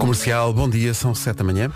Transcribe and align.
Comercial, 0.00 0.50
bom 0.54 0.66
dia, 0.66 0.94
são 0.94 1.14
7 1.14 1.36
da 1.36 1.44
manhã. 1.44 1.70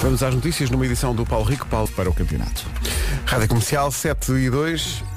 Vamos 0.00 0.22
às 0.22 0.34
notícias 0.34 0.70
numa 0.70 0.86
edição 0.86 1.14
do 1.14 1.26
Paulo 1.26 1.44
Rico, 1.44 1.66
Paulo 1.66 1.88
para 1.88 2.08
o 2.08 2.14
campeonato. 2.14 2.64
Rádio 3.26 3.48
Comercial 3.48 3.92
7 3.92 4.32
e 4.32 4.48
2. 4.48 5.11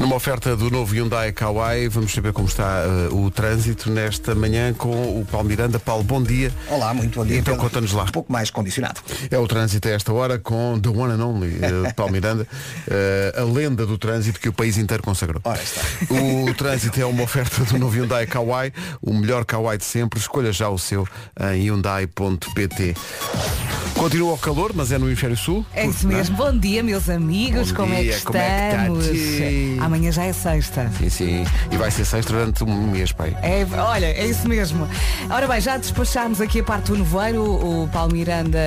Numa 0.00 0.16
oferta 0.16 0.56
do 0.56 0.70
novo 0.70 0.94
Hyundai 0.94 1.30
Kauai, 1.30 1.86
vamos 1.86 2.14
saber 2.14 2.32
como 2.32 2.48
está 2.48 2.84
uh, 3.10 3.22
o 3.22 3.30
trânsito 3.30 3.90
nesta 3.90 4.34
manhã 4.34 4.72
com 4.72 4.88
o 5.20 5.26
Paulo 5.30 5.46
Miranda. 5.46 5.78
Paulo, 5.78 6.02
bom 6.02 6.22
dia. 6.22 6.50
Olá, 6.70 6.94
muito 6.94 7.18
bom 7.18 7.26
dia. 7.26 7.36
Então 7.36 7.54
conta-nos 7.58 7.92
lá. 7.92 8.04
Um 8.04 8.06
pouco 8.06 8.32
mais 8.32 8.50
condicionado. 8.50 8.98
É 9.30 9.36
o 9.36 9.46
trânsito 9.46 9.88
a 9.88 9.90
esta 9.90 10.10
hora 10.10 10.38
com 10.38 10.80
The 10.80 10.88
One 10.88 11.12
and 11.12 11.22
Only, 11.22 11.48
uh, 11.48 11.92
Paulo 11.94 12.12
Miranda, 12.12 12.48
uh, 12.88 13.42
a 13.42 13.44
lenda 13.44 13.84
do 13.84 13.98
trânsito 13.98 14.40
que 14.40 14.48
o 14.48 14.54
país 14.54 14.78
inteiro 14.78 15.02
consagrou. 15.02 15.42
Ora 15.44 15.62
está. 15.62 15.82
O 16.10 16.54
trânsito 16.54 16.98
é 16.98 17.04
uma 17.04 17.22
oferta 17.22 17.62
do 17.64 17.78
novo 17.78 17.94
Hyundai 17.94 18.26
Kauai, 18.26 18.72
o 19.02 19.12
melhor 19.12 19.44
Kauai 19.44 19.76
de 19.76 19.84
sempre. 19.84 20.18
Escolha 20.18 20.50
já 20.50 20.70
o 20.70 20.78
seu 20.78 21.06
em 21.52 21.64
hyundai.pt. 21.64 22.94
Continua 24.00 24.32
o 24.32 24.38
calor, 24.38 24.72
mas 24.74 24.90
é 24.92 24.96
no 24.96 25.06
Hemisfério 25.06 25.36
Sul. 25.36 25.62
É 25.74 25.84
isso 25.84 26.08
mesmo. 26.08 26.34
Bom 26.34 26.56
dia, 26.56 26.82
meus 26.82 27.10
amigos. 27.10 27.70
Bom 27.70 27.76
como, 27.76 27.92
é 27.92 28.02
dia, 28.02 28.16
que 28.16 28.24
como 28.24 28.38
é 28.38 28.70
que 28.70 28.76
tá, 28.76 28.82
estamos? 28.82 29.06
tia? 29.08 29.84
Amanhã 29.90 30.12
já 30.12 30.24
é 30.24 30.32
sexta. 30.32 30.88
Sim, 30.96 31.08
sim. 31.08 31.46
E 31.68 31.76
vai 31.76 31.90
ser 31.90 32.04
sexta 32.04 32.32
durante 32.32 32.62
um 32.62 32.86
mês, 32.92 33.10
pai. 33.10 33.36
É, 33.42 33.66
olha, 33.76 34.06
é 34.06 34.24
isso 34.24 34.48
mesmo. 34.48 34.88
Ora 35.28 35.48
bem, 35.48 35.60
já 35.60 35.76
despachámos 35.76 36.40
aqui 36.40 36.60
a 36.60 36.62
parte 36.62 36.92
do 36.92 36.98
nevoeiro, 36.98 37.42
o 37.42 37.88
Paulo 37.88 38.12
Miranda 38.12 38.60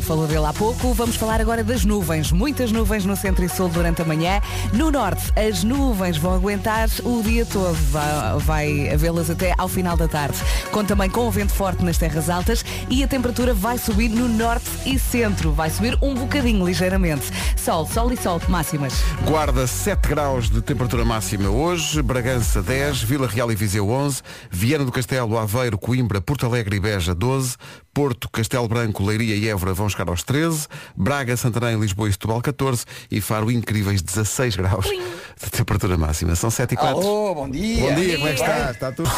falou 0.00 0.26
dele 0.26 0.44
há 0.44 0.52
pouco. 0.52 0.92
Vamos 0.92 1.14
falar 1.14 1.40
agora 1.40 1.62
das 1.62 1.84
nuvens. 1.84 2.32
Muitas 2.32 2.72
nuvens 2.72 3.04
no 3.04 3.14
centro 3.14 3.44
e 3.44 3.48
sul 3.48 3.68
durante 3.68 4.02
a 4.02 4.04
manhã. 4.04 4.40
No 4.72 4.90
norte, 4.90 5.32
as 5.38 5.62
nuvens 5.62 6.16
vão 6.16 6.34
aguentar 6.34 6.88
o 7.04 7.22
dia 7.22 7.46
todo. 7.46 7.76
Vai, 7.92 8.38
vai 8.40 8.90
havê-las 8.92 9.30
até 9.30 9.54
ao 9.56 9.68
final 9.68 9.96
da 9.96 10.08
tarde. 10.08 10.38
Conta 10.72 10.88
também 10.88 11.08
com 11.08 11.28
o 11.28 11.30
vento 11.30 11.52
forte 11.52 11.84
nas 11.84 11.98
terras 11.98 12.28
altas 12.28 12.64
e 12.90 13.04
a 13.04 13.06
temperatura 13.06 13.54
vai 13.54 13.78
subir 13.78 14.08
no 14.08 14.28
norte 14.28 14.68
e 14.84 14.98
centro. 14.98 15.52
Vai 15.52 15.70
subir 15.70 15.96
um 16.02 16.14
bocadinho, 16.14 16.66
ligeiramente. 16.66 17.30
Sol, 17.56 17.86
sol 17.86 18.12
e 18.12 18.16
sol, 18.16 18.42
máximas. 18.48 18.94
Guarda 19.24 19.68
7 19.68 20.08
graus 20.08 20.50
de 20.50 20.63
temperatura 20.64 21.04
máxima 21.04 21.50
hoje, 21.50 22.00
Bragança 22.00 22.62
10, 22.62 23.02
Vila 23.02 23.28
Real 23.28 23.52
e 23.52 23.54
Viseu 23.54 23.90
11, 23.90 24.22
Viana 24.50 24.84
do 24.84 24.90
Castelo, 24.90 25.36
Aveiro, 25.36 25.76
Coimbra, 25.76 26.22
Porto 26.22 26.46
Alegre 26.46 26.76
e 26.76 26.80
Beja 26.80 27.14
12, 27.14 27.56
Porto, 27.92 28.30
Castelo 28.30 28.66
Branco, 28.66 29.04
Leiria 29.04 29.36
e 29.36 29.46
Évora 29.46 29.74
vão 29.74 29.90
chegar 29.90 30.08
aos 30.08 30.22
13, 30.22 30.66
Braga, 30.96 31.36
Santarém, 31.36 31.78
Lisboa 31.78 32.08
e 32.08 32.12
Setúbal 32.12 32.40
14 32.40 32.86
e 33.10 33.20
Faro 33.20 33.50
incríveis 33.50 34.00
16 34.00 34.56
graus 34.56 34.86
de 34.86 35.50
temperatura 35.50 35.98
máxima. 35.98 36.34
São 36.34 36.50
7 36.50 36.72
e 36.72 36.76
4. 36.76 36.98
Alô, 36.98 37.34
bom 37.34 37.50
dia. 37.50 37.82
Bom 37.82 37.94
dia, 37.94 38.16
como 38.16 38.28
é 38.28 38.32
que 38.32 38.40
está? 38.40 38.70
Está 38.70 38.92
tudo? 38.92 39.10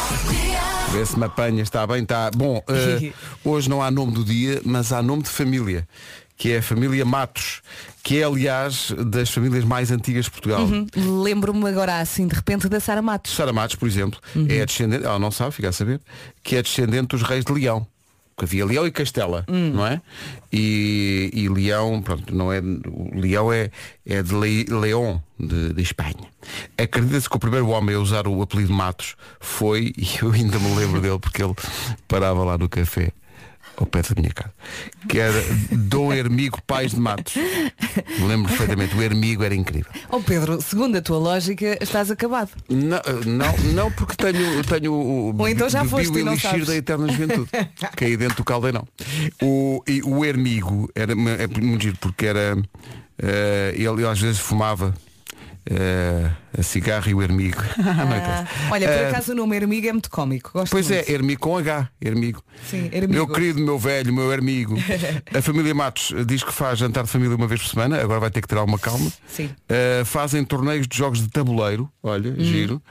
Vê 0.91 1.05
se 1.05 1.17
me 1.17 1.25
apanha, 1.25 1.63
está 1.63 1.87
bem, 1.87 2.03
está. 2.03 2.29
Bom, 2.35 2.61
eh, 2.67 3.13
hoje 3.43 3.69
não 3.69 3.81
há 3.81 3.89
nome 3.89 4.11
do 4.11 4.23
dia, 4.23 4.61
mas 4.65 4.91
há 4.91 5.01
nome 5.01 5.23
de 5.23 5.29
família, 5.29 5.87
que 6.37 6.51
é 6.51 6.59
a 6.59 6.61
família 6.61 7.03
Matos, 7.03 7.61
que 8.03 8.19
é 8.19 8.23
aliás 8.23 8.93
das 9.07 9.29
famílias 9.29 9.65
mais 9.65 9.91
antigas 9.91 10.25
de 10.25 10.31
Portugal. 10.31 10.67
Lembro-me 10.95 11.67
agora 11.67 11.99
assim, 11.99 12.27
de 12.27 12.35
repente, 12.35 12.69
da 12.69 12.79
Sara 12.79 13.01
Matos. 13.01 13.35
Sara 13.35 13.51
Matos, 13.51 13.75
por 13.75 13.87
exemplo, 13.87 14.19
é 14.47 14.61
a 14.61 14.65
descendente, 14.65 15.03
ela 15.03 15.17
não 15.17 15.31
sabe, 15.31 15.51
fica 15.51 15.69
a 15.69 15.71
saber, 15.71 15.99
que 16.43 16.55
é 16.55 16.61
descendente 16.61 17.07
dos 17.07 17.23
reis 17.23 17.43
de 17.43 17.51
Leão. 17.51 17.85
Porque 18.35 18.45
havia 18.45 18.65
Leão 18.67 18.85
e 18.85 18.91
Castela, 18.91 19.43
não 19.47 19.83
é? 19.87 19.99
E, 20.53 21.31
e 21.33 21.49
Leão, 21.49 21.99
pronto, 22.03 22.35
não 22.35 22.53
é. 22.53 22.61
Leão 23.15 23.51
é, 23.51 23.71
é 24.05 24.21
de 24.21 24.35
Le, 24.35 24.63
León, 24.65 25.19
de, 25.39 25.73
de 25.73 25.81
Espanha. 25.81 26.27
Acredita-se 26.77 27.27
que 27.27 27.35
o 27.35 27.39
primeiro 27.39 27.67
homem 27.69 27.95
a 27.95 27.99
usar 27.99 28.27
o 28.27 28.39
apelido 28.39 28.71
Matos 28.71 29.15
foi, 29.39 29.91
e 29.97 30.07
eu 30.21 30.31
ainda 30.31 30.59
me 30.59 30.75
lembro 30.75 31.01
dele 31.01 31.17
porque 31.17 31.41
ele 31.41 31.55
parava 32.07 32.43
lá 32.43 32.59
no 32.59 32.69
café 32.69 33.11
ao 33.77 33.85
pé 33.85 34.01
da 34.01 34.19
minha 34.19 34.33
casa, 34.33 34.51
que 35.07 35.19
era 35.19 35.39
Dom 35.71 36.11
Hermigo 36.11 36.59
Pais 36.65 36.91
de 36.91 36.99
Matos. 36.99 37.33
Lembro 38.27 38.49
perfeitamente, 38.49 38.95
o 38.95 39.01
Hermigo 39.01 39.43
era 39.43 39.53
incrível. 39.55 39.91
Oh 40.09 40.19
Pedro, 40.19 40.61
segundo 40.61 40.97
a 40.97 41.01
tua 41.01 41.17
lógica, 41.17 41.77
estás 41.81 42.09
acabado. 42.11 42.49
Não, 42.69 42.99
não, 43.25 43.57
não 43.73 43.91
porque 43.91 44.15
tenho, 44.15 44.63
tenho 44.63 44.93
o 44.93 45.35
Ou 45.37 45.47
então 45.47 45.69
já 45.69 45.85
foste 45.85 46.09
o 46.11 46.17
elixir 46.19 46.65
da 46.65 46.75
eterna 46.75 47.07
juventude. 47.07 47.49
Caí 47.95 48.17
dentro 48.17 48.37
do 48.37 48.43
caldeirão. 48.43 48.87
O, 49.41 49.83
e 49.87 50.01
o 50.03 50.25
ermigo 50.25 50.89
era 50.95 51.13
é 51.13 51.47
muito 51.61 51.83
giro 51.83 51.97
porque 51.99 52.25
era. 52.25 52.57
eh, 53.21 53.73
ele 53.75 54.05
às 54.07 54.19
vezes 54.19 54.39
fumava 54.39 54.93
eh, 55.69 56.29
a 56.57 56.63
cigarro 56.63 57.09
e 57.09 57.13
o 57.13 57.21
ermigo. 57.21 57.61
Ah, 57.79 58.45
olha, 58.71 58.87
por 58.87 58.93
Eh, 58.97 59.09
acaso 59.09 59.31
o 59.31 59.35
nome 59.35 59.55
Ermigo 59.55 59.87
é 59.87 59.91
muito 59.91 60.09
cómico. 60.09 60.51
Gosto 60.53 60.71
Pois 60.71 60.89
é, 60.91 60.95
muito. 60.97 61.09
Ermigo 61.11 61.41
com 61.41 61.57
H, 61.57 61.89
Ermigo. 62.01 62.41
Sim, 62.69 62.89
Ermigo. 62.91 63.13
Meu 63.13 63.27
querido, 63.27 63.59
meu 63.59 63.77
velho, 63.77 64.13
meu 64.13 64.31
Ermigo. 64.31 64.75
A 65.35 65.41
família 65.41 65.73
Matos 65.75 66.13
diz 66.25 66.43
que 66.43 66.51
faz 66.53 66.79
jantar 66.79 67.03
de 67.03 67.09
família 67.09 67.35
uma 67.35 67.47
vez 67.47 67.61
por 67.61 67.69
semana, 67.69 68.01
agora 68.01 68.19
vai 68.19 68.31
ter 68.31 68.41
que 68.41 68.47
ter 68.47 68.57
alguma 68.57 68.79
calma. 68.79 69.11
Sim. 69.27 69.45
Uh, 69.69 70.05
fazem 70.05 70.43
torneios 70.45 70.87
de 70.87 70.97
jogos 70.97 71.19
de 71.21 71.29
tabuleiro, 71.29 71.89
olha, 72.01 72.31
Uhum. 72.31 72.43
giro. 72.43 72.81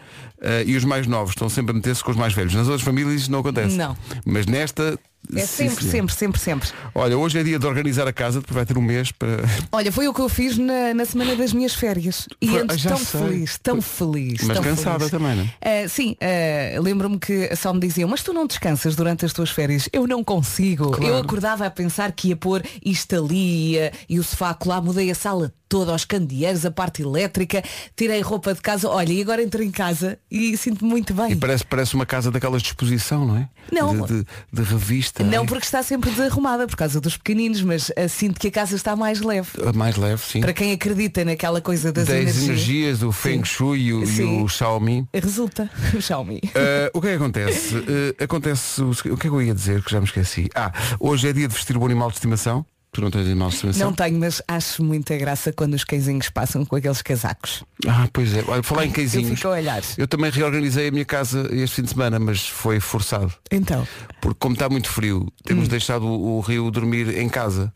E 0.66 0.76
os 0.76 0.84
mais 0.84 1.06
novos 1.06 1.31
estão 1.31 1.48
sempre 1.48 1.72
a 1.72 1.75
meter-se 1.75 2.04
com 2.04 2.10
os 2.10 2.16
mais 2.16 2.32
velhos. 2.34 2.54
Nas 2.54 2.69
outras 2.69 2.82
famílias 2.82 3.22
isso 3.22 3.32
não 3.32 3.41
acontece. 3.41 3.75
Não. 3.76 3.97
Mas 4.25 4.47
nesta. 4.47 4.98
É 5.34 5.41
sim, 5.41 5.69
sempre, 5.69 5.77
senhor. 5.84 5.91
sempre, 5.91 6.15
sempre, 6.15 6.41
sempre. 6.41 6.69
Olha, 6.94 7.19
hoje 7.19 7.37
é 7.38 7.43
dia 7.43 7.59
de 7.59 7.66
organizar 7.66 8.06
a 8.06 8.12
casa, 8.12 8.38
depois 8.41 8.54
vai 8.54 8.65
ter 8.65 8.78
um 8.78 8.82
mês 8.82 9.10
para. 9.10 9.38
Olha, 9.72 9.91
foi 9.91 10.06
o 10.06 10.15
que 10.15 10.21
eu 10.21 10.28
fiz 10.28 10.56
na, 10.56 10.94
na 10.94 11.04
semana 11.04 11.34
das 11.34 11.53
minhas 11.53 11.75
férias. 11.75 12.28
E 12.41 12.47
Foi- 12.47 12.60
ando 12.60 12.78
já 12.78 12.91
tão 12.91 12.99
sei. 12.99 13.21
feliz, 13.21 13.59
tão 13.60 13.82
feliz. 13.82 14.43
Mas 14.44 14.55
tão 14.56 14.62
cansada 14.62 14.99
feliz. 14.99 15.10
também, 15.10 15.37
não 15.37 15.43
é? 15.60 15.84
Ah, 15.84 15.88
sim, 15.88 16.16
ah, 16.21 16.81
lembro-me 16.81 17.19
que 17.19 17.55
só 17.56 17.72
me 17.75 17.81
diziam, 17.81 18.09
mas 18.09 18.22
tu 18.22 18.32
não 18.32 18.47
descansas 18.47 18.94
durante 18.94 19.25
as 19.25 19.32
tuas 19.32 19.50
férias. 19.50 19.88
Eu 19.93 20.06
não 20.06 20.22
consigo. 20.22 20.93
Claro. 20.93 21.12
Eu 21.15 21.19
acordava 21.19 21.66
a 21.66 21.71
pensar 21.71 22.12
que 22.12 22.28
ia 22.28 22.37
pôr 22.37 22.62
isto 22.84 23.16
ali 23.16 23.72
ia- 23.72 23.93
e 24.09 24.21
o 24.21 24.22
sofá 24.22 24.56
lá, 24.65 24.81
mudei 24.81 25.10
a 25.10 25.15
sala 25.16 25.53
toda, 25.69 25.91
aos 25.91 26.05
candeeiros, 26.05 26.65
a 26.65 26.71
parte 26.71 27.03
elétrica, 27.03 27.60
tirei 27.97 28.21
roupa 28.21 28.55
de 28.55 28.60
casa. 28.60 28.88
Olha, 28.88 29.12
e 29.12 29.21
agora 29.21 29.43
entro 29.43 29.60
em 29.65 29.72
casa 29.72 30.16
e 30.31 30.56
sinto-me 30.56 30.88
muito 30.88 31.12
bem. 31.12 31.32
E 31.32 31.37
parece, 31.37 31.66
parece 31.66 31.94
uma 31.97 32.06
casa 32.06 32.31
daquelas 32.31 32.62
de 32.62 32.69
exposição, 32.69 33.26
não 33.26 33.37
é? 33.37 33.49
Não. 33.72 34.06
De, 34.06 34.21
de- 34.22 34.26
de 34.53 34.62
revista. 34.62 35.16
Não 35.25 35.47
porque 35.47 35.65
está 35.65 35.82
sempre 35.82 36.10
desarrumada 36.10 36.66
por 36.66 36.77
causa 36.77 37.00
dos 37.00 37.16
pequeninos, 37.16 37.62
mas 37.62 37.91
ah, 37.97 38.09
sinto 38.09 38.38
que 38.41 38.49
a 38.49 38.50
casa 38.50 38.77
está 38.77 38.94
mais 38.94 39.21
leve. 39.21 39.49
a 39.66 39.72
Mais 39.72 39.97
leve, 39.97 40.22
sim. 40.22 40.41
Para 40.41 40.53
quem 40.53 40.72
acredita 40.72 41.25
naquela 41.25 41.60
coisa 41.60 41.93
das, 41.93 42.06
das 42.06 42.16
energias, 42.16 42.44
energias, 42.44 43.03
o 43.03 43.12
Feng 43.12 43.44
Shui 43.44 43.81
e 43.81 43.93
o, 43.93 44.05
e 44.05 44.43
o 44.43 44.49
Xiaomi. 44.49 45.06
resulta. 45.12 45.71
O 45.97 46.00
Xiaomi. 46.00 46.41
Uh, 46.44 46.91
o 46.93 47.00
que 47.00 47.09
é 47.09 47.10
que 47.10 47.16
acontece? 47.16 47.75
Uh, 47.76 48.22
acontece 48.22 48.82
o, 48.82 48.91
o 48.91 48.94
que 48.94 49.09
é 49.09 49.16
que 49.16 49.28
eu 49.28 49.43
ia 49.43 49.55
dizer 49.55 49.82
que 49.82 49.91
já 49.91 49.99
me 50.00 50.06
esqueci? 50.06 50.49
Ah, 50.55 50.72
hoje 51.00 51.28
é 51.28 51.32
dia 51.32 51.49
de 51.49 51.55
vestir 51.55 51.76
o 51.76 51.84
animal 51.84 52.09
de 52.09 52.16
estimação. 52.16 52.66
Tu 52.96 53.02
não 53.02 53.10
tens? 53.10 53.76
Não 53.76 53.92
tenho, 53.92 54.18
mas 54.18 54.40
acho 54.48 54.82
muita 54.82 55.14
graça 55.18 55.52
quando 55.52 55.74
os 55.74 55.84
cãezinhos 55.84 56.30
passam 56.30 56.64
com 56.64 56.76
aqueles 56.76 57.02
casacos. 57.02 57.62
Ah, 57.86 58.08
pois 58.10 58.34
é. 58.34 58.42
Olha, 58.48 58.62
falar 58.62 58.86
em 58.86 58.88
Eu 58.88 58.94
cãezinhos. 58.94 59.38
fico 59.38 59.48
a 59.48 59.50
olhar. 59.50 59.82
Eu 59.98 60.08
também 60.08 60.30
reorganizei 60.30 60.88
a 60.88 60.90
minha 60.90 61.04
casa 61.04 61.46
este 61.52 61.76
fim 61.76 61.82
de 61.82 61.90
semana, 61.90 62.18
mas 62.18 62.48
foi 62.48 62.80
forçado. 62.80 63.30
Então, 63.52 63.86
Porque 64.18 64.38
como 64.40 64.54
está 64.54 64.66
muito 64.70 64.88
frio, 64.88 65.24
Hum. 65.24 65.28
temos 65.44 65.68
deixado 65.68 66.06
o, 66.06 66.38
o 66.38 66.40
Rio 66.40 66.70
dormir 66.70 67.18
em 67.18 67.28
casa 67.28 67.70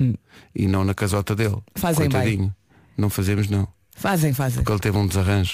e 0.55 0.67
não 0.67 0.85
na 0.85 0.95
casota 0.95 1.37
dele. 1.37 1.59
Fazem 1.77 2.09
bem. 2.09 2.51
Não 2.97 3.11
fazemos 3.11 3.47
não. 3.51 3.69
fazem, 3.95 4.33
fazem. 4.33 4.57
Porque 4.63 4.73
ele 4.73 4.81
teve 4.81 4.97
um 4.97 5.07
desarranjo 5.07 5.53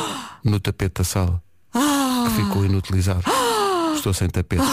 no 0.42 0.58
tapete 0.58 0.94
da 1.00 1.04
sala. 1.04 1.42
Ah! 1.74 2.24
Que 2.34 2.42
ficou 2.42 2.64
inutilizado. 2.64 3.24
Estou 3.94 4.14
sem 4.14 4.30
tapete. 4.30 4.62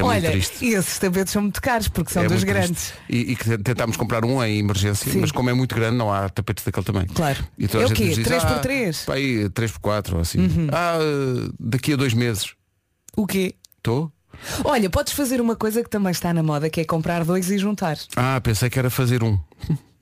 É 0.00 0.04
muito 0.04 0.16
Olha, 0.16 0.30
triste. 0.30 0.64
e 0.64 0.74
esses 0.74 0.98
tapetes 0.98 1.32
são 1.32 1.42
muito 1.42 1.60
caros 1.62 1.88
porque 1.88 2.12
são 2.12 2.22
É 2.22 2.26
dos 2.28 2.38
muito 2.44 2.46
grandes. 2.46 2.92
E, 3.08 3.32
e 3.32 3.36
que 3.36 3.58
tentámos 3.58 3.96
comprar 3.96 4.24
um 4.24 4.42
em 4.42 4.58
emergência, 4.58 5.10
Sim. 5.12 5.20
mas 5.20 5.30
como 5.32 5.48
é 5.50 5.54
muito 5.54 5.74
grande, 5.74 5.96
não 5.96 6.12
há 6.12 6.28
tapetes 6.28 6.64
daquele 6.64 6.84
tamanho. 6.86 7.08
Claro. 7.14 7.44
E 7.58 7.68
toda 7.68 7.84
É 7.84 7.86
o 7.86 7.92
quê? 7.92 8.06
nos 8.06 8.14
diz, 8.16 8.24
Três 8.26 8.42
por 8.44 8.52
"Ah, 8.52 8.58
três?" 8.58 8.98
Uhum. 9.00 9.04
pá, 9.06 9.14
aí, 9.14 9.48
3 9.50 9.70
por 9.72 9.80
4 9.80 10.16
ou 10.16 10.22
assim. 10.22 10.38
Ah, 10.72 10.98
daqui 11.58 11.92
a 11.92 11.96
dois 11.96 12.14
meses. 12.14 12.54
O 13.16 13.26
quê? 13.26 13.54
Estou? 13.78 14.12
Olha, 14.64 14.88
podes 14.88 15.12
fazer 15.12 15.40
uma 15.40 15.54
coisa 15.56 15.82
que 15.82 15.90
também 15.90 16.12
está 16.12 16.32
na 16.32 16.42
moda, 16.42 16.70
que 16.70 16.80
é 16.80 16.84
comprar 16.84 17.24
dois 17.24 17.50
e 17.50 17.58
juntar. 17.58 17.98
Ah, 18.16 18.40
pensei 18.42 18.70
que 18.70 18.78
era 18.78 18.88
fazer 18.88 19.22
um. 19.22 19.38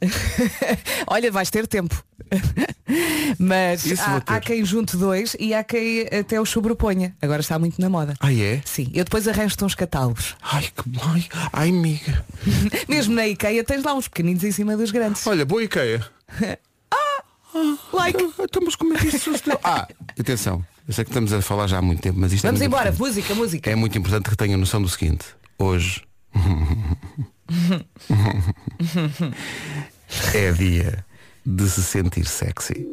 Olha, 1.07 1.31
vais 1.31 1.51
ter 1.51 1.67
tempo. 1.67 2.03
Mas 3.39 3.85
Isso 3.85 4.03
há, 4.03 4.23
há 4.27 4.41
quem 4.41 4.65
junte 4.65 4.97
dois 4.97 5.37
e 5.39 5.53
há 5.55 5.63
quem 5.65 6.03
até 6.07 6.41
os 6.41 6.49
sobreponha. 6.51 7.15
Agora 7.21 7.41
está 7.41 7.59
muito 7.59 7.81
na 7.81 7.89
moda. 7.89 8.15
Ah, 8.21 8.33
é? 8.33 8.61
Sim, 8.65 8.91
eu 8.95 9.05
depois 9.05 9.27
arranjo-te 9.29 9.65
uns 9.65 9.75
catálogos. 9.75 10.37
Ai, 10.43 10.63
que 10.63 10.83
ai, 11.03 11.27
ai, 11.53 11.69
amiga. 11.71 12.25
Mesmo 12.89 13.15
na 13.15 13.27
IKEA 13.27 13.65
tens 13.65 13.83
lá 13.83 13.95
uns 13.95 14.09
pequeninos 14.09 14.45
em 14.45 14.53
cima 14.53 14.77
dos 14.77 14.91
grandes. 14.91 15.27
Olha, 15.27 15.45
boa 15.45 15.63
Ikea. 15.63 16.07
Like. 17.93 18.33
Ah, 18.39 18.45
Estamos 18.45 18.77
como 18.77 18.95
é 18.95 18.99
que 18.99 19.09
isso? 19.09 19.31
Ah, 19.65 19.89
atenção. 20.19 20.65
Eu 20.87 20.95
sei 20.95 21.05
que 21.05 21.11
estamos 21.11 21.33
a 21.33 21.43
falar 21.43 21.67
já 21.67 21.79
há 21.79 21.83
muito 21.83 22.01
tempo, 22.01 22.19
mas 22.19 22.33
isto 22.33 22.45
Vamos 22.47 22.61
é 22.61 22.65
embora, 22.65 22.89
importante. 22.91 23.09
música, 23.09 23.35
música. 23.35 23.71
É 23.71 23.75
muito 23.75 23.99
importante 23.99 24.31
que 24.31 24.37
tenham 24.37 24.59
noção 24.59 24.81
do 24.81 24.89
seguinte. 24.89 25.25
Hoje 25.59 26.03
é 30.35 30.53
dia 30.53 31.05
de 31.45 31.69
se 31.69 31.83
sentir 31.83 32.27
sexy. 32.27 32.87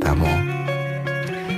Tá 0.00 0.14
bom? 0.14 0.58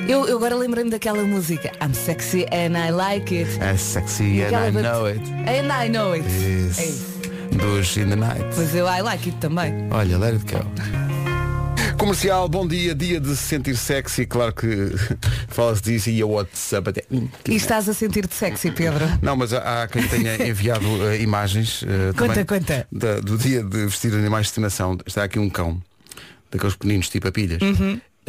Eu, 0.08 0.26
eu 0.26 0.38
agora 0.38 0.56
lembrei-me 0.56 0.91
daquela 0.91 1.23
música 1.23 1.70
I'm 1.81 1.94
sexy 1.94 2.44
and 2.50 2.76
I 2.76 2.91
like 2.91 3.32
it. 3.35 3.61
É 3.61 3.76
sexy 3.76 4.43
and 4.43 4.69
I 4.69 4.70
know 4.70 5.06
it. 5.06 5.20
And 5.47 5.70
I 5.73 5.88
know 5.88 6.14
it. 6.14 6.26
Yes. 6.26 6.79
É 6.79 6.85
isso. 6.87 7.11
Dos 7.52 7.97
In 7.97 8.08
the 8.08 8.17
Night. 8.17 8.44
Pois 8.55 8.75
eu 8.75 8.87
I 8.87 9.03
like 9.03 9.29
it 9.29 9.38
também. 9.38 9.73
Olha, 9.91 10.19
let 10.19 10.35
it 10.35 10.44
go. 10.53 10.64
Comercial, 11.99 12.49
bom 12.49 12.67
dia, 12.67 12.94
dia 12.94 13.21
de 13.21 13.29
se 13.37 13.43
sentir 13.43 13.77
sexy, 13.77 14.25
claro 14.27 14.53
que 14.55 14.67
fala-se 15.49 15.82
disso 15.82 16.11
e 16.11 16.21
a 16.23 16.27
WhatsApp 16.27 16.91
até. 16.91 17.05
Hum, 17.11 17.29
E 17.49 17.55
estás 17.56 17.88
a 17.88 17.94
sentir-te 17.94 18.35
sexy, 18.35 18.71
Pedro? 18.71 19.06
Não, 19.23 19.37
mas 19.37 19.53
há, 19.53 19.82
há 19.82 19.88
quem 19.88 20.06
tenha 20.09 20.37
enviado 20.49 20.87
eh, 21.11 21.21
imagens 21.21 21.82
eh, 21.87 22.12
Conta, 22.17 22.29
também 22.35 22.44
conta. 22.47 22.87
da- 22.91 23.21
do 23.21 23.37
dia 23.37 23.62
de 23.62 23.85
vestir 23.87 24.12
animais 24.15 24.47
de 24.47 24.50
estimação. 24.50 24.97
Está 25.06 25.25
aqui 25.25 25.38
um 25.38 25.50
cão, 25.50 25.81
daqueles 26.50 26.75
pequeninos 26.75 27.09
tipo 27.09 27.29
a 27.29 27.32
pilhas, 27.32 27.61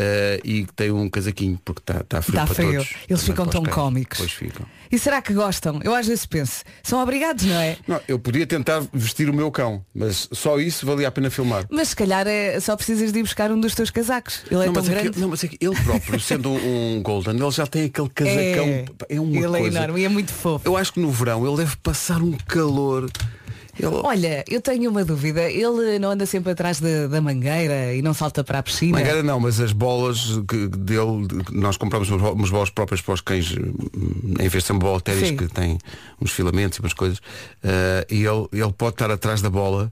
eh, 0.01 0.39
e 0.43 0.65
que 0.65 0.73
tem 0.73 0.91
um 0.91 1.07
casaquinho, 1.07 1.59
porque 1.63 1.81
está 1.81 2.03
tá 2.03 2.21
frio. 2.21 2.39
Tá 2.39 2.45
para 2.45 2.55
frio. 2.55 2.73
todos. 2.73 2.93
Eles 3.07 3.23
ficam 3.23 3.45
tão 3.45 3.63
cães. 3.63 3.75
cómicos. 3.75 4.17
Pois 4.17 4.31
ficam. 4.31 4.65
E 4.91 4.99
será 4.99 5.21
que 5.21 5.33
gostam? 5.33 5.79
Eu 5.83 5.95
às 5.95 6.07
vezes 6.07 6.25
penso, 6.25 6.63
são 6.83 7.01
obrigados, 7.01 7.45
não 7.45 7.55
é? 7.55 7.77
Não, 7.87 8.01
eu 8.07 8.19
podia 8.19 8.45
tentar 8.45 8.83
vestir 8.91 9.29
o 9.29 9.33
meu 9.33 9.49
cão, 9.49 9.85
mas 9.95 10.27
só 10.33 10.59
isso 10.59 10.85
valia 10.85 11.07
a 11.07 11.11
pena 11.11 11.29
filmar. 11.29 11.65
Mas 11.69 11.89
se 11.89 11.95
calhar 11.95 12.27
é, 12.27 12.59
só 12.59 12.75
precisas 12.75 13.13
de 13.13 13.19
ir 13.19 13.23
buscar 13.23 13.51
um 13.51 13.59
dos 13.59 13.73
teus 13.73 13.89
casacos. 13.89 14.41
Ele 14.51 14.63
é 14.63 14.65
não, 14.65 14.73
tão 14.73 14.83
é 14.83 14.89
grande. 14.89 15.11
que, 15.11 15.19
não, 15.19 15.29
mas 15.29 15.43
é 15.43 15.47
que 15.47 15.57
ele 15.61 15.75
próprio, 15.75 16.19
sendo 16.19 16.49
um, 16.49 16.97
um 16.97 17.01
Golden, 17.01 17.35
ele 17.35 17.51
já 17.51 17.65
tem 17.65 17.85
aquele 17.85 18.09
casacão. 18.09 18.67
É, 19.07 19.19
uma 19.19 19.37
ele 19.37 19.45
é 19.45 19.47
coisa. 19.47 19.77
enorme 19.77 20.01
e 20.01 20.05
é 20.05 20.09
muito 20.09 20.33
fofo. 20.33 20.67
Eu 20.67 20.75
acho 20.75 20.91
que 20.91 20.99
no 20.99 21.09
verão 21.09 21.47
ele 21.47 21.57
deve 21.57 21.77
passar 21.77 22.21
um 22.21 22.33
calor. 22.33 23.09
Ele- 23.79 23.87
Olha, 24.03 24.43
eu 24.49 24.61
tenho 24.61 24.89
uma 24.89 25.03
dúvida. 25.05 25.49
Ele 25.49 25.97
não 25.99 26.11
anda 26.11 26.25
sempre 26.25 26.51
atrás 26.51 26.79
da- 26.79 27.07
da 27.07 27.21
mangueira 27.21 27.93
e 27.93 28.01
não 28.01 28.13
salta 28.13 28.43
para 28.43 28.59
a 28.59 28.63
piscina? 28.63 28.97
Mangueira 28.99 29.23
não, 29.23 29.39
mas 29.39 29.59
as 29.59 29.71
bolas 29.71 30.39
que 30.47 30.67
dele, 30.67 31.27
de- 31.27 31.55
nós 31.55 31.77
compramos 31.77 32.09
umas 32.09 32.21
bo- 32.21 32.31
umas 32.33 32.49
bolas 32.49 32.69
próprias 32.69 33.01
para 33.01 33.13
os 33.13 33.21
cães, 33.21 33.51
em 34.39 34.47
vez 34.47 34.63
de 34.63 35.01
ténis 35.03 35.27
Sim. 35.29 35.37
que 35.37 35.47
tem 35.47 35.77
uns 36.21 36.31
filamentos 36.31 36.77
e 36.77 36.81
umas 36.81 36.93
coisas, 36.93 37.19
eh, 37.63 38.05
e 38.09 38.23
ele, 38.25 38.47
ele 38.51 38.71
pode 38.73 38.95
estar 38.95 39.09
atrás 39.11 39.41
da 39.41 39.49
bola. 39.49 39.91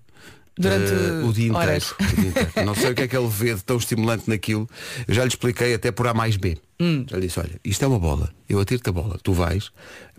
Durante 0.57 0.91
eh, 0.91 1.23
o 1.25 1.31
dia, 1.31 1.53
horas. 1.53 1.93
inteiro, 1.93 2.11
o 2.11 2.21
dia 2.21 2.29
inteiro. 2.41 2.51
Não 2.67 2.75
sei 2.75 2.91
o 2.91 2.93
que 2.95 3.03
é 3.03 3.07
que 3.07 3.15
ele 3.15 3.29
vê 3.29 3.55
de 3.55 3.63
tão 3.63 3.77
estimulante 3.77 4.29
naquilo. 4.29 4.67
Eu 5.07 5.13
já 5.13 5.21
lhe 5.23 5.29
expliquei 5.29 5.73
até 5.73 5.89
por 5.89 6.05
A 6.05 6.13
mais 6.13 6.35
B. 6.35 6.57
Hum. 6.81 7.05
Já 7.09 7.15
lhe 7.17 7.27
disse, 7.27 7.39
olha, 7.39 7.51
isto 7.63 7.81
é 7.85 7.87
uma 7.87 7.97
bola. 7.99 8.29
Eu 8.47 8.59
atiro-te 8.59 8.89
a 8.89 8.91
bola. 8.91 9.17
Tu 9.23 9.31
vais, 9.31 9.71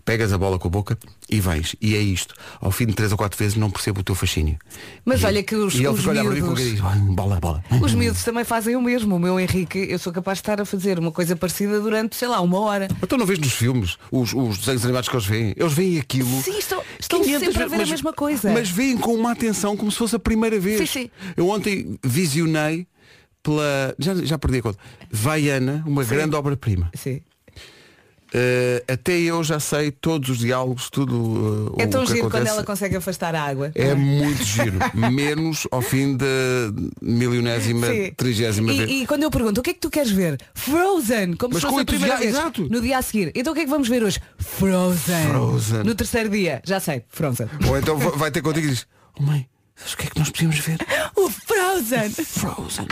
pegas 0.03 0.33
a 0.33 0.37
bola 0.37 0.57
com 0.59 0.67
a 0.67 0.71
boca 0.71 0.97
e 1.29 1.39
vens. 1.39 1.75
E 1.81 1.95
é 1.95 1.99
isto. 1.99 2.33
Ao 2.59 2.71
fim 2.71 2.85
de 2.85 2.93
três 2.93 3.11
ou 3.11 3.17
quatro 3.17 3.37
vezes 3.37 3.55
não 3.57 3.69
percebo 3.69 4.01
o 4.01 4.03
teu 4.03 4.15
fascínio. 4.15 4.57
Mas 5.05 5.21
E- 5.21 5.25
olha 5.25 5.43
que 5.43 5.55
os- 5.55 5.73
E 5.75 5.79
ele 5.79 5.87
os 5.89 6.07
a 6.07 6.13
miúdos- 6.13 6.59
diz, 6.61 6.79
"Ai, 6.83 6.97
bola, 6.99 7.39
bola. 7.39 7.63
Os 7.81 7.93
miúdos 7.93 8.23
também 8.23 8.43
fazem 8.43 8.75
o 8.75 8.81
mesmo. 8.81 9.15
O 9.15 9.19
meu 9.19 9.39
Henrique, 9.39 9.77
eu 9.89 9.97
sou 9.99 10.11
capaz 10.11 10.37
de 10.37 10.41
estar 10.41 10.59
a 10.61 10.65
fazer 10.65 10.99
uma 10.99 11.11
coisa 11.11 11.35
parecida 11.35 11.79
durante, 11.79 12.15
sei 12.15 12.27
lá, 12.27 12.41
uma 12.41 12.59
hora. 12.59 12.87
Então 13.01 13.17
não 13.17 13.25
vês 13.25 13.39
nos 13.39 13.53
filmes 13.53 13.97
os, 14.11 14.33
os 14.33 14.57
desenhos 14.59 14.83
animados 14.83 15.09
que 15.09 15.15
eles 15.15 15.25
veem? 15.25 15.53
Eles 15.57 15.73
veem 15.73 15.99
aquilo. 15.99 16.41
Sim, 16.41 16.57
estão- 16.57 16.83
estão 16.99 17.21
500 17.21 17.45
sempre 17.47 17.63
a 17.63 17.67
ver 17.67 17.73
a 17.75 17.77
vezes, 17.77 17.91
mesma 17.91 18.13
coisa. 18.13 18.51
Mas 18.51 18.69
veem 18.69 18.97
com 18.97 19.13
uma 19.15 19.31
atenção 19.31 19.75
como 19.77 19.91
se 19.91 19.97
fosse 19.97 20.15
a 20.15 20.19
primeira 20.19 20.59
vez. 20.59 20.77
Sim, 20.79 20.85
sim. 21.03 21.09
Eu 21.37 21.49
ontem 21.49 21.97
visionei 22.03 22.87
pela. 23.43 23.95
Já, 23.97 24.15
já 24.15 24.37
perdi 24.37 24.59
a 24.59 24.61
conta. 24.61 24.79
Vaiana, 25.11 25.83
uma 25.85 26.03
grande 26.03 26.35
obra-prima. 26.35 26.89
Sim. 26.95 27.21
Eh, 28.33 28.83
até 28.87 29.19
eu 29.19 29.43
já 29.43 29.59
sei 29.59 29.91
todos 29.91 30.29
os 30.29 30.37
diálogos, 30.39 30.89
tudo. 30.89 31.73
eh, 31.77 31.83
É 31.83 31.85
o 31.85 31.89
tão 31.89 32.03
que 32.05 32.13
giro 32.13 32.21
quando 32.21 32.35
acontece. 32.35 32.49
ela 32.55 32.63
consegue 32.63 32.95
afastar 32.95 33.35
a 33.35 33.43
água. 33.43 33.71
É 33.75 33.93
muito 33.93 34.41
giro. 34.43 34.77
Menos 34.95 35.67
ao 35.69 35.81
fim 35.81 36.15
da 36.15 36.25
milionésima, 37.01 37.87
Sim. 37.87 38.13
trigésima 38.15 38.71
vez. 38.73 38.89
E, 38.89 39.03
e 39.03 39.07
quando 39.07 39.23
eu 39.23 39.31
pergunto 39.31 39.59
o 39.59 39.63
que 39.63 39.71
é 39.71 39.73
que 39.73 39.79
tu 39.79 39.89
queres 39.89 40.11
ver? 40.11 40.39
Frozen, 40.53 41.33
como 41.33 41.53
Mas 41.53 41.61
se 41.63 41.67
fosse 41.69 41.81
a 41.81 41.85
primeira 41.85 42.15
vez. 42.17 42.29
entusiasmo, 42.29 42.59
exato. 42.61 42.73
No 42.73 42.81
dia 42.81 42.97
a 42.97 43.01
seguir. 43.01 43.31
Então 43.35 43.51
o 43.51 43.55
que 43.55 43.61
é 43.61 43.65
que 43.65 43.69
vamos 43.69 43.89
ver 43.89 44.03
hoje? 44.03 44.19
Frozen. 44.37 45.27
Frozen. 45.27 45.83
No 45.83 45.93
terceiro 45.95 46.29
dia, 46.29 46.61
já 46.65 46.79
sei, 46.79 47.03
Frozen. 47.09 47.47
Ou 47.67 47.77
então 47.77 47.97
va- 47.97 48.11
vai 48.11 48.31
ter 48.31 48.41
contigo 48.41 48.67
e 48.67 48.69
diz, 48.69 48.87
oh 49.19 49.23
mãe, 49.23 49.45
sabes 49.75 49.93
o 49.93 49.97
que 49.97 50.07
é 50.07 50.09
que 50.09 50.19
nós 50.19 50.29
podíamos 50.29 50.57
ver? 50.59 50.77
O 51.17 51.29
Frozen. 51.29 52.09
Frozen. 52.11 52.87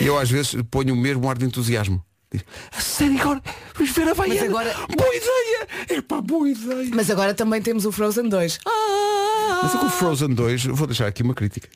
E 0.00 0.06
eu 0.06 0.18
às 0.18 0.30
vezes 0.30 0.54
ponho 0.70 0.94
o 0.94 0.96
mesmo 0.96 1.28
ar 1.28 1.36
de 1.36 1.44
entusiasmo. 1.44 2.02
Diz, 2.32 2.42
a 2.76 2.80
sério 2.80 3.20
agora? 3.20 3.42
Vamos 3.74 3.92
ver 3.92 4.08
a 4.08 4.14
Baiana. 4.14 4.46
agora- 4.46 4.74
Boa 4.96 5.14
ideia! 5.16 5.68
É 5.88 6.00
pá, 6.02 6.20
boa 6.20 6.48
ideia. 6.48 6.90
Mas 6.94 7.10
agora 7.10 7.32
também 7.34 7.62
temos 7.62 7.86
o 7.86 7.92
Frozen 7.92 8.28
2. 8.28 8.58
Ah! 8.66 9.60
Mas 9.62 9.74
é 9.74 9.78
que 9.78 9.86
o 9.86 9.90
Frozen 9.90 10.34
2, 10.34 10.64
vou 10.66 10.86
deixar 10.86 11.06
aqui 11.06 11.22
uma 11.22 11.34
crítica. 11.34 11.68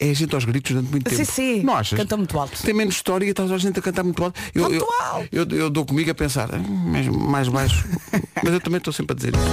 É 0.00 0.10
a 0.10 0.14
gente 0.14 0.32
aos 0.34 0.44
gritos 0.44 0.70
durante 0.72 0.90
muito 0.92 1.10
Sim, 1.10 1.16
tempo. 1.16 1.32
sim. 1.32 1.62
Não 1.62 1.74
achas? 1.74 1.98
Canta 1.98 2.16
muito 2.16 2.38
alto. 2.38 2.62
Tem 2.62 2.72
menos 2.72 2.94
história 2.94 3.24
e 3.26 3.30
está 3.30 3.42
a 3.42 3.58
gente 3.58 3.78
a 3.78 3.82
cantar 3.82 4.04
muito 4.04 4.22
alto. 4.22 4.38
Eu, 4.54 4.62
Muito 4.68 4.84
eu, 4.84 5.02
alto. 5.06 5.28
Eu, 5.32 5.44
eu 5.58 5.70
dou 5.70 5.84
comigo 5.84 6.08
a 6.10 6.14
pensar, 6.14 6.48
"Ah, 6.54 6.58
mais, 6.58 7.08
mais 7.08 7.48
baixo. 7.48 7.84
Mas 8.44 8.52
eu 8.52 8.60
também 8.60 8.78
estou 8.78 8.92
sempre 8.92 9.14
a 9.14 9.16
dizer 9.16 9.32
isso. 9.34 9.44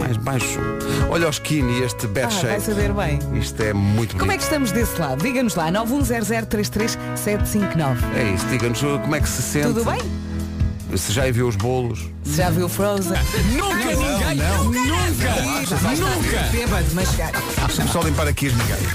Mais 0.00 0.16
baixo. 0.18 0.58
Olha 1.14 1.28
o 1.28 1.30
skinny, 1.30 1.80
este 1.84 2.08
bad 2.08 2.26
Ah, 2.26 2.30
shape. 2.30 2.46
vai 2.48 2.60
saber 2.60 2.92
bem. 2.92 3.20
Isto 3.38 3.62
é 3.62 3.72
muito 3.72 3.94
bonito. 3.94 4.16
Como 4.18 4.32
é 4.32 4.36
que 4.36 4.42
estamos 4.42 4.72
desse 4.72 5.00
lado? 5.00 5.22
Diga-nos 5.22 5.54
lá, 5.54 5.70
910033759. 5.70 7.98
É 8.16 8.32
isso, 8.34 8.44
diga-nos 8.46 8.80
como 8.80 9.14
é 9.14 9.20
que 9.20 9.28
se 9.28 9.40
sente. 9.40 9.68
Tudo 9.68 9.84
bem? 9.84 10.00
Se 10.98 11.12
já 11.12 11.28
enviou 11.28 11.48
os 11.48 11.54
bolos. 11.54 12.10
Se 12.24 12.38
já 12.38 12.50
viu 12.50 12.68
Frozen? 12.68 13.12
Nunca 13.56 13.76
ninguém, 13.76 14.38
nunca, 14.38 15.94
nunca. 15.94 16.42
Bêbado, 16.50 16.86
mas 16.94 17.08
Deixa-me 17.66 17.88
só 17.90 18.00
limpar 18.02 18.26
aqui 18.26 18.48
as 18.48 18.54
migalhas. 18.54 18.90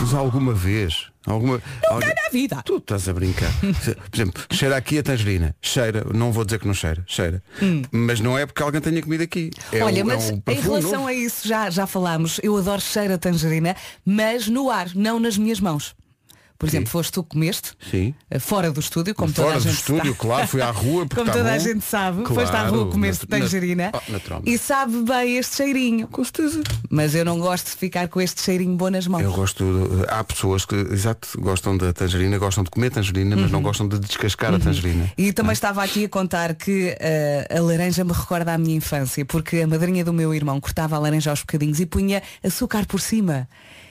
Mas 0.00 0.14
alguma 0.14 0.52
vez, 0.54 1.06
alguma. 1.26 1.60
alguém- 1.88 2.08
na 2.14 2.30
vida. 2.30 2.62
Tu 2.64 2.76
estás 2.76 3.08
a 3.08 3.12
brincar. 3.12 3.50
Por 3.60 4.16
exemplo, 4.16 4.42
cheira 4.52 4.76
aqui 4.76 4.98
a 4.98 5.02
tangerina. 5.02 5.54
Cheira, 5.60 6.06
não 6.14 6.30
vou 6.32 6.44
dizer 6.44 6.58
que 6.60 6.66
não 6.66 6.74
cheira, 6.74 7.02
cheira. 7.06 7.42
Mas 7.90 8.20
não 8.20 8.38
é 8.38 8.46
porque 8.46 8.62
alguém 8.62 8.80
tenha 8.80 9.02
comido 9.02 9.22
aqui. 9.22 9.50
É 9.72 9.82
Hum. 9.82 9.86
Olha, 9.86 10.04
um- 10.04 10.10
é 10.10 10.14
mas 10.14 10.30
um 10.30 10.40
em 10.46 10.60
relação 10.60 10.90
novo. 10.92 11.06
a 11.08 11.12
isso 11.12 11.46
já, 11.48 11.68
já 11.70 11.86
falámos. 11.86 12.38
Eu 12.42 12.56
adoro 12.56 12.80
cheiro 12.80 13.14
a 13.14 13.18
tangerina, 13.18 13.74
mas 14.04 14.46
no 14.48 14.70
ar, 14.70 14.88
não 14.94 15.18
nas 15.18 15.36
minhas 15.36 15.58
mãos. 15.60 15.94
Por 16.58 16.68
exemplo, 16.68 16.88
foste 16.90 17.12
tu 17.12 17.22
que 17.22 17.28
comeste, 17.30 17.70
Sim. 17.88 18.12
eh, 18.28 18.40
fora 18.40 18.72
do 18.72 18.80
estúdio, 18.80 19.14
como 19.14 19.32
toda 19.32 19.46
Fora 19.46 19.58
a 19.58 19.60
do 19.60 19.64
gente 19.68 19.78
estúdio, 19.78 20.04
sabe. 20.06 20.14
claro, 20.18 20.48
fui 20.48 20.60
à 20.60 20.70
rua 20.72 21.06
porque 21.06 21.14
Como 21.14 21.28
está 21.30 21.38
toda 21.38 21.54
a 21.54 21.56
bom. 21.56 21.64
gente 21.64 21.84
sabe, 21.84 22.22
Claro, 22.24 22.34
foste 22.34 22.56
à 22.56 22.66
rua 22.66 22.90
comer 22.90 23.08
nat- 23.12 23.26
tangerina 23.28 23.92
naturalmente. 24.08 24.52
e 24.52 24.58
sabe 24.58 25.02
bem 25.04 25.36
este 25.36 25.54
cheirinho. 25.56 26.08
Com 26.08 26.24
certeza. 26.24 26.60
Mas 26.90 27.14
eu 27.14 27.24
não 27.24 27.38
gosto 27.38 27.66
de 27.66 27.76
ficar 27.76 28.08
com 28.08 28.20
este 28.20 28.42
cheirinho 28.42 28.74
bom 28.76 28.90
nas 28.90 29.06
mãos. 29.06 29.22
Eu 29.22 29.32
gosto. 29.32 29.64
há 30.08 30.24
pessoas 30.24 30.64
que, 30.64 30.74
exato, 30.74 31.28
gostam 31.40 31.76
da 31.78 31.92
tangerina, 31.92 32.36
gostam 32.38 32.64
de 32.64 32.70
comer 32.70 32.90
tangerina, 32.90 33.36
mas 33.36 33.44
Uhum. 33.46 33.50
não 33.52 33.62
gostam 33.62 33.86
de 33.86 34.00
descascar 34.00 34.52
a 34.52 34.58
tangerina. 34.58 35.12
E 35.16 35.32
também 35.32 35.52
estava 35.52 35.84
aqui 35.84 36.06
a 36.06 36.08
contar 36.08 36.56
que 36.56 36.96
eh, 36.98 37.46
a 37.56 37.60
laranja 37.60 38.02
me 38.02 38.12
recorda 38.12 38.52
a 38.54 38.58
minha 38.58 38.74
infância, 38.76 39.24
porque 39.24 39.58
a 39.60 39.66
madrinha 39.68 40.04
do 40.04 40.12
meu 40.12 40.34
irmão 40.34 40.60
cortava 40.60 40.96
a 40.96 40.98
laranja 40.98 41.30
aos 41.30 41.38
bocadinhos 41.40 41.78
e 41.78 41.86
punha 41.86 42.20
açúcar 42.42 42.84
por 42.84 43.00
cima. 43.00 43.48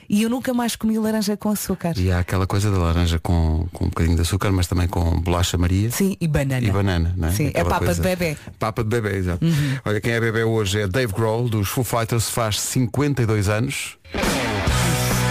E 0.08 0.22
eu 0.22 0.30
nunca 0.30 0.54
mais 0.54 0.74
comi 0.74 0.98
laranja 0.98 1.36
com 1.36 1.50
açúcar. 1.50 1.92
E 1.98 2.10
há 2.10 2.20
aquela 2.20 2.46
coisa 2.46 2.70
da 2.70 2.78
laranja 2.78 3.18
com, 3.18 3.68
com 3.72 3.84
um 3.84 3.88
bocadinho 3.88 4.16
de 4.16 4.22
açúcar, 4.22 4.50
mas 4.50 4.66
também 4.66 4.88
com 4.88 5.20
bolacha 5.20 5.58
Maria. 5.58 5.90
Sim, 5.90 6.16
e 6.18 6.26
banana. 6.26 6.66
E 6.66 6.70
banana, 6.70 7.12
não 7.16 7.28
é? 7.28 7.32
Sim, 7.32 7.46
é 7.46 7.48
Aquela 7.50 7.68
papa 7.68 7.84
coisa- 7.84 8.02
de 8.02 8.08
bebê. 8.08 8.30
Uhum. 8.30 8.52
Papa 8.58 8.82
de 8.82 8.88
bebê, 8.88 9.16
exato. 9.18 9.44
Olha, 9.84 10.00
quem 10.00 10.12
é 10.12 10.20
bebê 10.20 10.44
hoje 10.44 10.80
é 10.80 10.88
Dave 10.88 11.12
Grohl, 11.12 11.48
dos 11.50 11.68
Foo 11.68 11.84
Fighters, 11.84 12.30
faz 12.30 12.58
52 12.60 13.48
anos. 13.50 13.98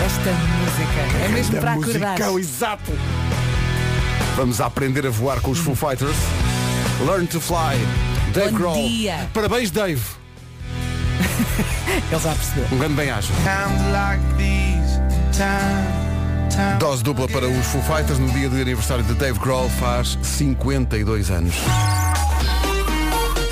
Esta 0.05 0.31
música 0.31 1.25
é 1.25 1.29
mesmo 1.29 1.59
para 1.59 1.73
acordar. 1.73 2.11
Musicão, 2.11 2.39
exato. 2.39 2.91
Vamos 4.35 4.61
aprender 4.61 5.07
a 5.07 5.09
voar 5.09 5.41
com 5.41 5.49
os 5.51 5.57
Foo 5.59 5.75
Fighters. 5.75 6.15
Learn 7.05 7.25
to 7.27 7.41
fly. 7.41 7.75
Dave 8.33 8.51
Bom 8.51 8.57
Grohl. 8.57 8.87
dia. 8.87 9.27
Parabéns, 9.33 9.71
Dave. 9.71 10.01
Ele 12.11 12.21
já 12.21 12.33
percebeu. 12.33 12.67
Um 12.71 12.77
grande 12.77 12.93
bem-aja. 12.95 13.33
Dose 16.79 17.03
dupla 17.03 17.27
para 17.27 17.47
os 17.47 17.67
Foo 17.67 17.81
Fighters 17.81 18.19
no 18.19 18.29
dia 18.31 18.49
de 18.49 18.61
aniversário 18.61 19.03
de 19.03 19.13
Dave 19.13 19.37
Grohl 19.39 19.69
faz 19.69 20.17
52 20.21 21.29
anos. 21.29 21.55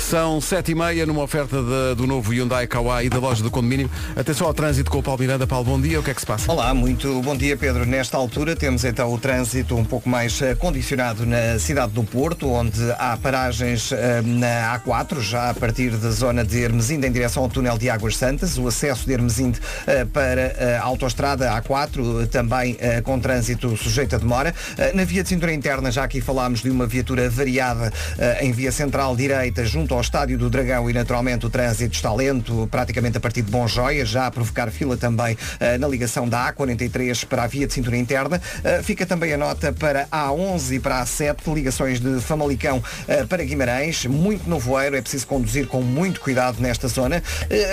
São 0.08 0.40
sete 0.40 0.70
e 0.70 0.74
meia 0.74 1.04
numa 1.04 1.22
oferta 1.24 1.56
de- 1.60 1.96
do 1.96 2.06
novo 2.06 2.30
Hyundai 2.32 2.64
Kauai 2.68 3.08
da 3.08 3.18
loja 3.18 3.42
do 3.42 3.50
condomínio. 3.50 3.90
Atenção 4.14 4.46
ao 4.46 4.54
trânsito 4.54 4.88
com 4.88 4.98
o 4.98 5.02
Paulo 5.02 5.18
Miranda. 5.20 5.48
Paulo, 5.48 5.64
bom 5.64 5.80
dia. 5.80 5.98
O 5.98 6.02
que 6.02 6.12
é 6.12 6.14
que 6.14 6.20
se 6.20 6.26
passa? 6.26 6.52
Olá, 6.52 6.72
muito 6.72 7.20
bom 7.22 7.36
dia 7.36 7.56
Pedro. 7.56 7.84
Nesta 7.84 8.16
altura 8.16 8.54
temos 8.54 8.84
então 8.84 9.12
o 9.12 9.18
trânsito 9.18 9.74
um 9.76 9.84
pouco 9.84 10.08
mais 10.08 10.40
eh, 10.40 10.54
condicionado 10.54 11.26
na 11.26 11.58
cidade 11.58 11.90
do 11.92 12.04
Porto, 12.04 12.48
onde 12.48 12.80
há 12.98 13.18
paragens 13.20 13.90
eh, 13.90 14.22
na 14.24 14.78
A4, 14.78 15.20
já 15.20 15.50
a 15.50 15.54
partir 15.54 15.90
da 15.96 16.10
zona 16.12 16.44
de 16.44 16.56
Hermesinde 16.62 17.08
em 17.08 17.10
direção 17.10 17.42
ao 17.42 17.48
túnel 17.48 17.76
de 17.76 17.90
Águas 17.90 18.16
Santas, 18.16 18.56
o 18.58 18.68
acesso 18.68 19.06
de 19.06 19.12
Hermesinde 19.12 19.58
eh, 19.88 20.04
para 20.04 20.78
a 20.80 20.84
autoestrada 20.84 21.50
A4, 21.60 22.22
eh, 22.22 22.26
também 22.26 22.76
com 23.02 23.18
trânsito 23.18 23.76
sujeito 23.76 24.14
a 24.14 24.18
demora. 24.18 24.54
Na 24.94 25.02
via 25.04 25.22
de 25.24 25.28
cintura 25.30 25.52
interna, 25.52 25.90
já 25.90 26.04
aqui 26.04 26.20
falámos 26.20 26.60
de 26.62 26.70
uma 26.70 26.86
viatura 26.86 27.28
variada 27.28 27.92
em 28.40 28.52
via 28.52 28.70
central 28.70 29.16
direita 29.16 29.64
junto 29.64 29.95
ao 29.96 30.02
Estádio 30.02 30.36
do 30.36 30.50
Dragão 30.50 30.88
e 30.90 30.92
naturalmente 30.92 31.46
o 31.46 31.50
trânsito 31.50 31.94
está 31.94 32.12
lento, 32.12 32.68
praticamente 32.70 33.16
a 33.16 33.20
partir 33.20 33.42
de 33.42 33.50
Bom 33.50 33.66
Joia, 33.66 34.04
já 34.04 34.26
a 34.26 34.30
provocar 34.30 34.70
fila 34.70 34.96
também 34.96 35.36
eh, 35.58 35.78
na 35.78 35.88
ligação 35.88 36.28
da 36.28 36.52
A43 36.52 37.26
para 37.26 37.44
a 37.44 37.46
via 37.46 37.66
de 37.66 37.72
cintura 37.72 37.96
interna. 37.96 38.40
Eh, 38.62 38.82
fica 38.82 39.06
também 39.06 39.32
a 39.32 39.38
nota 39.38 39.72
para 39.72 40.06
a 40.10 40.28
A11 40.28 40.76
e 40.76 40.80
para 40.80 41.00
a 41.00 41.04
A7, 41.04 41.54
ligações 41.54 41.98
de 41.98 42.20
Famalicão 42.20 42.82
eh, 43.08 43.24
para 43.24 43.42
Guimarães, 43.42 44.04
muito 44.06 44.48
nevoeiro, 44.48 44.96
é 44.96 45.00
preciso 45.00 45.26
conduzir 45.26 45.66
com 45.66 45.80
muito 45.80 46.20
cuidado 46.20 46.60
nesta 46.60 46.88
zona. 46.88 47.22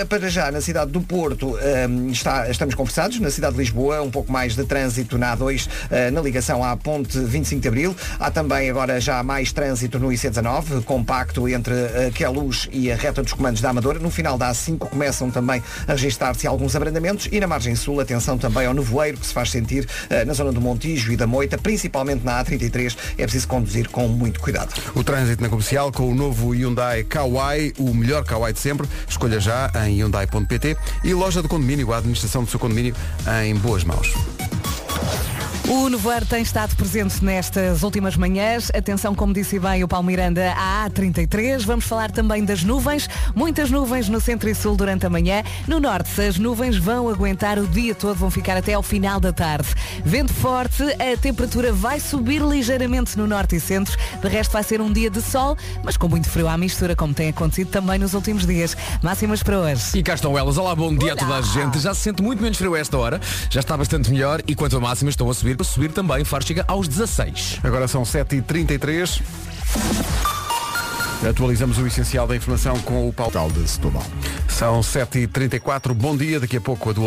Para 0.08 0.28
já, 0.28 0.50
na 0.50 0.60
cidade 0.60 0.90
do 0.90 1.00
Porto, 1.00 1.58
está, 2.10 2.48
estamos 2.48 2.74
conversados, 2.74 3.20
na 3.20 3.30
cidade 3.30 3.54
de 3.54 3.60
Lisboa, 3.60 4.00
um 4.02 4.10
pouco 4.10 4.32
mais 4.32 4.54
de 4.54 4.64
trânsito 4.64 5.18
na 5.18 5.36
A2, 5.36 5.68
eh, 5.90 6.10
na 6.10 6.20
ligação 6.20 6.64
à 6.64 6.76
ponte 6.76 7.18
25 7.18 7.60
de 7.60 7.68
Abril. 7.68 7.96
Há 8.18 8.30
também 8.30 8.70
agora 8.70 9.00
já 9.00 9.22
mais 9.22 9.52
trânsito 9.52 9.98
no 9.98 10.08
IC19, 10.08 10.84
compacto 10.84 11.48
entre 11.48 11.74
Queluz 12.14 12.68
e 12.72 12.90
a 12.90 12.96
reta 12.96 13.22
dos 13.22 13.32
comandos 13.32 13.60
da 13.60 13.70
Amadora. 13.70 13.98
No 13.98 14.10
final 14.10 14.38
da 14.38 14.50
A5 14.50 14.78
começam 14.88 15.30
também 15.30 15.62
a 15.86 15.92
registrar-se 15.92 16.46
alguns 16.46 16.76
abrandamentos 16.76 17.28
e 17.30 17.40
na 17.40 17.46
margem 17.46 17.74
sul, 17.74 18.00
atenção 18.00 18.38
também 18.38 18.66
ao 18.66 18.72
nevoeiro 18.72 19.18
que 19.18 19.26
se 19.26 19.32
faz 19.32 19.50
sentir 19.50 19.86
eh, 20.08 20.24
na 20.24 20.32
zona 20.32 20.52
do 20.52 20.60
Montijo 20.60 21.12
e 21.12 21.16
da 21.16 21.26
Moita, 21.26 21.58
principalmente 21.58 22.24
na 22.24 22.42
A33. 22.44 22.96
É 23.18 23.22
preciso 23.24 23.48
conduzir 23.48 23.88
com 23.88 24.06
muito 24.08 24.40
cuidado. 24.40 24.72
O 24.94 25.02
trânsito 25.02 25.42
na 25.42 25.48
comercial 25.48 25.90
com 25.90 26.10
o 26.10 26.14
novo 26.14 26.54
Hyundai 26.54 27.04
Kauai, 27.04 27.72
o 27.78 27.92
melhor 27.92 28.24
Kauai 28.24 28.52
de 28.52 28.60
sempre. 28.60 28.88
Escolha 29.08 29.40
já 29.40 29.70
em 29.86 29.96
Hyundai.pt 29.98 30.76
e 31.02 31.14
loja 31.14 31.42
de 31.42 31.48
condomínio, 31.48 31.92
a 31.92 31.98
administração 31.98 32.44
do 32.44 32.50
seu 32.50 32.60
condomínio 32.60 32.94
em 33.44 33.54
boas 33.56 33.84
mãos. 33.84 34.14
O 35.66 35.88
nevoeiro 35.88 36.26
tem 36.26 36.42
estado 36.42 36.76
presente 36.76 37.24
nestas 37.24 37.82
últimas 37.82 38.18
manhãs. 38.18 38.70
Atenção, 38.74 39.14
como 39.14 39.32
disse 39.32 39.58
bem 39.58 39.82
o 39.82 39.88
Paulo 39.88 40.06
Miranda, 40.06 40.52
à 40.52 40.86
A33. 40.90 41.64
Vamos 41.64 41.86
falar 41.86 42.10
também 42.10 42.44
das 42.44 42.62
nuvens. 42.62 43.08
Muitas 43.34 43.70
nuvens 43.70 44.06
no 44.10 44.20
centro 44.20 44.50
e 44.50 44.54
sul 44.54 44.76
durante 44.76 45.06
a 45.06 45.10
manhã. 45.10 45.42
No 45.66 45.80
norte, 45.80 46.20
as 46.20 46.36
nuvens 46.36 46.76
vão 46.76 47.08
aguentar 47.08 47.58
o 47.58 47.66
dia 47.66 47.94
todo, 47.94 48.14
vão 48.14 48.30
ficar 48.30 48.58
até 48.58 48.74
ao 48.74 48.82
final 48.82 49.18
da 49.18 49.32
tarde. 49.32 49.68
Vento 50.04 50.34
forte, 50.34 50.82
a 50.82 51.16
temperatura 51.16 51.72
vai 51.72 51.98
subir 51.98 52.42
ligeiramente 52.42 53.16
no 53.16 53.26
norte 53.26 53.56
e 53.56 53.60
centro. 53.60 53.96
De 54.20 54.28
resto, 54.28 54.52
vai 54.52 54.62
ser 54.62 54.82
um 54.82 54.92
dia 54.92 55.08
de 55.08 55.22
sol, 55.22 55.56
mas 55.82 55.96
com 55.96 56.08
muito 56.08 56.28
frio 56.28 56.46
à 56.46 56.58
mistura, 56.58 56.94
como 56.94 57.14
tem 57.14 57.30
acontecido 57.30 57.70
também 57.70 57.98
nos 57.98 58.12
últimos 58.12 58.46
dias. 58.46 58.76
Máximas 59.02 59.42
para 59.42 59.58
hoje. 59.60 59.98
E 59.98 60.02
cá 60.02 60.12
estão 60.12 60.36
elas. 60.36 60.58
Olá, 60.58 60.74
bom 60.74 60.94
dia 60.94 61.14
a 61.14 61.16
toda 61.16 61.36
a 61.36 61.40
gente. 61.40 61.78
Já 61.78 61.94
se 61.94 62.02
sente 62.02 62.22
muito 62.22 62.42
menos 62.42 62.58
frio 62.58 62.74
a 62.74 62.78
esta 62.78 62.98
hora. 62.98 63.18
Já 63.48 63.60
está 63.60 63.78
bastante 63.78 64.10
melhor. 64.10 64.42
E 64.46 64.54
quanto 64.54 64.76
a 64.76 64.80
máximas, 64.80 65.12
estão 65.12 65.30
a 65.30 65.32
subir. 65.32 65.53
Para 65.56 65.64
subir 65.64 65.92
também, 65.92 66.24
Faro 66.24 66.46
chega 66.46 66.64
aos 66.66 66.88
16. 66.88 67.60
Agora 67.62 67.86
são 67.88 68.02
7h33. 68.02 69.22
Atualizamos 71.28 71.78
o 71.78 71.86
essencial 71.86 72.26
da 72.26 72.36
informação 72.36 72.78
com 72.80 73.08
o 73.08 73.12
Paulo 73.12 73.32
Tal 73.32 73.50
de 73.50 73.66
Setúbal. 73.66 74.04
São 74.48 74.80
7h34. 74.80 75.94
Bom 75.94 76.16
dia. 76.16 76.38
Daqui 76.38 76.56
a 76.56 76.60
pouco 76.60 76.90
a 76.90 76.92
do... 76.92 77.06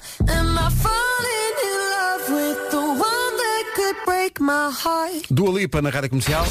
Dua 5.30 5.60
Lipa 5.60 5.82
na 5.82 5.89
Rádio 5.89 6.10
Comercial. 6.10 6.46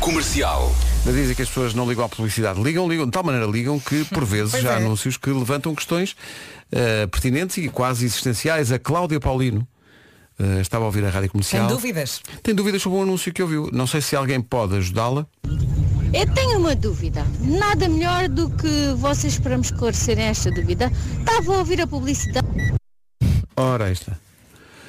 Comercial. 0.00 0.74
Mas 1.04 1.14
dizem 1.14 1.34
que 1.34 1.42
as 1.42 1.48
pessoas 1.48 1.72
não 1.72 1.88
ligam 1.88 2.04
à 2.04 2.08
publicidade. 2.08 2.62
Ligam, 2.62 2.88
ligam, 2.88 3.06
de 3.06 3.10
tal 3.10 3.22
maneira 3.22 3.46
ligam 3.46 3.78
que, 3.80 4.04
por 4.04 4.24
vezes, 4.26 4.60
já 4.60 4.70
há 4.70 4.74
é. 4.74 4.76
anúncios 4.76 5.16
que 5.16 5.30
levantam 5.30 5.74
questões 5.74 6.14
eh, 6.70 7.06
pertinentes 7.06 7.56
e 7.58 7.68
quase 7.68 8.04
existenciais. 8.04 8.70
A 8.70 8.78
Cláudia 8.78 9.18
Paulino 9.18 9.66
eh, 10.38 10.60
estava 10.60 10.84
a 10.84 10.86
ouvir 10.86 11.04
a 11.04 11.10
Rádio 11.10 11.30
Comercial. 11.30 11.66
Sem 11.66 11.76
dúvidas. 11.76 12.20
Tem 12.42 12.54
dúvidas 12.54 12.82
sobre 12.82 12.98
um 12.98 13.02
anúncio 13.02 13.32
que 13.32 13.42
ouviu. 13.42 13.68
Não 13.72 13.86
sei 13.86 14.00
se 14.00 14.16
alguém 14.16 14.40
pode 14.40 14.76
ajudá-la. 14.76 15.26
Eu 16.12 16.34
tenho 16.34 16.58
uma 16.58 16.74
dúvida. 16.74 17.24
Nada 17.40 17.88
melhor 17.88 18.28
do 18.28 18.50
que 18.50 18.92
vocês 18.96 19.38
para 19.38 19.56
me 19.56 19.64
esclarecerem 19.64 20.26
esta 20.26 20.50
dúvida. 20.50 20.92
Estava 21.18 21.54
a 21.54 21.58
ouvir 21.58 21.80
a 21.80 21.86
publicidade. 21.86 22.46
Ora, 23.56 23.90
esta. 23.90 24.18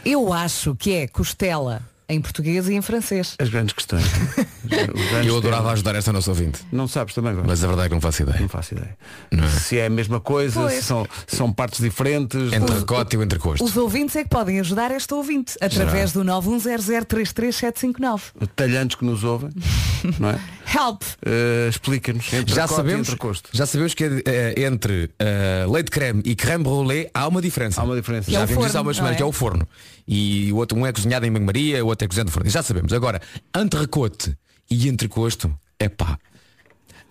Eu 0.06 0.34
acho 0.34 0.76
que 0.76 0.94
é 0.94 1.08
costela 1.08 1.82
em 2.14 2.22
português 2.22 2.68
e 2.70 2.74
em 2.74 2.82
francês. 2.82 3.36
As 3.40 3.50
grandes 3.50 3.74
questões. 3.74 4.04
Os 4.64 5.10
grandes 5.10 5.28
Eu 5.28 5.38
adorava 5.38 5.62
temas. 5.64 5.74
ajudar 5.74 5.96
esta 5.96 6.14
nossa 6.14 6.30
ouvinte. 6.32 6.60
Não 6.72 6.88
sabes 6.88 7.14
também, 7.14 7.32
agora? 7.32 7.48
Mas 7.48 7.64
a 7.64 7.68
verdade 7.68 7.86
é 7.86 7.90
que 7.90 7.96
não 7.96 8.02
faço 8.02 8.22
ideia. 8.24 8.40
Não 8.40 8.50
faço 8.50 8.74
ideia. 8.74 8.98
Não 9.32 9.44
é? 9.44 9.50
Se 9.50 9.78
é 9.78 9.86
a 9.88 9.90
mesma 9.90 10.20
coisa, 10.20 10.62
Pois. 10.62 10.74
se 10.76 10.84
são, 10.84 11.06
são 11.28 11.52
partes 11.52 11.80
diferentes. 11.82 12.54
Entre 12.54 12.74
recote 12.80 13.16
e 13.16 13.20
o 13.20 13.24
entrecosto. 13.24 13.64
Os 13.64 13.76
ouvintes 13.78 14.16
é 14.16 14.24
que 14.24 14.30
podem 14.30 14.60
ajudar 14.60 14.92
esta 14.92 15.16
ouvinte 15.16 15.56
através 15.62 16.12
do 16.14 16.24
910033759. 16.24 18.22
Talhantes 18.56 18.96
que 18.96 19.06
nos 19.06 19.24
ouvem, 19.24 19.50
não 20.20 20.30
é? 20.30 20.40
Help! 20.66 21.04
Eh, 21.26 21.68
Explica-nos. 21.70 22.32
entre 22.34 22.54
Já 22.54 22.68
sabemos, 22.68 23.08
entrecosto. 23.08 23.50
já 23.52 23.66
sabemos 23.66 23.94
que 23.94 24.04
eh, 24.26 24.54
entre 24.64 25.12
eh, 25.20 25.66
leite 25.70 25.92
creme 25.92 26.22
e 26.26 26.36
creme 26.36 26.64
brûlée 26.64 27.10
há 27.14 27.28
uma 27.28 27.42
diferença. 27.42 27.82
Há 27.82 27.84
uma 27.84 27.96
diferença. 27.96 28.32
Já 28.32 28.42
é 28.42 28.46
vimos 28.46 28.68
isso 28.68 28.78
há 28.78 28.82
umas 28.82 28.96
semanas, 28.96 29.16
é? 29.16 29.18
que 29.18 29.24
é 29.24 29.26
o 29.26 29.32
forno. 29.32 29.68
E 30.08 30.52
o 30.52 30.58
outro, 30.58 30.78
um 30.78 30.86
é 30.86 30.92
cozinhado 30.92 31.26
em 31.26 31.32
banho-maria, 31.32 31.84
o 31.84 31.88
outro 31.88 32.06
é 32.06 32.08
cozinhado 32.08 32.30
no 32.30 32.34
forno. 32.34 32.50
Já 32.50 32.64
sabemos. 32.64 32.94
Agora, 32.94 33.22
entrecote 33.56 34.36
e 34.70 34.88
entrecosto, 34.88 35.54
é 35.80 35.90
pá. 35.90 36.18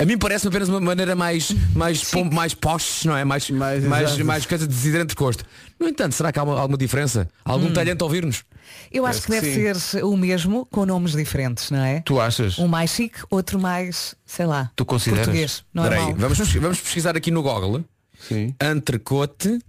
A 0.03 0.05
mim 0.05 0.19
parece 0.19 0.49
apenas 0.49 0.69
uma 0.69 0.81
maneira 0.81 1.15
mais 1.15 1.53
mais 1.77 2.03
pom- 2.11 2.25
mais 2.25 2.55
posh, 2.55 3.05
não 3.05 3.17
é? 3.17 3.25
Mais 3.25 3.49
Mais- 3.51 3.85
mais, 3.85 4.19
mais, 4.19 4.47
coisa 4.47 4.67
de 4.67 4.75
dizer 4.75 5.01
entrecosto. 5.01 5.45
No 5.79 5.87
entanto, 5.89 6.13
será 6.17 6.33
que 6.33 6.41
há 6.41 6.43
uma- 6.43 6.59
alguma 6.59 6.77
diferença? 6.77 7.29
Algum 7.45 7.67
Hum. 7.69 7.73
talento 7.73 8.03
a 8.03 8.05
ouvir-nos? 8.07 8.43
Eu 8.91 9.07
acho 9.07 9.21
que 9.23 9.27
que 9.27 9.41
deve 9.41 9.79
ser 9.79 10.03
o 10.05 10.17
mesmo 10.17 10.67
com 10.67 10.85
nomes 10.85 11.13
diferentes, 11.13 11.71
não 11.71 11.79
é? 11.85 12.01
Tu 12.01 12.21
achas? 12.21 12.59
Um 12.59 12.67
mais 12.67 12.91
chique, 12.91 13.21
outro 13.31 13.61
mais, 13.61 14.15
sei 14.27 14.45
lá, 14.47 14.71
Tu 14.75 14.85
consideras? 14.85 15.27
português. 15.27 15.51
Espera 15.53 15.91
Normal. 15.97 16.09
aí, 16.09 16.15
vamos, 16.15 16.39
vamos 16.55 16.81
pesquisar 16.81 17.17
aqui 17.17 17.31
no 17.31 17.41
Google 17.43 17.85
Sim. 18.29 18.55
entrecote 18.61 19.61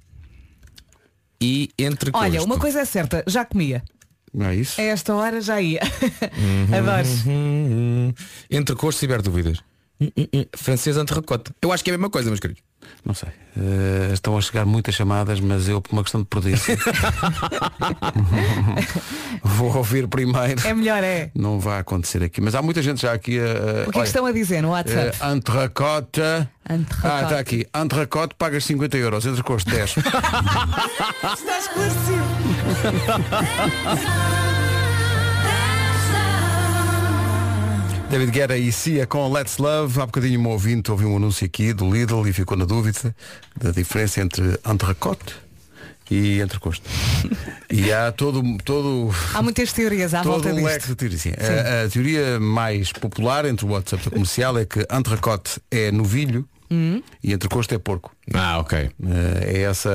e 1.39 1.69
entrecosto. 1.77 2.25
Olha, 2.25 2.41
uma 2.41 2.57
coisa 2.57 2.79
é 2.81 2.85
certa, 2.85 3.23
já 3.27 3.45
comia. 3.45 3.83
Não 4.33 4.47
é 4.47 4.55
isso? 4.55 4.81
A 4.81 4.83
esta 4.83 5.13
hora 5.13 5.39
já 5.41 5.61
ia. 5.61 5.79
Adoro. 6.75 7.07
Hum, 7.27 8.11
entrecosto 8.49 8.99
se 8.99 9.05
tiver 9.05 9.21
dúvidas. 9.21 9.59
Hum, 10.03 10.11
hum, 10.17 10.27
hum. 10.33 10.45
Francês 10.55 10.97
entrecote. 10.97 11.51
Eu 11.61 11.71
acho 11.71 11.83
que 11.83 11.89
é 11.89 11.93
a 11.93 11.97
mesma 11.97 12.09
coisa, 12.09 12.29
meus 12.29 12.39
queridos. 12.39 12.63
Não 13.05 13.13
sei. 13.13 13.29
Eh, 13.57 14.11
estão 14.13 14.37
a 14.37 14.41
chegar 14.41 14.65
muitas 14.65 14.95
chamadas, 14.95 15.39
mas 15.39 15.69
eu, 15.69 15.79
por 15.81 15.93
uma 15.93 16.03
questão 16.03 16.21
de 16.21 16.27
prudência, 16.27 16.77
vou 19.43 19.75
ouvir 19.77 20.07
primeiro. 20.07 20.65
É 20.65 20.73
melhor, 20.73 21.03
é. 21.03 21.29
Não 21.35 21.59
vai 21.59 21.79
acontecer 21.79 22.23
aqui. 22.23 22.39
Mas 22.41 22.55
há 22.55 22.61
muita 22.61 22.81
gente 22.81 23.01
já 23.01 23.11
aqui 23.13 23.39
a. 23.39 23.87
O 23.87 23.91
que 23.91 23.99
é 23.99 24.01
que 24.01 24.07
estão 24.07 24.25
a 24.25 24.31
dizer 24.31 24.61
no 24.61 24.71
WhatsApp? 24.71 25.17
Uh. 25.17 25.21
Ah, 27.03 27.23
está 27.23 27.39
aqui. 27.39 27.67
Entrecote 27.75 28.35
pagas 28.37 28.63
50 28.65 28.97
euros. 28.97 29.25
Entrecosto 29.25 29.69
10. 29.69 29.97
Está 31.33 31.59
esclarecido. 31.59 32.23
David 38.13 38.29
Guerra 38.29 38.57
e 38.59 38.71
Cia 38.71 39.07
com 39.07 39.27
Let's 39.33 39.57
Love. 39.57 39.99
Há 39.99 40.05
bocadinho 40.05 40.39
um 40.39 40.47
ouvinte 40.47 40.91
ouviu 40.91 41.09
um 41.09 41.17
anúncio 41.17 41.47
aqui 41.47 41.73
do 41.73 41.91
Lidl 41.91 42.27
e 42.27 42.31
ficou 42.31 42.55
na 42.55 42.63
dúvida 42.63 43.15
da 43.59 43.71
diferença 43.71 44.21
entre 44.21 44.59
entrecote 44.63 45.33
e 46.11 46.39
entrecosto. 46.39 46.87
e 47.71 47.91
há 47.91 48.11
todo, 48.11 48.43
todo, 48.63 49.09
Há 49.33 49.41
muitas 49.41 49.73
teorias 49.73 50.13
à 50.13 50.21
todo 50.21 50.33
volta 50.33 50.49
um 50.49 50.53
disto. 50.53 50.65
leque 50.67 50.87
de 50.89 50.95
teorias. 50.95 51.21
Sim. 51.21 51.31
A, 51.31 51.85
a 51.85 51.89
teoria 51.89 52.39
mais 52.39 52.91
popular 52.91 53.45
entre 53.45 53.65
o 53.65 53.69
WhatsApp 53.69 54.03
da 54.05 54.11
comercial 54.11 54.59
é 54.59 54.65
que 54.65 54.85
entrecote 54.91 55.59
é 55.71 55.91
novilho 55.91 56.47
Hum? 56.71 57.01
e 57.23 57.33
entrecosto 57.33 57.73
é 57.75 57.77
porco. 57.77 58.11
Ah, 58.33 58.57
ok. 58.59 58.77
Eh, 58.79 58.89
é 59.45 59.61
essa 59.63 59.89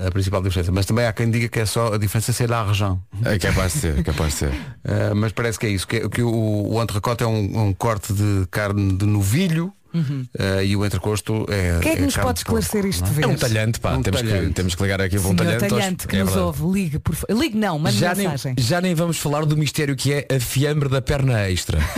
a, 0.00 0.08
a 0.08 0.10
principal 0.10 0.42
diferença. 0.42 0.72
Mas 0.72 0.84
também 0.86 1.06
há 1.06 1.12
quem 1.12 1.30
diga 1.30 1.48
que 1.48 1.60
é 1.60 1.66
só 1.66 1.94
a 1.94 1.98
diferença 1.98 2.32
ser 2.32 2.48
l'argent. 2.50 2.98
É 3.24 3.38
capaz 3.38 3.74
de 3.74 3.78
ser, 3.80 3.98
é 3.98 4.02
capaz 4.02 4.32
de 4.32 4.38
ser. 4.38 4.48
Uh, 4.50 5.14
mas 5.16 5.32
parece 5.32 5.58
que 5.58 5.66
é 5.66 5.68
isso, 5.70 5.86
que, 5.86 6.08
que 6.08 6.22
o, 6.22 6.72
o 6.72 6.82
entrecote 6.82 7.22
é 7.22 7.26
um, 7.26 7.68
um 7.68 7.72
corte 7.72 8.12
de 8.12 8.46
carne 8.50 8.92
de 8.96 9.04
novilho 9.06 9.72
uh, 9.94 10.62
e 10.64 10.74
o 10.76 10.84
entrecosto 10.84 11.46
é. 11.48 11.78
Quem 11.80 11.92
é 11.92 11.96
que 11.96 12.02
nos 12.02 12.14
carne 12.14 12.28
pode 12.28 12.38
de 12.40 12.44
porco, 12.46 12.58
esclarecer 12.60 12.86
isto 12.90 13.08
de 13.10 13.22
É 13.22 13.26
um 13.26 13.36
talhante, 13.36 13.78
pá. 13.80 13.94
Um 13.94 14.02
temos, 14.02 14.20
Que, 14.22 14.28
talhante. 14.28 14.52
temos 14.54 14.74
que 14.74 14.82
ligar 14.82 15.00
aqui 15.00 15.18
para 15.20 15.28
um 15.28 15.36
talhante. 15.36 15.68
talhante 15.68 16.08
que 16.08 16.16
É 16.16 16.20
nos 16.24 16.32
verdade. 16.34 16.46
ouve, 16.62 16.78
ligue, 16.80 16.98
por 16.98 17.14
favor. 17.14 17.40
Ligue 17.40 17.56
não, 17.56 17.78
mande 17.78 17.96
Já 17.98 18.14
nem, 18.14 18.28
mensagem. 18.28 18.54
já 18.58 18.80
nem 18.80 18.94
vamos 18.94 19.18
falar 19.18 19.44
do 19.44 19.56
mistério 19.56 19.94
que 19.94 20.12
é 20.12 20.26
a 20.34 20.40
fiambre 20.40 20.88
da 20.88 21.00
perna 21.02 21.48
extra. 21.48 21.78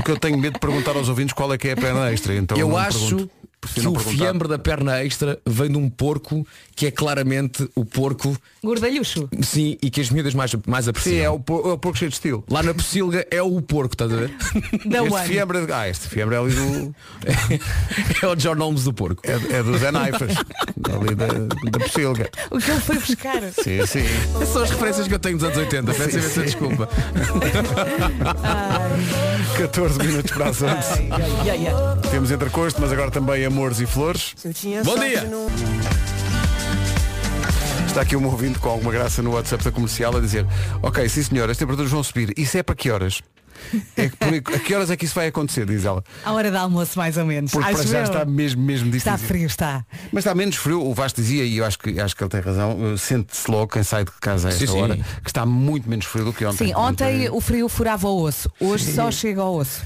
Porque 0.00 0.12
eu 0.12 0.18
tenho 0.18 0.38
medo 0.38 0.54
de 0.54 0.58
perguntar 0.60 0.96
aos 0.96 1.10
ouvintes 1.10 1.34
qual 1.34 1.52
é 1.52 1.58
que 1.58 1.68
é 1.68 1.72
a 1.72 1.76
perna 1.76 2.10
extra. 2.10 2.34
Então 2.34 2.56
eu 2.56 2.74
acho, 2.76 3.16
pergunto. 3.16 3.30
Que 3.74 3.80
não 3.82 3.90
o 3.92 3.94
perguntar. 3.94 4.16
fiambre 4.24 4.48
da 4.48 4.58
perna 4.58 5.04
extra 5.04 5.38
vem 5.46 5.70
de 5.70 5.76
um 5.76 5.90
porco 5.90 6.46
que 6.74 6.86
é 6.86 6.90
claramente 6.90 7.68
o 7.74 7.84
porco, 7.84 8.34
Gordalhucho. 8.64 9.28
sim, 9.42 9.76
e 9.82 9.90
que 9.90 10.00
as 10.00 10.08
miúdas 10.08 10.32
mais, 10.32 10.54
mais 10.66 10.88
apreciam. 10.88 11.14
Sim, 11.16 11.20
é 11.22 11.28
o, 11.30 11.38
por- 11.38 11.68
é 11.68 11.72
o 11.72 11.78
porco 11.78 11.98
cheio 11.98 12.08
de 12.08 12.14
estilo. 12.14 12.42
Lá 12.48 12.62
na 12.62 12.72
pocilga 12.72 13.26
é 13.30 13.42
o 13.42 13.60
porco, 13.60 13.92
estás 13.94 14.10
a 14.12 14.16
ver? 14.16 14.30
Da 14.86 15.04
este 15.04 15.20
fiambre, 15.28 15.58
é- 15.58 15.72
ah, 15.74 15.88
este 15.88 16.08
fiambre 16.08 16.36
é 16.36 16.38
ali 16.38 16.54
do, 16.54 16.94
é 18.22 18.26
o 18.26 18.34
John 18.34 18.54
Holmes 18.56 18.84
do 18.84 18.94
porco. 18.94 19.22
é, 19.26 19.32
é 19.58 19.62
do 19.62 19.76
Zé 19.76 19.90
Naifas, 19.90 20.32
ali 20.94 21.14
da, 21.14 21.26
da 21.26 21.78
Pocilga. 21.80 22.30
O 22.50 22.58
que 22.58 22.70
ele 22.70 22.80
foi 22.80 22.98
buscar. 22.98 23.42
Sim, 23.52 23.84
sim. 23.86 24.04
Essas 24.36 24.48
são 24.48 24.62
as 24.62 24.70
referências 24.70 25.06
que 25.06 25.14
eu 25.14 25.18
tenho 25.18 25.36
dos 25.36 25.44
anos 25.44 25.58
80. 25.58 25.92
Peço 25.92 26.16
imensa 26.18 26.42
desculpa. 26.44 26.88
14 29.56 29.98
minutos 29.98 30.30
para 30.32 30.48
as 30.48 30.62
11. 30.62 31.02
Yeah, 31.44 31.52
yeah. 31.54 31.96
Temos 32.10 32.30
entrecosto, 32.30 32.80
mas 32.80 32.92
agora 32.92 33.10
também 33.10 33.44
amores 33.50 33.80
e 33.80 33.86
flores. 33.86 34.34
Bom 34.84 34.98
dia! 34.98 35.28
Está 37.86 38.02
aqui 38.02 38.14
um 38.14 38.24
ouvinte 38.24 38.58
com 38.60 38.68
alguma 38.68 38.92
graça 38.92 39.20
no 39.20 39.32
WhatsApp 39.32 39.64
da 39.64 39.72
comercial 39.72 40.16
a 40.16 40.20
dizer 40.20 40.46
Ok, 40.80 41.08
sim 41.08 41.22
senhor, 41.24 41.50
as 41.50 41.58
temperaturas 41.58 41.90
vão 41.90 42.02
subir. 42.04 42.32
Isso 42.38 42.56
é 42.56 42.62
para 42.62 42.76
que 42.76 42.88
horas? 42.90 43.20
É 43.96 44.08
que, 44.08 44.16
por- 44.16 44.54
a 44.54 44.58
que 44.58 44.74
horas 44.74 44.90
é 44.90 44.96
que 44.96 45.04
isso 45.04 45.14
vai 45.14 45.26
acontecer, 45.28 45.64
diz 45.66 45.84
ela. 45.84 46.02
À 46.24 46.32
hora 46.32 46.50
do 46.50 46.56
almoço, 46.56 46.98
mais 46.98 47.16
ou 47.16 47.24
menos. 47.24 47.50
Porque 47.52 47.68
para 47.70 47.78
Acho 47.80 47.88
já 47.88 47.98
eu. 47.98 48.04
está 48.04 48.24
mesmo, 48.24 48.62
mesmo 48.62 48.94
Está 48.94 49.12
difícil. 49.12 49.28
frio, 49.28 49.46
está. 49.46 49.84
Mas 50.12 50.22
está 50.24 50.34
menos 50.34 50.56
frio, 50.56 50.80
o 50.84 50.94
Vasco 50.94 51.20
dizia, 51.20 51.44
e 51.44 51.56
eu 51.58 51.64
acho 51.64 51.78
que, 51.78 52.00
acho 52.00 52.16
que 52.16 52.22
ele 52.22 52.30
tem 52.30 52.40
razão, 52.40 52.92
eh, 52.92 52.96
sente-se 52.96 53.50
logo 53.50 53.68
quem 53.72 53.82
sai 53.82 54.04
de 54.04 54.10
casa 54.20 54.48
a 54.48 54.50
esta 54.52 54.66
Sim, 54.66 54.72
sim. 54.72 54.80
hora, 54.82 54.96
que 54.96 55.30
está 55.30 55.44
muito 55.46 55.88
menos 55.88 56.04
frio 56.06 56.24
do 56.24 56.32
que 56.32 56.44
ontem. 56.44 56.68
Sim, 56.68 56.74
ontem 56.74 57.28
o 57.30 57.40
frio 57.40 57.68
furava 57.68 58.08
o 58.08 58.22
osso. 58.22 58.50
Hoje 58.60 58.92
só 58.92 59.10
chega 59.10 59.40
ao 59.40 59.54
osso. 59.54 59.82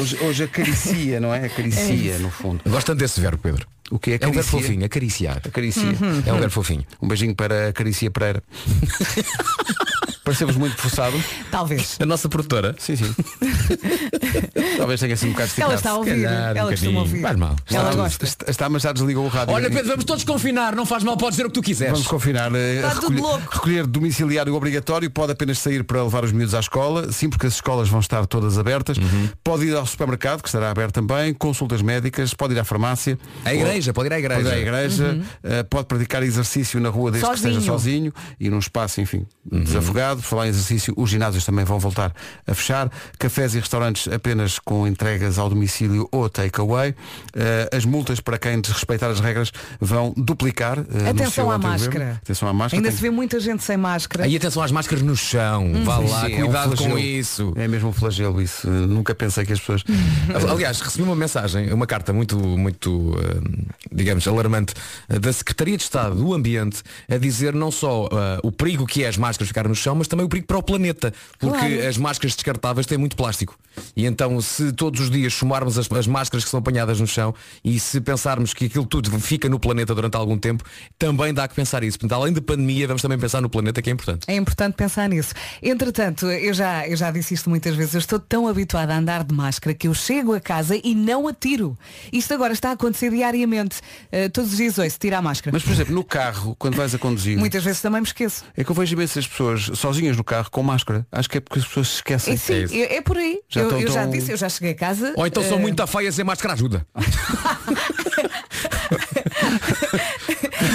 Hoje, 0.00 0.18
hoje 0.22 0.44
acaricia, 0.44 1.20
não 1.20 1.34
é? 1.34 1.46
Acaricia, 1.46 2.18
no 2.18 2.30
fundo. 2.30 2.60
Gosto 2.68 2.86
tanto 2.88 2.98
desse 2.98 3.20
verbo, 3.20 3.38
Pedro. 3.38 3.66
O 3.90 3.98
que 4.00 4.10
é 4.10 4.14
É 4.14 4.16
um 4.16 4.18
verbo 4.32 4.40
acaricia? 4.40 4.60
fofinho, 4.60 4.84
acariciar. 4.84 5.40
Acaricia. 5.46 5.82
É 6.26 6.32
um 6.32 6.38
verbo 6.38 6.50
fofinho. 6.50 6.84
Um 7.00 7.06
beijinho 7.08 7.34
para 7.36 7.68
a 7.68 7.72
Caricia 7.72 8.10
Pereira. 8.10 8.42
Parecemos 10.26 10.56
muito 10.56 10.76
forçado. 10.76 11.16
Talvez. 11.52 11.96
A 12.00 12.04
nossa 12.04 12.28
produtora. 12.28 12.74
Sim, 12.80 12.96
sim. 12.96 13.14
Talvez 14.76 15.00
tenha 15.00 15.16
sido 15.16 15.28
um 15.28 15.32
bocado 15.32 15.50
Ela 15.56 15.74
esticado. 15.74 15.74
está 15.74 15.90
a 15.90 15.96
ouvir. 15.96 16.10
calhar, 16.10 16.54
um 16.54 16.58
Ela 16.58 16.70
costuma 16.70 16.92
bocadinho. 16.92 16.98
ouvir. 17.00 17.22
Faz 17.22 17.36
mal. 17.36 17.56
Ela 17.70 17.90
Está- 17.90 18.02
gosta. 18.02 18.24
Está, 18.24 18.50
está, 18.50 18.68
mas 18.68 18.82
já 18.82 18.92
desligou 18.92 19.24
o 19.24 19.28
rádio. 19.28 19.54
Olha, 19.54 19.70
Pedro, 19.70 19.86
vamos 19.88 20.04
todos 20.04 20.24
confinar, 20.24 20.74
não 20.74 20.84
faz 20.84 21.02
mal, 21.04 21.16
podes 21.16 21.36
dizer 21.36 21.44
o 21.46 21.48
que 21.48 21.54
tu 21.54 21.62
quiseres. 21.62 21.92
Vamos 21.92 22.08
confinar. 22.08 22.52
eh, 22.54 22.76
Está 22.76 22.90
tudo 22.96 23.02
recolher, 23.14 23.20
louco. 23.22 23.54
recolher 23.54 23.86
domiciliário 23.86 24.54
obrigatório, 24.54 25.10
pode 25.10 25.32
apenas 25.32 25.58
sair 25.58 25.84
para 25.84 26.02
levar 26.02 26.24
os 26.24 26.32
miúdos 26.32 26.54
à 26.54 26.60
escola, 26.60 27.12
sim, 27.12 27.30
porque 27.30 27.46
as 27.46 27.54
escolas 27.54 27.88
vão 27.88 28.00
estar 28.00 28.26
todas 28.26 28.58
abertas. 28.58 28.98
Uhum. 28.98 29.28
Pode 29.44 29.64
ir 29.66 29.76
ao 29.76 29.86
supermercado, 29.86 30.42
que 30.42 30.48
estará 30.48 30.70
aberto 30.70 30.94
também, 30.94 31.32
consultas 31.34 31.80
médicas, 31.82 32.34
pode 32.34 32.54
ir 32.54 32.58
à 32.58 32.64
farmácia. 32.64 33.18
A 33.44 33.54
igreja, 33.54 33.92
pode 33.92 34.08
ir 34.08 34.12
à 34.12 34.18
igreja. 34.18 34.42
Pode 34.42 34.54
ir 34.54 34.58
à 34.58 34.60
igreja, 34.60 35.20
eh, 35.44 35.62
pode 35.62 35.86
praticar 35.86 36.22
exercício 36.22 36.80
na 36.80 36.88
rua 36.88 37.10
desde 37.12 37.28
que 37.28 37.36
Sozinho. 37.36 37.52
esteja 37.58 37.72
sozinho 37.72 38.12
e 38.40 38.50
num 38.50 38.58
espaço, 38.58 39.00
enfim, 39.00 39.24
desafogado. 39.44 40.15
Por 40.16 40.22
Falar 40.22 40.46
em 40.46 40.50
exercício, 40.50 40.92
os 40.96 41.08
ginásios 41.10 41.44
também 41.44 41.64
vão 41.64 41.78
voltar 41.78 42.12
a 42.46 42.54
fechar. 42.54 42.90
Cafés 43.18 43.54
e 43.54 43.60
restaurantes 43.60 44.08
apenas 44.12 44.58
com 44.58 44.86
entregas 44.86 45.38
ao 45.38 45.48
domicílio 45.48 46.08
ou 46.12 46.28
takeaway. 46.28 46.94
Eh, 47.34 47.68
as 47.72 47.84
multas 47.84 48.20
para 48.20 48.38
quem 48.38 48.60
desrespeitar 48.60 49.10
as 49.10 49.20
regras 49.20 49.52
vão 49.80 50.12
duplicar. 50.16 50.78
eh, 50.78 51.10
Atenção 51.10 51.50
à 51.50 51.58
máscara. 51.58 52.18
Atenção 52.22 52.48
à 52.48 52.52
máscara. 52.52 52.78
Ainda 52.78 52.88
Tem- 52.88 52.96
se 52.96 53.02
vê 53.02 53.10
muita 53.10 53.38
gente 53.40 53.62
sem 53.62 53.76
máscara. 53.76 54.24
Aí 54.24 54.36
atenção 54.36 54.62
às 54.62 54.72
máscaras 54.72 55.02
no 55.02 55.16
chão. 55.16 55.70
Vá 55.84 55.98
lá, 55.98 56.26
Sim, 56.26 56.32
é 56.32 56.36
um 56.38 56.40
cuidado 56.46 56.70
com 56.70 56.76
flagelo. 56.76 56.98
isso. 56.98 57.52
É 57.56 57.68
mesmo 57.68 57.88
um 57.88 57.92
flagelo 57.92 58.40
isso. 58.42 58.68
Nunca 58.68 59.14
pensei 59.14 59.44
que 59.44 59.52
as 59.52 59.60
pessoas. 59.60 59.82
Aliás, 60.50 60.80
recebi 60.80 61.02
uma 61.04 61.16
mensagem, 61.16 61.72
uma 61.72 61.86
carta 61.86 62.12
muito, 62.12 62.36
muito, 62.38 63.14
eh, 63.22 63.66
digamos, 63.92 64.26
alarmante 64.26 64.74
da 65.08 65.32
Secretaria 65.32 65.76
de 65.76 65.82
Estado 65.82 66.14
do 66.16 66.32
Ambiente 66.34 66.82
a 67.10 67.16
dizer 67.16 67.54
não 67.54 67.70
só 67.70 68.08
eh, 68.10 68.40
o 68.42 68.50
perigo 68.52 68.86
que 68.86 69.04
é 69.04 69.08
as 69.08 69.16
máscaras 69.16 69.48
ficarem 69.48 69.68
no 69.68 69.74
chão, 69.74 69.94
mas 69.94 70.05
também 70.08 70.24
o 70.26 70.28
perigo 70.28 70.46
para 70.46 70.58
o 70.58 70.62
planeta. 70.62 71.12
Porque 71.38 71.56
Claro. 71.58 71.88
as 71.88 71.96
máscaras 71.96 72.34
descartáveis 72.34 72.86
têm 72.86 72.98
muito 72.98 73.16
plástico. 73.16 73.58
E 73.94 74.06
então, 74.06 74.40
se 74.40 74.72
todos 74.72 75.00
os 75.02 75.10
dias 75.10 75.34
somarmos 75.34 75.76
as, 75.78 75.90
as 75.92 76.06
máscaras 76.06 76.44
que 76.44 76.50
são 76.50 76.60
apanhadas 76.60 76.98
no 76.98 77.06
chão 77.06 77.34
e 77.62 77.78
se 77.78 78.00
pensarmos 78.00 78.54
que 78.54 78.66
aquilo 78.66 78.86
tudo 78.86 79.10
fica 79.20 79.48
no 79.48 79.58
planeta 79.60 79.94
durante 79.94 80.16
algum 80.16 80.38
tempo, 80.38 80.64
também 80.98 81.32
dá 81.34 81.46
que 81.46 81.54
pensar 81.54 81.82
isso. 81.84 81.98
Portanto, 81.98 82.18
além 82.20 82.32
da 82.32 82.40
pandemia, 82.40 82.86
vamos 82.86 83.02
também 83.02 83.18
pensar 83.18 83.40
no 83.42 83.50
planeta, 83.50 83.82
que 83.82 83.90
é 83.90 83.92
importante. 83.92 84.24
É 84.28 84.34
importante 84.34 84.74
pensar 84.74 85.08
nisso. 85.08 85.34
Entretanto, 85.62 86.26
eu 86.26 86.54
já, 86.54 86.86
eu 86.88 86.96
já 86.96 87.10
disse 87.10 87.34
isto 87.34 87.50
muitas 87.50 87.74
vezes, 87.74 87.92
eu 87.94 87.98
estou 87.98 88.18
tão 88.18 88.48
habituada 88.48 88.94
a 88.94 88.98
andar 88.98 89.24
de 89.24 89.34
máscara 89.34 89.74
que 89.74 89.88
eu 89.88 89.94
chego 89.94 90.32
a 90.34 90.40
casa 90.40 90.78
e 90.82 90.94
não 90.94 91.28
atiro. 91.28 91.76
Isto 92.12 92.32
agora 92.34 92.52
está 92.52 92.70
a 92.70 92.72
acontecer 92.72 93.10
diariamente. 93.10 93.80
Uh, 94.12 94.30
todos 94.32 94.52
os 94.52 94.56
dias 94.56 94.78
ouço, 94.78 94.98
tira 94.98 95.18
a 95.18 95.22
máscara. 95.22 95.52
Mas, 95.52 95.62
por 95.62 95.72
exemplo, 95.72 95.94
no 95.94 96.04
carro, 96.04 96.54
quando 96.58 96.76
vais 96.76 96.94
a 96.94 96.98
conduzir, 96.98 97.36
Muitas 97.38 97.62
vezes 97.64 97.80
também 97.82 98.00
me 98.00 98.06
esqueço. 98.06 98.44
é 98.56 98.64
que 98.64 98.70
eu 98.70 98.74
vejo 98.74 98.94
imensas 98.94 99.26
pessoas 99.26 99.62
sozinhas 99.74 99.95
no 100.16 100.24
carro 100.24 100.50
com 100.50 100.62
máscara. 100.62 101.06
Acho 101.10 101.28
que 101.28 101.38
é 101.38 101.40
porque 101.40 101.58
as 101.58 101.66
pessoas 101.66 101.88
se 101.88 101.94
esquecem. 101.96 102.36
Sim, 102.36 102.52
é 102.54 102.58
isso. 102.62 102.74
é, 102.74 102.96
é 102.96 103.00
por 103.00 103.16
aí. 103.16 103.40
Já 103.48 103.62
eu 103.62 103.80
eu 103.80 103.88
já 103.92 104.02
tão- 104.02 104.10
disse, 104.10 104.30
eu 104.32 104.36
já 104.36 104.48
cheguei 104.48 104.72
a 104.72 104.74
casa. 104.74 105.12
Ou 105.16 105.26
então 105.26 105.42
são 105.42 105.56
uh, 105.56 105.60
muito 105.60 105.80
afeias 105.82 106.18
e 106.18 106.22
a 106.22 106.24
máscara 106.24 106.54
ajuda. 106.54 106.86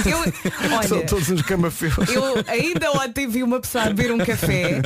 eu, 0.06 0.18
São 0.88 0.98
olha, 0.98 1.06
todos 1.08 1.30
uns 1.30 1.42
camafeus. 1.42 1.94
eu 2.10 2.24
ainda 2.48 2.92
ontem 2.92 3.28
vi 3.28 3.44
uma 3.44 3.60
pessoa 3.60 3.86
a 3.86 3.88
beber 3.88 4.12
um 4.12 4.18
café 4.18 4.82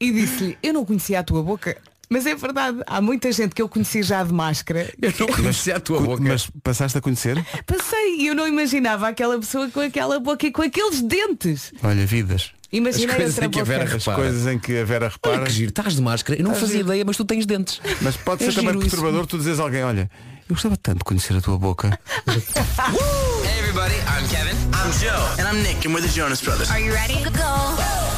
e 0.00 0.12
disse-lhe, 0.12 0.58
eu 0.62 0.72
não 0.72 0.84
conhecia 0.84 1.20
a 1.20 1.22
tua 1.22 1.42
boca. 1.42 1.76
Mas 2.10 2.24
é 2.24 2.34
verdade, 2.34 2.78
há 2.86 3.02
muita 3.02 3.30
gente 3.30 3.54
que 3.54 3.60
eu 3.60 3.68
conheci 3.68 4.02
já 4.02 4.24
de 4.24 4.32
máscara. 4.32 4.90
Eu 5.00 5.12
não 5.20 5.26
conhecia 5.26 5.76
a 5.76 5.80
tua 5.80 6.00
boca. 6.00 6.22
Mas 6.22 6.48
passaste 6.62 6.96
a 6.96 7.02
conhecer? 7.02 7.36
Passei 7.66 8.16
e 8.20 8.28
eu 8.28 8.34
não 8.34 8.48
imaginava 8.48 9.06
aquela 9.08 9.38
pessoa 9.38 9.68
com 9.68 9.80
aquela 9.80 10.18
boca 10.18 10.46
e 10.46 10.50
com 10.50 10.62
aqueles 10.62 11.02
dentes. 11.02 11.70
Olha, 11.82 12.06
vidas. 12.06 12.52
Imaginei 12.70 13.08
As 13.10 13.16
coisas 13.16 13.38
em 13.38 13.50
que 13.50 13.60
a 13.60 13.64
Vera 13.64 13.84
boca. 13.84 13.96
As 13.96 14.04
Repara. 14.04 14.22
coisas 14.22 14.46
em 14.46 14.58
que 14.58 14.78
a 14.78 14.84
Vera 14.84 15.08
repara. 15.08 15.36
Olha 15.36 15.46
que 15.46 15.52
giro, 15.52 15.70
estás 15.70 15.94
de 15.96 16.02
máscara. 16.02 16.38
Eu 16.38 16.44
não 16.44 16.54
fazia 16.54 16.80
ideia, 16.80 17.04
mas 17.04 17.16
tu 17.16 17.24
tens 17.24 17.46
dentes. 17.46 17.80
Mas 18.02 18.16
pode 18.16 18.44
É 18.44 18.50
ser 18.50 18.56
também 18.60 18.78
perturbador 18.78 19.26
tu 19.26 19.38
dizes 19.38 19.58
a 19.58 19.62
alguém, 19.62 19.82
olha, 19.84 20.10
eu 20.48 20.54
gostava 20.54 20.76
tanto 20.76 20.98
de 20.98 21.04
conhecer 21.04 21.34
a 21.36 21.40
tua 21.40 21.58
boca. 21.58 21.98
Hey 22.28 23.58
everybody, 23.58 23.94
I'm 24.06 24.28
Kevin. 24.28 24.56
I'm 24.72 24.92
Joe. 24.98 25.42
And 25.42 25.48
I'm 25.48 25.62
Nick, 25.62 25.86
and 25.86 25.94
we're 25.94 26.02
the 26.02 26.08
Jonas 26.12 26.40
Brothers. 26.42 26.70
Are 26.70 26.80
you 26.80 26.92
ready 26.92 27.22
go? 27.30 28.17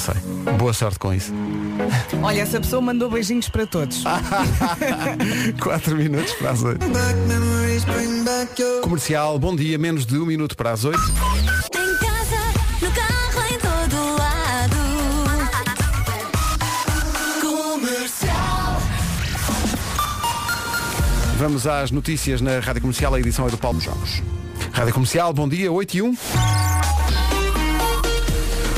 Não 0.00 0.14
sei. 0.14 0.14
Boa 0.56 0.72
sorte 0.72 0.98
com 0.98 1.12
isso. 1.12 1.30
Olha, 2.22 2.40
essa 2.40 2.58
pessoa 2.58 2.80
mandou 2.80 3.10
beijinhos 3.10 3.50
para 3.50 3.66
todos. 3.66 4.02
4 5.60 5.94
minutos 5.94 6.32
para 6.34 6.52
as 6.52 6.62
8. 6.62 6.80
Comercial, 8.82 9.38
bom 9.38 9.54
dia, 9.54 9.76
menos 9.76 10.06
de 10.06 10.16
um 10.16 10.24
minuto 10.24 10.56
para 10.56 10.70
as 10.70 10.84
8. 10.86 10.98
Em 10.98 11.02
casa, 11.98 12.38
no 12.80 12.90
carro, 12.92 13.42
em 13.52 13.58
todo 13.58 14.16
lado. 14.16 14.76
Comercial. 17.42 18.80
Vamos 21.36 21.66
às 21.66 21.90
notícias 21.90 22.40
na 22.40 22.58
Rádio 22.60 22.80
Comercial, 22.80 23.14
a 23.14 23.20
edição 23.20 23.46
é 23.46 23.50
do 23.50 23.58
Paulo 23.58 23.78
Jogos. 23.78 24.22
Rádio 24.72 24.94
Comercial, 24.94 25.34
bom 25.34 25.46
dia, 25.46 25.70
8 25.70 25.94
e 25.94 26.02
1. 26.02 26.16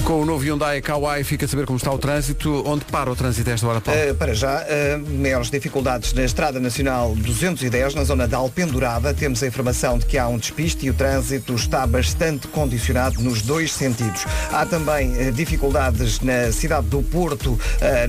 Com 0.04 0.20
o 0.20 0.26
novo 0.26 0.42
Hyundai 0.44 0.80
Kauai 0.80 1.22
fica 1.22 1.46
a 1.46 1.48
saber 1.48 1.64
como 1.64 1.76
está 1.76 1.92
o 1.92 1.98
trânsito. 1.98 2.64
Onde 2.66 2.84
para 2.86 3.08
o 3.08 3.14
trânsito 3.14 3.48
esta 3.48 3.68
hora, 3.68 3.80
Paulo? 3.80 4.00
Uh, 4.00 4.14
para 4.16 4.34
já, 4.34 4.60
uh, 4.60 5.20
maiores 5.20 5.48
dificuldades 5.48 6.12
na 6.12 6.24
Estrada 6.24 6.58
Nacional 6.58 7.14
210, 7.14 7.94
na 7.94 8.02
zona 8.02 8.26
da 8.26 8.36
Alpendurada. 8.38 9.14
Temos 9.14 9.44
a 9.44 9.46
informação 9.46 9.98
de 9.98 10.06
que 10.06 10.18
há 10.18 10.26
um 10.26 10.38
despiste 10.38 10.86
e 10.86 10.90
o 10.90 10.94
trânsito 10.94 11.54
está 11.54 11.86
bastante 11.86 12.48
condicionado 12.48 13.22
nos 13.22 13.42
dois 13.42 13.72
sentidos. 13.72 14.26
Há 14.50 14.66
também 14.66 15.12
uh, 15.12 15.30
dificuldades 15.30 16.18
na 16.18 16.50
cidade 16.50 16.88
do 16.88 17.00
Porto, 17.00 17.52
uh, 17.52 17.58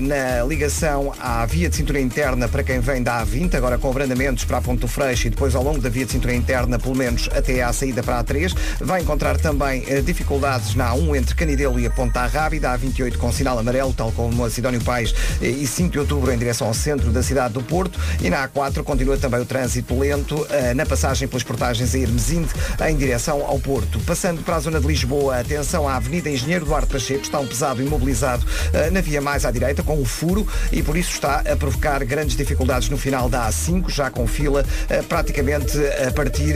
na 0.00 0.44
ligação 0.44 1.14
à 1.20 1.46
via 1.46 1.68
de 1.68 1.76
cintura 1.76 2.00
interna 2.00 2.48
para 2.48 2.64
quem 2.64 2.80
vem 2.80 3.04
da 3.04 3.24
A20, 3.24 3.54
agora 3.54 3.78
com 3.78 3.88
abrandamentos 3.88 4.44
para 4.44 4.58
a 4.58 4.60
Ponto 4.60 4.88
Freixo 4.88 5.28
e 5.28 5.30
depois 5.30 5.54
ao 5.54 5.62
longo 5.62 5.80
da 5.80 5.88
via 5.88 6.04
de 6.04 6.10
cintura 6.10 6.34
interna, 6.34 6.76
pelo 6.76 6.96
menos 6.96 7.28
até 7.32 7.62
à 7.62 7.72
saída 7.72 8.02
para 8.02 8.18
a 8.18 8.24
A3. 8.24 8.52
Vai 8.80 9.00
encontrar 9.00 9.38
também 9.38 9.84
dificuldades 10.02 10.74
na 10.74 10.92
A1 10.92 11.18
entre 11.18 11.34
Canidelo 11.36 11.78
e 11.78 11.83
a 11.86 11.90
Ponta 11.90 12.26
Rábida, 12.26 12.70
a 12.70 12.76
28 12.76 13.18
com 13.18 13.32
sinal 13.32 13.58
amarelo, 13.58 13.92
tal 13.92 14.12
como 14.12 14.44
a 14.44 14.50
Sidónio 14.50 14.82
Pais 14.82 15.14
e 15.40 15.66
5 15.66 15.92
de 15.92 15.98
outubro 15.98 16.32
em 16.32 16.38
direção 16.38 16.66
ao 16.66 16.74
centro 16.74 17.10
da 17.10 17.22
cidade 17.22 17.54
do 17.54 17.62
Porto. 17.62 17.98
E 18.20 18.30
na 18.30 18.48
A4 18.48 18.82
continua 18.82 19.16
também 19.16 19.40
o 19.40 19.44
trânsito 19.44 19.98
lento 19.98 20.46
eh, 20.50 20.74
na 20.74 20.86
passagem 20.86 21.26
pelas 21.26 21.42
portagens 21.42 21.94
a 21.94 21.98
Hermesinde 21.98 22.48
em 22.88 22.96
direção 22.96 23.44
ao 23.44 23.58
Porto. 23.58 23.98
Passando 24.00 24.42
para 24.42 24.56
a 24.56 24.60
zona 24.60 24.80
de 24.80 24.86
Lisboa, 24.86 25.40
atenção 25.40 25.88
à 25.88 25.96
Avenida 25.96 26.30
Engenheiro 26.30 26.64
Duarte 26.64 26.92
Pacheco, 26.92 27.22
está 27.22 27.40
um 27.40 27.46
pesado 27.46 27.82
imobilizado 27.82 28.44
eh, 28.72 28.90
na 28.90 29.00
via 29.00 29.20
mais 29.20 29.44
à 29.44 29.50
direita 29.50 29.82
com 29.82 30.00
o 30.00 30.04
furo 30.04 30.46
e 30.72 30.82
por 30.82 30.96
isso 30.96 31.10
está 31.10 31.40
a 31.40 31.56
provocar 31.56 32.04
grandes 32.04 32.36
dificuldades 32.36 32.88
no 32.88 32.96
final 32.96 33.28
da 33.28 33.48
A5, 33.48 33.90
já 33.90 34.10
com 34.10 34.26
fila 34.26 34.64
eh, 34.88 35.02
praticamente 35.02 35.78
a 36.06 36.12
partir 36.12 36.54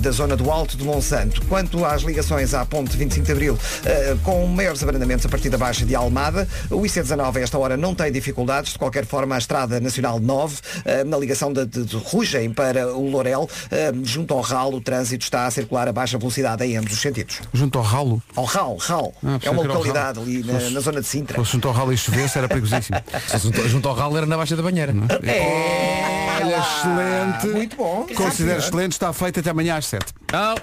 da 0.00 0.10
zona 0.10 0.36
do 0.36 0.50
Alto 0.50 0.76
de 0.76 0.84
Monsanto. 0.84 1.42
Quanto 1.46 1.84
às 1.84 2.02
ligações 2.02 2.54
à 2.54 2.64
ponte 2.64 2.96
25 2.96 3.26
de 3.26 3.32
Abril, 3.32 3.58
com 4.22 4.46
maior 4.46 4.63
maiores 4.64 4.82
abrandamentos 4.82 5.26
a 5.26 5.28
partir 5.28 5.50
da 5.50 5.58
Baixa 5.58 5.84
de 5.84 5.94
Almada. 5.94 6.48
O 6.70 6.80
IC19 6.80 7.36
a 7.36 7.40
esta 7.40 7.58
hora 7.58 7.76
não 7.76 7.94
tem 7.94 8.10
dificuldades. 8.10 8.72
De 8.72 8.78
qualquer 8.78 9.04
forma, 9.04 9.34
a 9.34 9.38
Estrada 9.38 9.78
Nacional 9.78 10.18
9, 10.18 10.56
eh, 10.86 11.04
na 11.04 11.18
ligação 11.18 11.52
de, 11.52 11.66
de, 11.66 11.84
de 11.84 11.96
Rugem 11.96 12.50
para 12.50 12.88
o 12.96 13.10
Lourel, 13.10 13.46
eh, 13.70 13.92
junto 14.02 14.32
ao 14.32 14.40
RAL, 14.40 14.72
o 14.72 14.80
trânsito 14.80 15.22
está 15.22 15.44
a 15.46 15.50
circular 15.50 15.86
a 15.86 15.92
baixa 15.92 16.16
velocidade 16.16 16.64
em 16.64 16.78
ambos 16.78 16.94
os 16.94 16.98
sentidos. 17.00 17.40
Junto 17.52 17.76
ao 17.78 17.84
ralo. 17.84 18.22
Ao 18.34 18.44
RAL, 18.44 18.76
RAL. 18.78 19.12
Ah, 19.22 19.38
é 19.42 19.50
uma 19.50 19.62
localidade 19.64 20.18
ralo. 20.18 20.22
ali 20.30 20.42
na, 20.42 20.54
Fosse- 20.54 20.70
na 20.72 20.80
zona 20.80 21.00
de 21.02 21.06
Sintra. 21.06 21.44
Se 21.44 21.52
junto 21.52 21.68
ao 21.68 21.74
ralo 21.74 21.92
e 21.92 21.96
chovesse 21.98 22.38
era 22.38 22.48
perigosíssimo. 22.48 22.96
Junto, 23.42 23.68
junto 23.68 23.88
ao 23.88 23.94
ralo 23.94 24.16
era 24.16 24.24
na 24.26 24.36
baixa 24.38 24.56
da 24.56 24.62
banheira. 24.62 24.94
Olha, 24.94 26.56
excelente. 26.58 27.46
Muito 27.48 27.76
bom. 27.76 28.06
Considero 28.16 28.60
excelente. 28.60 28.92
Está 28.92 29.12
feito 29.12 29.40
até 29.40 29.50
amanhã 29.50 29.76
às 29.76 29.86
7. 29.86 30.06
Não. 30.32 30.54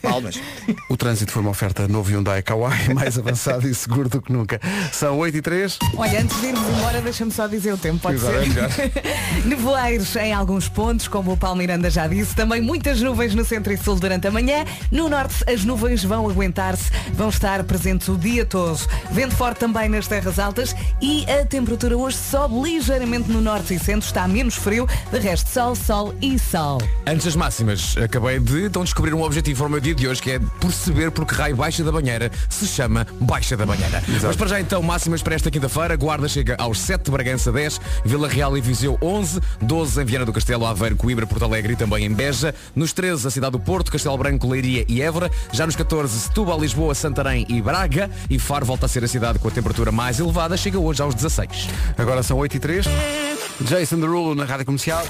Palmas. 0.00 0.40
O 0.88 0.96
trânsito 0.96 1.30
foi 1.32 1.42
uma 1.42 1.50
oferta 1.50 1.86
novo 1.86 2.10
Hyundai 2.10 2.42
Kauai, 2.42 2.88
mais 2.94 3.18
avançado 3.18 3.68
e 3.68 3.74
seguro 3.74 4.08
do 4.08 4.22
que 4.22 4.32
nunca. 4.32 4.60
São 4.92 5.18
8 5.18 5.36
e 5.36 5.42
3. 5.42 5.78
Olha, 5.96 6.20
antes 6.20 6.40
de 6.40 6.46
irmos 6.46 6.66
embora, 6.68 7.00
deixa-me 7.02 7.30
só 7.30 7.46
dizer 7.46 7.72
o 7.74 7.76
tempo, 7.76 8.00
pode 8.00 8.16
Exato, 8.16 8.34
é 8.34 8.42
ser? 8.44 8.48
melhor. 8.48 8.70
Nevoeiros 9.44 10.16
em 10.16 10.32
alguns 10.32 10.68
pontos, 10.68 11.08
como 11.08 11.32
o 11.32 11.36
Paulo 11.36 11.58
Miranda 11.58 11.90
já 11.90 12.06
disse. 12.06 12.34
Também 12.34 12.60
muitas 12.60 13.00
nuvens 13.02 13.34
no 13.34 13.44
centro 13.44 13.72
e 13.72 13.76
sul 13.76 13.96
durante 13.96 14.26
a 14.26 14.30
manhã. 14.30 14.64
No 14.90 15.08
norte, 15.08 15.44
as 15.46 15.64
nuvens 15.64 16.02
vão 16.02 16.28
aguentar-se, 16.28 16.90
vão 17.12 17.28
estar 17.28 17.62
presentes 17.64 18.08
o 18.08 18.16
dia 18.16 18.46
todo. 18.46 18.80
Vento 19.10 19.36
forte 19.36 19.58
também 19.58 19.88
nas 19.88 20.06
terras 20.06 20.38
altas 20.38 20.74
e 21.00 21.24
a 21.30 21.44
temperatura 21.44 21.96
hoje 21.96 22.16
sobe 22.16 22.60
ligeiramente 22.62 23.30
no 23.30 23.40
norte 23.40 23.74
e 23.74 23.78
centro. 23.78 24.06
Está 24.06 24.26
menos 24.26 24.54
frio. 24.54 24.88
De 25.12 25.18
resto, 25.18 25.50
sol, 25.50 25.74
sol 25.76 26.14
e 26.22 26.38
sol. 26.38 26.78
Antes 27.06 27.26
das 27.26 27.36
máximas, 27.36 27.94
acabei 27.98 28.40
de 28.40 28.64
então 28.64 28.82
descobrir 28.82 29.12
um 29.12 29.22
objetivo 29.22 29.33
para 29.42 29.66
o 29.66 29.68
meu 29.68 29.80
dia 29.80 29.94
de 29.94 30.06
hoje, 30.06 30.22
que 30.22 30.30
é 30.30 30.38
perceber 30.60 31.10
porque 31.10 31.34
raio 31.34 31.56
Baixa 31.56 31.82
da 31.82 31.90
Banheira 31.90 32.30
se 32.48 32.66
chama 32.66 33.06
Baixa 33.20 33.56
da 33.56 33.66
Banheira. 33.66 34.02
Mas 34.22 34.36
para 34.36 34.46
já 34.46 34.60
então, 34.60 34.80
máximas 34.82 35.22
para 35.22 35.34
esta 35.34 35.50
quinta-feira, 35.50 35.96
Guarda 35.96 36.28
chega 36.28 36.54
aos 36.58 36.78
7, 36.80 37.10
Bragança 37.10 37.50
10, 37.50 37.80
Vila 38.04 38.28
Real 38.28 38.56
e 38.56 38.60
Viseu 38.60 38.96
11, 39.02 39.40
12 39.60 40.02
em 40.02 40.04
Viana 40.04 40.24
do 40.24 40.32
Castelo, 40.32 40.64
Aveiro, 40.66 40.96
Coimbra, 40.96 41.26
Porto 41.26 41.44
Alegre 41.44 41.72
e 41.72 41.76
também 41.76 42.04
em 42.04 42.12
Beja, 42.12 42.54
nos 42.76 42.92
13 42.92 43.26
a 43.26 43.30
cidade 43.30 43.52
do 43.52 43.60
Porto, 43.60 43.90
Castelo 43.90 44.16
Branco, 44.16 44.48
Leiria 44.48 44.84
e 44.88 45.02
Évora, 45.02 45.30
já 45.52 45.66
nos 45.66 45.74
14 45.74 46.20
Setúbal, 46.20 46.60
Lisboa, 46.60 46.94
Santarém 46.94 47.44
e 47.48 47.60
Braga 47.60 48.10
e 48.30 48.38
Faro 48.38 48.64
volta 48.64 48.86
a 48.86 48.88
ser 48.88 49.02
a 49.02 49.08
cidade 49.08 49.38
com 49.38 49.48
a 49.48 49.50
temperatura 49.50 49.90
mais 49.90 50.20
elevada, 50.20 50.56
chega 50.56 50.78
hoje 50.78 51.02
aos 51.02 51.14
16. 51.14 51.68
Agora 51.98 52.22
são 52.22 52.38
8 52.38 52.56
e 52.56 52.60
3. 52.60 52.86
Jason 53.62 54.00
Derulo 54.00 54.34
na 54.34 54.44
Rádio 54.44 54.66
Comercial. 54.66 55.04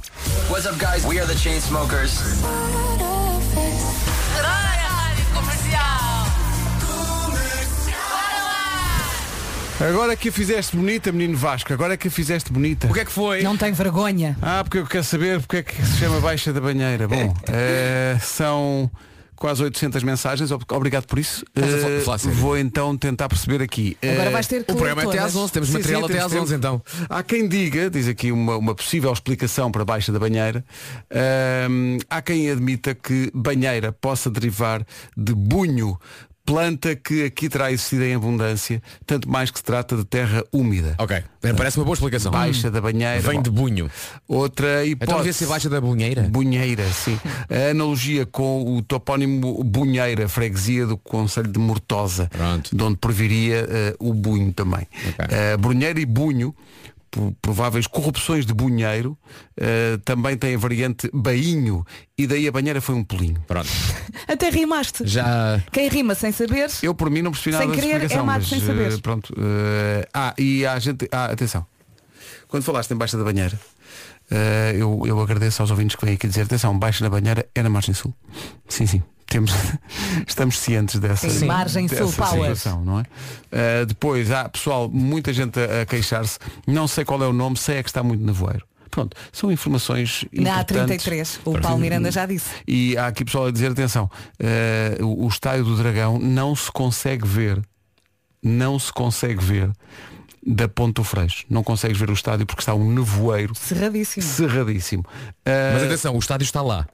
What's 0.48 0.66
up, 0.66 0.78
guys? 0.78 1.04
We 1.04 1.18
are 1.18 1.26
the 1.26 1.36
Chainsmokers. 1.36 2.20
Agora 9.80 10.16
que 10.16 10.30
a 10.30 10.32
fizeste 10.32 10.76
bonita, 10.76 11.12
menino 11.12 11.36
Vasco. 11.36 11.72
Agora 11.72 11.96
que 11.96 12.08
a 12.08 12.10
fizeste 12.10 12.50
bonita. 12.50 12.86
O 12.86 12.92
que 12.94 13.00
é 13.00 13.04
que 13.04 13.12
foi? 13.12 13.42
Não 13.42 13.54
tem 13.54 13.70
vergonha. 13.72 14.34
Ah, 14.40 14.62
porque 14.64 14.78
eu 14.78 14.86
quero 14.86 15.04
saber 15.04 15.40
porque 15.40 15.58
é 15.58 15.62
que 15.62 15.74
se 15.84 15.98
chama 15.98 16.20
Baixa 16.20 16.52
da 16.54 16.60
Banheira. 16.60 17.06
Bom, 17.06 17.34
eh, 17.52 18.16
são 18.22 18.90
quase 19.44 19.62
800 19.62 20.02
mensagens. 20.02 20.50
Ob- 20.50 20.64
Obrigado 20.72 21.04
por 21.06 21.18
isso. 21.18 21.44
A 21.54 22.18
sério? 22.18 22.32
vou 22.38 22.56
então 22.56 22.96
tentar 22.96 23.28
perceber 23.28 23.62
aqui. 23.62 23.94
Agora 24.02 24.30
Eh, 24.30 24.30
vais 24.30 24.46
ter 24.46 24.64
que 24.64 24.72
O 24.72 24.74
programa 24.74 25.02
é 25.02 25.06
até 25.06 25.18
às 25.18 25.36
11, 25.36 25.52
temos 25.52 25.68
Sim, 25.68 25.74
material 25.74 26.00
sim, 26.00 26.04
até 26.06 26.14
temos 26.14 26.24
às 26.26 26.32
tempo. 26.32 26.42
11 26.44 26.54
então. 26.54 26.82
Há 27.10 27.22
quem 27.22 27.46
diga, 27.46 27.90
diz 27.90 28.08
aqui 28.08 28.32
uma, 28.32 28.56
uma 28.56 28.74
possível 28.74 29.12
explicação 29.12 29.70
para 29.70 29.84
baixa 29.84 30.10
da 30.10 30.18
banheira, 30.18 30.64
ahm, 31.10 31.98
há 32.08 32.22
quem 32.22 32.50
admita 32.50 32.94
que 32.94 33.30
banheira 33.34 33.92
possa 33.92 34.30
derivar 34.30 34.82
de 35.14 35.34
bunho, 35.34 35.98
planta 36.44 36.94
que 36.94 37.24
aqui 37.24 37.48
terá 37.48 37.72
existido 37.72 38.04
em 38.04 38.14
abundância, 38.14 38.82
tanto 39.06 39.28
mais 39.30 39.50
que 39.50 39.58
se 39.58 39.64
trata 39.64 39.96
de 39.96 40.04
terra 40.04 40.44
úmida. 40.52 40.94
Ok, 40.98 41.22
parece 41.56 41.78
uma 41.78 41.84
boa 41.84 41.94
explicação. 41.94 42.30
Baixa 42.30 42.70
da 42.70 42.80
banheira. 42.80 43.20
Vem 43.20 43.40
de 43.40 43.50
bunho. 43.50 43.90
Outra 44.28 44.86
Então 44.86 44.92
hipótese. 45.06 45.16
devia 45.18 45.32
ser 45.32 45.46
baixa 45.46 45.68
da 45.70 45.80
bunheira. 45.80 46.22
Bunheira, 46.22 46.84
sim. 46.92 47.18
A 47.48 47.70
analogia 47.70 48.26
com 48.26 48.76
o 48.76 48.82
topónimo 48.82 49.64
Bunheira, 49.64 50.28
freguesia 50.28 50.86
do 50.86 50.96
Conselho 50.98 51.50
de 51.50 51.58
Mortosa, 51.58 52.28
Pronto. 52.30 52.76
de 52.76 52.82
onde 52.82 52.96
previria 52.98 53.66
eh, 53.68 53.96
o 53.98 54.12
bunho 54.12 54.52
também. 54.52 54.86
Ok. 55.08 55.26
Eh, 55.30 55.56
Brunheiro 55.56 55.98
e 55.98 56.04
bunho, 56.06 56.54
prováveis 57.40 57.86
corrupções 57.86 58.44
de 58.46 58.52
bunheiro, 58.54 59.16
eh, 59.56 59.98
também 60.04 60.36
tem 60.36 60.54
a 60.54 60.58
variante 60.58 61.10
bainho, 61.12 61.84
e 62.18 62.26
daí 62.26 62.46
a 62.48 62.52
banheira 62.52 62.80
foi 62.80 62.94
um 62.94 63.04
pulinho. 63.04 63.42
Pronto. 63.46 63.68
Até 64.28 64.48
rimaste. 64.50 65.06
Já. 65.06 65.60
Quem 65.72 65.88
rima 65.88 66.14
sem 66.14 66.32
saber, 66.32 66.68
Eu 66.82 66.94
por 66.94 67.10
mim 67.10 67.22
não 67.22 67.30
percebi 67.32 67.52
nada 67.56 67.64
Sem 67.64 67.74
querer, 67.74 68.10
é 68.10 68.16
mato 68.22 68.26
mas 68.40 68.48
sem 68.48 68.60
saber. 68.60 68.92
eh, 68.92 68.98
pronto. 68.98 69.34
eh, 69.36 70.08
ah, 70.12 70.34
e 70.38 70.64
há 70.66 70.78
gente. 70.78 71.08
Ah, 71.12 71.26
atenção. 71.26 71.66
Quando 72.48 72.62
falaste 72.62 72.90
em 72.92 72.96
baixa 72.96 73.16
da 73.18 73.24
banheira, 73.24 73.58
eh, 74.30 74.74
eu, 74.76 75.02
eu 75.06 75.20
agradeço 75.20 75.62
aos 75.62 75.70
ouvintes 75.70 75.96
que 75.96 76.04
vêm 76.04 76.14
aqui 76.14 76.26
dizer, 76.28 76.42
atenção, 76.42 76.78
baixa 76.78 77.02
da 77.02 77.10
banheira 77.10 77.46
é 77.54 77.62
na 77.62 77.68
margem 77.70 77.94
sul. 77.94 78.14
Sim, 78.68 78.86
sim. 78.86 79.02
Temos, 79.34 79.50
estamos 80.28 80.60
cientes 80.60 81.00
dessa, 81.00 81.28
Sim, 81.28 81.46
margem 81.46 81.88
sul, 81.88 82.06
dessa 82.06 82.22
power. 82.22 82.54
situação, 82.54 82.84
não 82.84 83.00
é? 83.00 83.04
Eh, 83.50 83.84
depois 83.84 84.30
há 84.30 84.48
pessoal, 84.48 84.88
muita 84.88 85.32
gente 85.32 85.58
a, 85.58 85.82
a 85.82 85.86
queixar-se, 85.86 86.38
não 86.68 86.86
sei 86.86 87.04
qual 87.04 87.20
é 87.20 87.26
o 87.26 87.32
nome, 87.32 87.56
sei 87.56 87.78
é 87.78 87.82
que 87.82 87.88
está 87.88 88.00
muito 88.00 88.24
nevoeiro. 88.24 88.64
Pronto, 88.92 89.16
são 89.32 89.50
informações 89.50 90.24
na 90.32 90.60
importantes. 90.60 91.04
A33, 91.04 91.40
o 91.44 91.60
Paulo 91.60 91.78
Miranda 91.80 92.12
já 92.12 92.26
disse. 92.26 92.48
E 92.64 92.96
há 92.96 93.08
aqui 93.08 93.24
pessoal 93.24 93.46
a 93.46 93.50
dizer, 93.50 93.72
atenção, 93.72 94.08
eh, 94.38 94.98
o, 95.00 95.24
o 95.24 95.26
estádio 95.26 95.64
do 95.64 95.76
Dragão 95.76 96.16
não 96.20 96.54
se 96.54 96.70
consegue 96.70 97.26
ver, 97.26 97.60
não 98.40 98.78
se 98.78 98.92
consegue 98.92 99.44
ver 99.44 99.72
da 100.46 100.68
Ponte 100.68 100.94
do 100.96 101.04
Freixo. 101.04 101.44
Não 101.48 101.62
consegues 101.62 101.96
ver 101.98 102.10
o 102.10 102.12
estádio 102.12 102.44
porque 102.44 102.60
está 102.60 102.74
um 102.74 102.92
nevoeiro 102.92 103.54
Cerradíssimo. 103.54 104.22
cerradíssimo. 104.26 105.04
Eh, 105.44 105.70
Mas 105.74 105.82
atenção, 105.84 106.14
o 106.14 106.18
estádio 106.18 106.44
está 106.44 106.60
lá. 106.60 106.86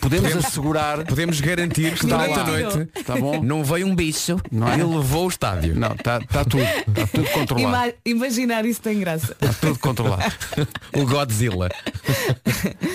podemos 0.00 0.34
assegurar, 0.36 1.04
Podemos 1.04 1.40
garantir 1.40 1.94
que 1.94 2.04
Está 2.04 2.16
durante 2.16 2.38
a 2.38 2.44
noite 2.44 3.02
tá 3.04 3.16
bom? 3.16 3.42
não 3.42 3.64
veio 3.64 3.86
um 3.86 3.94
bicho 3.94 4.36
Não 4.50 4.68
é? 4.68 4.78
e 4.78 4.82
levou 4.82 5.26
o 5.26 5.28
estádio. 5.28 5.74
Não, 5.74 5.92
está 5.92 6.20
tá 6.20 6.44
tudo, 6.44 6.62
está 6.62 7.06
tudo 7.08 7.28
controlado. 7.30 7.88
Ima- 7.88 7.94
imaginar 8.04 8.64
isso 8.64 8.80
tem 8.80 9.00
graça. 9.00 9.32
Está 9.40 9.52
tudo 9.52 9.78
controlado. 9.78 10.22
O 10.94 11.04
Godzilla. 11.06 11.68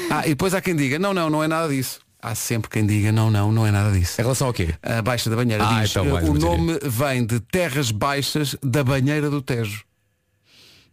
Ah, 0.10 0.26
e 0.26 0.30
depois 0.30 0.54
há 0.54 0.62
quem 0.62 0.76
diga, 0.76 0.98
não, 0.98 1.14
não, 1.14 1.30
não 1.30 1.44
é 1.44 1.48
nada 1.48 1.68
disso. 1.68 2.00
Há 2.22 2.34
sempre 2.34 2.70
quem 2.70 2.86
diga, 2.86 3.12
não, 3.12 3.30
não, 3.30 3.52
não 3.52 3.68
é 3.68 3.72
nada 3.72 3.92
disso. 3.92 4.20
Em 4.20 4.24
relação 4.24 4.48
ao 4.48 4.54
quê? 4.54 4.74
A 4.82 5.02
Baixa 5.02 5.30
da 5.30 5.36
Banheira 5.36 5.64
Ah, 5.68 5.82
diz, 5.82 5.92
então 5.92 6.10
vais 6.10 6.28
o 6.28 6.34
dizer. 6.34 6.46
nome 6.46 6.80
vem 6.84 7.26
de 7.26 7.40
terras 7.40 7.92
baixas 7.92 8.56
da 8.64 8.84
banheira 8.84 9.30
do 9.30 9.42
Tejo. 9.42 9.84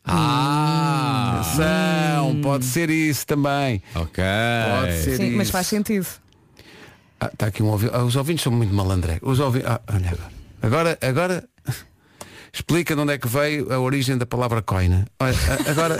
Ah! 0.04 1.40
Atenção, 1.40 2.40
pode 2.42 2.64
ser 2.64 2.90
isso 2.90 3.26
também. 3.26 3.82
Ok. 3.94 4.22
Pode 4.80 5.02
ser 5.02 5.16
Sim, 5.16 5.30
mas 5.32 5.44
isso. 5.44 5.52
faz 5.52 5.66
sentido. 5.66 6.06
Ah, 7.20 7.30
Está 7.32 7.46
aqui 7.46 7.62
um 7.62 7.66
ouvinte. 7.68 7.92
Ah, 7.94 8.02
os 8.04 8.16
ouvintes 8.16 8.42
são 8.42 8.52
muito 8.52 8.74
malandré. 8.74 9.18
Os 9.22 9.40
ouvintes. 9.40 9.68
Ah, 9.68 9.80
olha 9.92 10.08
agora. 10.10 10.34
Agora, 10.62 10.98
agora 11.02 11.44
explica 12.52 12.94
de 12.94 13.00
onde 13.00 13.12
é 13.12 13.18
que 13.18 13.28
veio 13.28 13.72
a 13.72 13.78
origem 13.78 14.16
da 14.18 14.26
palavra 14.26 14.62
coina. 14.62 15.06
Olha, 15.20 15.34
agora 15.70 15.96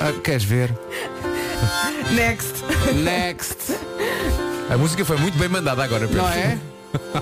ah, 0.00 0.12
queres 0.22 0.44
ver? 0.44 0.72
Next. 2.14 2.54
Next. 3.02 3.56
A 4.70 4.76
música 4.76 5.04
foi 5.04 5.16
muito 5.18 5.38
bem 5.38 5.48
mandada 5.48 5.82
agora, 5.82 6.06
Pedro. 6.06 6.22
Não 6.22 6.28
é? 6.28 6.58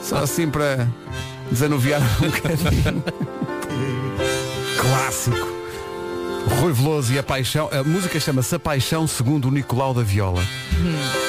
Só 0.03 0.19
assim 0.19 0.49
para 0.51 0.89
desanuviar 1.51 2.01
um 2.23 2.31
bocadinho. 2.31 3.05
Clássico. 4.81 5.58
Rui 6.49 6.73
Veloso 6.73 7.13
e 7.13 7.19
a 7.19 7.23
Paixão. 7.23 7.69
A 7.71 7.85
música 7.85 8.19
chama-se 8.19 8.55
A 8.55 8.59
Paixão 8.59 9.07
segundo 9.07 9.49
o 9.49 9.51
Nicolau 9.51 9.93
da 9.93 10.03
Viola. 10.03 10.43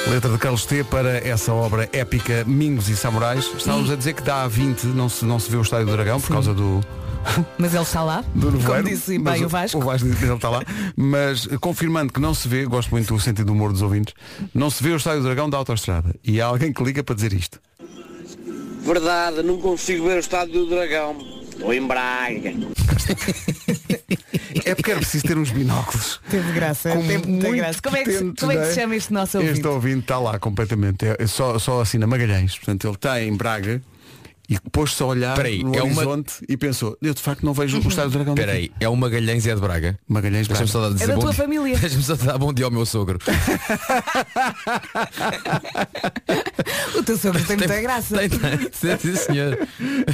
Letra 0.08 0.30
de 0.30 0.38
Carlos 0.38 0.64
T 0.64 0.82
para 0.84 1.18
essa 1.26 1.52
obra 1.52 1.88
épica 1.92 2.44
Mingos 2.46 2.88
e 2.88 2.96
Samurais. 2.96 3.50
Estávamos 3.56 3.90
a 3.90 3.96
dizer 3.96 4.14
que 4.14 4.22
dá 4.22 4.42
a 4.42 4.48
20, 4.48 4.84
não 4.86 5.08
se, 5.08 5.24
não 5.24 5.38
se 5.38 5.50
vê 5.50 5.56
o 5.56 5.62
Estádio 5.62 5.86
do 5.86 5.92
Dragão 5.92 6.20
por 6.20 6.30
causa 6.30 6.54
do, 6.54 6.80
Mas 7.58 7.74
ele 7.74 7.82
está 7.82 8.02
lá. 8.02 8.24
do 8.34 8.50
nevoeiro. 8.50 8.84
Como 8.84 8.96
disse 8.96 9.18
Mas 9.18 9.34
bem 9.34 9.44
o 9.44 9.48
Vasco. 9.48 9.78
O 9.78 9.82
Vasco 9.82 10.08
disse 10.08 10.18
que 10.18 10.24
ele 10.24 10.34
está 10.34 10.48
lá. 10.48 10.62
Mas 10.96 11.46
confirmando 11.60 12.12
que 12.12 12.20
não 12.20 12.32
se 12.32 12.48
vê, 12.48 12.64
gosto 12.64 12.90
muito 12.90 13.12
do 13.12 13.20
sentido 13.20 13.46
do 13.46 13.52
humor 13.52 13.72
dos 13.72 13.82
ouvintes, 13.82 14.14
não 14.54 14.70
se 14.70 14.82
vê 14.82 14.90
o 14.90 14.96
Estádio 14.96 15.20
do 15.20 15.26
Dragão 15.26 15.50
da 15.50 15.58
autoestrada. 15.58 16.14
E 16.24 16.40
há 16.40 16.46
alguém 16.46 16.72
que 16.72 16.82
liga 16.82 17.04
para 17.04 17.14
dizer 17.14 17.32
isto. 17.32 17.60
Verdade, 18.82 19.42
não 19.42 19.58
consigo 19.58 20.06
ver 20.06 20.16
o 20.16 20.20
estádio 20.20 20.64
do 20.64 20.70
Dragão. 20.70 21.16
Estou 21.50 21.72
em 21.72 21.86
Braga. 21.86 22.54
É 24.64 24.74
porque 24.74 24.90
era 24.90 25.00
preciso 25.00 25.24
ter 25.26 25.38
uns 25.38 25.50
binóculos. 25.50 26.20
Teve 26.28 26.52
graça. 26.52 26.90
Com 26.90 27.06
Teve 27.06 27.26
muita 27.26 27.28
muito 27.28 27.56
graça. 27.56 27.80
Como 27.82 27.96
é 27.96 28.04
que, 28.04 28.12
potentes, 28.12 28.40
como 28.40 28.52
é 28.52 28.56
que 28.56 28.66
se 28.66 28.74
chama 28.74 28.96
este 28.96 29.12
nosso 29.12 29.38
ouvinte? 29.38 29.54
Este 29.54 29.66
ouvinte 29.66 30.00
está 30.00 30.18
lá 30.18 30.38
completamente. 30.38 31.06
É, 31.06 31.16
é 31.18 31.26
só, 31.26 31.58
só 31.58 31.80
assina 31.80 32.06
Magalhães. 32.06 32.56
Portanto, 32.56 32.86
ele 32.86 32.94
está 32.94 33.22
em 33.22 33.36
Braga 33.36 33.80
E 34.50 34.58
pôs-se 34.72 35.00
a 35.00 35.06
olhar 35.06 35.36
Peraí, 35.36 35.62
no 35.62 35.72
é 35.76 35.80
uma- 35.82 35.94
horizonte 36.02 36.32
e 36.48 36.56
pensou, 36.56 36.98
eu 37.00 37.14
de 37.14 37.22
facto 37.22 37.44
não 37.46 37.54
vejo 37.54 37.76
o 37.78 37.88
Estádio 37.88 38.10
do 38.10 38.14
Dragão 38.14 38.34
Espera 38.34 38.52
daqui." 38.52 38.64
aí, 38.64 38.72
é 38.80 38.88
o 38.88 38.96
Magalhães 38.96 39.44
Zé 39.44 39.54
de 39.54 39.60
Braga. 39.60 39.96
Magalhães 40.08 40.48
Braga. 40.48 40.66
só 40.66 40.90
dizer 40.90 41.04
É 41.04 41.06
da 41.06 41.14
tua 41.18 41.30
dia- 41.30 41.32
família. 41.44 41.78
Deixa-me 41.78 42.02
só 42.02 42.16
dar 42.16 42.36
bom 42.36 42.52
dia 42.52 42.64
ao 42.64 42.70
meu 42.72 42.84
sogro. 42.84 43.18
O 46.96 47.02
teu 47.02 47.16
sogro 47.16 47.42
tem 47.44 47.56
muita 47.56 47.80
graça. 47.80 48.16
Tem, 48.18 48.28
tem, 48.28 48.98
sim, 48.98 49.16
senhor. 49.16 49.56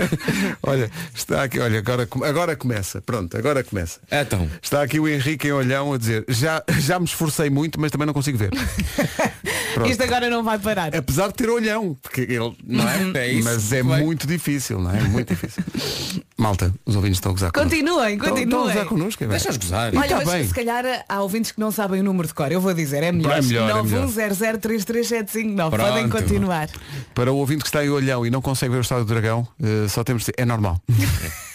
Olha, 0.62 0.90
está 1.14 1.42
aqui, 1.44 1.58
olha, 1.58 1.78
agora, 1.78 2.08
agora 2.24 2.56
começa. 2.56 3.00
Pronto, 3.00 3.36
agora 3.36 3.62
começa. 3.64 4.00
Então, 4.10 4.48
Está 4.62 4.82
aqui 4.82 4.98
o 5.00 5.08
Henrique 5.08 5.48
em 5.48 5.52
olhão 5.52 5.92
a 5.92 5.98
dizer, 5.98 6.24
já, 6.28 6.62
já 6.80 6.98
me 6.98 7.04
esforcei 7.06 7.48
muito, 7.50 7.80
mas 7.80 7.90
também 7.90 8.06
não 8.06 8.14
consigo 8.14 8.36
ver. 8.38 8.50
Pronto. 9.74 9.90
Isto 9.90 10.02
agora 10.04 10.28
não 10.30 10.42
vai 10.42 10.58
parar. 10.58 10.94
Apesar 10.94 11.28
de 11.28 11.34
ter 11.34 11.48
olhão, 11.50 11.96
porque 12.02 12.22
ele 12.22 12.56
não 12.66 12.88
é, 12.88 13.18
É 13.26 13.32
isso, 13.32 13.44
mas 13.48 13.72
é 13.72 13.82
vai. 13.82 14.02
Muito 14.26 14.38
difícil, 14.38 14.78
não 14.80 14.90
é? 14.90 15.00
Muito 15.02 15.28
difícil. 15.34 15.62
Malta, 16.36 16.72
os 16.84 16.94
ouvintes 16.96 17.16
estão 17.18 17.30
a 17.30 17.34
gozar 17.34 17.50
connosco. 17.52 17.70
Continuem, 17.76 18.14
Estão- 18.16 18.26
Estão 18.26 18.26
a 18.26 18.38
continuem. 18.40 18.66
gozar 18.74 18.86
connosco, 18.86 19.24
é 19.24 19.26
bem. 19.26 19.36
deixa-os 19.36 19.56
gozar. 19.56 19.94
E 19.94 19.96
Olha, 19.96 20.08
tá 20.08 20.16
mas 20.16 20.28
bem. 20.28 20.46
se 20.48 20.54
calhar 20.54 20.84
há 21.08 21.22
ouvintes 21.22 21.52
que 21.52 21.60
não 21.60 21.70
sabem 21.70 22.00
o 22.00 22.04
número 22.04 22.28
de 22.28 22.34
cor. 22.34 22.52
Eu 22.52 22.60
vou 22.60 22.74
dizer, 22.74 23.02
é 23.02 23.12
melhor. 23.12 23.38
É 23.38 23.42
melhor, 23.42 23.70
é 23.70 23.82
melhor. 23.82 24.06
910033759. 24.06 25.70
Pronto. 25.70 25.76
Podem 25.88 26.08
continuar. 26.08 26.68
Para 27.14 27.32
o 27.32 27.36
ouvinte 27.36 27.62
que 27.62 27.68
está 27.68 27.84
em 27.84 27.88
olhão 27.88 28.26
e 28.26 28.30
não 28.30 28.42
consegue 28.42 28.72
ver 28.72 28.78
o 28.78 28.80
Estádio 28.82 29.04
do 29.04 29.08
Dragão, 29.12 29.46
eh, 29.62 29.88
só 29.88 30.04
temos 30.04 30.22
de 30.24 30.32
dizer, 30.32 30.42
é 30.42 30.44
normal. 30.44 30.80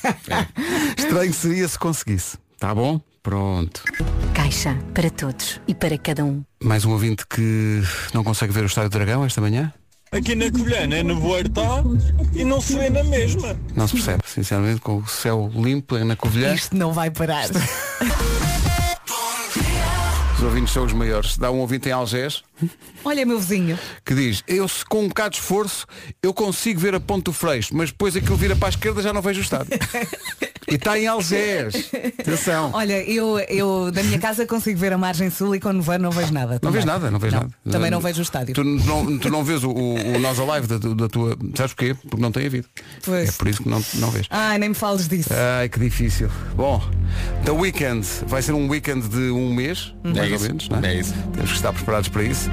Estranho 0.97 1.33
seria 1.33 1.67
se 1.67 1.77
conseguisse. 1.77 2.37
Tá 2.59 2.73
bom? 2.73 2.99
Pronto. 3.23 3.83
Caixa 4.33 4.75
para 4.95 5.09
todos 5.11 5.61
e 5.67 5.75
para 5.75 5.95
cada 5.97 6.23
um. 6.25 6.43
Mais 6.63 6.85
um 6.85 6.91
ouvinte 6.91 7.25
que 7.27 7.81
não 8.13 8.23
consegue 8.23 8.51
ver 8.51 8.63
o 8.63 8.65
Estádio 8.65 8.89
do 8.89 8.93
Dragão 8.93 9.23
esta 9.25 9.39
manhã? 9.41 9.71
Aqui 10.13 10.35
na 10.35 10.51
Covilhã, 10.51 10.79
é 10.79 11.03
nevoeiro 11.03 11.47
está 11.47 11.81
e 12.33 12.43
não 12.43 12.59
se 12.59 12.75
vê 12.75 12.89
na 12.89 13.01
mesma. 13.01 13.57
Não 13.73 13.87
se 13.87 13.93
percebe, 13.93 14.21
sinceramente, 14.25 14.81
com 14.81 14.97
o 14.97 15.07
céu 15.07 15.49
limpo 15.55 15.97
na 15.99 16.17
Covilhã. 16.17 16.53
Isto 16.53 16.75
não 16.75 16.91
vai 16.91 17.09
parar. 17.09 17.47
Os 20.35 20.43
ouvintes 20.43 20.73
são 20.73 20.83
os 20.83 20.91
maiores. 20.91 21.37
Dá 21.37 21.49
um 21.49 21.59
ouvinte 21.59 21.87
em 21.87 21.93
Algés 21.93 22.43
Olha, 23.05 23.25
meu 23.25 23.39
vizinho. 23.39 23.79
que 24.05 24.13
diz, 24.13 24.43
eu 24.49 24.67
se 24.67 24.83
com 24.83 25.05
um 25.05 25.07
bocado 25.07 25.29
de 25.29 25.37
esforço 25.37 25.87
eu 26.21 26.33
consigo 26.33 26.77
ver 26.81 26.93
a 26.93 26.99
ponte 26.99 27.23
do 27.25 27.33
Freixo, 27.33 27.73
mas 27.73 27.89
depois 27.89 28.13
aquilo 28.13 28.35
vira 28.35 28.55
para 28.55 28.67
a 28.67 28.71
esquerda 28.71 29.01
já 29.01 29.13
não 29.13 29.21
vejo 29.21 29.39
o 29.39 29.43
estádio. 29.43 29.69
e 30.67 30.75
está 30.75 30.97
em 30.97 31.07
Algés. 31.07 31.89
Atenção. 32.19 32.71
Olha, 32.73 33.01
eu, 33.03 33.39
eu 33.49 33.91
da 33.91 34.03
minha 34.03 34.19
casa 34.19 34.45
consigo 34.45 34.79
ver 34.79 34.93
a 34.93 34.97
margem 34.97 35.29
sul 35.29 35.55
e 35.55 35.59
quando 35.59 35.81
vou 35.81 35.97
não 35.97 36.11
vejo 36.11 36.33
nada. 36.33 36.53
Não 36.53 36.59
também. 36.59 36.73
vês 36.73 36.85
nada, 36.85 37.11
não 37.11 37.19
vês 37.19 37.33
nada. 37.33 37.49
Também 37.69 37.91
não 37.91 37.99
vejo 37.99 38.19
o 38.19 38.23
estádio. 38.23 38.53
Tu 38.53 38.63
não, 38.63 39.17
tu 39.17 39.29
não 39.29 39.43
vês 39.43 39.63
o, 39.63 39.69
o, 39.69 40.15
o 40.15 40.19
Nós 40.19 40.39
Alive 40.39 40.67
da, 40.67 40.77
da 40.77 41.09
tua. 41.09 41.37
Sabes 41.55 41.73
porquê? 41.73 41.93
Porque 41.93 42.21
não 42.21 42.31
tem 42.31 42.45
havido. 42.45 42.67
Pois. 43.03 43.29
É 43.29 43.31
por 43.31 43.47
isso 43.47 43.63
que 43.63 43.69
não, 43.69 43.83
não 43.95 44.11
vês. 44.11 44.27
Ai, 44.29 44.57
nem 44.57 44.69
me 44.69 44.75
fales 44.75 45.07
disso. 45.07 45.29
Ai, 45.33 45.69
que 45.69 45.79
difícil. 45.79 46.29
Bom, 46.55 46.81
The 47.45 47.51
Weekend 47.51 48.07
vai 48.27 48.41
ser 48.41 48.53
um 48.53 48.69
weekend 48.69 49.07
de 49.07 49.31
um 49.31 49.53
mês, 49.53 49.93
mais 50.03 50.31
É 50.31 50.35
ou 50.35 50.41
menos, 50.41 50.69
não 50.69 50.79
é? 50.79 50.93
é 50.95 50.99
isso. 50.99 51.13
Temos 51.33 51.49
que 51.49 51.55
estar 51.55 51.73
preparados 51.73 52.09
para 52.09 52.23
isso 52.23 52.49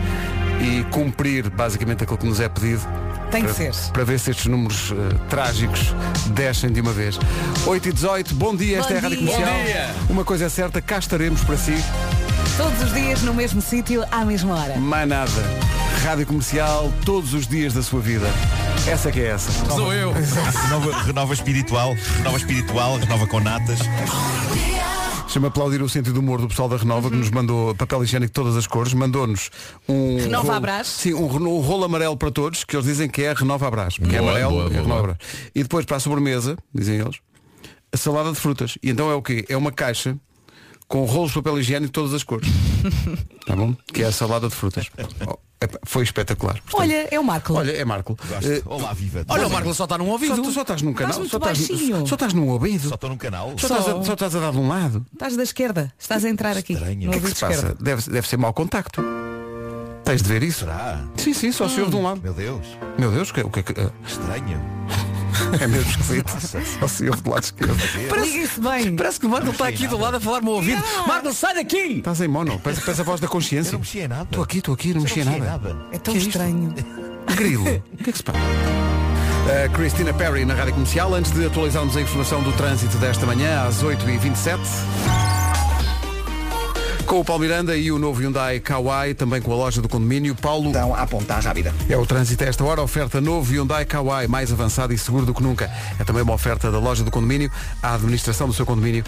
e 0.60 0.84
cumprir 0.90 1.48
basicamente 1.50 2.02
aquilo 2.02 2.18
que 2.18 2.26
nos 2.26 2.40
é 2.40 2.48
pedido. 2.48 2.82
Tem 3.30 3.44
que 3.44 3.52
para, 3.52 3.72
ser. 3.72 3.92
Para 3.92 4.04
ver 4.04 4.18
se 4.18 4.30
estes 4.30 4.46
números 4.46 4.92
eh, 4.92 5.14
trágicos 5.28 5.94
descem 6.30 6.70
de 6.70 6.80
uma 6.80 6.92
vez. 6.92 7.18
8 7.66 7.88
e 7.88 7.92
18, 7.92 8.34
bom 8.34 8.56
dia, 8.56 8.78
esta 8.78 8.88
Bom 8.88 8.94
é 8.94 8.98
a 8.98 9.02
Rádio 9.02 9.18
dia. 9.18 9.26
Comercial. 9.26 9.58
Bom 9.58 9.64
dia. 9.64 9.94
Uma 10.08 10.24
coisa 10.24 10.46
é 10.46 10.48
certa, 10.48 10.80
cá 10.80 10.98
estaremos 10.98 11.44
para 11.44 11.56
si. 11.56 11.76
Todos 12.56 12.82
os 12.82 12.92
dias 12.92 13.22
no 13.22 13.34
mesmo 13.34 13.60
sítio, 13.60 14.04
à 14.10 14.24
mesma 14.24 14.54
hora. 14.54 14.76
Mais 14.78 15.08
nada. 15.08 15.30
Rádio 16.04 16.26
Comercial, 16.26 16.92
todos 17.04 17.34
os 17.34 17.46
dias 17.46 17.74
da 17.74 17.82
sua 17.82 18.00
vida. 18.00 18.26
Essa 18.86 19.12
que 19.12 19.20
é 19.20 19.26
essa. 19.28 19.52
Sou 19.66 19.92
eu. 19.92 20.12
Renova, 20.12 21.02
renova 21.02 21.34
espiritual, 21.34 21.94
renova 22.16 22.36
espiritual, 22.36 22.98
renova 22.98 23.26
com 23.26 23.40
natas. 23.40 23.78
Chama 25.28 25.48
aplaudir 25.48 25.82
o 25.82 25.88
sentido 25.88 26.14
do 26.14 26.20
humor 26.20 26.40
do 26.40 26.48
pessoal 26.48 26.70
da 26.70 26.76
Renova 26.78 27.10
que 27.10 27.16
nos 27.16 27.30
mandou 27.30 27.74
papel 27.74 28.02
higiênico 28.02 28.30
de 28.30 28.32
todas 28.32 28.56
as 28.56 28.66
cores, 28.66 28.94
mandou-nos 28.94 29.50
um 29.86 30.16
Renova 30.16 30.54
rolo-? 30.54 30.84
Sim, 30.88 31.12
um, 31.12 31.26
um 31.26 31.60
rolo 31.60 31.84
amarelo 31.84 32.16
para 32.16 32.30
todos, 32.30 32.64
que 32.64 32.74
eles 32.74 32.86
dizem 32.86 33.10
que 33.10 33.22
é 33.22 33.34
Renova 33.34 33.68
Abrás, 33.68 33.98
porque 33.98 34.16
é 34.16 34.20
Boa, 34.20 34.30
amarelo, 34.30 34.52
boa, 34.52 34.66
é 34.66 34.70
boa, 34.70 34.82
Renova. 34.82 35.18
E 35.54 35.62
depois 35.62 35.84
para 35.84 35.98
a 35.98 36.00
sobremesa, 36.00 36.56
dizem 36.74 36.98
eles, 36.98 37.16
a 37.92 37.96
salada 37.98 38.32
de 38.32 38.36
frutas. 38.36 38.78
E 38.82 38.88
então 38.88 39.10
é 39.10 39.14
o 39.14 39.20
quê? 39.20 39.44
É 39.50 39.56
uma 39.56 39.70
caixa 39.70 40.16
com 40.88 41.04
rolos 41.04 41.30
de 41.30 41.34
papel 41.36 41.58
higiênico 41.60 41.86
de 41.88 41.92
todas 41.92 42.14
as 42.14 42.22
cores. 42.24 42.48
tá 43.46 43.54
bom? 43.54 43.74
Que 43.92 44.02
é 44.02 44.06
a 44.06 44.12
salada 44.12 44.48
de 44.48 44.54
frutas. 44.54 44.88
Oh, 45.60 45.66
foi 45.84 46.04
espetacular. 46.04 46.54
Portanto, 46.54 46.80
Olha, 46.80 47.08
é 47.10 47.18
o 47.18 47.24
Marco. 47.24 47.52
olha, 47.52 47.72
é 47.72 47.84
Marco. 47.84 48.16
Gosto. 48.28 48.48
Eh, 48.48 48.62
Olá, 48.64 48.92
viva. 48.92 49.24
Olha, 49.28 49.48
o 49.48 49.50
Marco 49.50 49.74
só 49.74 49.84
está 49.84 49.98
num 49.98 50.04
só, 50.06 50.12
ouvido. 50.12 50.40
tu 50.40 50.52
só 50.52 50.62
estás 50.62 50.82
num 50.82 50.94
canal, 50.94 51.14
só 51.14 51.22
estás, 51.24 51.40
baixinho. 51.40 52.06
só 52.06 52.14
estás 52.14 52.32
num 52.32 52.48
ouvido. 52.48 52.88
Só 52.88 52.94
estou 52.94 53.10
num 53.10 53.16
canal. 53.16 53.52
Só 53.58 53.66
estás, 53.66 53.88
a, 53.88 54.04
só 54.04 54.12
estás 54.12 54.36
a 54.36 54.38
dar 54.38 54.52
de 54.52 54.58
um 54.58 54.68
lado. 54.68 55.04
Estás 55.12 55.36
da 55.36 55.42
esquerda. 55.42 55.92
Estás 55.98 56.24
a 56.24 56.28
entrar 56.28 56.56
aqui. 56.56 56.74
Estranho. 56.74 57.08
O 57.08 57.12
que 57.12 57.18
O 57.18 57.22
que 57.22 57.28
se 57.34 57.40
passa? 57.40 57.74
Deve, 57.80 58.08
deve 58.08 58.28
ser 58.28 58.36
mau 58.36 58.52
contacto. 58.54 59.02
Tens 60.04 60.22
de 60.22 60.28
ver 60.28 60.44
isso? 60.44 60.60
Será? 60.60 61.04
Sim, 61.16 61.34
sim, 61.34 61.50
só 61.50 61.68
se 61.68 61.80
ouve 61.80 61.90
de 61.90 61.96
um 61.96 62.04
lado. 62.04 62.20
Meu 62.22 62.32
Deus. 62.32 62.64
Meu 62.96 63.10
Deus, 63.10 63.30
o 63.30 63.34
que, 63.34 63.40
o 63.40 63.50
que 63.50 63.58
é 63.58 63.62
que. 63.64 63.80
ah, 63.80 63.90
Estranho. 64.06 64.62
É 65.60 65.66
mesmo 65.66 65.90
esquisito. 65.90 66.32
Só 66.80 66.88
se 66.88 67.08
ouve 67.08 67.22
do 67.22 67.30
lado 67.30 67.42
esquerdo. 67.44 67.76
Liga-se 68.24 68.60
bem. 68.60 68.96
Parece 68.96 69.20
que 69.20 69.26
o 69.26 69.28
Marco 69.28 69.50
está 69.50 69.68
aqui 69.68 69.86
do 69.86 69.98
lado 69.98 70.16
a 70.16 70.20
falar-me 70.20 70.48
ao 70.48 70.54
ouvido. 70.54 70.82
Marco, 71.06 71.32
sai 71.32 71.54
daqui! 71.54 71.98
Estás 71.98 72.20
em 72.20 72.28
mono, 72.28 72.58
parece, 72.58 72.80
parece 72.82 73.00
a 73.00 73.04
voz 73.04 73.20
da 73.20 73.26
Eu 73.26 73.30
consciência. 73.30 73.72
não 73.72 73.80
mexia 73.80 74.08
nada. 74.08 74.22
Estou 74.24 74.42
aqui, 74.42 74.58
estou 74.58 74.74
aqui, 74.74 74.88
não 74.88 74.96
Eu 74.96 75.02
mexia 75.02 75.24
nada. 75.24 75.76
É 75.92 75.98
tão 75.98 76.14
Que 76.14 76.20
é 76.20 76.22
estranho. 76.22 76.74
Grilo. 77.34 77.62
O 77.92 77.96
que 78.04 78.10
é 78.10 78.12
que 78.12 78.16
se 78.18 78.22
passa? 78.24 78.38
A 79.48 79.68
Christina 79.70 80.12
Perry 80.12 80.44
na 80.44 80.52
Rádio 80.52 80.74
Comercial, 80.74 81.14
antes 81.14 81.32
de 81.32 81.46
atualizarmos 81.46 81.96
a 81.96 82.02
informação 82.02 82.42
do 82.42 82.52
trânsito 82.52 82.98
desta 82.98 83.24
manhã, 83.24 83.62
às 83.66 83.82
8h27. 83.82 84.58
Com 87.08 87.20
o 87.20 87.24
Paulo 87.24 87.40
Miranda 87.40 87.74
e 87.74 87.90
o 87.90 87.98
novo 87.98 88.20
Hyundai 88.20 88.60
Kauai, 88.60 89.14
também 89.14 89.40
com 89.40 89.50
a 89.50 89.56
loja 89.56 89.80
do 89.80 89.88
condomínio. 89.88 90.34
Paulo, 90.34 90.68
Então, 90.68 90.94
à 90.94 91.06
ponta 91.06 91.36
rápida. 91.40 91.72
É 91.88 91.96
o 91.96 92.04
trânsito 92.04 92.44
a 92.44 92.48
esta 92.48 92.62
hora, 92.62 92.82
oferta 92.82 93.18
novo 93.18 93.50
Hyundai 93.50 93.86
Kauai, 93.86 94.26
mais 94.26 94.52
avançado 94.52 94.92
e 94.92 94.98
seguro 94.98 95.24
do 95.24 95.32
que 95.32 95.42
nunca. 95.42 95.70
É 95.98 96.04
também 96.04 96.20
uma 96.22 96.34
oferta 96.34 96.70
da 96.70 96.78
loja 96.78 97.02
do 97.02 97.10
condomínio, 97.10 97.50
à 97.82 97.94
administração 97.94 98.46
do 98.46 98.52
seu 98.52 98.66
condomínio 98.66 99.02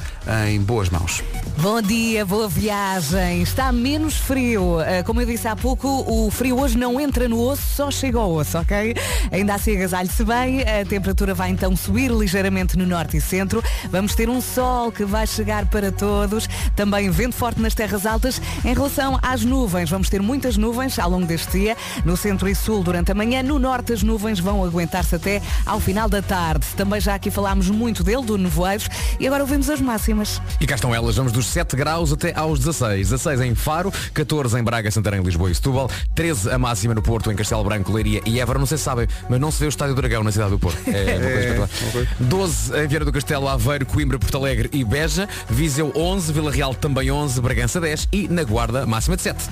em 0.48 0.58
boas 0.62 0.88
mãos. 0.88 1.22
Bom 1.58 1.82
dia, 1.82 2.24
boa 2.24 2.48
viagem. 2.48 3.42
Está 3.42 3.70
menos 3.70 4.16
frio. 4.16 4.78
Ah, 4.80 5.02
Como 5.04 5.20
eu 5.20 5.26
disse 5.26 5.46
há 5.46 5.54
pouco, 5.54 5.86
o 5.86 6.30
frio 6.30 6.58
hoje 6.58 6.78
não 6.78 6.98
entra 6.98 7.28
no 7.28 7.38
osso, 7.38 7.62
só 7.76 7.90
chega 7.90 8.18
ao 8.18 8.32
osso, 8.32 8.56
ok? 8.56 8.94
Ainda 9.30 9.56
assim 9.56 9.76
agasalhe-se 9.76 10.24
bem. 10.24 10.62
A 10.62 10.86
temperatura 10.86 11.34
vai 11.34 11.50
então 11.50 11.76
subir 11.76 12.10
ligeiramente 12.10 12.78
no 12.78 12.86
norte 12.86 13.18
e 13.18 13.20
centro. 13.20 13.62
Vamos 13.90 14.14
ter 14.14 14.30
um 14.30 14.40
sol 14.40 14.90
que 14.90 15.04
vai 15.04 15.26
chegar 15.26 15.66
para 15.66 15.92
todos. 15.92 16.48
Também 16.74 17.10
vento 17.10 17.36
forte 17.36 17.60
nas 17.60 17.74
terras 17.74 17.89
altas. 18.06 18.40
Em 18.64 18.74
relação 18.74 19.18
às 19.22 19.44
nuvens, 19.44 19.90
vamos 19.90 20.08
ter 20.08 20.20
muitas 20.22 20.56
nuvens 20.56 20.98
ao 20.98 21.10
longo 21.10 21.26
deste 21.26 21.58
dia. 21.58 21.76
No 22.04 22.16
centro 22.16 22.48
e 22.48 22.54
sul 22.54 22.82
durante 22.82 23.12
a 23.12 23.14
manhã. 23.14 23.42
No 23.42 23.58
norte 23.58 23.92
as 23.92 24.02
nuvens 24.02 24.38
vão 24.38 24.64
aguentar-se 24.64 25.14
até 25.14 25.42
ao 25.66 25.80
final 25.80 26.08
da 26.08 26.22
tarde. 26.22 26.66
Também 26.76 27.00
já 27.00 27.14
aqui 27.14 27.30
falámos 27.30 27.68
muito 27.68 28.02
dele, 28.02 28.22
do 28.22 28.36
nevoeiros. 28.38 28.88
E 29.18 29.26
agora 29.26 29.42
ouvimos 29.42 29.68
as 29.68 29.80
máximas. 29.80 30.40
E 30.60 30.66
cá 30.66 30.74
estão 30.74 30.94
elas, 30.94 31.16
vamos 31.16 31.32
dos 31.32 31.46
7 31.46 31.76
graus 31.76 32.12
até 32.12 32.32
aos 32.36 32.58
16. 32.58 33.08
16 33.10 33.40
em 33.40 33.54
Faro, 33.54 33.92
14 34.14 34.58
em 34.58 34.62
Braga, 34.62 34.90
Santarém, 34.90 35.22
Lisboa 35.22 35.50
e 35.50 35.54
Setúbal, 35.54 35.90
13 36.14 36.50
a 36.50 36.58
máxima 36.58 36.94
no 36.94 37.02
Porto, 37.02 37.30
em 37.30 37.36
Castelo 37.36 37.64
Branco, 37.64 37.92
Leiria 37.92 38.20
e 38.26 38.40
Évora. 38.40 38.58
Não 38.58 38.66
sei 38.66 38.78
se 38.78 38.84
sabem, 38.84 39.06
mas 39.28 39.40
não 39.40 39.50
se 39.50 39.60
vê 39.60 39.66
o 39.66 39.68
Estádio 39.68 39.94
do 39.94 40.00
Dragão 40.00 40.22
na 40.22 40.32
cidade 40.32 40.50
do 40.50 40.58
Porto. 40.58 40.78
É 40.86 41.16
uma 41.16 41.30
coisa 41.30 41.40
espetacular. 41.40 42.06
12 42.20 42.78
em 42.78 42.86
Vieira 42.86 43.04
do 43.04 43.12
Castelo, 43.12 43.48
Aveiro, 43.48 43.86
Coimbra, 43.86 44.18
Porto 44.18 44.36
Alegre 44.36 44.70
e 44.72 44.84
Beja, 44.84 45.28
Viseu 45.48 45.92
11, 45.94 46.32
Vila 46.32 46.50
Real 46.50 46.74
também 46.74 47.10
11, 47.10 47.40
Bragança 47.40 47.79
10 47.80 48.08
e 48.12 48.28
na 48.28 48.44
Guarda 48.44 48.86
máxima 48.86 49.16
de 49.16 49.22
7. 49.22 49.48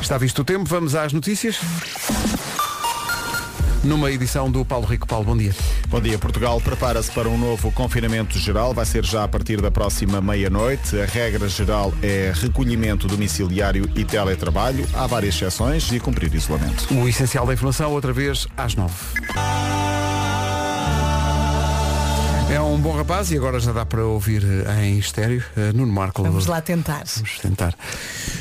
Está 0.00 0.18
visto 0.18 0.40
o 0.40 0.44
tempo, 0.44 0.64
vamos 0.64 0.94
às 0.94 1.12
notícias. 1.12 1.58
Numa 3.84 4.12
edição 4.12 4.48
do 4.50 4.64
Paulo 4.64 4.86
Rico. 4.86 5.06
Paulo, 5.08 5.24
bom 5.24 5.36
dia. 5.36 5.52
Bom 5.88 6.00
dia, 6.00 6.16
Portugal 6.16 6.60
prepara-se 6.60 7.10
para 7.10 7.28
um 7.28 7.36
novo 7.36 7.72
confinamento 7.72 8.38
geral. 8.38 8.72
Vai 8.72 8.84
ser 8.84 9.04
já 9.04 9.24
a 9.24 9.28
partir 9.28 9.60
da 9.60 9.72
próxima 9.72 10.20
meia-noite. 10.20 11.00
A 11.00 11.04
regra 11.04 11.48
geral 11.48 11.92
é 12.00 12.32
recolhimento 12.34 13.08
domiciliário 13.08 13.90
e 13.96 14.04
teletrabalho. 14.04 14.86
Há 14.94 15.06
várias 15.08 15.34
exceções 15.34 15.90
e 15.90 15.98
cumprir 15.98 16.32
isolamento. 16.32 16.94
O 16.94 17.08
essencial 17.08 17.44
da 17.44 17.54
informação, 17.54 17.90
outra 17.90 18.12
vez, 18.12 18.46
às 18.56 18.76
nove. 18.76 18.94
É 22.52 22.60
um 22.60 22.78
bom 22.78 22.92
rapaz 22.94 23.30
e 23.32 23.36
agora 23.38 23.58
já 23.58 23.72
dá 23.72 23.86
para 23.86 24.04
ouvir 24.04 24.44
eh, 24.44 24.84
em 24.84 24.98
estéreo. 24.98 25.42
Eh, 25.56 25.72
Nuno 25.72 25.90
Marco. 25.90 26.22
Vamos 26.22 26.44
lá 26.44 26.60
tentar. 26.60 27.04
Vamos 27.14 27.38
tentar. 27.38 27.74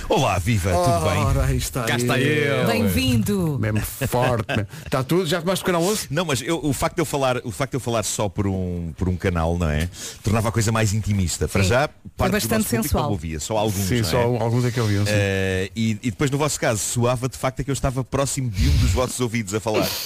Olá, 0.09 0.37
viva, 0.37 0.69
tudo 0.73 1.09
bem? 1.09 1.23
Ora, 1.23 1.45
aí 1.45 1.55
está 1.55 1.83
Cá 1.83 1.95
está 1.95 2.19
ele. 2.19 2.65
Bem-vindo. 2.65 3.57
Mesmo 3.57 3.79
forte. 3.79 4.67
Está 4.85 5.01
tudo? 5.01 5.25
Já 5.25 5.39
tomaste 5.39 5.63
pequeno 5.63 5.77
almoço? 5.77 6.07
Não, 6.09 6.25
mas 6.25 6.41
eu- 6.41 6.59
o, 6.61 6.73
facto 6.73 6.95
de 6.95 7.01
eu 7.01 7.05
falar, 7.05 7.37
o 7.45 7.51
facto 7.51 7.71
de 7.71 7.77
eu 7.77 7.79
falar 7.79 8.03
só 8.03 8.27
por 8.27 8.47
um, 8.47 8.91
por 8.97 9.07
um 9.07 9.15
canal, 9.15 9.57
não 9.57 9.69
é? 9.69 9.87
Tornava 10.21 10.49
a 10.49 10.51
coisa 10.51 10.73
mais 10.73 10.93
intimista. 10.93 11.47
Para 11.47 11.63
Sim. 11.63 11.69
já, 11.69 11.87
Foi 11.87 12.11
parte 12.17 12.31
do 12.31 12.33
bastante 12.33 12.51
nosso 12.57 12.67
público 12.67 12.83
sensual. 12.83 13.03
não 13.05 13.11
ouvia, 13.11 13.39
só 13.39 13.57
alguns. 13.57 13.87
Sim, 13.87 13.97
não 14.01 14.03
só 14.03 14.17
é? 14.19 14.23
alguns 14.23 14.65
é 14.65 14.71
que 14.71 14.79
ouviam. 14.81 15.05
sim. 15.05 15.11
Eh, 15.15 15.69
e, 15.73 15.91
e 16.03 16.11
depois 16.11 16.29
no 16.29 16.37
vosso 16.37 16.59
caso, 16.59 16.81
soava 16.81 17.29
de 17.29 17.37
facto 17.37 17.61
é 17.61 17.63
que 17.63 17.71
eu 17.71 17.73
estava 17.73 18.03
próximo 18.03 18.49
de 18.49 18.67
um 18.67 18.77
dos 18.77 18.91
vossos 18.91 19.19
ouvidos 19.21 19.53
a 19.53 19.61
falar. 19.61 19.87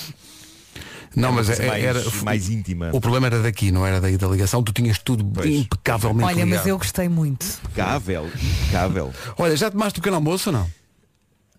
Não, 1.15 1.32
mas 1.32 1.49
é- 1.49 1.65
mais, 1.67 1.84
era 1.84 2.04
mais 2.23 2.49
íntima. 2.49 2.89
O 2.93 2.99
problema 3.01 3.28
era 3.28 3.41
daqui, 3.41 3.71
não 3.71 3.86
era 3.86 3.99
daí 4.01 4.17
da 4.17 4.28
ligação. 4.28 4.62
Tu 4.63 4.73
tinhas 4.73 4.99
tudo 4.99 5.23
impecavelmente 5.45 6.25
Olha, 6.28 6.45
mas 6.45 6.49
ligado. 6.56 6.67
eu 6.67 6.78
gostei 6.78 7.08
muito. 7.10 7.45
Impecável, 7.65 8.28
impecável. 8.28 9.13
Olha, 9.38 9.56
já 9.56 9.71
tomaste 9.71 9.99
o 9.99 10.01
pequeno 10.01 10.15
almoço 10.17 10.49
ou 10.49 10.54
não? 10.58 10.69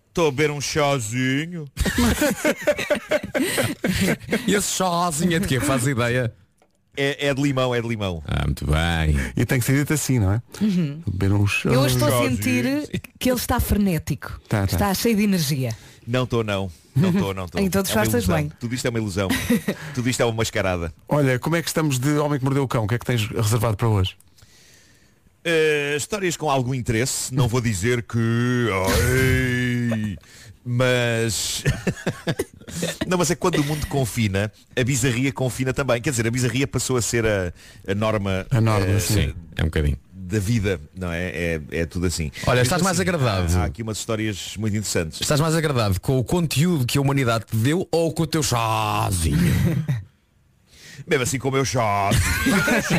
Estou 0.09 0.27
a 0.29 0.31
beber 0.31 0.51
um 0.51 0.59
chazinho. 0.61 1.65
E 4.47 4.53
esse 4.55 4.71
chazinho 4.71 5.35
é 5.35 5.39
de 5.39 5.47
quê? 5.47 5.59
Faz 5.59 5.85
ideia? 5.87 6.33
É, 6.95 7.27
é 7.27 7.33
de 7.33 7.41
limão, 7.41 7.75
é 7.75 7.81
de 7.81 7.87
limão. 7.87 8.23
Ah, 8.25 8.43
muito 8.45 8.65
bem. 8.65 9.15
E 9.35 9.45
tem 9.45 9.59
que 9.59 9.65
ser 9.65 9.75
dito 9.77 9.93
assim, 9.93 10.17
não 10.19 10.33
é? 10.33 10.41
Beber 11.07 11.31
um 11.33 11.45
chá. 11.45 11.69
Eu 11.69 11.85
estou 11.85 12.07
a 12.07 12.27
sentir 12.27 12.89
que 13.19 13.29
ele 13.29 13.37
está 13.37 13.59
frenético. 13.59 14.39
Tá, 14.49 14.65
tá. 14.65 14.73
Está 14.73 14.93
cheio 14.95 15.15
de 15.15 15.23
energia. 15.23 15.77
Não 16.07 16.23
estou, 16.23 16.43
não. 16.43 16.71
Não 16.97 17.09
estou, 17.09 17.33
não 17.33 17.45
estou. 17.45 17.61
Então 17.61 17.79
É 17.79 17.83
disfarças 17.83 18.23
ilusão. 18.25 18.35
bem. 18.35 18.51
Tudo 18.59 18.75
isto 18.75 18.85
é 18.85 18.89
uma 18.89 18.99
ilusão. 18.99 19.27
Tudo 19.93 20.09
isto 20.09 20.21
é 20.21 20.25
uma 20.25 20.33
mascarada. 20.33 20.93
Olha, 21.07 21.39
como 21.39 21.55
é 21.55 21.61
que 21.61 21.67
estamos 21.67 21.99
de 21.99 22.17
Homem 22.17 22.39
que 22.39 22.45
Mordeu 22.45 22.63
o 22.63 22.67
Cão? 22.67 22.83
O 22.85 22.87
que 22.87 22.95
é 22.95 22.99
que 22.99 23.05
tens 23.05 23.25
reservado 23.27 23.77
para 23.77 23.87
hoje? 23.87 24.15
Uh, 25.45 25.95
histórias 25.95 26.35
com 26.35 26.49
algum 26.49 26.73
interesse, 26.73 27.33
não 27.33 27.47
vou 27.47 27.61
dizer 27.61 28.03
que. 28.03 28.67
ai, 28.99 30.17
mas. 30.65 31.63
não, 33.07 33.17
mas 33.17 33.31
é 33.31 33.35
que 33.35 33.39
quando 33.39 33.59
o 33.59 33.63
mundo 33.63 33.87
confina, 33.87 34.51
a 34.77 34.83
bizarria 34.83 35.31
confina 35.31 35.73
também. 35.73 36.01
Quer 36.01 36.09
dizer, 36.09 36.27
a 36.27 36.31
bizarria 36.31 36.67
passou 36.67 36.97
a 36.97 37.01
ser 37.01 37.25
a, 37.25 37.53
a 37.89 37.95
norma. 37.95 38.45
A 38.51 38.59
norma, 38.59 38.87
eh, 38.87 38.99
sim. 38.99 39.33
É 39.55 39.61
um 39.61 39.67
bocadinho. 39.67 39.97
Da 40.29 40.39
vida, 40.39 40.77
não 40.93 41.09
é? 41.09 41.29
É, 41.29 41.61
é 41.71 41.85
tudo 41.85 42.05
assim. 42.05 42.29
Olha, 42.45 42.61
estás 42.61 42.81
mais 42.81 42.99
assim, 42.99 43.07
agradado. 43.07 43.57
Há 43.57 43.63
aqui 43.63 43.81
umas 43.81 43.97
histórias 43.97 44.57
muito 44.57 44.75
interessantes. 44.75 45.21
Estás 45.21 45.39
mais 45.39 45.55
agradado 45.55 46.01
com 46.01 46.17
o 46.19 46.23
conteúdo 46.23 46.85
que 46.85 46.97
a 46.97 47.01
humanidade 47.01 47.45
te 47.45 47.55
deu 47.55 47.87
ou 47.89 48.11
com 48.11 48.23
o 48.23 48.27
teu 48.27 48.43
chazinho? 48.43 49.37
Mesmo 51.07 51.23
assim 51.23 51.39
como 51.39 51.55
eu 51.55 51.63
chá. 51.63 52.09
Let's 52.09 52.89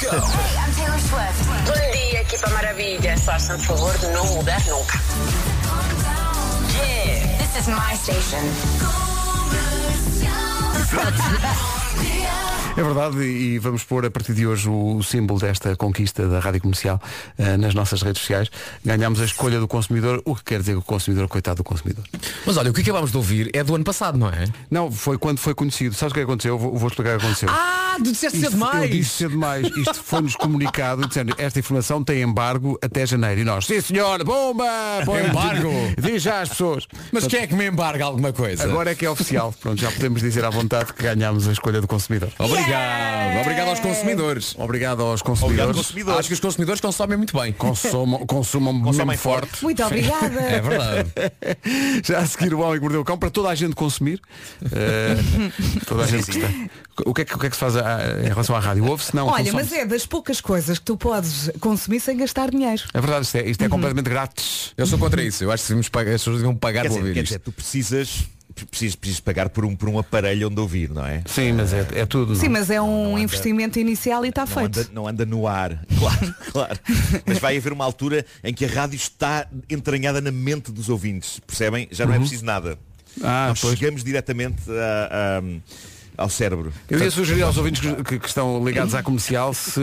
go. 0.00 0.16
Hey, 0.16 0.56
I'm 0.56 0.72
Taylor 0.74 1.00
Swift. 1.00 1.44
Bom 1.66 1.92
dia, 1.92 2.22
equipa 2.22 2.48
maravilha. 2.48 3.18
Façam 3.18 3.58
favor 3.58 3.92
de 3.98 4.06
não 4.06 4.24
mudar 4.36 4.64
nunca. 4.66 4.98
Yeah. 6.78 7.36
This 7.36 7.60
is 7.60 7.68
my 7.68 7.94
station. 7.94 8.40
É 12.76 12.82
verdade, 12.82 13.18
e 13.22 13.56
vamos 13.60 13.84
pôr 13.84 14.04
a 14.04 14.10
partir 14.10 14.34
de 14.34 14.44
hoje 14.48 14.68
o, 14.68 15.00
símbolo 15.00 15.38
desta 15.38 15.76
conquista 15.76 16.26
da 16.26 16.40
Rádio 16.40 16.60
Comercial 16.60 17.00
eh, 17.38 17.56
nas 17.56 17.72
nossas 17.72 18.02
redes 18.02 18.20
sociais. 18.20 18.50
Ganhámos 18.84 19.20
a 19.20 19.24
escolha 19.24 19.60
do 19.60 19.68
consumidor, 19.68 20.20
o 20.24 20.34
que 20.34 20.42
quer 20.42 20.58
dizer 20.58 20.72
que 20.72 20.78
o 20.78 20.82
consumidor, 20.82 21.28
coitado 21.28 21.58
do 21.58 21.64
consumidor. 21.64 22.02
Mas 22.44 22.56
olha, 22.56 22.72
o 22.72 22.74
que 22.74 22.80
acabámos 22.80 23.12
de 23.12 23.16
ouvir 23.16 23.48
é 23.54 23.62
do 23.62 23.76
ano 23.76 23.84
passado, 23.84 24.18
não 24.18 24.28
é? 24.28 24.46
Não, 24.68 24.90
foi 24.90 25.16
quando 25.16 25.38
foi 25.38 25.54
conhecido. 25.54 25.94
Sabes 25.94 26.10
o 26.10 26.14
que 26.14 26.20
é 26.20 26.24
aconteceu? 26.24 26.54
Eu 26.54 26.58
vou, 26.58 26.76
vou 26.76 26.88
explicar 26.88 27.14
o 27.16 27.20
que 27.20 27.26
aconteceu. 27.26 27.48
Ah, 27.48 27.94
tu 27.98 28.10
disseste 28.10 28.40
cedo 28.40 28.56
mais. 28.56 28.82
Eu 28.82 28.88
disse 28.90 29.10
cedo 29.10 29.30
demais. 29.30 29.68
Isto 29.76 29.94
foi-nos 30.02 30.34
comunicado 30.34 31.06
dizendo 31.06 31.32
esta 31.38 31.60
informação 31.60 32.02
tem 32.02 32.22
embargo 32.22 32.76
até 32.82 33.06
janeiro. 33.06 33.40
E 33.40 33.44
nós, 33.44 33.66
sim 33.66 33.80
senhor, 33.80 34.24
bomba! 34.24 34.64
põe- 35.06 35.24
Embargo? 35.28 35.70
Diz 35.96 36.20
já 36.24 36.40
às 36.40 36.48
pessoas. 36.48 36.88
Mas 37.12 37.24
quem 37.28 37.38
é 37.38 37.46
que 37.46 37.54
me 37.54 37.68
embarga 37.68 38.04
alguma 38.04 38.32
coisa? 38.32 38.64
Agora 38.64 38.90
é 38.90 38.94
que 38.96 39.06
é 39.06 39.10
oficial. 39.10 39.54
Pronto, 39.60 39.80
já 39.80 39.92
podemos 39.92 40.20
dizer 40.20 40.44
à 40.44 40.50
vontade 40.50 40.92
que 40.92 41.04
ganhámos 41.04 41.46
a 41.46 41.52
escolha 41.52 41.80
do 41.80 41.86
consumidor. 41.86 42.30
Obrigado. 42.36 42.63
Obrigado 43.40 43.68
aos 43.68 43.80
consumidores. 43.80 44.54
Obrigado 44.58 45.02
aos 45.02 45.20
Obrigado, 45.20 45.40
consumidores. 45.40 45.76
consumidores. 45.76 46.18
Acho 46.20 46.28
que 46.28 46.34
os 46.34 46.40
consumidores 46.40 46.80
consomem 46.80 47.16
muito 47.18 47.38
bem. 47.38 47.52
Consumam, 47.52 48.26
consumam 48.26 48.80
Consomem 48.80 49.06
mesmo 49.08 49.22
forte. 49.22 49.62
Muito 49.62 49.82
obrigada. 49.84 50.40
É 50.40 50.60
verdade. 50.60 51.10
Já 52.04 52.20
a 52.20 52.26
seguir 52.26 52.54
o 52.54 52.60
Homem 52.60 52.76
que 52.76 52.80
Mordeu 52.80 53.00
o 53.02 53.04
Cão 53.04 53.18
para 53.18 53.30
toda 53.30 53.48
a 53.50 53.54
gente 53.54 53.74
consumir. 53.74 54.20
Eh, 54.72 55.16
toda 55.86 56.04
a 56.04 56.06
gente 56.06 56.24
que 56.30 56.38
está. 56.38 56.48
O 57.04 57.12
que, 57.12 57.22
é 57.22 57.24
que, 57.24 57.34
o 57.34 57.38
que 57.38 57.46
é 57.46 57.50
que 57.50 57.56
se 57.56 57.60
faz 57.60 57.76
a- 57.76 58.20
em 58.24 58.28
relação 58.28 58.54
à 58.56 58.60
rádio? 58.60 58.86
Ouve-se? 58.86 59.14
Não, 59.14 59.26
Olha, 59.26 59.52
mas 59.52 59.72
é 59.72 59.84
das 59.84 60.06
poucas 60.06 60.40
coisas 60.40 60.78
que 60.78 60.84
tu 60.84 60.96
podes 60.96 61.50
consumir 61.60 62.00
sem 62.00 62.16
gastar 62.16 62.50
dinheiro. 62.50 62.82
É 62.94 63.00
verdade, 63.00 63.26
isto 63.26 63.36
é, 63.36 63.46
isto 63.50 63.62
é 63.64 63.68
completamente 63.68 64.08
grátis. 64.08 64.72
Eu 64.76 64.86
sou 64.86 64.98
contra 64.98 65.22
isso. 65.22 65.44
Eu 65.44 65.50
acho 65.52 65.66
que 65.66 65.72
as 65.74 65.88
pessoas 65.88 66.36
deviam 66.36 66.54
pagar 66.54 66.82
Quer 66.82 66.88
dizer, 66.88 67.00
ouvir 67.00 67.14
quer 67.14 67.20
isto. 67.24 67.26
dizer, 67.32 67.38
tu 67.40 67.52
precisas, 67.52 68.24
precisas, 68.70 68.94
precisas 68.96 69.20
pagar 69.20 69.48
por 69.48 69.64
um, 69.64 69.74
por 69.74 69.88
um 69.88 69.98
aparelho 69.98 70.48
onde 70.48 70.60
ouvir, 70.60 70.90
não 70.90 71.04
é? 71.06 71.22
Sim, 71.26 71.52
mas 71.52 71.72
é, 71.72 71.86
é 71.94 72.06
tudo. 72.06 72.36
Sim, 72.36 72.46
não? 72.46 72.52
mas 72.52 72.70
é 72.70 72.80
um 72.80 73.12
anda- 73.12 73.20
investimento 73.22 73.78
inicial 73.78 74.24
e 74.24 74.28
está 74.28 74.46
feito. 74.46 74.80
anda, 74.80 74.88
não 74.92 75.08
anda 75.08 75.24
no 75.26 75.46
ar, 75.48 75.84
claro, 75.98 76.34
claro. 76.52 76.78
Mas 77.26 77.38
vai 77.38 77.56
haver 77.56 77.72
uma 77.72 77.84
altura 77.84 78.24
em 78.42 78.52
que 78.54 78.64
a 78.64 78.68
rádio 78.68 78.96
está 78.96 79.46
entranhada 79.68 80.20
na 80.20 80.30
mente 80.30 80.70
dos 80.70 80.88
ouvintes, 80.88 81.40
percebem? 81.46 81.88
Já 81.90 82.06
não 82.06 82.14
é 82.14 82.18
preciso 82.18 82.44
nada. 82.44 82.78
Ah, 83.22 83.46
Nós 83.48 83.60
pois. 83.60 83.78
chegamos 83.78 84.02
diretamente 84.04 84.62
a- 84.70 85.40
a- 85.40 86.22
ao 86.22 86.28
cérebro. 86.28 86.72
Eu 86.88 87.00
ia 87.00 87.10
sugerir 87.10 87.42
aos 87.42 87.56
ouvintes 87.56 87.80
que, 87.80 88.18
que- 88.20 88.26
estão 88.26 88.64
ligados 88.64 88.94
à 88.94 89.02
comercial 89.02 89.52
se 89.52 89.80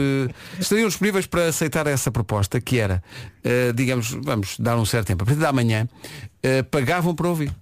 estariam 0.58 0.88
disponíveis 0.88 1.26
para 1.26 1.46
aceitar 1.48 1.86
essa 1.86 2.10
proposta, 2.10 2.58
que 2.58 2.78
era, 2.78 3.02
eh, 3.44 3.70
digamos, 3.74 4.10
vamos 4.22 4.56
dar 4.58 4.78
um 4.78 4.84
certo 4.86 5.08
tempo, 5.08 5.24
a 5.24 5.26
partir 5.26 5.40
da 5.40 5.52
manhã, 5.52 5.86
eh, 6.42 6.62
pagavam 6.62 7.14
para 7.14 7.28
ouvir. 7.28 7.52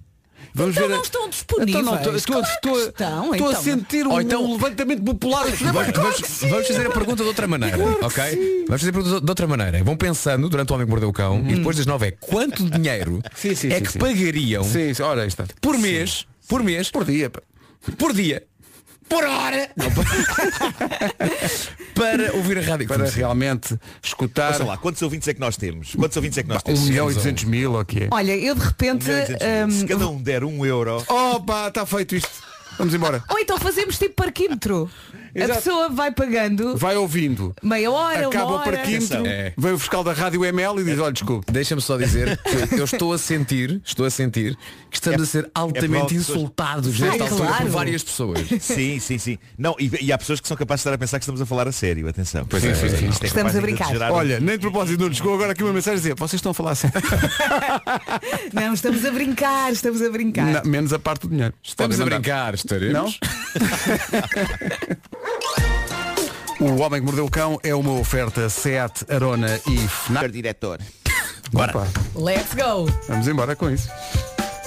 Vamos 0.53 0.75
Então 0.75 0.87
ver 0.87 0.93
a- 0.93 0.95
não 0.97 1.03
estão 1.03 1.29
disponíveis. 1.29 1.69
Então 1.77 1.81
não, 1.91 1.95
estou- 1.97 2.15
estou, 2.15 2.35
Claro 2.35 2.47
a- 2.47 2.55
estão, 2.89 3.31
estou 3.33 3.47
a 3.47 3.51
então. 3.51 3.63
sentir 3.63 4.07
um, 4.07 4.19
então- 4.21 4.43
um 4.45 4.53
levantamento 4.53 5.03
popular. 5.03 5.45
Vamos, 5.47 5.91
vamos- 5.95 6.21
vamos 6.51 6.67
fazer 6.67 6.87
a 6.87 6.89
pergunta 6.91 7.23
de 7.23 7.29
outra 7.29 7.47
maneira, 7.47 7.77
ok? 8.01 8.63
Vamos 8.67 8.81
fazer 8.81 8.89
a 8.89 8.93
pergunta 8.93 9.21
de 9.21 9.29
outra 9.29 9.47
maneira. 9.47 9.83
Vão 9.83 9.95
pensando 9.95 10.49
durante 10.49 10.71
o 10.71 10.75
homem 10.75 10.85
que 10.85 10.91
mordeu 10.91 11.09
o 11.09 11.13
cão 11.13 11.39
e 11.49 11.55
depois 11.55 11.77
das 11.77 11.85
nove 11.85 12.07
é 12.07 12.11
quanto 12.11 12.69
dinheiro 12.69 13.21
Sim, 13.35 13.55
sim, 13.55 13.69
é 13.69 13.77
sim, 13.77 13.83
que 13.83 13.91
sim. 13.93 13.99
pagariam 13.99 14.63
Sim, 14.63 14.93
sim, 14.93 15.03
ora 15.03 15.27
por 15.61 15.77
mês, 15.77 16.25
por 16.47 16.63
mês, 16.63 16.89
Por 16.91 17.05
dia. 17.05 17.29
pá. 17.29 17.41
por 17.97 18.13
dia, 18.13 18.43
por 19.11 19.25
hora, 19.25 19.69
para 21.93 22.33
ouvir 22.33 22.57
a 22.59 22.61
rádio. 22.61 22.87
Para 22.87 23.09
realmente 23.09 23.77
escutar 24.01 24.53
Ouça 24.53 24.63
lá, 24.63 24.77
quantos 24.77 25.01
ouvintes 25.01 25.27
é 25.27 25.33
que 25.33 25.39
nós 25.41 25.57
temos? 25.57 25.93
Quantos 25.95 26.15
ouvintes 26.15 26.37
é 26.37 26.43
que 26.43 26.47
nós 26.47 26.59
um 26.59 26.65
temos? 26.65 26.81
milhão 26.81 27.11
e 27.11 27.13
duzentos 27.13 27.43
mil, 27.43 27.73
ou 27.73 27.83
que 27.83 28.05
é? 28.05 28.07
Olha, 28.09 28.37
eu 28.37 28.55
de 28.55 28.61
repente. 28.61 29.05
Um 29.11 29.65
hum, 29.65 29.71
Se 29.71 29.85
cada 29.85 30.07
um 30.07 30.21
der 30.21 30.45
um 30.45 30.65
euro, 30.65 31.03
Opa, 31.09 31.67
está 31.67 31.85
feito 31.85 32.15
isto. 32.15 32.31
Vamos 32.77 32.93
embora. 32.93 33.21
Ou 33.29 33.37
então 33.37 33.57
fazemos 33.59 33.99
tipo 33.99 34.15
parquímetro. 34.15 34.89
A 35.33 35.39
Exato. 35.39 35.59
pessoa 35.61 35.89
vai 35.89 36.11
pagando 36.11 36.75
Vai 36.77 36.95
ouvindo. 36.97 37.55
meia 37.63 37.89
hora, 37.89 38.27
Acaba 38.27 38.45
uma 38.45 38.51
o 38.51 38.59
hora. 38.59 38.71
parquímetro, 38.77 39.25
É. 39.25 39.53
vem 39.57 39.71
o 39.73 39.79
fiscal 39.79 40.03
da 40.03 40.11
rádio 40.13 40.43
ML 40.43 40.81
e 40.81 40.83
diz, 40.83 40.99
olha, 40.99 41.13
desculpe. 41.13 41.51
Deixa-me 41.51 41.81
só 41.81 41.97
dizer 41.97 42.37
que 42.69 42.75
eu 42.75 42.83
estou 42.85 43.13
a 43.13 43.17
sentir, 43.17 43.81
estou 43.85 44.05
a 44.05 44.09
sentir 44.09 44.57
que 44.89 44.97
estamos 44.97 45.19
É- 45.21 45.23
a 45.23 45.25
ser 45.25 45.45
é 45.45 45.51
altamente 45.53 45.89
provável- 45.91 46.17
insultados 46.17 46.95
Sim, 46.97 47.03
nesta 47.03 47.23
altura 47.23 47.47
claro. 47.47 47.63
por 47.65 47.71
várias 47.71 48.03
pessoas. 48.03 48.39
sim, 48.59 48.99
sim, 48.99 49.17
sim. 49.17 49.37
Não, 49.57 49.75
e, 49.79 49.89
e 50.05 50.11
há 50.11 50.17
pessoas 50.17 50.39
que 50.41 50.47
são 50.47 50.57
capazes 50.57 50.81
de 50.83 50.89
estar 50.89 50.95
a 50.95 50.97
pensar 50.97 51.17
que 51.19 51.23
estamos 51.23 51.41
a 51.41 51.45
falar 51.45 51.67
a 51.67 51.71
sério, 51.71 52.07
atenção. 52.09 52.45
Pois 52.49 52.63
é, 52.63 52.73
sim, 52.75 52.89
sim. 52.89 53.05
É 53.21 53.25
Estamos 53.25 53.55
a 53.55 53.61
brincar. 53.61 53.89
gerar 53.89 54.11
Olha, 54.11 54.39
nem 54.39 54.55
de 54.55 54.61
propósito 54.61 55.01
não 55.01 55.13
chegou 55.13 55.33
agora 55.35 55.53
aqui 55.53 55.63
uma 55.63 55.71
mensagem 55.73 55.97
a 55.97 56.01
dizer, 56.01 56.15
vocês 56.15 56.39
estão 56.39 56.51
a 56.51 56.53
falar 56.53 56.75
sério. 56.75 56.91
Não, 58.53 58.73
estamos 58.73 59.05
a 59.05 59.11
brincar, 59.11 59.71
estamos 59.71 60.01
a 60.01 60.09
brincar. 60.09 60.45
Não, 60.45 60.69
menos 60.71 60.91
a 60.93 60.99
parte 60.99 61.21
do 61.21 61.29
dinheiro. 61.29 61.53
Estamos 61.63 61.99
a 61.99 62.03
Podem 62.03 62.19
mandar. 62.19 62.19
brincar, 62.21 62.53
estaremos. 62.53 63.19
O 66.61 66.79
Homem 66.81 66.99
que 66.99 67.05
Mordeu 67.05 67.25
o 67.25 67.29
Cão 67.29 67.59
é 67.63 67.73
uma 67.73 67.93
oferta 67.93 68.47
SEAT, 68.47 69.05
Arona 69.09 69.59
e 69.67 69.77
FNAC. 69.87 70.29
Diretor. 70.31 70.79
Bora. 71.51 71.71
Opa, 71.71 71.87
Let's 72.15 72.53
go! 72.53 72.85
vamos 73.07 73.27
embora 73.27 73.55
com 73.55 73.69
isso. 73.69 73.89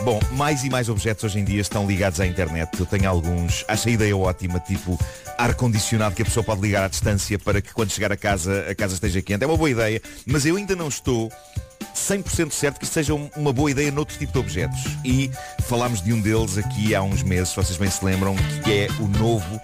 Bom, 0.03 0.21
mais 0.33 0.65
e 0.65 0.69
mais 0.71 0.89
objetos 0.89 1.25
hoje 1.25 1.39
em 1.39 1.45
dia 1.45 1.61
estão 1.61 1.87
ligados 1.87 2.21
à 2.21 2.27
internet. 2.27 2.69
Eu 2.79 2.85
tenho 2.85 3.09
alguns. 3.09 3.65
Acho 3.69 3.89
a 3.89 3.93
ideia 3.93 4.15
ótima, 4.17 4.59
tipo 4.61 4.99
ar-condicionado 5.39 6.15
que 6.15 6.23
a 6.23 6.25
pessoa 6.25 6.43
pode 6.45 6.61
ligar 6.61 6.85
à 6.85 6.89
distância 6.89 7.39
para 7.39 7.63
que 7.63 7.73
quando 7.73 7.91
chegar 7.91 8.13
a 8.13 8.17
casa 8.17 8.67
a 8.69 8.75
casa 8.75 8.95
esteja 8.95 9.23
quente. 9.23 9.45
É 9.45 9.47
uma 9.47 9.57
boa 9.57 9.71
ideia, 9.71 10.03
mas 10.27 10.45
eu 10.45 10.57
ainda 10.57 10.75
não 10.77 10.89
estou 10.89 11.33
100% 11.95 12.51
certo 12.53 12.79
que 12.79 12.85
isto 12.85 12.93
seja 12.93 13.15
um- 13.15 13.31
uma 13.37 13.53
boa 13.53 13.71
ideia 13.71 13.91
noutro 13.91 14.19
tipo 14.19 14.33
de 14.33 14.39
objetos. 14.39 14.81
E 15.05 15.31
falámos 15.69 16.03
de 16.03 16.13
um 16.13 16.21
deles 16.21 16.59
aqui 16.59 16.93
há 16.95 17.03
uns 17.03 17.23
meses, 17.23 17.51
se 17.51 17.57
vocês 17.57 17.79
bem 17.79 17.91
se 17.91 18.05
lembram, 18.05 18.35
que 18.65 18.73
é 18.73 18.89
o 19.01 19.07
novo 19.09 19.61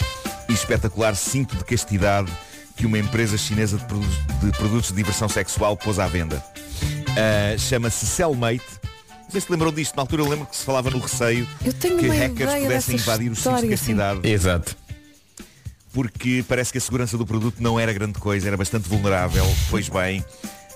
e 0.51 0.55
espetacular 0.55 1.15
cinto 1.15 1.57
de 1.57 1.65
castidade 1.65 2.31
que 2.77 2.87
uma 2.87 2.99
empresa 2.99 3.37
chinesa 3.39 3.77
de, 3.79 3.85
produ- 3.85 4.07
de 4.43 4.51
produtos 4.53 4.89
de 4.89 4.95
diversão 4.97 5.29
sexual 5.29 5.77
pôs 5.77 5.99
à 5.99 6.07
venda. 6.07 6.43
Ah, 7.11 7.57
Chama-se 7.59 8.07
Cellmate. 8.07 8.65
Não 9.25 9.31
sei 9.31 9.41
se 9.41 9.51
lembram 9.53 9.73
disto, 9.73 9.95
na 9.95 10.03
altura 10.03 10.23
eu 10.23 10.29
lembro 10.29 10.47
que 10.47 10.57
se 10.57 10.65
falava 10.65 10.91
no 10.91 10.99
receio 10.99 11.47
que 11.81 12.09
hackers 12.09 12.53
pudessem 12.63 12.97
invadir 12.97 13.31
os 13.31 13.39
cintos 13.39 13.61
de 13.61 13.69
castidade 13.69 14.29
Exato. 14.29 14.77
porque 15.93 16.45
parece 16.49 16.73
que 16.73 16.79
a 16.79 16.81
segurança 16.81 17.17
do 17.17 17.25
produto 17.27 17.57
não 17.63 17.79
era 17.79 17.93
grande 17.93 18.19
coisa, 18.19 18.49
era 18.49 18.57
bastante 18.57 18.89
vulnerável. 18.89 19.45
Pois 19.71 19.89
bem, 19.89 20.25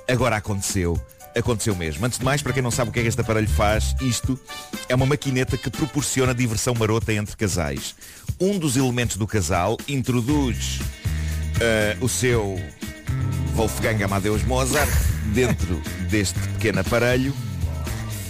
agora 0.09 0.37
aconteceu. 0.37 1.01
Aconteceu 1.37 1.75
mesmo. 1.75 2.07
Antes 2.07 2.21
de 2.21 2.25
mais, 2.25 2.43
para 2.43 2.53
quem 2.53 2.63
não 2.63 2.71
sabe 2.71 2.91
o 2.91 2.93
que 2.93 3.01
é 3.01 3.03
que 3.03 3.09
este 3.09 3.21
aparelho 3.21 3.49
faz, 3.49 3.93
isto 4.01 4.39
é 4.89 4.95
uma 4.95 5.05
maquineta 5.07 5.57
que 5.57 5.69
proporciona 5.69 6.33
diversão 6.33 6.75
marota 6.77 7.13
entre 7.13 7.37
casais. 7.37 7.97
Um 8.41 8.59
dos 8.59 8.77
elementos 8.77 9.17
do 9.17 9.27
casal 9.27 9.79
introduz 9.87 10.81
eh, 11.61 11.97
o 12.01 12.09
seu 12.09 12.61
Wolfgang 13.55 14.03
Amadeus 14.03 14.43
Mozart 14.43 14.91
dentro 15.33 15.81
deste 16.11 16.39
pequeno 16.41 16.81
aparelho 16.81 17.33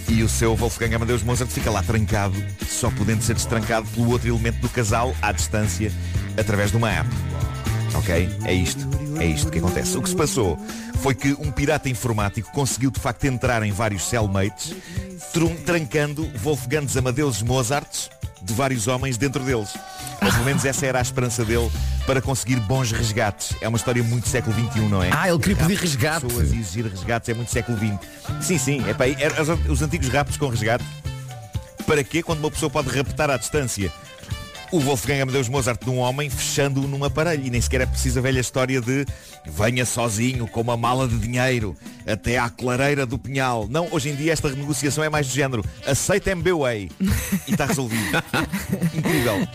E 0.07 0.21
o 0.21 0.29
seu 0.29 0.55
Wolfgang 0.55 0.95
Amadeus 0.95 1.23
Mozart 1.23 1.49
fica 1.49 1.71
lá 1.71 1.81
trancado, 1.81 2.35
só 2.67 2.91
podendo 2.91 3.23
ser 3.23 3.33
destrancado 3.33 3.87
pelo 3.87 4.11
outro 4.11 4.29
elemento 4.29 4.59
do 4.59 4.69
casal, 4.69 5.15
à 5.21 5.31
distância, 5.31 5.91
através 6.37 6.69
de 6.69 6.77
uma 6.77 6.91
app. 6.91 7.09
Ok? 7.95 8.29
É 8.45 8.53
isto. 8.53 8.87
É 9.19 9.25
isto 9.25 9.49
que 9.49 9.57
acontece. 9.57 9.97
O 9.97 10.03
que 10.03 10.09
se 10.09 10.15
passou 10.15 10.59
foi 11.01 11.15
que 11.15 11.33
um 11.39 11.51
pirata 11.51 11.89
informático 11.89 12.51
conseguiu 12.51 12.91
de 12.91 12.99
facto 12.99 13.25
entrar 13.25 13.63
em 13.63 13.71
vários 13.71 14.03
cellmates, 14.03 14.75
trancando 15.65 16.29
Wolfgang 16.37 16.87
Amadeus 16.95 17.41
Mozarts 17.41 18.09
de 18.45 18.53
vários 18.53 18.87
homens 18.87 19.17
dentro 19.17 19.43
deles. 19.43 19.75
Ou 20.21 20.31
pelo 20.31 20.45
menos 20.45 20.63
essa 20.63 20.85
era 20.85 20.99
a 20.99 21.01
esperança 21.01 21.43
dele 21.43 21.69
para 22.05 22.21
conseguir 22.21 22.57
bons 22.61 22.91
resgates. 22.91 23.55
É 23.59 23.67
uma 23.67 23.77
história 23.77 24.03
muito 24.03 24.29
século 24.29 24.55
XXI, 24.55 24.81
não 24.81 25.01
é? 25.01 25.09
Ah, 25.11 25.27
ele 25.27 25.39
queria 25.39 25.55
pedir 25.55 25.77
resgate. 25.77 26.25
Pessoas 26.25 26.51
e 26.51 26.59
exigir 26.59 26.85
resgates 26.85 27.29
é 27.29 27.33
muito 27.33 27.51
século 27.51 27.77
XX. 27.77 27.97
Sim, 28.41 28.57
sim. 28.57 28.83
É 28.87 28.93
para 28.93 29.07
os 29.69 29.81
antigos 29.81 30.07
raptos 30.09 30.37
com 30.37 30.47
resgate. 30.47 30.85
Para 31.85 32.03
quê? 32.03 32.23
Quando 32.23 32.39
uma 32.39 32.51
pessoa 32.51 32.69
pode 32.69 32.89
raptar 32.89 33.29
à 33.29 33.37
distância 33.37 33.91
o 34.75 34.79
Wolfgang 34.81 35.21
Amadeus 35.21 35.47
Mozart 35.47 35.81
de 35.81 35.89
um 35.89 35.99
homem 35.99 36.29
fechando-o 36.29 36.85
num 36.85 37.01
aparelho. 37.05 37.45
E 37.45 37.49
nem 37.49 37.61
sequer 37.61 37.81
é 37.81 37.85
preciso 37.85 38.19
a 38.19 38.21
velha 38.21 38.41
história 38.41 38.81
de 38.81 39.05
venha 39.45 39.85
sozinho 39.85 40.47
com 40.47 40.59
uma 40.59 40.75
mala 40.75 41.07
de 41.07 41.17
dinheiro 41.17 41.77
até 42.05 42.37
à 42.37 42.49
clareira 42.49 43.05
do 43.05 43.17
pinhal. 43.17 43.67
Não, 43.69 43.87
hoje 43.89 44.09
em 44.09 44.15
dia 44.15 44.33
esta 44.33 44.49
renegociação 44.49 45.01
é 45.01 45.09
mais 45.09 45.27
do 45.27 45.33
género. 45.33 45.63
Aceita 45.87 46.31
MBWay. 46.31 46.91
E 47.47 47.51
está 47.51 47.65
resolvido. 47.67 48.03
Incrível. 48.93 49.47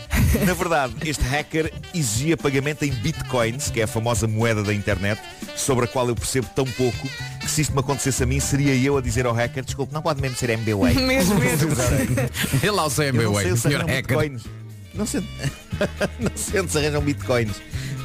Na 0.43 0.53
verdade, 0.55 0.95
este 1.05 1.23
hacker 1.23 1.71
exigia 1.93 2.35
pagamento 2.35 2.83
em 2.83 2.91
bitcoins, 2.91 3.69
que 3.69 3.79
é 3.79 3.83
a 3.83 3.87
famosa 3.87 4.27
moeda 4.27 4.63
da 4.63 4.73
internet, 4.73 5.21
sobre 5.55 5.85
a 5.85 5.87
qual 5.87 6.07
eu 6.07 6.15
percebo 6.15 6.47
tão 6.55 6.65
pouco, 6.65 7.07
que 7.41 7.49
se 7.51 7.61
isto 7.61 7.73
me 7.73 7.79
acontecesse 7.79 8.23
a 8.23 8.25
mim, 8.25 8.39
seria 8.39 8.75
eu 8.75 8.97
a 8.97 9.01
dizer 9.01 9.27
ao 9.27 9.33
hacker, 9.33 9.63
desculpe, 9.63 9.93
não 9.93 10.01
pode 10.01 10.19
mesmo 10.19 10.35
ser 10.35 10.49
MBWay. 10.49 10.95
Mesmo, 11.11 11.35
mesmo. 11.35 11.69
Ele 12.63 12.71
lá 12.71 12.85
o 12.85 12.89
seu 12.89 13.03
Eu 13.03 13.13
não 13.13 13.33
sei 13.35 13.51
MBWay, 13.51 13.57
senhor 13.57 13.81
hacker. 13.81 13.95
bitcoins. 13.97 14.60
Não 14.93 15.05
sei, 15.05 15.21
não 16.19 16.31
sei 16.35 16.61
onde 16.61 16.71
se 16.71 16.77
arranjam 16.77 17.01
bitcoins. 17.01 17.55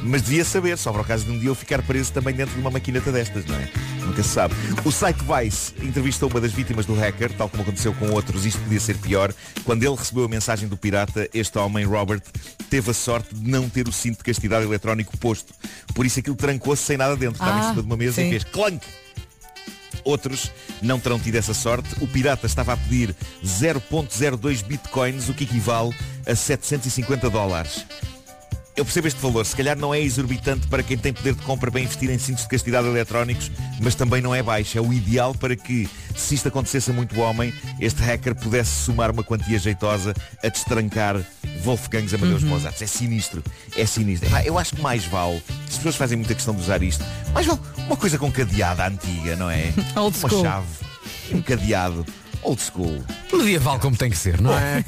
Mas 0.03 0.21
devia 0.21 0.45
saber, 0.45 0.77
só 0.77 0.91
para 0.93 1.01
o 1.01 1.05
caso 1.05 1.25
de 1.25 1.31
um 1.31 1.39
dia 1.39 1.49
eu 1.49 1.55
ficar 1.55 1.81
preso 1.81 2.13
também 2.13 2.33
dentro 2.33 2.53
de 2.53 2.61
uma 2.61 2.69
maquineta 2.69 3.11
destas, 3.11 3.45
não 3.45 3.55
é? 3.55 3.67
Nunca 4.05 4.21
se 4.23 4.29
sabe. 4.29 4.53
O 4.85 4.91
site 4.91 5.17
Vice 5.23 5.73
entrevistou 5.81 6.29
uma 6.29 6.39
das 6.39 6.53
vítimas 6.53 6.85
do 6.85 6.93
hacker, 6.93 7.33
tal 7.33 7.49
como 7.49 7.63
aconteceu 7.63 7.93
com 7.95 8.09
outros, 8.11 8.45
isto 8.45 8.61
podia 8.61 8.79
ser 8.79 8.95
pior. 8.97 9.33
Quando 9.65 9.83
ele 9.83 9.95
recebeu 9.95 10.23
a 10.23 10.29
mensagem 10.29 10.69
do 10.69 10.77
pirata, 10.77 11.27
este 11.33 11.57
homem, 11.57 11.83
Robert, 11.83 12.21
teve 12.69 12.91
a 12.91 12.93
sorte 12.93 13.33
de 13.35 13.49
não 13.49 13.67
ter 13.67 13.87
o 13.87 13.91
cinto 13.91 14.19
de 14.19 14.23
castidade 14.23 14.65
eletrónico 14.65 15.17
posto. 15.17 15.53
Por 15.93 16.05
isso 16.05 16.19
aquilo 16.19 16.35
trancou-se 16.35 16.83
sem 16.83 16.95
nada 16.95 17.15
dentro. 17.17 17.33
Estava 17.41 17.57
em 17.57 17.61
Ah, 17.61 17.69
cima 17.69 17.81
de 17.81 17.87
uma 17.87 17.97
mesa 17.97 18.13
sim. 18.21 18.27
e 18.27 18.29
fez 18.29 18.43
clunk! 18.45 18.79
Outros 20.07 20.49
não 20.81 20.99
terão 21.01 21.19
tido 21.19 21.35
essa 21.35 21.53
sorte. 21.53 21.89
O 21.99 22.07
pirata 22.07 22.45
estava 22.45 22.71
a 22.71 22.77
pedir 22.77 23.13
0.02 23.45 24.63
bitcoins, 24.63 25.27
o 25.27 25.33
que 25.33 25.43
equivale 25.43 25.93
a 26.25 26.33
750 26.33 27.29
dólares. 27.29 27.85
Eu 28.75 28.85
percebo 28.85 29.07
este 29.07 29.19
valor, 29.19 29.43
se 29.43 29.55
calhar 29.55 29.75
não 29.75 29.91
é 29.91 29.99
exorbitante 29.99 30.67
para 30.67 30.83
quem 30.83 30.95
tem 30.95 31.11
poder 31.11 31.33
de 31.33 31.41
compra 31.41 31.71
para 31.71 31.81
investir 31.81 32.11
em 32.11 32.19
cintos 32.19 32.43
de 32.43 32.49
castidade 32.49 32.87
eletrónicos, 32.87 33.51
mas 33.81 33.95
também 33.95 34.21
não 34.21 34.35
é 34.35 34.43
baixo. 34.43 34.77
É 34.77 34.81
o 34.81 34.93
ideal 34.93 35.33
para 35.33 35.55
que, 35.55 35.89
se 36.15 36.35
isto 36.35 36.47
acontecesse 36.47 36.91
a 36.91 36.93
muito 36.93 37.19
homem, 37.19 37.51
este 37.81 38.01
hacker 38.03 38.35
pudesse 38.35 38.69
somar 38.85 39.09
uma 39.09 39.23
quantia 39.23 39.57
jeitosa 39.57 40.13
a 40.43 40.47
destrancar 40.47 41.19
Wolfgangs 41.63 42.13
Amadeus 42.13 42.43
Uhum. 42.43 42.49
Mozart. 42.49 42.79
É 42.79 42.85
sinistro, 42.85 43.43
é 43.75 43.85
sinistro. 43.85 44.29
Eu 44.45 44.59
acho 44.59 44.75
que 44.75 44.81
mais 44.81 45.03
vale, 45.05 45.39
se 45.65 45.71
as 45.71 45.77
pessoas 45.77 45.95
fazem 45.95 46.15
muita 46.15 46.35
questão 46.35 46.53
de 46.53 46.61
usar 46.61 46.81
isto, 46.83 47.03
mais 47.33 47.47
vale 47.47 47.59
uma 47.87 47.97
coisa 47.97 48.17
com 48.17 48.31
cadeada 48.31 48.85
antiga, 48.85 49.35
não 49.35 49.49
é? 49.49 49.73
Old 49.95 50.17
uma 50.19 50.29
school. 50.29 50.43
chave, 50.43 50.67
um 51.31 51.41
cadeado, 51.41 52.05
old 52.43 52.61
school. 52.61 53.03
Medieval 53.33 53.79
como 53.79 53.95
tem 53.95 54.09
que 54.09 54.17
ser, 54.17 54.39
não 54.39 54.53
é? 54.57 54.83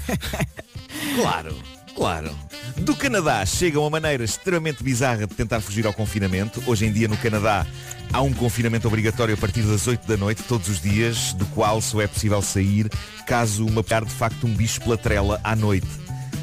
Claro, 1.16 1.56
claro. 1.96 2.36
Do 2.78 2.96
Canadá 2.96 3.46
chega 3.46 3.80
uma 3.80 3.90
maneira 3.90 4.24
extremamente 4.24 4.84
bizarra 4.84 5.26
de 5.26 5.34
tentar 5.34 5.60
fugir 5.62 5.86
ao 5.88 5.94
confinamento. 5.94 6.62
Hoje 6.68 6.86
em 6.86 6.92
dia 6.92 7.08
no 7.08 7.18
Canadá 7.18 7.66
há 8.14 8.22
um 8.22 8.34
confinamento 8.34 8.88
obrigatório 8.88 9.34
a 9.34 9.38
partir 9.38 9.62
das 9.64 9.88
8 9.88 10.08
da 10.08 10.16
noite, 10.18 10.44
todos 10.44 10.68
os 10.70 10.82
dias, 10.82 11.34
do 11.34 11.46
qual 11.48 11.82
só 11.82 12.02
é 12.02 12.08
possível 12.08 12.42
sair 12.42 12.90
caso 13.26 13.66
uma 13.66 13.84
pegar 13.84 14.04
de 14.04 14.12
facto 14.12 14.46
um 14.46 14.54
bicho 14.54 14.82
pela 14.82 14.98
trela 14.98 15.40
à 15.44 15.56
noite. 15.56 15.88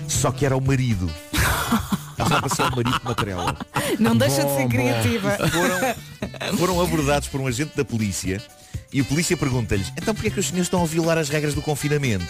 Só 0.09 0.31
que 0.31 0.47
era 0.47 0.57
o 0.57 0.61
marido. 0.61 1.11
Já 2.19 2.41
passou 2.41 2.69
o 2.69 2.77
marido 2.77 3.01
pela 3.01 3.15
trela. 3.15 3.57
Não 3.99 4.17
deixa 4.17 4.45
de 4.45 4.55
ser 4.57 4.69
criativa. 4.69 5.37
Foram, 5.49 6.57
foram 6.57 6.81
abordados 6.81 7.29
por 7.29 7.41
um 7.41 7.47
agente 7.47 7.77
da 7.77 7.85
polícia 7.85 8.43
e 8.93 9.01
o 9.01 9.05
polícia 9.05 9.37
pergunta-lhes, 9.37 9.93
então 9.97 10.15
porquê 10.15 10.29
é 10.29 10.31
que 10.31 10.41
os 10.41 10.47
senhores 10.47 10.67
estão 10.67 10.83
a 10.83 10.87
violar 10.87 11.19
as 11.19 11.29
regras 11.29 11.55
do 11.55 11.61
confinamento? 11.61 12.27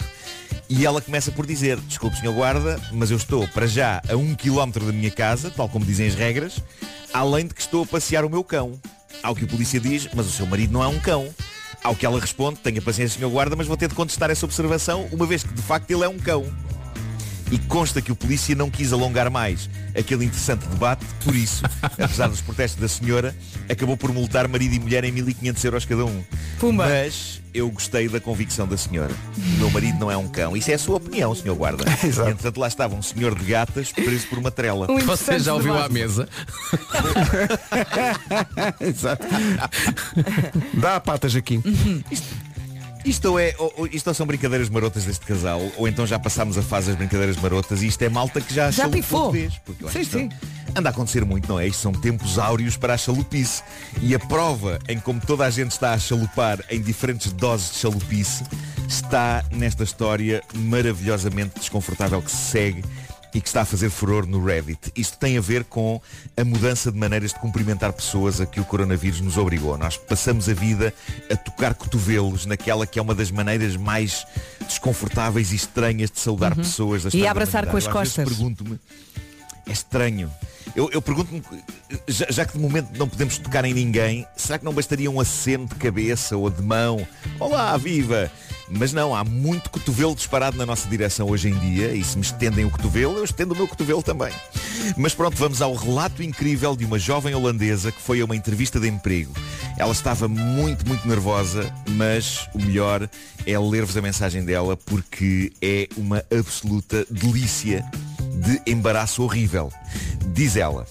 E 0.68 0.85
ela 0.85 1.01
começa 1.01 1.31
por 1.31 1.47
dizer, 1.47 1.79
desculpe 1.81 2.18
senhor 2.18 2.35
guarda, 2.35 2.81
mas 2.93 3.11
eu 3.11 3.16
estou 3.16 3.47
para 3.49 3.66
já 3.66 4.03
a 4.09 4.16
um 4.16 4.35
quilómetro 4.35 4.85
da 4.85 4.93
minha 4.93 5.11
casa, 5.11 5.51
tal 5.51 5.68
como 5.68 5.85
dizem 5.85 6.09
as 6.09 6.14
regras, 6.14 6.61
além 7.12 7.47
de 7.47 7.55
que 7.55 7.61
estou 7.61 7.85
a 7.85 7.87
passear 7.87 8.24
o 8.24 8.31
meu 8.31 8.43
cão. 8.43 8.72
Ao 9.22 9.35
que 9.35 9.45
o 9.45 9.47
polícia 9.47 9.79
diz, 9.79 10.09
mas 10.14 10.27
o 10.27 10.31
seu 10.31 10.47
marido 10.47 10.72
não 10.72 10.83
é 10.83 10.89
um 10.89 10.99
cão. 10.99 11.33
Ao 11.85 11.95
que 11.95 12.05
ela 12.05 12.18
responde, 12.18 12.59
tenha 12.59 12.83
paciência 12.83 13.18
senhor 13.18 13.31
guarda, 13.31 13.55
mas 13.55 13.66
vou 13.66 13.77
ter 13.77 13.89
de 13.89 13.95
contestar 13.95 14.31
essa 14.31 14.45
observação, 14.45 15.09
uma 15.12 15.27
vez 15.27 15.43
que 15.43 15.55
de 15.55 15.62
facto 15.62 15.91
ele 15.91 16.05
é 16.05 16.09
um 16.09 16.18
cão. 16.18 16.45
E 17.51 17.59
consta 17.59 18.03
que 18.03 18.11
o 18.11 18.16
polícia 18.16 18.55
não 18.55 18.70
quis 18.70 18.92
alongar 18.92 19.30
mais 19.30 19.70
aquele 19.94 20.24
interessante 20.24 20.66
debate, 20.66 21.05
por 21.24 21.34
isso, 21.34 21.62
apesar 21.82 22.28
dos 22.28 22.40
protestos 22.40 22.80
da 22.80 22.88
senhora, 22.88 23.34
acabou 23.68 23.97
por 23.97 24.12
multar 24.12 24.49
marido 24.49 24.74
e 24.74 24.80
mulher 24.80 25.05
em 25.05 25.12
1500 25.12 25.64
euros 25.64 25.84
cada 25.84 26.05
um. 26.05 26.22
Pumba. 26.59 26.86
Mas 26.86 27.40
eu 27.55 27.70
gostei 27.70 28.09
da 28.09 28.20
convicção 28.20 28.66
da 28.66 28.76
senhora. 28.76 29.14
O 29.36 29.59
meu 29.59 29.70
marido 29.70 29.99
não 29.99 30.11
é 30.11 30.16
um 30.16 30.28
cão. 30.28 30.57
Isso 30.57 30.70
é 30.70 30.74
a 30.74 30.78
sua 30.78 30.97
opinião, 30.97 31.34
senhor 31.34 31.57
guarda. 31.57 31.84
Entretanto, 32.05 32.61
lá 32.61 32.68
estava 32.68 32.94
um 32.94 33.03
senhor 33.03 33.34
de 33.34 33.44
gatas 33.44 33.92
preso 33.92 34.26
por 34.26 34.38
uma 34.38 34.51
trela. 34.51 34.90
Um 34.90 34.99
Você 34.99 35.38
já 35.38 35.55
ouviu 35.55 35.78
à 35.78 35.88
mesa? 35.88 36.28
Exato. 38.80 39.26
Dá 40.74 40.97
a 40.97 41.01
pata, 41.01 41.28
Jaquim. 41.28 41.62
Isto, 42.11 42.26
é, 43.39 43.55
ou- 43.59 43.73
ou- 43.77 43.87
isto 43.87 44.07
ou 44.09 44.15
são 44.15 44.27
brincadeiras 44.27 44.69
marotas 44.69 45.05
deste 45.05 45.25
casal, 45.25 45.61
ou 45.77 45.87
então 45.87 46.07
já 46.07 46.19
passámos 46.19 46.59
a 46.59 46.63
fase 46.63 46.89
das 46.89 46.97
brincadeiras 46.97 47.37
marotas 47.37 47.83
e 47.83 47.87
isto 47.87 48.03
é 48.03 48.09
malta 48.09 48.41
que 48.41 48.53
já 48.53 48.71
Já 48.71 48.83
chalupou 48.83 49.01
pifou. 49.03 49.33
vez, 49.33 49.55
porque 49.65 49.85
eu 49.85 49.89
acho 49.89 49.99
Sim, 49.99 50.05
que 50.05 50.19
sim. 50.19 50.29
Anda 50.77 50.89
a 50.89 50.93
acontecer 50.93 51.25
muito, 51.25 51.49
não 51.49 51.59
é? 51.59 51.67
Isto 51.67 51.81
são 51.83 51.93
tempos 51.93 52.39
áureos 52.39 52.77
para 52.77 52.95
a 52.95 52.99
chalupice. 52.99 53.63
E 54.03 54.15
a 54.15 54.19
prova 54.19 54.79
em 54.89 54.99
como 54.99 55.21
toda 55.21 55.45
a 55.47 55.51
gente 55.51 55.71
está 55.71 55.93
a 55.95 55.99
chalupar 55.99 56.59
em 56.69 56.81
diferentes 56.83 57.33
doses 57.33 57.73
de 57.73 57.79
chalupice 57.79 58.43
está 58.89 59.43
nesta 59.53 59.85
história 59.85 60.43
maravilhosamente 60.55 61.59
desconfortável 61.59 62.21
que 62.21 62.31
se 62.31 62.37
segue 62.51 62.85
e 63.37 63.41
que 63.43 63.49
está 63.49 63.61
a 63.61 63.64
fazer 63.66 63.91
furor 63.91 64.26
no 64.26 64.43
Reddit. 64.43 64.91
Isto 64.97 65.18
tem 65.18 65.37
a 65.37 65.43
ver 65.43 65.64
com 65.64 66.01
a 66.39 66.43
mudança 66.43 66.91
de 66.91 66.97
maneiras 66.99 67.34
de 67.34 67.39
cumprimentar 67.39 67.93
pessoas 67.93 68.41
a 68.41 68.47
que 68.47 68.59
o 68.59 68.64
coronavírus 68.64 69.20
nos 69.20 69.37
obrigou. 69.37 69.76
Nós 69.76 69.99
passamos 69.99 70.49
a 70.49 70.55
vida 70.55 70.95
a 71.30 71.37
tocar 71.37 71.74
cotovelos 71.74 72.47
naquela 72.47 72.87
que 72.87 72.99
é 72.99 73.03
uma 73.03 73.14
das 73.14 73.30
maneiras 73.30 73.76
mais 73.76 74.26
desconfortáveis 74.66 75.53
e 75.53 75.57
estranhas 75.57 76.11
de 76.11 76.18
saudar 76.18 76.53
Uhum. 76.53 76.62
pessoas 76.64 77.03
da 77.03 77.11
E 77.12 77.26
abraçar 77.26 77.66
com 77.66 77.76
as. 77.76 77.84
Eu 77.84 77.93
costas. 77.93 78.26
pergunto-me, 78.26 78.80
é 79.66 79.72
estranho. 79.72 80.32
Eu, 80.74 80.89
eu 80.91 81.03
pergunto-me, 81.03 81.43
já, 82.09 82.26
já 82.30 82.45
que 82.47 82.55
de 82.55 82.59
momento 82.59 82.89
não 82.99 83.07
podemos 83.09 83.37
tocar 83.37 83.64
em 83.66 83.74
ninguém, 83.74 84.26
será 84.34 84.59
que 84.59 84.64
não 84.64 84.72
bastaria 84.72 85.11
um 85.11 85.20
aceno 85.20 85.66
de 85.66 85.74
cabeça 85.74 86.37
ou 86.39 86.49
de 86.51 86.62
mão? 86.62 87.07
Olá, 87.39 87.76
viva! 87.76 88.30
Mas 88.69 88.93
não, 88.93 89.14
há 89.14 89.23
muito 89.23 89.71
cotovelo 89.71 90.14
disparado 90.14 90.57
na 90.57 90.67
nossa 90.67 90.89
direção 90.89 91.29
hoje 91.29 91.49
em 91.49 91.59
dia 91.59 91.93
e 91.95 92.03
se 92.03 92.17
me 92.17 92.25
estendem 92.25 92.64
o 92.64 92.71
cotovelo, 92.71 93.17
eu 93.17 93.25
estendo 93.25 93.55
o 93.55 93.57
meu 93.57 93.69
cotovelo 93.69 94.03
também. 94.03 94.33
Mas 94.97 95.14
pronto, 95.14 95.37
vamos 95.37 95.62
ao 95.62 95.75
relato 95.75 96.23
incrível 96.23 96.77
de 96.77 96.85
uma 96.85 96.99
jovem 96.99 97.35
holandesa 97.35 97.93
que 97.93 98.01
foi 98.01 98.21
a 98.21 98.25
uma 98.25 98.35
entrevista 98.35 98.81
de 98.81 98.89
emprego. 98.89 99.33
Ela 99.79 99.93
estava 99.93 100.27
muito, 100.27 100.87
muito 100.87 101.07
nervosa, 101.07 101.73
mas 101.91 102.49
o 102.55 102.59
melhor 102.59 103.09
é 103.47 103.59
ler-vos 103.59 103.97
a 103.97 104.03
mensagem 104.03 104.45
dela 104.45 104.77
porque 104.77 105.53
é 105.62 105.89
uma 105.97 106.25
absoluta 106.37 107.07
delícia 107.11 107.85
de 108.35 108.61
embaraço 108.71 109.23
horrível. 109.23 109.73
Diz 110.33 110.57
ela, 110.57 110.87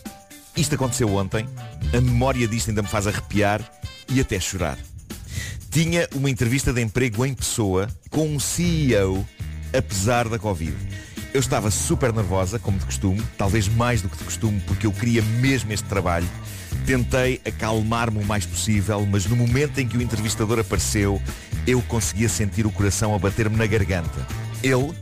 isto 0.55 0.75
aconteceu 0.75 1.13
ontem, 1.13 1.45
a 1.93 1.99
memória 1.99 2.47
disto 2.47 2.69
ainda 2.69 2.81
me 2.81 2.87
faz 2.87 3.05
arrepiar 3.05 3.61
e 4.09 4.21
até 4.21 4.39
chorar. 4.39 4.77
Tinha 5.75 6.07
uma 6.15 6.29
entrevista 6.29 6.71
de 6.71 6.81
emprego 6.81 7.25
em 7.25 7.33
pessoa 7.33 7.89
com 8.09 8.29
um 8.29 8.39
CEO, 8.39 9.27
apesar 9.77 10.29
da 10.29 10.39
Covid. 10.39 10.73
Eu 11.33 11.41
estava 11.41 11.69
super 11.69 12.13
nervosa, 12.13 12.57
como 12.57 12.79
de 12.79 12.85
costume, 12.85 13.21
talvez 13.37 13.67
mais 13.67 14.01
do 14.01 14.07
que 14.07 14.15
de 14.15 14.23
costume, 14.23 14.61
porque 14.61 14.87
eu 14.87 14.93
queria 14.93 15.21
mesmo 15.21 15.73
este 15.73 15.85
trabalho. 15.85 16.29
Tentei 16.85 17.41
acalmar-me 17.43 18.23
o 18.23 18.25
mais 18.25 18.45
possível, 18.45 19.05
mas 19.05 19.25
no 19.25 19.35
momento 19.35 19.77
em 19.79 19.85
que 19.85 19.97
o 19.97 20.01
entrevistador 20.01 20.59
apareceu, 20.59 21.21
eu 21.67 21.81
conseguia 21.81 22.29
sentir 22.29 22.65
o 22.65 22.71
coração 22.71 23.13
a 23.13 23.19
bater-me 23.19 23.57
na 23.57 23.65
garganta. 23.65 24.25
Ele, 24.63 24.93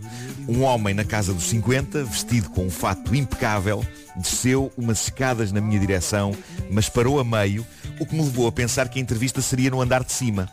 um 0.47 0.63
homem 0.63 0.95
na 0.95 1.03
casa 1.03 1.35
dos 1.35 1.43
50, 1.49 2.03
vestido 2.03 2.49
com 2.49 2.65
um 2.65 2.71
fato 2.71 3.13
impecável, 3.13 3.85
desceu 4.15 4.73
umas 4.75 5.03
escadas 5.03 5.51
na 5.51 5.61
minha 5.61 5.79
direção, 5.79 6.35
mas 6.71 6.89
parou 6.89 7.19
a 7.19 7.23
meio, 7.23 7.63
o 7.99 8.05
que 8.05 8.15
me 8.15 8.23
levou 8.23 8.47
a 8.47 8.51
pensar 8.51 8.89
que 8.89 8.99
a 8.99 9.01
entrevista 9.01 9.41
seria 9.41 9.69
no 9.69 9.81
andar 9.81 10.03
de 10.03 10.11
cima. 10.11 10.49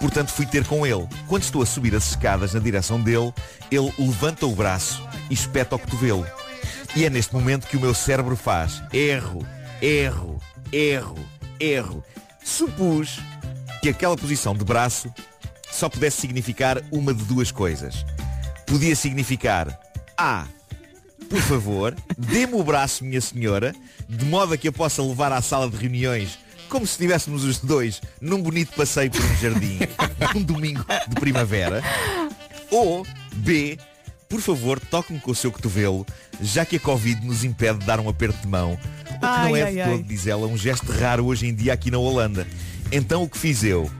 Portanto 0.00 0.30
fui 0.30 0.46
ter 0.46 0.64
com 0.64 0.86
ele. 0.86 1.06
Quando 1.26 1.42
estou 1.42 1.62
a 1.62 1.66
subir 1.66 1.94
as 1.94 2.10
escadas 2.10 2.54
na 2.54 2.60
direção 2.60 3.00
dele, 3.00 3.32
ele 3.70 3.92
levanta 3.98 4.46
o 4.46 4.54
braço 4.54 5.06
e 5.28 5.34
espeta 5.34 5.76
o 5.76 5.78
cotovelo. 5.78 6.26
E 6.94 7.04
é 7.04 7.10
neste 7.10 7.34
momento 7.34 7.66
que 7.66 7.76
o 7.76 7.80
meu 7.80 7.94
cérebro 7.94 8.36
faz 8.36 8.82
erro, 8.92 9.46
erro, 9.82 10.40
erro, 10.72 11.18
erro. 11.60 12.04
Supus 12.44 13.18
que 13.82 13.88
aquela 13.88 14.16
posição 14.16 14.54
de 14.54 14.64
braço 14.64 15.12
só 15.70 15.88
pudesse 15.88 16.20
significar 16.20 16.82
uma 16.90 17.12
de 17.12 17.24
duas 17.24 17.50
coisas. 17.52 18.04
Podia 18.66 18.96
significar 18.96 19.78
A. 20.16 20.46
Por 21.28 21.40
favor, 21.40 21.94
dê-me 22.16 22.54
o 22.54 22.64
braço, 22.64 23.04
minha 23.04 23.20
senhora, 23.20 23.74
de 24.08 24.24
modo 24.24 24.54
a 24.54 24.56
que 24.56 24.68
eu 24.68 24.72
possa 24.72 25.02
levar 25.02 25.30
à 25.30 25.42
sala 25.42 25.68
de 25.68 25.76
reuniões 25.76 26.38
como 26.68 26.86
se 26.86 26.92
estivéssemos 26.92 27.44
os 27.44 27.58
dois 27.58 28.00
num 28.20 28.42
bonito 28.42 28.74
passeio 28.74 29.10
por 29.10 29.20
um 29.22 29.36
jardim, 29.36 29.78
um 30.36 30.42
domingo 30.42 30.84
de 31.08 31.14
primavera. 31.16 31.82
Ou 32.70 33.06
B. 33.36 33.78
Por 34.28 34.42
favor, 34.42 34.78
toque-me 34.78 35.18
com 35.18 35.30
o 35.30 35.34
seu 35.34 35.50
cotovelo, 35.50 36.06
já 36.42 36.66
que 36.66 36.76
a 36.76 36.80
Covid 36.80 37.26
nos 37.26 37.44
impede 37.44 37.78
de 37.78 37.86
dar 37.86 37.98
um 37.98 38.10
aperto 38.10 38.38
de 38.42 38.46
mão. 38.46 38.78
O 39.10 39.14
que 39.14 39.20
não 39.20 39.54
Ai, 39.54 39.60
é 39.60 39.62
ai, 39.62 39.72
de 39.72 39.80
ai. 39.80 39.90
todo, 39.90 40.02
diz 40.04 40.26
ela, 40.26 40.46
um 40.46 40.56
gesto 40.56 40.92
raro 40.92 41.24
hoje 41.24 41.46
em 41.46 41.54
dia 41.54 41.72
aqui 41.72 41.90
na 41.90 41.96
Holanda. 41.96 42.46
Então 42.92 43.22
o 43.22 43.28
que 43.28 43.38
fiz 43.38 43.64
eu? 43.64 43.90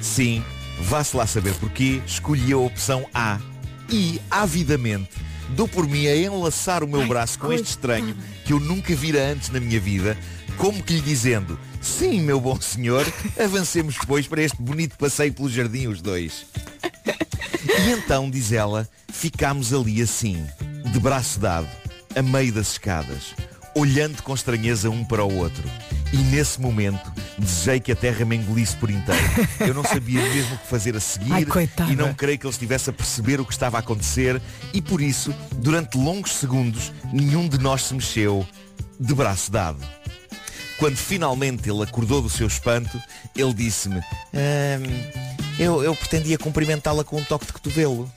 Sim, 0.00 0.42
vá-se 0.80 1.16
lá 1.16 1.26
saber 1.28 1.54
porquê, 1.54 2.02
escolhi 2.04 2.52
a 2.52 2.58
opção 2.58 3.06
A. 3.14 3.38
E, 3.88 4.20
avidamente, 4.28 5.10
dou 5.50 5.68
por 5.68 5.86
mim 5.86 6.08
a 6.08 6.16
enlaçar 6.16 6.82
o 6.82 6.88
meu 6.88 7.06
braço 7.06 7.38
com 7.38 7.52
este 7.52 7.68
estranho 7.68 8.16
que 8.44 8.52
eu 8.52 8.58
nunca 8.60 8.94
vira 8.96 9.30
antes 9.30 9.48
na 9.50 9.60
minha 9.60 9.78
vida, 9.78 10.16
como 10.58 10.82
que 10.82 10.94
lhe 10.94 11.00
dizendo, 11.00 11.58
sim, 11.80 12.20
meu 12.20 12.40
bom 12.40 12.60
senhor, 12.60 13.06
avancemos, 13.38 13.96
pois, 14.06 14.26
para 14.26 14.42
este 14.42 14.60
bonito 14.60 14.98
passeio 14.98 15.32
pelo 15.32 15.48
jardim 15.48 15.86
os 15.86 16.02
dois. 16.02 16.46
E 17.64 17.90
então, 17.92 18.28
diz 18.28 18.52
ela, 18.52 18.88
ficámos 19.12 19.72
ali 19.72 20.02
assim, 20.02 20.44
de 20.92 20.98
braço 20.98 21.38
dado, 21.38 21.68
a 22.14 22.22
meio 22.22 22.52
das 22.52 22.72
escadas, 22.72 23.34
olhando 23.74 24.20
com 24.22 24.34
estranheza 24.34 24.90
um 24.90 25.04
para 25.04 25.24
o 25.24 25.36
outro. 25.36 25.62
E 26.12 26.16
nesse 26.16 26.60
momento, 26.60 27.12
desejei 27.38 27.78
que 27.78 27.92
a 27.92 27.96
terra 27.96 28.24
me 28.24 28.36
engolisse 28.36 28.74
por 28.76 28.90
inteiro. 28.90 29.20
Eu 29.60 29.74
não 29.74 29.84
sabia 29.84 30.22
mesmo 30.22 30.54
o 30.54 30.58
que 30.58 30.66
fazer 30.66 30.96
a 30.96 31.00
seguir 31.00 31.32
Ai, 31.32 31.46
e 31.90 31.94
não 31.94 32.14
creio 32.14 32.38
que 32.38 32.46
ele 32.46 32.52
estivesse 32.52 32.90
a 32.90 32.92
perceber 32.92 33.40
o 33.40 33.44
que 33.44 33.52
estava 33.52 33.76
a 33.76 33.80
acontecer 33.80 34.40
e 34.72 34.80
por 34.80 35.00
isso, 35.00 35.34
durante 35.56 35.98
longos 35.98 36.32
segundos, 36.32 36.92
nenhum 37.12 37.46
de 37.46 37.58
nós 37.58 37.82
se 37.82 37.94
mexeu 37.94 38.46
de 38.98 39.14
braço 39.14 39.52
dado. 39.52 39.97
Quando 40.78 40.96
finalmente 40.96 41.68
ele 41.68 41.82
acordou 41.82 42.22
do 42.22 42.30
seu 42.30 42.46
espanto, 42.46 43.00
ele 43.34 43.52
disse-me 43.52 43.98
"Ahm, 44.32 44.84
eu, 45.58 45.82
eu 45.82 45.94
pretendia 45.94 46.38
cumprimentá-la 46.38 47.02
com 47.02 47.18
um 47.18 47.24
toque 47.24 47.46
de 47.46 47.52
cotovelo. 47.52 48.10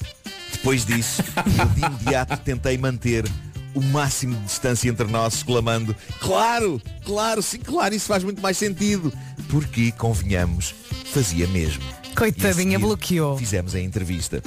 Depois 0.52 0.86
disso, 0.86 1.24
eu 1.58 1.66
de 1.70 1.86
imediato 1.86 2.38
tentei 2.38 2.78
manter 2.78 3.26
o 3.74 3.82
máximo 3.82 4.36
de 4.36 4.44
distância 4.46 4.90
entre 4.90 5.08
nós, 5.08 5.36
exclamando 5.36 5.96
Claro, 6.20 6.80
claro, 7.04 7.42
sim, 7.42 7.58
claro, 7.58 7.96
isso 7.96 8.06
faz 8.08 8.24
muito 8.24 8.42
mais 8.42 8.58
sentido. 8.58 9.12
Porque, 9.50 9.92
convenhamos, 9.94 10.76
fazia 11.12 11.48
mesmo. 11.48 11.84
Coitadinha, 12.16 12.78
bloqueou. 12.78 13.38
Fizemos 13.38 13.74
a 13.74 13.80
entrevista. 13.80 14.42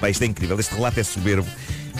Bem, 0.00 0.10
isto 0.10 0.22
é 0.22 0.26
incrível, 0.26 0.58
este 0.58 0.74
relato 0.74 0.98
é 0.98 1.04
soberbo. 1.04 1.46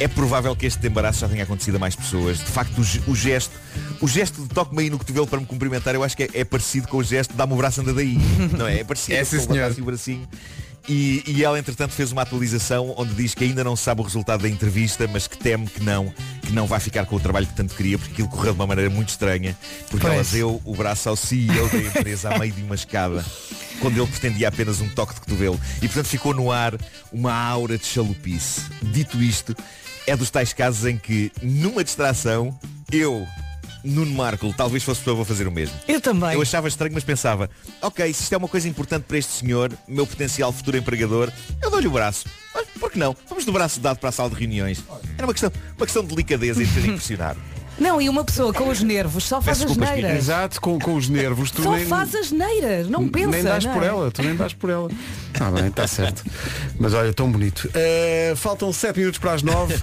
É 0.01 0.09
provável 0.09 0.57
que 0.57 0.65
este 0.65 0.87
embaraço 0.87 1.21
já 1.21 1.29
tenha 1.29 1.45
acontecido 1.45 1.77
a 1.77 1.79
mais 1.79 1.95
pessoas. 1.95 2.39
De 2.39 2.47
facto, 2.47 2.79
o, 2.79 3.11
o 3.11 3.15
gesto, 3.15 3.53
o 4.01 4.09
gesto 4.09 4.41
de 4.43 4.49
toque-me 4.49 4.83
aí 4.83 4.91
no 4.91 4.97
cotovelo 4.97 5.27
para 5.27 5.39
me 5.39 5.45
cumprimentar, 5.45 5.95
eu 5.95 6.03
acho 6.03 6.17
que 6.17 6.23
é, 6.23 6.29
é 6.33 6.45
parecido 6.45 6.89
com 6.89 6.97
o 6.97 7.03
gesto 7.05 7.33
de 7.33 7.37
dá-me 7.37 7.53
o 7.53 7.57
braço 7.57 7.83
anda 7.83 7.93
daí. 7.93 8.17
Não 8.57 8.67
é? 8.67 8.81
É 8.81 8.85
parecido. 8.85 9.11
É, 9.21 9.25
sim, 9.25 9.41
senhor. 9.41 9.75
o 9.79 9.85
bracinho. 9.85 10.27
E, 10.89 11.23
e 11.27 11.45
ela, 11.45 11.59
entretanto, 11.59 11.93
fez 11.93 12.11
uma 12.11 12.23
atualização 12.23 12.95
onde 12.97 13.15
diz 13.15 13.35
que 13.35 13.45
ainda 13.45 13.63
não 13.63 13.77
sabe 13.77 14.01
o 14.01 14.05
resultado 14.05 14.43
da 14.43 14.49
entrevista, 14.49 15.07
mas 15.07 15.27
que 15.27 15.37
teme 15.37 15.67
que 15.67 15.83
não, 15.83 16.13
que 16.43 16.53
não 16.53 16.67
vai 16.67 16.81
ficar 16.81 17.07
com 17.07 17.17
o 17.17 17.21
trabalho 17.21 17.47
que 17.47 17.55
tanto 17.55 17.75
queria, 17.75 17.99
porque 17.99 18.13
aquilo 18.13 18.29
correu 18.29 18.53
de 18.53 18.59
uma 18.59 18.67
maneira 18.67 18.91
muito 18.91 19.11
estranha, 19.11 19.57
porque 19.89 20.05
ela 20.05 20.17
Pois. 20.17 20.31
deu 20.31 20.61
o 20.65 20.75
braço 20.75 21.09
ao 21.09 21.17
CEO 21.17 21.69
da 21.69 21.79
empresa 21.79 22.35
a 22.35 22.39
meio 22.39 22.53
de 22.53 22.63
uma 22.63 22.75
escada, 22.75 23.25
quando 23.81 23.99
ele 23.99 24.07
pretendia 24.11 24.49
apenas 24.49 24.81
um 24.81 24.89
toque 24.89 25.15
de 25.15 25.21
cotovelo. 25.21 25.61
E 25.77 25.87
portanto 25.87 26.07
ficou 26.07 26.35
no 26.35 26.51
ar 26.51 26.75
uma 27.13 27.33
aura 27.33 27.79
de 27.79 27.87
chalupice. 27.87 28.63
Dito 28.83 29.23
isto, 29.23 29.55
é 30.07 30.17
dos 30.17 30.31
tais 30.31 30.53
casos 30.53 30.87
em 30.87 30.97
que, 30.97 31.31
numa 31.43 31.85
distração, 31.85 32.59
eu, 32.91 33.27
Nuno 33.85 34.13
Marco, 34.15 34.53
talvez 34.57 34.83
fosse 34.83 35.01
pessoa 35.01 35.23
a 35.23 35.25
fazer 35.25 35.47
o 35.49 35.53
mesmo. 35.53 35.75
Eu 35.89 36.01
também. 36.01 36.35
Eu 36.35 36.43
achava 36.43 36.69
estranho, 36.69 36.93
mas 36.95 37.05
pensava, 37.05 37.49
ok, 37.81 38.13
se 38.13 38.23
isto 38.25 38.33
é 38.33 38.37
uma 38.37 38.49
coisa 38.49 38.69
importante 38.69 39.05
para 39.05 39.19
este 39.19 39.33
senhor, 39.33 39.73
meu 39.89 40.07
potencial 40.07 40.53
futuro 40.53 40.77
empregador, 40.77 41.31
eu 41.63 41.71
dou-lhe 41.71 41.87
o 41.87 41.91
braço. 41.91 42.27
Mas 42.55 42.67
por 42.79 42.91
que 42.91 42.99
não? 42.99 43.17
Vamos 43.29 43.45
do 43.45 43.53
braço 43.53 43.81
dado 43.81 43.99
para 43.99 44.09
a 44.09 44.13
sala 44.13 44.31
de 44.31 44.37
reuniões. 44.37 44.83
Era 45.17 45.27
uma 45.27 45.33
questão, 45.33 45.53
uma 45.77 45.87
questão 45.87 46.03
de 46.03 46.09
delicadeza 46.09 46.63
e 46.63 46.67
de 46.67 46.81
impressionar. 46.89 47.37
Não, 47.81 48.01
e 48.01 48.09
uma 48.11 48.23
pessoa 48.23 48.53
com 48.53 48.69
os 48.69 48.83
nervos 48.83 49.25
só 49.25 49.41
faz 49.41 49.63
as 49.63 49.75
neiras. 49.75 50.17
Exato, 50.19 50.61
com, 50.61 50.79
com 50.79 50.95
os 50.95 51.09
nervos. 51.09 51.51
Tu 51.51 51.63
Só 51.63 51.73
nem, 51.75 51.87
faz 51.87 52.15
as 52.15 52.31
neiras, 52.31 52.89
não 52.89 53.09
pensa. 53.09 53.31
nem 53.31 53.43
dás 53.43 53.65
não 53.65 53.73
por 53.73 53.83
é? 53.83 53.87
ela, 53.87 54.11
tu 54.11 54.23
nem 54.23 54.37
dás 54.37 54.53
por 54.53 54.69
ela. 54.69 54.91
Está 55.33 55.51
bem, 55.51 55.69
está 55.69 55.87
certo. 55.87 56.23
Mas 56.79 56.93
olha, 56.93 57.13
tão 57.15 57.33
bonito. 57.33 57.71
Eh, 57.75 58.35
faltam 58.37 58.71
7 58.71 58.99
minutos 58.99 59.19
para 59.19 59.33
as 59.33 59.43
9. 59.43 59.75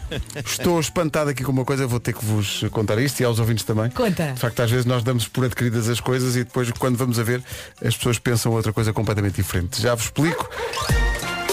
Estou 0.46 0.80
espantado 0.80 1.32
aqui 1.32 1.44
com 1.44 1.52
uma 1.52 1.66
coisa, 1.66 1.88
vou 1.88 2.00
ter 2.00 2.14
que 2.14 2.24
vos 2.24 2.64
contar 2.72 3.00
isto 3.00 3.20
e 3.20 3.26
aos 3.26 3.40
ouvintes 3.40 3.64
também. 3.64 3.90
Conta. 3.90 4.34
De 4.34 4.40
facto, 4.40 4.60
às 4.62 4.70
vezes 4.70 4.86
nós 4.86 5.02
damos 5.04 5.28
por 5.28 5.46
adquiridas 5.46 5.90
as 5.90 6.00
coisas 6.00 6.36
e 6.36 6.44
depois, 6.44 6.70
quando 6.72 6.98
vamos 6.98 7.18
a 7.18 7.24
ver, 7.24 7.42
as 7.84 7.98
pessoas 7.98 8.20
pensam 8.20 8.52
outra 8.52 8.72
coisa 8.72 8.94
completamente 8.94 9.36
diferente. 9.36 9.82
Já 9.82 9.96
vos 9.96 10.06
explico. 10.06 10.48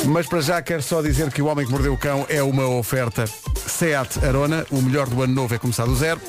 Mas 0.06 0.26
para 0.26 0.40
já 0.40 0.62
quero 0.62 0.82
só 0.82 1.00
dizer 1.00 1.30
que 1.30 1.40
o 1.40 1.46
Homem 1.46 1.64
que 1.64 1.72
Mordeu 1.72 1.92
o 1.94 1.98
Cão 1.98 2.26
é 2.28 2.42
uma 2.42 2.66
oferta 2.66 3.24
Seat 3.66 4.24
Arona. 4.24 4.66
O 4.70 4.80
melhor 4.82 5.08
do 5.08 5.22
ano 5.22 5.34
novo 5.34 5.54
é 5.54 5.58
começar 5.58 5.86
do 5.86 5.96
zero. 5.96 6.20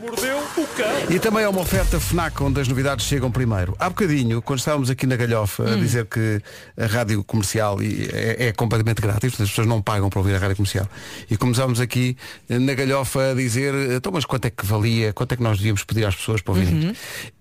Mordeu 0.00 0.38
o 0.38 0.66
cão. 0.76 0.86
E 1.10 1.18
também 1.18 1.42
é 1.42 1.48
uma 1.48 1.60
oferta 1.60 1.98
FNAC 1.98 2.42
onde 2.42 2.60
as 2.60 2.68
novidades 2.68 3.06
chegam 3.06 3.30
primeiro. 3.30 3.74
Há 3.78 3.88
bocadinho, 3.88 4.40
quando 4.42 4.58
estávamos 4.58 4.90
aqui 4.90 5.06
na 5.06 5.16
Galhofa 5.16 5.64
Hum. 5.64 5.72
a 5.72 5.76
dizer 5.76 6.06
que 6.06 6.40
a 6.78 6.86
rádio 6.86 7.24
comercial 7.24 7.78
é, 7.80 8.48
é 8.48 8.52
completamente 8.52 9.00
grátis, 9.00 9.30
portanto, 9.30 9.42
as 9.44 9.48
pessoas 9.50 9.66
não 9.66 9.80
pagam 9.80 10.08
para 10.10 10.18
ouvir 10.20 10.34
a 10.34 10.38
rádio 10.38 10.56
comercial. 10.56 10.86
E 11.30 11.36
começámos 11.36 11.80
aqui 11.80 12.16
eh, 12.48 12.58
na 12.58 12.74
Galhofa 12.74 13.30
a 13.30 13.34
dizer, 13.34 13.74
então 13.92 14.12
mas 14.12 14.24
quanto 14.24 14.44
é 14.44 14.50
que 14.50 14.64
valia, 14.66 15.12
quanto 15.12 15.32
é 15.32 15.36
que 15.36 15.42
nós 15.42 15.56
devíamos 15.58 15.82
pedir 15.84 16.04
às 16.04 16.14
pessoas 16.14 16.40
para 16.42 16.52
ouvirem? 16.54 16.88
Uhum. 16.88 16.92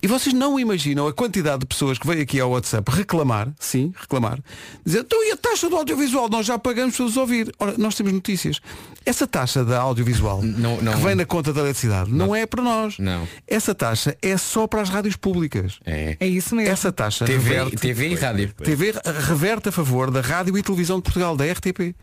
E 0.01 0.07
vocês 0.07 0.34
não 0.34 0.59
imaginam 0.59 1.07
a 1.07 1.13
quantidade 1.13 1.59
de 1.59 1.66
pessoas 1.66 1.97
que 1.99 2.07
veio 2.07 2.22
aqui 2.22 2.39
ao 2.39 2.49
WhatsApp 2.51 2.89
reclamar, 2.91 3.49
sim, 3.59 3.93
reclamar, 3.99 4.39
dizer, 4.86 4.99
então 4.99 5.24
e 5.28 5.32
a 5.32 5.38
taxa 5.38 5.70
do 5.70 5.76
audiovisual? 5.76 6.30
Nós 6.30 6.45
já 6.45 6.57
pagamos 6.57 6.95
para 6.95 7.05
os 7.05 7.18
ouvir. 7.18 7.51
Ora, 7.59 7.76
nós 7.78 7.95
temos 7.95 8.13
notícias. 8.13 8.59
Essa 9.05 9.28
taxa 9.28 9.63
da 9.63 9.80
audiovisual 9.80 10.41
Não- 10.41 10.82
não- 10.82 10.93
que 10.93 10.99
vem 11.03 11.16
na 11.16 11.26
conta 11.26 11.53
da 11.53 11.61
eletricidade 11.61 12.04
não, 12.07 12.35
é 12.35 12.45
para 12.45 12.61
nós. 12.63 12.97
Não. 12.99 13.27
Essa 13.47 13.73
taxa 13.75 14.15
é 14.21 14.35
só 14.37 14.67
para 14.67 14.81
as 14.81 14.89
rádios 14.89 15.15
públicas. 15.15 15.79
É. 15.85 16.17
É 16.19 16.27
isso 16.27 16.55
mesmo. 16.55 16.71
Essa 16.71 16.91
taxa 16.91 17.25
TV, 17.25 17.49
reverte, 17.49 17.75
TV 17.77 18.09
e 18.09 18.15
rádio. 18.15 18.53
TV 18.53 18.93
reverte 19.27 19.69
a 19.69 19.71
favor 19.71 20.11
da 20.11 20.21
Rádio 20.21 20.57
e 20.57 20.63
Televisão 20.63 20.97
de 20.97 21.03
Portugal, 21.03 21.35
da 21.35 21.45
RTP. 21.45 21.95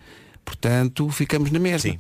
Portanto, 0.45 1.09
ficamos 1.11 1.51
na 1.51 1.59
mesma. 1.59 1.79
Sim. 1.93 1.99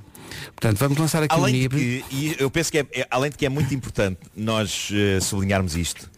Portanto, 0.57 0.79
vamos 0.79 0.99
lançar 0.99 1.23
aqui 1.23 1.35
um 1.35 1.39
Além 1.39 1.55
de 1.55 1.61
NIB. 1.61 1.77
que, 2.09 2.15
e 2.15 2.37
eu 2.39 2.51
penso 2.51 2.73
que 2.73 2.79
é, 2.79 2.87
é- 2.93 3.07
além 3.11 3.31
de 3.31 3.37
que 3.37 3.45
é 3.47 3.49
muito 3.49 3.73
importante 3.75 4.19
nós 4.35 4.89
eh, 4.93 5.21
sublinharmos 5.21 5.77
isto. 5.77 6.11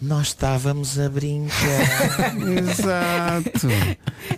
Nós 0.00 0.28
estávamos 0.28 0.96
a 0.98 1.08
brincar. 1.08 1.50
Exato. 2.56 3.68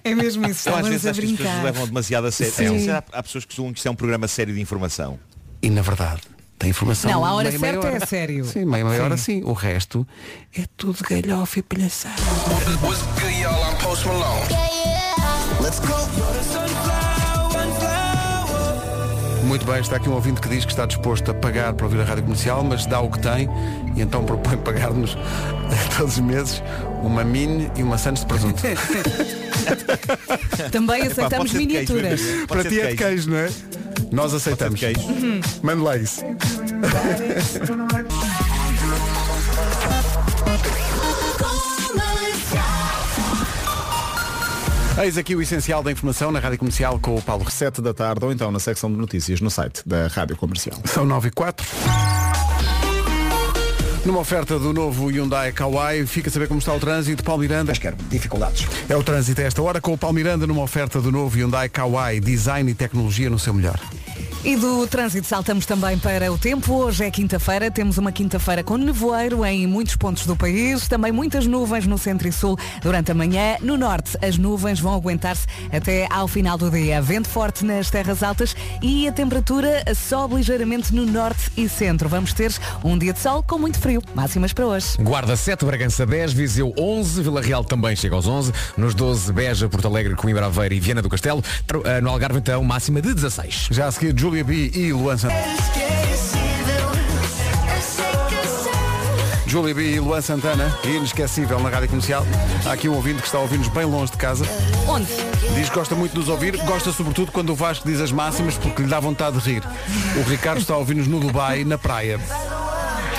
É 0.02 0.14
mesmo 0.14 0.46
isso, 0.48 0.70
às 0.70 0.88
vezes 0.88 1.06
a 1.06 1.10
acho 1.10 1.20
que 1.20 1.26
as 1.26 1.32
pessoas 1.32 1.48
brincar. 1.50 1.64
levam 1.64 1.86
demasiado 1.86 2.26
a 2.26 2.30
sério. 2.32 2.74
É, 2.76 2.90
há, 2.92 3.04
há 3.12 3.22
pessoas 3.22 3.44
que 3.44 3.54
julgam 3.54 3.72
que 3.74 3.78
isto 3.78 3.86
é 3.86 3.90
um 3.90 3.94
programa 3.94 4.26
sério 4.26 4.54
de 4.54 4.60
informação. 4.60 5.18
E 5.62 5.68
na 5.68 5.82
verdade, 5.82 6.22
tem 6.60 6.70
informação. 6.70 7.10
Não, 7.10 7.24
a 7.24 7.32
hora 7.32 7.48
meia, 7.48 7.58
meia 7.58 7.72
certa 7.72 7.88
é 7.88 7.90
hora. 7.92 8.06
sério. 8.06 8.44
Sim, 8.44 8.66
meia, 8.66 8.84
meia 8.84 9.02
hora 9.02 9.16
sim. 9.16 9.42
O 9.44 9.54
resto 9.54 10.06
é 10.54 10.64
tudo 10.76 10.98
galhofa 11.02 11.58
e 11.58 11.62
palhaçada. 11.62 12.22
Muito 19.44 19.64
bem, 19.64 19.80
está 19.80 19.96
aqui 19.96 20.08
um 20.08 20.12
ouvinte 20.12 20.40
que 20.40 20.48
diz 20.48 20.64
que 20.64 20.70
está 20.70 20.86
disposto 20.86 21.28
a 21.30 21.34
pagar 21.34 21.72
para 21.72 21.86
ouvir 21.86 22.00
a 22.00 22.04
rádio 22.04 22.22
comercial, 22.24 22.62
mas 22.62 22.86
dá 22.86 23.00
o 23.00 23.10
que 23.10 23.18
tem 23.18 23.48
e 23.96 24.02
então 24.02 24.24
propõe 24.24 24.56
pagar-nos 24.64 25.16
todos 25.96 26.14
os 26.14 26.20
meses 26.20 26.62
uma 27.02 27.24
mini 27.24 27.70
e 27.76 27.82
uma 27.82 27.98
Santos 27.98 28.22
de 28.22 28.28
presunto. 28.28 28.62
Também 30.70 31.02
aceitamos 31.02 31.50
queijo, 31.50 31.66
miniaturas. 31.66 32.20
para 32.46 32.64
ti 32.64 32.80
é 32.80 32.86
de 32.88 32.96
queijo, 32.96 33.30
não 33.30 33.38
é? 33.38 33.50
Nós 34.10 34.34
aceitamos. 34.34 34.80
Pode 34.80 34.94
queijo. 34.94 35.08
Mande 35.62 35.82
lá 35.82 35.96
isso. 35.96 36.22
Eis 45.02 45.16
aqui 45.16 45.34
o 45.34 45.40
essencial 45.40 45.82
da 45.82 45.90
informação 45.90 46.30
na 46.30 46.38
Rádio 46.38 46.58
Comercial 46.58 46.98
com 46.98 47.14
o 47.14 47.22
Paulo 47.22 47.50
7 47.50 47.80
da 47.80 47.94
tarde 47.94 48.22
ou 48.22 48.30
então 48.30 48.50
na 48.50 48.58
secção 48.58 48.92
de 48.92 48.98
notícias 48.98 49.40
no 49.40 49.50
site 49.50 49.80
da 49.86 50.08
Rádio 50.08 50.36
Comercial. 50.36 50.78
São 50.84 51.06
9 51.06 51.28
e 51.28 51.30
4. 51.30 51.66
Numa 54.04 54.20
oferta 54.20 54.58
do 54.58 54.74
novo 54.74 55.10
Hyundai 55.10 55.52
Kauai, 55.52 56.04
fica 56.04 56.28
a 56.28 56.32
saber 56.32 56.48
como 56.48 56.58
está 56.58 56.74
o 56.74 56.78
trânsito. 56.78 57.24
Paulo 57.24 57.40
Miranda. 57.40 57.72
quero 57.72 57.96
dificuldades. 58.10 58.66
É 58.90 58.96
o 58.96 59.02
trânsito 59.02 59.40
a 59.40 59.44
esta 59.44 59.62
hora 59.62 59.80
com 59.80 59.94
o 59.94 59.98
Paulo 59.98 60.14
Miranda 60.14 60.46
numa 60.46 60.62
oferta 60.62 61.00
do 61.00 61.10
novo 61.10 61.34
Hyundai 61.34 61.70
Kauai. 61.70 62.20
Design 62.20 62.70
e 62.70 62.74
tecnologia 62.74 63.30
no 63.30 63.38
seu 63.38 63.54
melhor. 63.54 63.80
E 64.42 64.56
do 64.56 64.86
trânsito 64.86 65.26
saltamos 65.26 65.66
também 65.66 65.98
para 65.98 66.32
o 66.32 66.38
tempo. 66.38 66.72
Hoje 66.72 67.04
é 67.04 67.10
quinta-feira, 67.10 67.70
temos 67.70 67.98
uma 67.98 68.10
quinta-feira 68.10 68.64
com 68.64 68.78
nevoeiro 68.78 69.44
em 69.44 69.66
muitos 69.66 69.96
pontos 69.96 70.24
do 70.24 70.34
país, 70.34 70.88
também 70.88 71.12
muitas 71.12 71.46
nuvens 71.46 71.86
no 71.86 71.98
centro 71.98 72.26
e 72.26 72.32
sul 72.32 72.58
durante 72.80 73.12
a 73.12 73.14
manhã. 73.14 73.58
No 73.60 73.76
norte, 73.76 74.16
as 74.22 74.38
nuvens 74.38 74.80
vão 74.80 74.94
aguentar-se 74.94 75.46
até 75.70 76.08
ao 76.10 76.26
final 76.26 76.56
do 76.56 76.70
dia. 76.70 77.02
Vento 77.02 77.28
forte 77.28 77.66
nas 77.66 77.90
terras 77.90 78.22
altas 78.22 78.56
e 78.80 79.06
a 79.06 79.12
temperatura 79.12 79.84
sobe 79.94 80.36
ligeiramente 80.36 80.94
no 80.94 81.04
norte 81.04 81.52
e 81.54 81.68
centro. 81.68 82.08
Vamos 82.08 82.32
ter 82.32 82.50
um 82.82 82.96
dia 82.96 83.12
de 83.12 83.20
sol 83.20 83.42
com 83.42 83.58
muito 83.58 83.78
frio. 83.78 84.02
Máximas 84.14 84.54
para 84.54 84.66
hoje. 84.66 84.96
Guarda 85.00 85.36
7, 85.36 85.66
Bragança 85.66 86.06
10, 86.06 86.32
Viseu 86.32 86.72
11, 86.78 87.22
Vila 87.22 87.42
Real 87.42 87.62
também 87.62 87.94
chega 87.94 88.14
aos 88.14 88.26
11, 88.26 88.52
nos 88.74 88.94
12, 88.94 89.34
Beja, 89.34 89.68
Porto 89.68 89.86
Alegre, 89.86 90.14
Coimbra, 90.14 90.46
Aveiro 90.46 90.74
e 90.74 90.80
Viana 90.80 91.02
do 91.02 91.10
Castelo, 91.10 91.44
eh, 91.84 92.00
no 92.00 92.08
Algarve 92.08 92.38
então 92.38 92.64
máxima 92.64 93.02
de 93.02 93.12
16. 93.12 93.68
Já 93.70 93.86
a 93.86 93.92
seguir, 93.92 94.14
Julia 94.30 94.44
B 94.44 94.70
e 94.76 94.92
Luan 94.92 95.18
Santana. 95.18 95.42
Julia 99.44 99.74
B 99.74 99.94
e 99.94 99.98
Luan 99.98 100.22
Santana, 100.22 100.78
inesquecível 100.84 101.58
na 101.58 101.68
rádio 101.68 101.88
comercial. 101.88 102.24
Há 102.64 102.74
aqui 102.74 102.88
um 102.88 102.94
ouvinte 102.94 103.22
que 103.22 103.26
está 103.26 103.38
a 103.38 103.40
ouvir-nos 103.40 103.66
bem 103.66 103.84
longe 103.84 104.12
de 104.12 104.18
casa. 104.18 104.44
Onde? 104.86 105.08
Diz 105.56 105.68
que 105.68 105.74
gosta 105.74 105.96
muito 105.96 106.12
de 106.12 106.18
nos 106.20 106.28
ouvir, 106.28 106.56
gosta 106.58 106.92
sobretudo 106.92 107.32
quando 107.32 107.50
o 107.50 107.56
Vasco 107.56 107.88
diz 107.88 108.00
as 108.00 108.12
máximas 108.12 108.56
porque 108.56 108.82
lhe 108.82 108.88
dá 108.88 109.00
vontade 109.00 109.36
de 109.36 109.50
rir. 109.50 109.64
O 110.16 110.30
Ricardo 110.30 110.60
está 110.60 110.74
a 110.74 110.76
ouvir-nos 110.76 111.08
no 111.08 111.18
Dubai, 111.18 111.64
na 111.64 111.76
praia. 111.76 112.20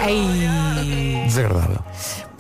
Ei. 0.08 1.26
Desagradável. 1.26 1.84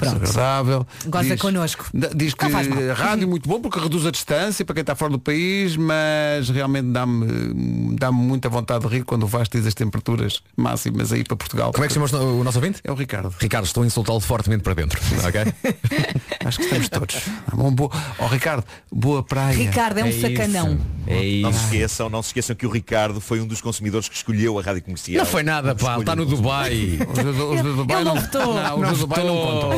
Pronto. 0.10 0.20
Desagradável. 0.20 0.88
Goza 1.08 1.30
Diz- 1.30 1.42
connosco. 1.42 1.86
Diz 2.16 2.34
que 2.34 2.46
a 2.46 2.94
rádio 2.94 3.24
é 3.24 3.28
muito 3.28 3.48
bom 3.48 3.62
porque 3.62 3.80
reduz 3.80 4.06
a 4.06 4.12
distância 4.12 4.66
para 4.66 4.74
quem 4.76 4.82
está 4.82 4.96
fora 4.96 5.12
do 5.12 5.20
país, 5.20 5.76
mas 5.78 6.50
realmente 6.50 6.88
dá-me 6.90 7.96
dá 7.98 8.12
muita 8.12 8.50
vontade 8.50 8.86
de 8.88 8.94
rir 8.94 9.04
quando 9.04 9.24
o 9.24 9.28
Vasco 9.28 9.56
diz 9.58 9.68
as 9.68 9.74
temperaturas 9.74 10.42
máximas 10.58 11.12
aí 11.14 11.24
para 11.24 11.36
Portugal. 11.38 11.72
Como 11.72 11.84
é 11.84 11.88
que 11.88 11.94
chama 11.94 12.08
o 12.24 12.44
nosso 12.44 12.58
ouvinte? 12.58 12.80
É 12.84 12.92
o 12.92 12.96
Ricardo. 12.96 13.34
Ricardo, 13.40 13.66
estou 13.66 13.84
a 13.84 13.86
insultá-lo 13.86 14.20
fortemente 14.20 14.64
para 14.64 14.74
dentro. 14.74 15.00
Ok? 15.26 15.54
Acho 16.46 16.58
que 16.58 16.64
estamos 16.66 16.90
todos. 16.90 17.16
Tá 17.16 17.56
bom, 17.56 17.72
boa. 17.72 17.92
Ó 18.20 18.28
Ricardo, 18.28 18.64
boa 18.92 19.22
praia. 19.24 19.56
Ricardo 19.56 20.00
é 20.00 20.04
um 20.06 20.12
sacanão. 20.20 20.80
É 21.08 21.42
Não 21.42 21.52
se 21.52 21.58
isso. 21.58 21.66
esqueçam, 21.66 22.10
não 22.10 22.22
se 22.22 22.30
esqueçam 22.30 22.56
que 22.56 22.66
o 22.66 22.70
Ricardo 22.70 23.20
foi 23.22 23.40
um 23.42 23.48
dos 23.48 23.62
consumidores 23.62 24.08
que 24.10 24.16
escolheu 24.16 24.58
a 24.58 24.62
rádio 24.62 24.82
comercial. 24.84 25.24
Não 25.24 25.32
foi 25.32 25.44
nada, 25.44 25.76
pá, 25.76 26.00
está 26.00 26.16
no 26.16 26.26
Dubai. 26.26 27.00
Os 27.08 27.24
do, 27.24 27.52
os 27.54 27.62
do 27.62 27.76
Dubai 27.78 27.98
Ele 27.98 28.06
não 28.06 28.16
não, 28.16 28.22
votou. 28.22 28.54
não, 28.56 28.76
os 28.76 28.82
Não 28.82 28.94
do 28.94 28.98
Dubai 29.00 29.24
não 29.24 29.38
contam. 29.38 29.72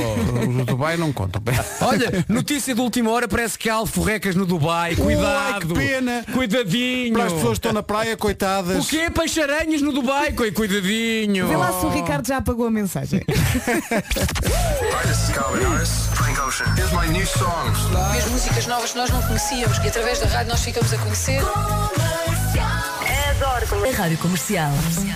Os 0.59 0.65
Dubai 0.65 0.97
não 0.97 1.11
contam. 1.11 1.41
Olha, 1.81 2.25
notícia 2.27 2.73
de 2.73 2.81
última 2.81 3.11
hora, 3.11 3.27
parece 3.27 3.57
que 3.57 3.69
há 3.69 3.75
alforrecas 3.75 4.35
no 4.35 4.45
Dubai. 4.45 4.95
Cuidado. 4.95 5.67
que 5.67 5.73
pena. 5.73 6.25
Cuidadinho. 6.31 7.13
Para 7.13 7.25
as 7.25 7.33
pessoas 7.33 7.51
que 7.51 7.57
estão 7.59 7.73
na 7.73 7.83
praia, 7.83 8.15
coitadas. 8.17 8.85
O 8.85 8.89
quê? 8.89 9.09
Peixe-aranhas 9.09 9.81
no 9.81 9.91
Dubai? 9.91 10.33
Cuidadinho. 10.33 11.47
Vê 11.47 11.55
lá 11.55 11.79
se 11.79 11.85
o 11.85 11.89
Ricardo 11.89 12.27
já 12.27 12.37
apagou 12.37 12.67
a 12.67 12.71
mensagem. 12.71 13.23
Mesmo 18.13 18.31
músicas 18.31 18.67
novas 18.67 18.91
que 18.91 18.97
nós 18.97 19.09
não 19.09 19.21
conhecíamos, 19.23 19.79
que 19.79 19.87
através 19.87 20.19
da 20.19 20.27
rádio 20.27 20.51
nós 20.51 20.63
ficamos 20.63 20.93
a 20.93 20.97
conhecer. 20.97 21.41
A 23.73 23.97
Rádio 23.97 24.17
Comercial. 24.19 24.71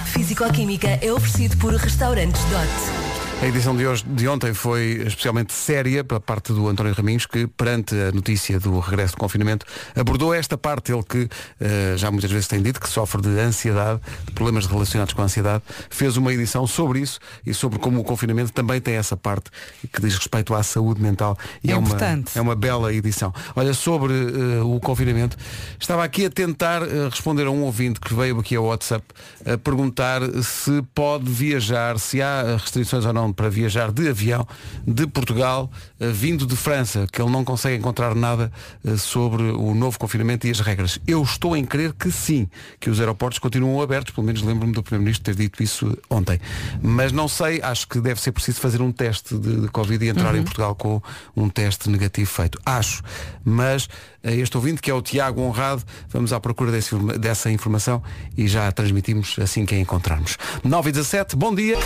Físico-Química 0.06 1.00
é 1.02 1.12
oferecido 1.12 1.58
por 1.58 1.74
Restaurantes 1.74 2.42
Dot. 2.46 3.07
A 3.40 3.46
edição 3.46 3.76
de, 3.76 3.86
hoje, 3.86 4.04
de 4.04 4.28
ontem 4.28 4.52
foi 4.52 5.04
especialmente 5.06 5.54
séria 5.54 6.04
pela 6.04 6.20
parte 6.20 6.52
do 6.52 6.68
António 6.68 6.92
Raminhos, 6.92 7.28
que 7.28 7.46
perante 7.46 7.94
a 7.94 8.12
notícia 8.12 8.60
do 8.60 8.80
regresso 8.80 9.14
do 9.14 9.20
confinamento, 9.20 9.64
abordou 9.96 10.34
esta 10.34 10.58
parte, 10.58 10.92
ele 10.92 11.04
que 11.04 11.30
eh, 11.62 11.94
já 11.98 12.10
muitas 12.10 12.32
vezes 12.32 12.48
tem 12.48 12.60
dito 12.64 12.82
que 12.82 12.90
sofre 12.90 13.22
de 13.22 13.40
ansiedade, 13.40 14.02
de 14.26 14.32
problemas 14.32 14.66
relacionados 14.66 15.14
com 15.14 15.22
a 15.22 15.26
ansiedade, 15.26 15.64
fez 15.88 16.18
uma 16.18 16.34
edição 16.34 16.66
sobre 16.66 17.00
isso 17.00 17.20
e 17.46 17.54
sobre 17.54 17.78
como 17.78 18.02
o 18.02 18.04
confinamento 18.04 18.52
também 18.52 18.82
tem 18.82 18.96
essa 18.96 19.16
parte 19.16 19.52
que 19.94 20.02
diz 20.02 20.16
respeito 20.16 20.56
à 20.56 20.64
saúde 20.64 21.00
mental. 21.00 21.38
E 21.64 21.72
É 21.72 21.76
uma, 21.76 21.88
importante. 21.88 22.36
é 22.36 22.42
uma 22.42 22.56
bela 22.56 22.92
edição. 22.92 23.32
Olha, 23.56 23.76
sobre 23.76 24.14
eh, 24.14 24.64
o 24.64 24.80
confinamento, 24.80 25.38
estava 25.80 26.04
aqui 26.04 26.26
a 26.26 26.30
tentar 26.32 26.82
eh, 26.82 27.08
responder 27.08 27.46
a 27.46 27.52
um 27.52 27.62
ouvinte 27.62 28.00
que 28.00 28.16
veio 28.16 28.40
aqui 28.40 28.56
ao 28.56 28.66
WhatsApp 28.66 29.06
a 29.46 29.60
perguntar 29.60 30.22
se 30.42 30.82
pode 30.96 31.30
viajar, 31.32 32.00
se 32.00 32.20
há 32.20 32.58
restrições 32.58 33.06
ou 33.06 33.14
não 33.14 33.27
para 33.34 33.50
viajar 33.50 33.92
de 33.92 34.10
avião 34.10 34.48
de 34.86 35.06
Portugal 35.08 35.70
eh, 36.00 36.10
vindo 36.12 36.46
de 36.46 36.56
França, 36.56 37.08
que 37.12 37.22
ele 37.22 37.32
não 37.32 37.44
consegue 37.44 37.78
encontrar 37.78 38.16
nada 38.16 38.52
eh, 38.86 38.98
sobre 38.98 39.44
o 39.44 39.74
novo 39.76 39.98
confinamento 40.00 40.48
e 40.48 40.52
as 40.52 40.60
regras. 40.60 41.00
Eu 41.08 41.22
estou 41.24 41.56
em 41.56 41.66
crer 41.66 41.94
que 41.94 42.12
sim, 42.12 42.48
que 42.80 42.90
os 42.90 43.00
aeroportos 43.00 43.40
continuam 43.40 43.82
abertos, 43.82 44.14
pelo 44.14 44.26
menos 44.28 44.42
lembro-me 44.42 44.74
do 44.74 44.82
Primeiro-Ministro 44.84 45.26
ter 45.26 45.36
dito 45.36 45.62
isso 45.64 45.98
ontem. 46.10 46.40
Mas 46.82 47.12
não 47.12 47.28
sei, 47.28 47.62
acho 47.62 47.88
que 47.88 48.00
deve 48.00 48.20
ser 48.22 48.32
preciso 48.32 48.60
fazer 48.60 48.82
um 48.82 48.92
teste 48.92 49.38
de, 49.38 49.62
de 49.62 49.68
Covid 49.70 50.04
e 50.06 50.10
entrar 50.10 50.36
em 50.36 50.44
Portugal 50.44 50.76
com 50.76 51.02
um 51.36 51.50
teste 51.50 51.90
negativo 51.90 52.30
feito. 52.30 52.60
Acho. 52.66 53.02
Mas 53.44 53.88
a 54.24 54.32
este 54.32 54.58
ouvinte, 54.58 54.82
que 54.82 54.92
é 54.92 54.94
o 54.94 55.02
Tiago 55.02 55.42
Honrado, 55.42 55.84
vamos 56.10 56.34
à 56.34 56.40
procura 56.40 56.72
desse- 56.72 56.96
dessa 57.20 57.50
informação 57.52 58.02
e 58.38 58.48
já 58.48 58.68
a 58.68 58.72
transmitimos 58.72 59.36
assim 59.40 59.66
que 59.66 59.76
a 59.76 59.80
encontrarmos. 59.80 60.38
9 60.64 60.90
e 60.90 60.92
17, 60.92 61.36
bom 61.36 61.54
dia. 61.56 61.78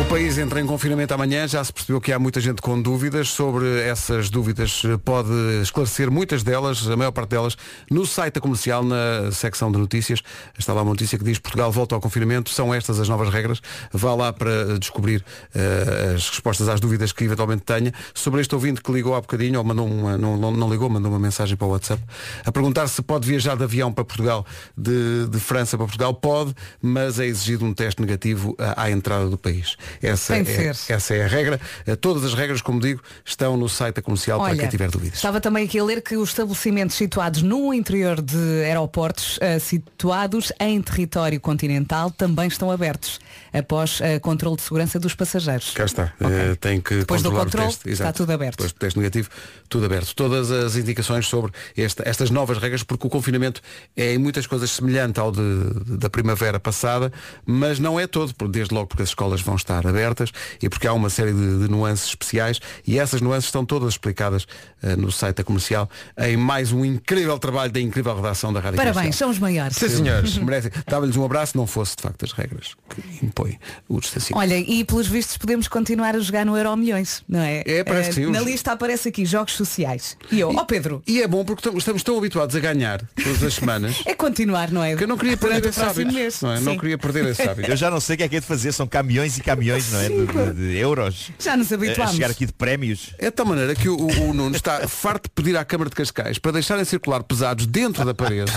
O 0.00 0.04
país 0.04 0.38
entra 0.38 0.60
em 0.60 0.64
confinamento 0.64 1.12
amanhã, 1.12 1.46
já 1.48 1.62
se 1.62 1.72
percebeu 1.72 2.00
que 2.00 2.12
há 2.12 2.20
muita 2.20 2.40
gente 2.40 2.62
com 2.62 2.80
dúvidas. 2.80 3.30
Sobre 3.30 3.80
essas 3.80 4.30
dúvidas 4.30 4.82
pode 5.04 5.28
esclarecer 5.60 6.08
muitas 6.08 6.44
delas, 6.44 6.88
a 6.88 6.96
maior 6.96 7.10
parte 7.10 7.30
delas, 7.30 7.56
no 7.90 8.06
site 8.06 8.38
comercial, 8.38 8.84
na 8.84 9.32
secção 9.32 9.72
de 9.72 9.76
notícias. 9.76 10.22
Está 10.56 10.72
lá 10.72 10.82
uma 10.82 10.92
notícia 10.92 11.18
que 11.18 11.24
diz 11.24 11.40
Portugal 11.40 11.72
volta 11.72 11.96
ao 11.96 12.00
confinamento, 12.00 12.48
são 12.50 12.72
estas 12.72 13.00
as 13.00 13.08
novas 13.08 13.28
regras. 13.28 13.60
Vá 13.92 14.14
lá 14.14 14.32
para 14.32 14.78
descobrir 14.78 15.22
eh, 15.52 16.12
as 16.14 16.30
respostas 16.30 16.68
às 16.68 16.78
dúvidas 16.78 17.10
que 17.12 17.24
eventualmente 17.24 17.64
tenha. 17.64 17.92
Sobre 18.14 18.40
este 18.40 18.54
ouvinte 18.54 18.80
que 18.80 18.92
ligou 18.92 19.16
há 19.16 19.20
bocadinho, 19.20 19.58
ou 19.58 19.64
mandou 19.64 19.84
uma, 19.84 20.16
não, 20.16 20.36
não, 20.36 20.52
não 20.52 20.70
ligou, 20.70 20.88
mandou 20.88 21.10
uma 21.10 21.18
mensagem 21.18 21.56
para 21.56 21.66
o 21.66 21.70
WhatsApp, 21.70 22.00
a 22.46 22.52
perguntar 22.52 22.86
se 22.86 23.02
pode 23.02 23.26
viajar 23.26 23.56
de 23.56 23.64
avião 23.64 23.92
para 23.92 24.04
Portugal, 24.04 24.46
de, 24.76 25.26
de 25.26 25.40
França 25.40 25.76
para 25.76 25.86
Portugal, 25.86 26.14
pode, 26.14 26.54
mas 26.80 27.18
é 27.18 27.26
exigido 27.26 27.64
um 27.64 27.74
teste 27.74 28.00
negativo 28.00 28.54
à, 28.60 28.84
à 28.84 28.90
entrada 28.92 29.28
do 29.28 29.36
país. 29.36 29.76
Essa, 30.02 30.34
Tem 30.34 30.42
é, 30.42 30.72
ser. 30.72 30.92
essa 30.92 31.14
é 31.14 31.24
a 31.24 31.28
regra. 31.28 31.60
Eh, 31.86 31.96
Todas 31.96 32.24
as 32.24 32.34
regras, 32.34 32.62
como 32.62 32.80
digo, 32.80 33.02
estão 33.24 33.56
no 33.56 33.68
site 33.68 33.96
da 33.96 34.02
comercial 34.02 34.40
para 34.40 34.56
quem 34.56 34.68
tiver 34.68 34.90
dúvidas. 34.90 35.16
Estava 35.16 35.40
também 35.40 35.64
aqui 35.64 35.78
a 35.78 35.84
ler 35.84 36.02
que 36.02 36.16
os 36.16 36.30
estabelecimentos 36.30 36.96
situados 36.96 37.42
no 37.42 37.72
interior 37.74 38.20
de 38.20 38.62
aeroportos 38.64 39.38
eh, 39.40 39.58
situados 39.58 40.52
em 40.60 40.80
território 40.80 41.40
continental 41.40 42.10
também 42.10 42.48
estão 42.48 42.70
abertos 42.70 43.18
após 43.52 44.00
eh, 44.00 44.18
controle 44.18 44.56
de 44.56 44.62
segurança 44.62 44.98
dos 44.98 45.14
passageiros. 45.14 45.70
Cá 45.72 45.84
está. 45.84 46.12
Eh, 46.20 46.54
tem 46.60 46.80
que 46.80 46.96
Depois 46.98 47.22
do 47.22 47.30
controlar 47.30 47.44
controle, 47.44 47.66
o 47.66 47.70
teste. 47.70 47.90
está 47.90 48.12
tudo 48.12 48.30
aberto. 48.32 48.52
Depois 48.58 48.72
do 48.72 48.78
teste 48.78 48.98
negativo, 48.98 49.28
tudo 49.68 49.86
aberto. 49.86 50.14
Todas 50.14 50.50
as 50.50 50.76
indicações 50.76 51.26
sobre 51.26 51.52
esta- 51.76 52.02
estas 52.08 52.30
novas 52.30 52.58
regras, 52.58 52.82
porque 52.82 53.06
o 53.06 53.10
confinamento 53.10 53.60
é 53.96 54.14
em 54.14 54.18
muitas 54.18 54.46
coisas 54.46 54.70
semelhante 54.70 55.18
ao 55.20 55.32
de- 55.32 55.96
da 55.98 56.10
primavera 56.10 56.58
passada, 56.60 57.12
mas 57.46 57.78
não 57.78 57.98
é 57.98 58.06
todo, 58.06 58.32
desde 58.48 58.74
logo 58.74 58.86
porque 58.88 59.02
as 59.02 59.08
escolas 59.10 59.40
vão 59.40 59.56
estar 59.56 59.86
abertas 59.86 60.30
e 60.62 60.68
porque 60.68 60.86
há 60.86 60.92
uma 60.92 61.10
série 61.10 61.32
de, 61.32 61.58
de 61.60 61.68
nuances 61.70 62.08
especiais 62.08 62.60
e 62.86 62.98
essas 62.98 63.20
nuances 63.20 63.46
estão 63.46 63.64
todas 63.64 63.94
explicadas 63.94 64.46
eh, 64.82 64.96
no 64.96 65.10
site 65.10 65.36
da 65.36 65.44
comercial 65.44 65.88
em 66.18 66.36
mais 66.36 66.72
um 66.72 66.84
incrível 66.84 67.38
trabalho 67.38 67.72
da 67.72 67.80
incrível 67.80 68.14
redação 68.16 68.52
da 68.52 68.60
Rádio 68.60 68.76
Parabéns, 68.76 68.94
Comercial. 69.16 69.18
são 69.28 69.30
os 69.30 69.38
maiores. 69.38 69.76
Sim, 69.76 69.88
senhores. 69.88 70.36
Merecem. 70.38 70.70
Dava-lhes 70.86 71.16
um 71.16 71.24
abraço, 71.24 71.56
não 71.56 71.66
fosse 71.66 71.96
de 71.96 72.02
facto 72.02 72.24
as 72.24 72.32
regras 72.32 72.74
que 72.88 73.24
impõem 73.48 73.58
o 73.88 74.00
distanciamento. 74.00 74.38
Olha, 74.38 74.58
e 74.58 74.84
pelos 74.84 75.06
vistos 75.06 75.36
podemos 75.36 75.68
continuar 75.68 76.14
a 76.14 76.18
jogar 76.20 76.44
no 76.46 76.56
Euro 76.56 76.76
Milhões, 76.76 77.22
não 77.28 77.40
é? 77.40 77.62
É, 77.66 77.84
parece 77.84 78.10
Eh, 78.10 78.14
que 78.14 78.24
sim, 78.26 78.30
Na 78.30 78.40
lista 78.40 78.72
aparece 78.72 79.08
aqui 79.08 79.24
jogos 79.24 79.54
sociais. 79.54 80.16
E 80.30 80.40
eu, 80.40 80.50
ó 80.54 80.64
Pedro, 80.64 81.02
E 81.06 81.22
é 81.22 81.26
bom 81.28 81.44
porque 81.44 81.68
estamos- 81.68 82.02
tão 82.02 82.16
habituados 82.18 82.54
a 82.54 82.60
ganhar 82.60 83.02
todas 83.22 83.42
as 83.42 83.54
semanas 83.54 84.02
é 84.06 84.14
continuar, 84.14 84.70
não 84.70 84.82
é? 84.82 84.94
que 84.96 85.04
eu 85.04 85.08
não 85.08 85.16
queria 85.18 85.36
perder 85.36 85.64
esse 85.68 85.80
hábito. 85.80 86.12
mês. 86.12 86.40
Não, 86.42 86.52
é? 86.52 86.60
não 86.60 86.76
queria 86.78 86.98
perder 86.98 87.26
esse 87.26 87.42
hábito. 87.48 87.70
Eu 87.70 87.76
já 87.76 87.90
não 87.90 88.00
sei 88.00 88.14
o 88.14 88.18
que 88.18 88.22
é 88.24 88.28
que 88.28 88.36
é 88.36 88.40
de 88.40 88.46
fazer, 88.46 88.72
são 88.72 88.86
caminhões 88.86 89.36
e 89.38 89.42
caminhões, 89.42 89.90
não 89.92 90.00
é? 90.00 90.08
De, 90.08 90.26
de- 90.26 90.52
de 90.72 90.76
euros. 90.78 91.30
Já 91.38 91.56
nos 91.56 91.72
habituámos. 91.72 92.12
A 92.12 92.14
chegar 92.14 92.30
aqui 92.30 92.46
de 92.46 92.52
prémios. 92.52 93.14
É 93.18 93.26
de 93.26 93.30
tal 93.32 93.46
maneira 93.46 93.74
que 93.74 93.88
o, 93.88 93.96
o- 93.96 94.30
o 94.30 94.34
Nuno 94.34 94.56
está 94.56 94.86
farto 94.88 95.24
de 95.24 95.30
pedir 95.30 95.56
à 95.56 95.64
Câmara 95.64 95.90
de 95.90 95.96
Cascais 95.96 96.38
para 96.38 96.52
deixarem 96.52 96.84
circular 96.84 97.22
pesados 97.22 97.66
dentro 97.66 98.04
da 98.04 98.14
parede 98.14 98.50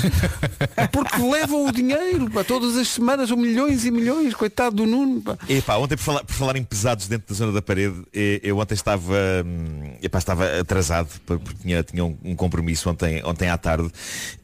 porque 0.91 1.21
levam 1.21 1.65
o 1.67 1.71
dinheiro 1.71 2.29
para 2.29 2.43
todas 2.43 2.77
as 2.77 2.87
semanas, 2.87 3.29
são 3.29 3.37
milhões 3.37 3.85
e 3.85 3.91
milhões, 3.91 4.33
coitado 4.33 4.70
do 4.71 4.85
Nuno. 4.85 5.21
pá. 5.21 5.37
Epá, 5.47 5.77
ontem 5.77 5.95
por 5.95 6.03
falar, 6.03 6.23
por 6.23 6.33
falar 6.33 6.55
em 6.55 6.63
pesados 6.63 7.07
dentro 7.07 7.27
da 7.27 7.35
zona 7.35 7.51
da 7.51 7.61
parede, 7.61 8.01
eh, 8.13 8.39
eu 8.43 8.57
ontem 8.57 8.73
estava, 8.73 9.13
hum, 9.45 9.90
epá, 10.01 10.17
estava 10.19 10.59
atrasado 10.59 11.09
porque 11.25 11.53
tinha, 11.61 11.83
tinha 11.83 12.03
um, 12.05 12.17
um 12.23 12.35
compromisso 12.35 12.89
ontem, 12.89 13.21
ontem 13.23 13.49
à 13.49 13.57
tarde 13.57 13.89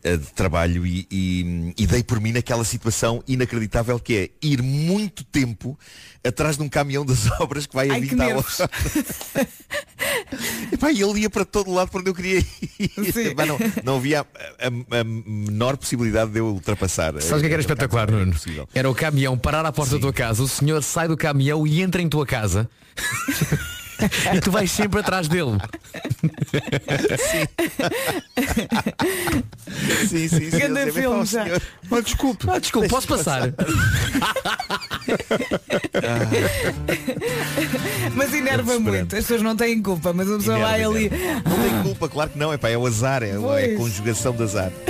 eh, 0.04 0.18
de 0.18 0.26
trabalho 0.34 0.86
e, 0.86 1.08
e- 1.12 1.74
e 1.78 1.88
dei 1.88 2.04
por 2.04 2.20
mim 2.22 2.32
naquela 2.32 2.64
situação 2.64 3.24
inacreditável 3.28 4.00
que 4.00 4.16
é 4.16 4.30
ir 4.48 4.62
muito 4.62 5.24
tempo 5.24 5.78
atrás 6.24 6.58
de 6.58 6.64
um 6.64 6.70
caminhão 6.70 7.06
das 7.06 7.30
obras 7.40 7.66
que 7.66 7.74
vai 7.76 7.90
a 7.90 7.94
Ai, 7.94 8.02
que 8.02 8.08
20 8.08 8.22
à 8.22 8.26
nervos. 8.26 8.60
hora. 8.60 8.70
Epá, 10.72 10.92
e 10.92 11.02
ele 11.02 11.22
ia 11.22 11.30
para 11.30 11.46
todo 11.46 11.72
lado 11.72 11.90
para 11.90 12.02
onde 12.02 12.10
eu 12.10 12.14
queria 12.14 12.40
ir. 12.40 12.92
Epá, 13.32 13.46
não, 13.46 13.58
não 13.84 13.96
havia 13.98 14.22
a, 14.22 14.24
a- 14.24 15.00
a 15.00 15.04
menor 15.04 15.78
possibilidade 15.78 16.32
de 16.32 16.40
eu 16.40 16.48
ultrapassar. 16.48 17.14
Sabes 17.22 17.38
o 17.38 17.40
que 17.40 17.46
é 17.46 17.48
que 17.48 17.54
era 17.54 17.62
espetacular, 17.62 18.12
Nuno? 18.12 18.34
Era 18.74 18.90
o 18.90 18.96
caminhão 18.96 19.38
parar 19.38 19.66
à 19.66 19.72
porta 19.72 19.96
da 19.96 20.02
tua 20.02 20.14
casa, 20.14 20.44
o 20.44 20.48
senhor 20.48 20.84
sai 20.84 21.08
do 21.08 21.16
caminhão 21.18 21.66
e 21.66 21.82
entra 21.82 22.02
em 22.02 22.10
tua 22.10 22.26
casa. 22.26 22.70
e 24.36 24.40
tu 24.42 24.52
vais 24.52 24.70
sempre 24.72 25.00
atrás 25.00 25.28
dele. 25.28 25.58
Sim, 30.08 30.28
sim, 30.30 30.30
sim. 30.30 30.56
Ele 30.56 30.74
sempre, 30.76 30.92
filme 30.92 31.18
"Pá, 31.20 31.26
já." 31.26 31.44
senhor- 31.44 31.62
Ah, 31.92 32.02
desculpe. 32.02 32.46
Ah, 32.50 32.60
desculpe, 32.60 32.90
posso 32.90 33.08
passar? 33.08 33.54
Mas 38.14 38.34
enerva 38.34 38.74
É 38.74 38.80
muito. 38.80 39.16
As 39.16 39.22
pessoas 39.24 39.42
não 39.42 39.56
têm 39.56 39.82
culpa, 39.82 40.12
mas 40.14 40.30
a 40.32 40.38
pessoa 40.38 40.60
vai 40.60 40.84
ali. 40.84 41.10
Não 41.46 41.58
tem 41.70 41.84
culpa, 41.84 42.10
claro 42.10 42.30
que 42.30 42.38
não, 42.38 42.54
epá, 42.54 42.70
é 42.70 42.78
o 42.78 42.86
azar, 42.86 43.24
é, 43.24 43.30
é 43.30 43.36
a 43.36 43.40
Pois. 43.40 43.78
conjugação 43.78 44.34
de 44.36 44.44
azar. 44.44 44.72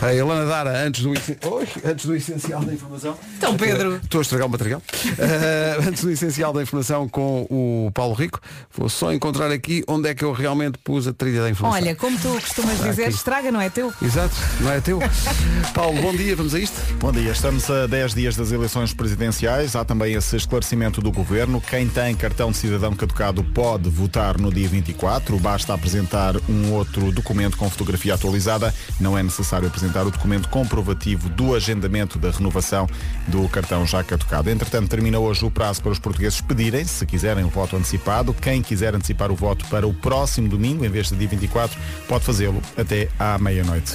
A 0.00 0.14
Helena 0.14 0.44
Dara, 0.44 0.86
antes 0.86 1.02
do, 1.02 1.10
Oi, 1.10 1.68
antes 1.84 2.06
do 2.06 2.14
essencial 2.14 2.62
da 2.62 2.72
informação. 2.72 3.16
Então, 3.38 3.56
Pedro. 3.56 3.96
Estou 4.02 4.18
a 4.18 4.22
estragar 4.22 4.46
o 4.46 4.50
material. 4.50 4.82
Eh, 5.18 5.78
antes 5.86 6.04
do 6.04 6.10
essencial 6.10 6.52
da 6.52 6.62
informação 6.62 7.08
com 7.08 7.46
o 7.50 7.90
Paulo 7.94 8.14
Rico, 8.14 8.40
vou 8.76 8.88
só 8.88 9.12
encontrar 9.12 9.50
aqui 9.50 9.82
onde 9.88 10.08
é 10.08 10.14
que 10.14 10.24
eu 10.24 10.32
realmente 10.32 10.78
pus 10.78 11.06
a 11.06 11.12
trilha 11.12 11.42
da 11.42 11.50
informação. 11.50 11.82
Olha, 11.82 11.96
como 11.96 12.18
tu 12.18 12.28
costumas 12.28 12.78
dizer, 12.82 13.04
aqui. 13.04 13.14
estraga, 13.14 13.50
não 13.50 13.60
é 13.60 13.70
teu? 13.70 13.92
Exato, 14.02 14.34
não 14.60 14.70
é 14.72 14.80
teu? 14.80 14.98
Paulo, 15.74 16.00
bom 16.02 16.14
dia, 16.14 16.36
vamos 16.36 16.54
a 16.54 16.58
isto? 16.58 16.78
Bom 16.98 17.12
dia, 17.12 17.32
estamos 17.32 17.68
a 17.70 17.86
10 17.86 18.14
dias 18.14 18.36
das 18.36 18.52
eleições 18.52 18.92
presidenciais. 18.92 19.74
Há 19.74 19.84
também 19.84 20.14
esse 20.14 20.36
esclarecimento 20.36 21.00
do 21.00 21.10
governo. 21.10 21.60
Quem 21.60 21.88
tem 21.88 22.14
cartão 22.14 22.50
de 22.50 22.58
cidadão 22.58 22.94
caducado 22.94 23.42
pode 23.42 23.88
votar 23.88 24.38
no 24.38 24.52
dia 24.52 24.68
24. 24.68 25.38
Basta 25.38 25.72
apresentar 25.72 26.34
um 26.48 26.72
outro 26.72 27.10
documento 27.10 27.56
com 27.56 27.68
fotografia 27.70 28.14
atualizada. 28.14 28.74
Não 29.00 29.16
é 29.16 29.22
necessário 29.22 29.66
apresentar 29.66 29.85
o 29.86 30.10
documento 30.10 30.48
comprovativo 30.48 31.28
do 31.28 31.54
agendamento 31.54 32.18
da 32.18 32.30
renovação 32.30 32.86
do 33.28 33.48
cartão 33.48 33.86
já 33.86 34.02
caducado. 34.02 34.50
Entretanto, 34.50 34.88
termina 34.88 35.18
hoje 35.18 35.44
o 35.44 35.50
prazo 35.50 35.82
para 35.82 35.92
os 35.92 35.98
portugueses 35.98 36.40
pedirem, 36.40 36.84
se 36.84 37.04
quiserem, 37.06 37.44
o 37.44 37.48
voto 37.48 37.76
antecipado. 37.76 38.34
Quem 38.34 38.62
quiser 38.62 38.94
antecipar 38.94 39.30
o 39.30 39.36
voto 39.36 39.66
para 39.66 39.86
o 39.86 39.94
próximo 39.94 40.48
domingo, 40.48 40.84
em 40.84 40.88
vez 40.88 41.08
de 41.08 41.16
dia 41.16 41.28
24, 41.28 41.78
pode 42.08 42.24
fazê-lo 42.24 42.62
até 42.76 43.08
à 43.18 43.38
meia-noite. 43.38 43.94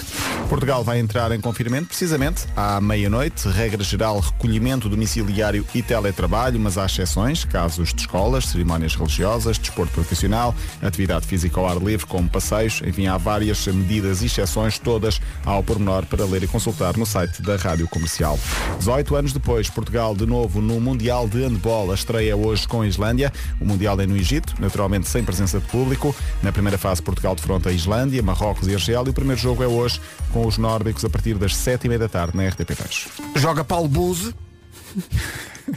Portugal 0.49 0.83
vai 0.83 0.99
entrar 0.99 1.31
em 1.31 1.39
confinamento 1.39 1.87
precisamente 1.87 2.45
à 2.57 2.81
meia-noite. 2.81 3.47
Regra 3.47 3.83
geral, 3.83 4.19
recolhimento 4.19 4.89
domiciliário 4.89 5.65
e 5.73 5.81
teletrabalho, 5.81 6.59
mas 6.59 6.77
há 6.77 6.85
exceções, 6.85 7.45
casos 7.45 7.93
de 7.93 8.01
escolas, 8.01 8.47
cerimónias 8.47 8.95
religiosas, 8.95 9.57
desporto 9.57 9.93
profissional, 9.93 10.53
atividade 10.81 11.25
física 11.25 11.59
ao 11.59 11.67
ar 11.67 11.77
livre, 11.77 12.05
como 12.05 12.29
passeios. 12.29 12.81
Enfim, 12.85 13.07
há 13.07 13.17
várias 13.17 13.65
medidas 13.67 14.21
e 14.21 14.25
exceções, 14.25 14.77
todas 14.77 15.21
ao 15.45 15.63
pormenor 15.71 16.05
para 16.05 16.25
ler 16.25 16.43
e 16.43 16.47
consultar 16.47 16.97
no 16.97 17.05
site 17.05 17.41
da 17.41 17.55
Rádio 17.55 17.87
Comercial. 17.87 18.37
18 18.79 19.15
anos 19.15 19.31
depois, 19.31 19.69
Portugal 19.69 20.13
de 20.13 20.25
novo 20.25 20.59
no 20.59 20.81
Mundial 20.81 21.29
de 21.29 21.45
Handball. 21.45 21.91
A 21.91 21.95
estreia 21.95 22.35
hoje 22.35 22.67
com 22.67 22.81
a 22.81 22.87
Islândia. 22.87 23.31
O 23.59 23.65
Mundial 23.65 23.99
é 24.01 24.05
no 24.05 24.17
Egito, 24.17 24.53
naturalmente 24.59 25.07
sem 25.07 25.23
presença 25.23 25.61
de 25.61 25.67
público. 25.67 26.13
Na 26.43 26.51
primeira 26.51 26.77
fase, 26.77 27.01
Portugal 27.01 27.35
defronta 27.35 27.69
a 27.69 27.71
Islândia, 27.71 28.21
Marrocos 28.21 28.67
e 28.67 28.73
Argélia. 28.73 29.11
O 29.11 29.13
primeiro 29.13 29.39
jogo 29.39 29.63
é 29.63 29.67
hoje 29.67 30.01
com 30.33 30.45
os 30.45 30.57
nórdicos 30.57 31.05
a 31.05 31.09
partir 31.09 31.35
das 31.35 31.53
7h30 31.53 31.97
da 31.97 32.09
tarde 32.09 32.35
na 32.35 32.43
RTP2. 32.43 33.07
Joga 33.37 33.63
Paulo 33.63 33.87
Buse. 33.87 34.33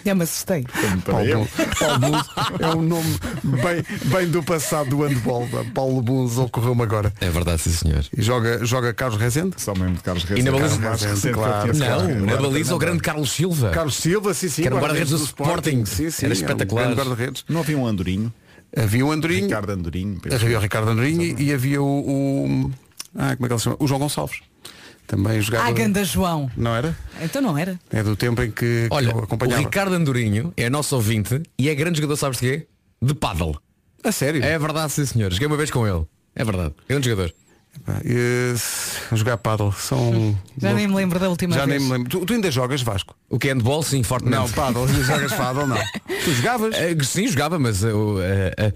Já 0.05 0.15
me 0.15 0.23
assustei. 0.25 0.65
Paulo, 1.05 1.49
Paulo 1.79 1.99
Buse 2.01 2.31
é 2.61 2.67
um 2.75 2.83
nome 2.83 3.19
bem, 3.45 3.85
bem 4.11 4.29
do 4.29 4.43
passado 4.43 4.91
do 4.91 5.03
handball. 5.07 5.47
Paulo 5.73 6.03
Buse 6.03 6.41
ocorreu-me 6.41 6.83
agora. 6.83 7.13
É 7.21 7.29
verdade, 7.31 7.63
sim 7.63 7.71
senhor. 7.71 8.05
E 8.17 8.23
joga, 8.23 8.65
joga 8.65 8.93
Carlos 8.93 9.21
Rezende? 9.21 9.55
Só 9.61 9.75
mesmo 9.75 9.95
de 9.97 10.03
Carlos 10.03 10.25
E 10.35 10.43
na 10.43 10.51
baliza? 10.51 10.79
Carlos 10.79 11.03
Rezende, 11.03 11.35
claro. 11.35 11.75
Não, 11.75 12.27
na 12.27 12.37
baliza 12.37 12.75
o 12.75 12.79
grande 12.79 13.03
Carlos 13.03 13.31
Silva. 13.33 13.71
Carlos 13.71 13.97
Silva, 13.97 14.35
sim, 14.35 14.49
sim. 14.49 14.63
Que 14.63 14.69
era 14.69 14.77
um 14.77 14.81
guarda-redes 14.81 15.11
do 15.11 15.17
Sporting. 15.25 15.85
Sim, 15.85 16.11
sim. 16.11 16.27
Era 16.27 16.35
um 16.35 16.37
espetacular. 16.37 16.85
grande 16.85 17.01
guarda-redes. 17.01 17.45
Não 17.49 17.61
havia 17.61 17.79
um 17.79 17.87
Andorinho? 17.87 18.33
Havia 18.77 19.07
o 19.07 19.13
Andorinho. 19.13 19.45
Ricardo 19.45 19.71
Andorinho. 19.71 20.21
Havia 20.33 20.59
o 20.59 20.61
Ricardo 20.61 20.91
Andorinho 20.91 21.23
e, 21.23 21.45
e 21.45 21.53
havia 21.53 21.81
o, 21.81 21.87
o- 22.67 22.71
Ah, 23.17 23.37
como 23.37 23.47
é 23.47 23.49
que 23.49 23.53
ele 23.53 23.59
se 23.59 23.65
chama? 23.65 23.77
O 23.79 23.87
João 23.87 24.01
Gonçalves. 24.01 24.39
Também 25.07 25.41
jogava. 25.41 25.69
Ah, 25.69 25.73
ganda 25.73 26.03
João. 26.05 26.51
Não 26.57 26.75
era? 26.75 26.97
Então 27.21 27.41
não 27.43 27.57
era. 27.59 27.79
É 27.91 28.03
do 28.03 28.17
tempo 28.17 28.43
em 28.43 28.51
que, 28.51 28.89
que 28.89 28.89
Olha, 28.91 29.11
eu 29.11 29.17
o 29.17 29.25
acompanhava. 29.25 29.61
Ricardo 29.61 29.95
Andorinho 29.95 30.53
é 30.57 30.71
nosso 30.71 30.95
ouvinte 30.97 31.43
e 31.59 31.69
é 31.69 31.75
grande 31.75 31.97
jogador, 31.99 32.17
sabes 32.17 32.39
de 32.41 32.47
quê? 32.49 32.67
De 33.03 33.15
paddle. 33.15 33.59
A 34.03 34.11
sério? 34.13 34.43
É 34.43 34.59
verdade, 34.59 34.93
sim 34.93 35.05
senhor. 35.05 35.31
Joguei 35.33 35.47
uma 35.47 35.57
vez 35.57 35.71
com 35.71 35.87
ele. 35.87 36.05
É 36.35 36.43
verdade. 36.45 36.75
Grande 36.89 37.09
jogador. 37.09 37.33
E, 38.05 38.55
se- 38.57 39.17
jogar 39.17 39.37
paddle 39.39 39.73
são. 39.73 40.39
Já 40.57 40.73
nem 40.73 40.87
me 40.89 40.95
lembro 40.95 41.19
da 41.19 41.29
última 41.29 41.55
Já 41.55 41.67
vez. 41.67 41.81
nem 41.81 41.87
me 41.91 41.93
lembro. 41.97 42.09
Tu, 42.09 42.25
tu 42.25 42.33
ainda 42.33 42.51
jogas 42.51 42.83
Vasco? 42.83 43.15
O 43.29 43.39
que 43.39 43.49
é 43.49 43.53
handball, 43.53 43.83
sim, 43.83 44.03
fortemente. 44.03 44.37
Não, 44.39 44.49
paddle. 44.51 44.87
Ainda 44.87 45.03
jogas 45.03 45.33
paddle, 45.33 45.67
não. 45.67 45.77
Tu 46.25 46.33
jogavas? 46.35 46.75
Eh, 46.77 46.97
sim, 47.03 47.27
jogava, 47.29 47.59
mas 47.59 47.83
eu, 47.83 48.23
eh, 48.23 48.55
eh, 48.57 48.73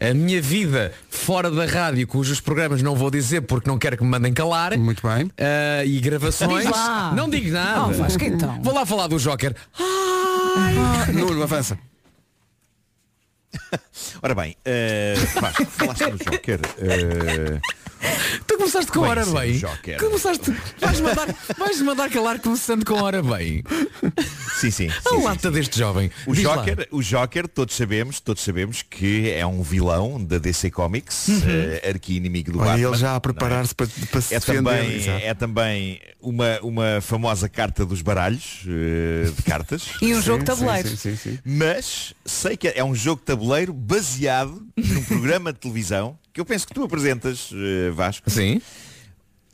a 0.00 0.14
minha 0.14 0.40
vida 0.40 0.92
fora 1.10 1.50
da 1.50 1.64
rádio, 1.66 2.06
cujos 2.06 2.40
programas 2.40 2.82
não 2.82 2.94
vou 2.96 3.10
dizer 3.10 3.42
porque 3.42 3.68
não 3.68 3.78
quero 3.78 3.96
que 3.96 4.04
me 4.04 4.10
mandem 4.10 4.32
calar. 4.32 4.76
Muito 4.78 5.02
bem. 5.06 5.30
eh, 5.36 5.82
e 5.86 6.00
gravações. 6.00 6.66
Não 7.14 7.28
digo 7.28 7.50
nada. 7.50 7.86
Oh, 7.88 7.92
Vasco, 7.92 8.24
então. 8.24 8.60
Vou 8.62 8.74
lá 8.74 8.84
falar 8.86 9.06
do 9.06 9.18
Joker. 9.18 9.54
Nuno, 11.12 11.42
avança. 11.42 11.78
Ora 14.22 14.34
bem, 14.34 14.56
eh, 14.64 15.14
Vasco, 15.40 15.64
falaste 15.66 16.06
no 16.06 16.16
Joker. 16.18 16.60
eh, 16.78 17.60
Tu 18.46 18.56
começaste 18.56 18.90
com 18.90 19.00
Bem, 19.00 19.10
hora 19.10 19.24
sim, 19.24 19.32
bem. 19.32 19.52
Joker. 19.58 19.98
Começaste. 19.98 20.52
Vais 20.80 21.00
mandar, 21.00 21.34
vais 21.58 21.80
mandar 21.82 22.10
calar 22.10 22.40
começando 22.40 22.84
com 22.84 22.94
hora 22.94 23.22
bem. 23.22 23.62
sim, 24.60 24.70
sim. 24.70 24.88
sim, 24.88 24.88
A 25.06 25.10
sim, 25.10 25.22
lata 25.22 25.50
deste 25.50 25.78
jovem. 25.78 26.10
O 26.26 26.34
Diz 26.34 26.44
lá. 26.44 26.56
Joker, 26.56 26.88
o 26.90 27.02
Joker, 27.02 27.48
todos 27.48 27.74
sabemos, 27.76 28.20
todos 28.20 28.42
sabemos 28.42 28.82
que 28.82 29.30
é 29.30 29.46
um 29.46 29.62
vilão 29.62 30.22
da 30.22 30.38
DC 30.38 30.70
Comics, 30.70 31.28
eh, 31.46 31.88
arqui-inimigo 31.90 32.52
do 32.52 32.58
Olha, 32.58 32.70
Batman. 32.72 32.88
ele 32.88 32.96
já 32.96 33.12
a 33.12 33.16
é? 33.16 33.20
preparar-se 33.20 33.74
para, 33.74 33.86
para 34.10 34.20
se 34.20 34.34
É 34.34 34.40
defender. 34.40 34.58
também, 34.62 34.96
exato. 34.96 35.24
é 35.24 35.34
também 35.34 36.00
uma, 36.20 36.60
uma 36.62 37.00
famosa 37.00 37.48
carta 37.48 37.84
dos 37.86 38.02
baralhos 38.02 38.64
eh, 38.66 39.30
de 39.30 39.42
cartas. 39.42 39.82
E 40.02 40.12
um 40.14 40.16
Sim, 40.16 40.22
jogo 40.22 40.44
de 40.44 40.50
sim, 40.50 40.58
tabuleiro. 40.58 40.88
Sim, 40.88 40.96
sim, 40.96 41.16
sim. 41.16 41.38
Mas 41.44 42.12
sei 42.26 42.56
que 42.56 42.68
é 42.68 42.82
um 42.82 42.94
jogo 42.94 43.20
de 43.20 43.26
tabuleiro 43.26 43.72
baseado 43.72 44.60
num 44.76 45.02
programa 45.04 45.52
de 45.52 45.58
televisão 45.60 46.18
que 46.32 46.40
eu 46.40 46.44
penso 46.44 46.66
que 46.66 46.74
tu 46.74 46.82
apresentas, 46.82 47.50
eh, 47.52 47.90
Vasco. 47.90 48.30
Sim. 48.30 48.60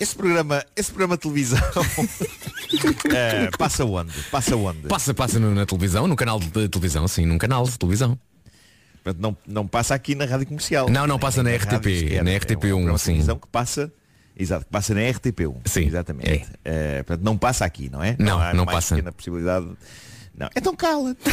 Esse 0.01 0.15
programa, 0.15 0.65
esse 0.77 0.91
programa 0.91 1.17
de 1.17 1.23
televisão 1.23 1.59
eh, 3.13 3.51
passa 3.59 3.85
onde? 3.85 4.13
Passa 4.31 4.55
onde? 4.57 4.87
Passa, 4.87 5.13
passa 5.13 5.41
no- 5.41 5.53
na 5.55 5.67
televisão, 5.67 6.07
no 6.07 6.15
canal 6.15 6.39
de 6.39 6.69
televisão, 6.69 7.09
sim, 7.09 7.27
num 7.27 7.37
canal 7.37 7.65
de 7.65 7.77
televisão. 7.77 8.17
Portanto, 9.03 9.21
não, 9.21 9.37
não 9.47 9.67
passa 9.67 9.95
aqui 9.97 10.15
na 10.15 10.25
rádio 10.25 10.47
comercial. 10.47 10.89
Não, 10.89 11.05
não, 11.07 11.19
passa 11.19 11.43
na 11.43 11.51
RTP, 11.51 12.21
na 12.23 12.31
É 12.31 12.35
um 12.37 12.39
RTP1, 12.39 12.59
programa 12.59 12.89
de 12.91 12.95
assim. 12.95 13.05
televisão 13.07 13.39
que 13.39 13.49
passa, 13.49 13.93
exato, 14.39 14.65
que 14.67 14.71
passa 14.71 14.95
na 14.95 15.01
RTP1. 15.01 15.57
Sim, 15.65 15.87
exatamente. 15.87 16.47
Eh, 16.65 17.03
portanto, 17.03 17.25
não 17.25 17.37
passa 17.37 17.65
aqui, 17.65 17.89
não 17.91 18.01
é? 18.03 18.15
Não, 18.21 18.39
não 18.55 18.65
mais 18.65 18.77
passa. 18.77 18.95
pequena 18.95 19.11
possibilidade. 19.11 19.67
Não. 20.37 20.49
Então 20.55 20.77
cala. 20.77 21.17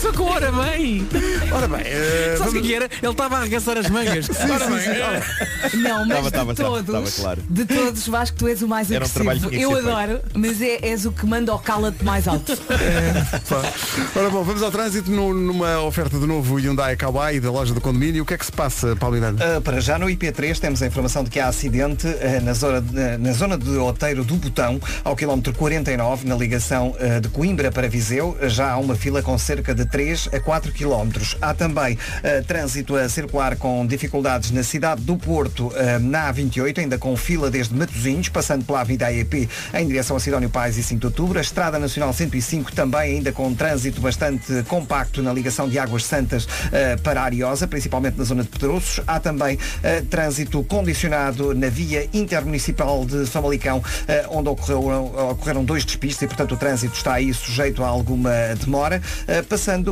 Começou 0.00 0.12
com 0.12 0.30
hora 0.32 0.52
bem. 0.52 1.04
Ora 1.52 1.66
bem, 1.66 1.80
eh, 1.84 2.34
Sabes 2.38 2.52
o 2.52 2.54
vamos- 2.54 2.68
que 2.68 2.74
era? 2.74 2.84
Ele 3.02 3.10
estava 3.10 3.34
a 3.36 3.40
arregaçar 3.40 3.76
as 3.78 3.90
mangas. 3.90 4.28
Ora 4.30 4.66
bem. 4.68 5.80
Não, 5.82 6.06
mas 6.06 6.16
Tava, 6.16 6.30
de 6.30 6.36
tava, 6.36 6.54
todos, 6.54 6.92
tava 6.94 7.10
claro. 7.10 7.42
de 7.50 7.64
todos, 7.64 8.06
Vasco, 8.06 8.36
tu 8.38 8.46
és 8.46 8.62
o 8.62 8.68
mais 8.68 8.88
Era 8.92 9.04
um 9.04 9.08
trabalho 9.08 9.38
agressivo. 9.44 9.50
que 9.72 9.74
tinha 9.76 9.82
Eu 9.84 9.92
adoro, 10.06 10.20
mas 10.34 10.62
é, 10.62 10.78
és 10.86 11.04
o 11.04 11.10
que 11.10 11.26
manda 11.26 11.52
o 11.52 11.58
cala-te 11.58 12.04
mais 12.04 12.28
alto. 12.28 12.56
Pá. 12.56 13.72
Ora 14.14 14.30
bom, 14.30 14.44
vamos 14.44 14.62
ao 14.62 14.70
trânsito 14.70 15.10
no- 15.10 15.34
numa 15.34 15.80
oferta 15.82 16.16
de 16.16 16.26
novo 16.26 16.58
Hyundai 16.60 16.94
Kauai 16.96 17.40
da 17.40 17.50
loja 17.50 17.74
do 17.74 17.80
condomínio. 17.80 18.22
O 18.22 18.26
que 18.26 18.34
é 18.34 18.38
que 18.38 18.46
se 18.46 18.52
passa, 18.52 18.94
Paulo 18.94 19.16
Miranda? 19.16 19.58
Uh, 19.58 19.60
para 19.60 19.80
já 19.80 19.98
no 19.98 20.06
IP3 20.06 20.60
temos 20.60 20.80
a 20.80 20.86
informação 20.86 21.24
de 21.24 21.30
que 21.30 21.40
há 21.40 21.48
acidente 21.48 22.06
uh, 22.06 22.44
na, 22.44 22.52
zona, 22.52 22.80
de- 22.80 23.18
na 23.18 23.32
zona 23.32 23.58
de 23.58 23.76
Oteiro 23.76 24.22
do 24.22 24.36
Botão, 24.36 24.80
ao 25.02 25.16
quilómetro 25.16 25.52
49, 25.54 26.24
na 26.28 26.36
ligação 26.36 26.94
uh, 27.00 27.20
de 27.20 27.28
Coimbra 27.28 27.72
para 27.72 27.88
Viseu. 27.88 28.36
Já 28.44 28.70
há 28.72 28.76
uma 28.78 28.94
fila 28.94 29.22
com 29.22 29.36
cerca 29.36 29.74
de 29.74 29.87
3 29.90 30.08
3 30.08 30.28
a 30.32 30.40
4 30.40 30.72
km. 30.72 31.36
Há 31.40 31.52
também 31.52 31.98
eh, 32.22 32.40
trânsito 32.42 32.96
a 32.96 33.08
circular 33.08 33.56
com 33.56 33.86
dificuldades 33.86 34.50
na 34.50 34.62
cidade 34.62 35.02
do 35.02 35.16
Porto, 35.16 35.70
eh, 35.74 35.98
na 35.98 36.32
A28, 36.32 36.78
ainda 36.78 36.98
com 36.98 37.16
fila 37.16 37.50
desde 37.50 37.74
Matosinhos, 37.74 38.28
passando 38.28 38.64
pela 38.64 38.80
Avenida 38.80 39.06
AEP 39.06 39.48
em 39.74 39.86
direção 39.86 40.16
a 40.16 40.20
Sidónio 40.20 40.48
Pais 40.48 40.78
e 40.78 40.82
5 40.82 41.00
de 41.00 41.06
Outubro. 41.06 41.38
A 41.38 41.42
Estrada 41.42 41.78
Nacional 41.78 42.12
105 42.12 42.72
também 42.72 43.16
ainda 43.16 43.32
com 43.32 43.52
trânsito 43.54 44.00
bastante 44.00 44.62
compacto 44.68 45.22
na 45.22 45.32
ligação 45.32 45.68
de 45.68 45.78
Águas 45.78 46.04
Santas 46.04 46.48
eh, 46.72 46.96
para 46.96 47.22
Ariosa, 47.22 47.66
principalmente 47.66 48.16
na 48.16 48.24
zona 48.24 48.42
de 48.42 48.48
Pedroços. 48.48 49.00
Há 49.06 49.20
também 49.20 49.58
trânsito 50.10 50.62
condicionado 50.64 51.54
na 51.54 51.68
via 51.68 52.08
intermunicipal 52.12 53.04
de 53.04 53.26
Famalicão, 53.26 53.82
onde 54.30 54.48
ocorreram, 54.48 55.30
ocorreram 55.30 55.64
dois 55.64 55.84
despistes 55.84 56.22
e, 56.22 56.26
portanto, 56.26 56.52
o 56.52 56.56
trânsito 56.56 56.94
está 56.94 57.14
aí 57.14 57.32
sujeito 57.32 57.82
a 57.82 57.86
alguma 57.86 58.30
demora. 58.64 59.02
Eh, 59.26 59.42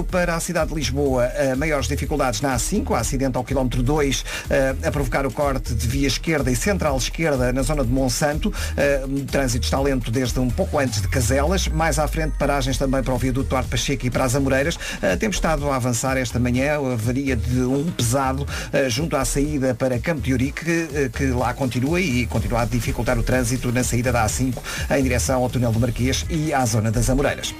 para 0.05 0.35
a 0.35 0.41
cidade 0.41 0.71
de 0.71 0.75
Lisboa, 0.75 1.27
eh, 1.35 1.55
maiores 1.55 1.87
dificuldades 1.87 2.41
na 2.41 2.57
A5, 2.57 2.95
há 2.95 3.01
acidente 3.01 3.37
ao 3.37 3.45
quilómetro 3.45 3.83
2 3.83 4.25
eh, 4.51 4.75
a 4.85 4.91
provocar 4.91 5.25
o 5.27 5.31
corte 5.31 5.75
de 5.75 5.87
via 5.87 6.07
esquerda 6.07 6.51
e 6.51 6.57
central 6.57 6.97
esquerda 6.97 7.53
na 7.53 7.63
zona 7.63 7.85
de 7.85 7.91
Monsanto. 7.91 8.53
Eh, 8.77 9.05
trânsito 9.31 9.65
está 9.65 9.81
lento 9.81 10.11
desde 10.11 10.39
um 10.41 10.51
pouco 10.51 10.79
antes 10.79 11.01
de 11.01 11.09
Caselas. 11.09 11.69
Mais 11.69 11.99
à 11.99 12.09
frente, 12.09 12.35
paragens 12.39 12.77
também 12.79 13.03
para 13.03 13.15
o 13.15 13.19
viaduto 13.19 13.49
Duarte 13.49 13.69
Pacheco 13.69 14.07
e 14.07 14.11
para 14.11 14.25
as 14.25 14.35
Amoreiras. 14.35 14.79
Temos 15.19 15.37
estado 15.37 15.71
a 15.71 15.77
avançar 15.77 16.17
esta 16.17 16.39
manhã 16.39 16.75
a 16.75 16.93
avaria 16.93 17.37
de 17.37 17.61
um 17.61 17.91
pesado 17.91 18.47
junto 18.89 19.17
à 19.17 19.25
saída 19.25 19.75
para 19.75 19.99
Campo 19.99 20.23
de 20.23 20.33
Urique, 20.33 20.65
que, 20.65 21.09
que 21.11 21.27
lá 21.27 21.55
continua 21.55 22.01
e 22.01 22.27
continua 22.27 22.63
a 22.63 22.65
dificultar 22.65 23.19
o 23.19 23.23
trânsito 23.23 23.71
na 23.73 23.85
saída 23.85 24.13
da 24.13 24.27
A5 24.27 24.55
em 24.91 25.03
direção 25.03 25.43
ao 25.43 25.51
túnel 25.51 25.73
do 25.73 25.81
Marquês 25.81 26.25
e 26.29 26.53
à 26.53 26.65
zona 26.65 26.91
das 26.91 27.09
Amoreiras. 27.09 27.55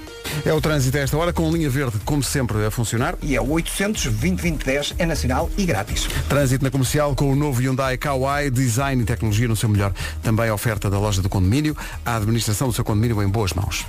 É 0.45 0.53
o 0.53 0.61
trânsito 0.61 0.97
a 0.97 1.01
esta 1.01 1.17
hora 1.17 1.33
com 1.33 1.51
linha 1.51 1.69
verde, 1.69 1.99
como 2.05 2.23
sempre, 2.23 2.65
a 2.65 2.71
funcionar. 2.71 3.17
E 3.23 3.35
é 3.35 3.41
o 3.41 3.51
800 3.51 4.07
2010 4.07 4.95
é 4.99 5.07
nacional 5.07 5.51
e 5.57 5.65
grátis. 5.65 6.09
Trânsito 6.29 6.65
na 6.65 6.71
comercial 6.71 7.15
com 7.15 7.31
o 7.33 7.37
novo 7.37 7.61
Hyundai 7.61 7.97
Kauai, 7.97 8.51
design 8.51 9.03
e 9.03 9.07
tecnologia 9.07 9.49
no 9.49 9.57
seu 9.57 9.69
melhor. 9.69 9.93
Também 10.23 10.49
a 10.49 10.55
oferta 10.55 10.91
da 10.91 10.99
loja 10.99 11.23
do 11.23 11.29
condomínio, 11.29 11.77
a 12.05 12.17
administração 12.17 12.69
do 12.69 12.75
seu 12.75 12.85
condomínio 12.85 13.23
em 13.23 13.29
boas 13.29 13.53
mãos. 13.53 13.87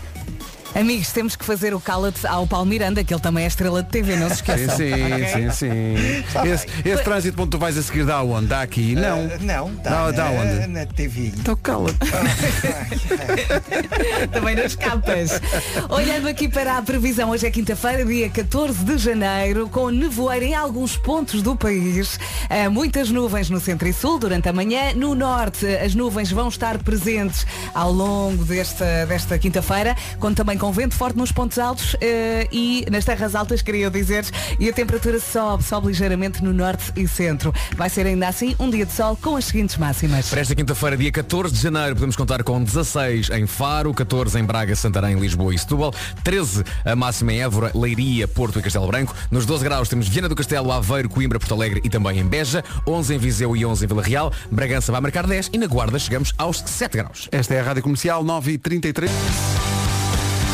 Amigos, 0.76 1.12
temos 1.12 1.36
que 1.36 1.44
fazer 1.44 1.74
o 1.74 1.80
cala-te 1.80 2.26
ao 2.28 2.46
Paulo 2.46 2.66
Miranda, 2.68 3.04
que 3.04 3.12
ele 3.14 3.22
também 3.22 3.46
é 3.46 3.48
estrela 3.48 3.82
de 3.82 3.90
TV, 3.90 4.16
não 4.16 4.30
se 4.30 4.36
Sim, 4.36 4.42
esqueçam. 4.42 4.78
sim, 4.78 4.94
sim, 5.34 5.50
sim. 5.52 5.94
Está 6.28 6.46
Esse, 6.48 6.68
esse 6.86 7.04
trânsito 7.04 7.42
onde 7.42 7.50
tu 7.52 7.58
vais 7.58 7.76
a 7.78 7.82
seguir 7.82 8.06
dá 8.06 8.22
onde? 8.22 8.46
Dá 8.48 8.62
aqui? 8.62 8.94
Não. 8.94 9.22
Ah, 9.34 9.38
não, 9.42 9.74
está 9.74 9.90
Não, 9.90 10.06
na, 10.06 10.12
dá 10.12 10.30
onde? 10.30 10.68
na 10.68 10.86
TV. 10.86 11.34
Então 11.36 11.56
cala-te. 11.56 11.98
Também 14.32 14.56
nas 14.56 14.76
capas. 14.76 15.42
Olhando 15.90 16.28
aqui 16.28 16.48
para 16.48 16.78
a 16.78 16.82
previsão, 16.82 17.32
hoje 17.32 17.48
é 17.48 17.52
quinta-feira, 17.52 18.06
dia 18.06 18.30
14 18.30 18.84
de 18.84 18.98
janeiro, 19.00 19.68
com 19.70 19.90
nevoeiro 19.90 20.46
em 20.46 20.54
alguns 20.54 20.96
pontos 20.96 21.42
do 21.42 21.56
país. 21.56 22.20
Ah, 22.50 22.70
muitas 22.70 23.10
nuvens 23.10 23.50
no 23.50 23.60
centro 23.60 23.88
e 23.88 23.94
sul 23.94 24.20
durante 24.20 24.48
a 24.48 24.54
manhã. 24.54 24.94
No 24.96 25.16
norte, 25.16 25.66
as 25.66 25.96
nuvens 25.96 26.32
vão 26.32 26.50
estar 26.50 26.78
presentes 26.80 27.48
ao 27.74 27.92
longo 27.92 28.44
desta, 28.46 29.06
desta 29.08 29.40
quinta-feira, 29.40 29.96
com 30.20 30.32
também 30.34 30.57
com 30.58 30.72
vento 30.72 30.96
forte 30.96 31.18
nos 31.18 31.32
pontos 31.32 31.60
altos 31.60 31.96
eh, 32.02 32.48
e 32.52 32.86
nas 32.92 33.06
terras 33.06 33.36
altas, 33.36 33.62
queria 33.62 33.90
dizer, 33.90 34.26
e 34.60 34.70
a 34.70 34.74
temperatura 34.74 35.20
sobe, 35.20 35.64
sobe 35.64 35.88
ligeiramente 35.88 36.44
no 36.44 36.54
norte 36.54 36.92
e 36.96 37.08
centro. 37.08 37.54
Vai 37.76 37.90
ser 37.90 38.06
ainda 38.06 38.28
assim 38.28 38.56
um 38.60 38.70
dia 38.70 38.86
de 38.86 38.92
sol 38.92 39.18
com 39.22 39.36
as 39.36 39.46
seguintes 39.46 39.78
máximas. 39.78 40.30
Para 40.30 40.42
esta 40.42 40.56
quinta-feira, 40.56 40.98
dia 40.98 41.12
14 41.12 41.54
de 41.54 41.62
janeiro, 41.62 41.96
podemos 41.96 42.16
contar 42.16 42.44
com 42.44 42.64
16 42.64 43.30
em 43.32 43.46
Faro, 43.46 43.94
14 43.94 44.40
em 44.40 44.44
Braga, 44.44 44.76
Santarém, 44.76 45.20
Lisboa 45.20 45.54
e 45.54 45.60
Setúbal, 45.60 45.94
13 46.24 46.64
a 46.86 46.96
máxima 46.96 47.34
em 47.34 47.42
Évora, 47.42 47.72
Leiria, 47.76 48.28
Porto 48.28 48.60
e 48.60 48.62
Castelo 48.62 48.88
Branco. 48.88 49.16
Nos 49.30 49.46
12 49.46 49.64
graus 49.64 49.90
temos 49.90 50.08
Viana 50.08 50.30
do 50.30 50.36
Castelo, 50.36 50.72
Aveiro, 50.72 51.10
Coimbra, 51.10 51.40
Porto 51.40 51.54
Alegre 51.54 51.82
e 51.84 51.90
também 51.90 52.20
em 52.20 52.26
Beja, 52.26 52.64
11 52.86 53.16
em 53.16 53.18
Viseu 53.18 53.56
e 53.56 53.66
11 53.66 53.86
em 53.86 53.88
Vila 53.88 54.04
Real. 54.04 54.34
Bragança 54.52 54.92
vai 54.92 55.02
marcar 55.02 55.28
10 55.28 55.52
e 55.54 55.58
na 55.58 55.68
Guarda 55.68 56.00
chegamos 56.00 56.34
aos 56.38 56.64
7 56.66 56.98
graus. 56.98 57.30
Esta 57.32 57.54
é 57.54 57.60
a 57.60 57.64
Rádio 57.64 57.84
Comercial 57.84 58.24
9h33. 58.24 59.10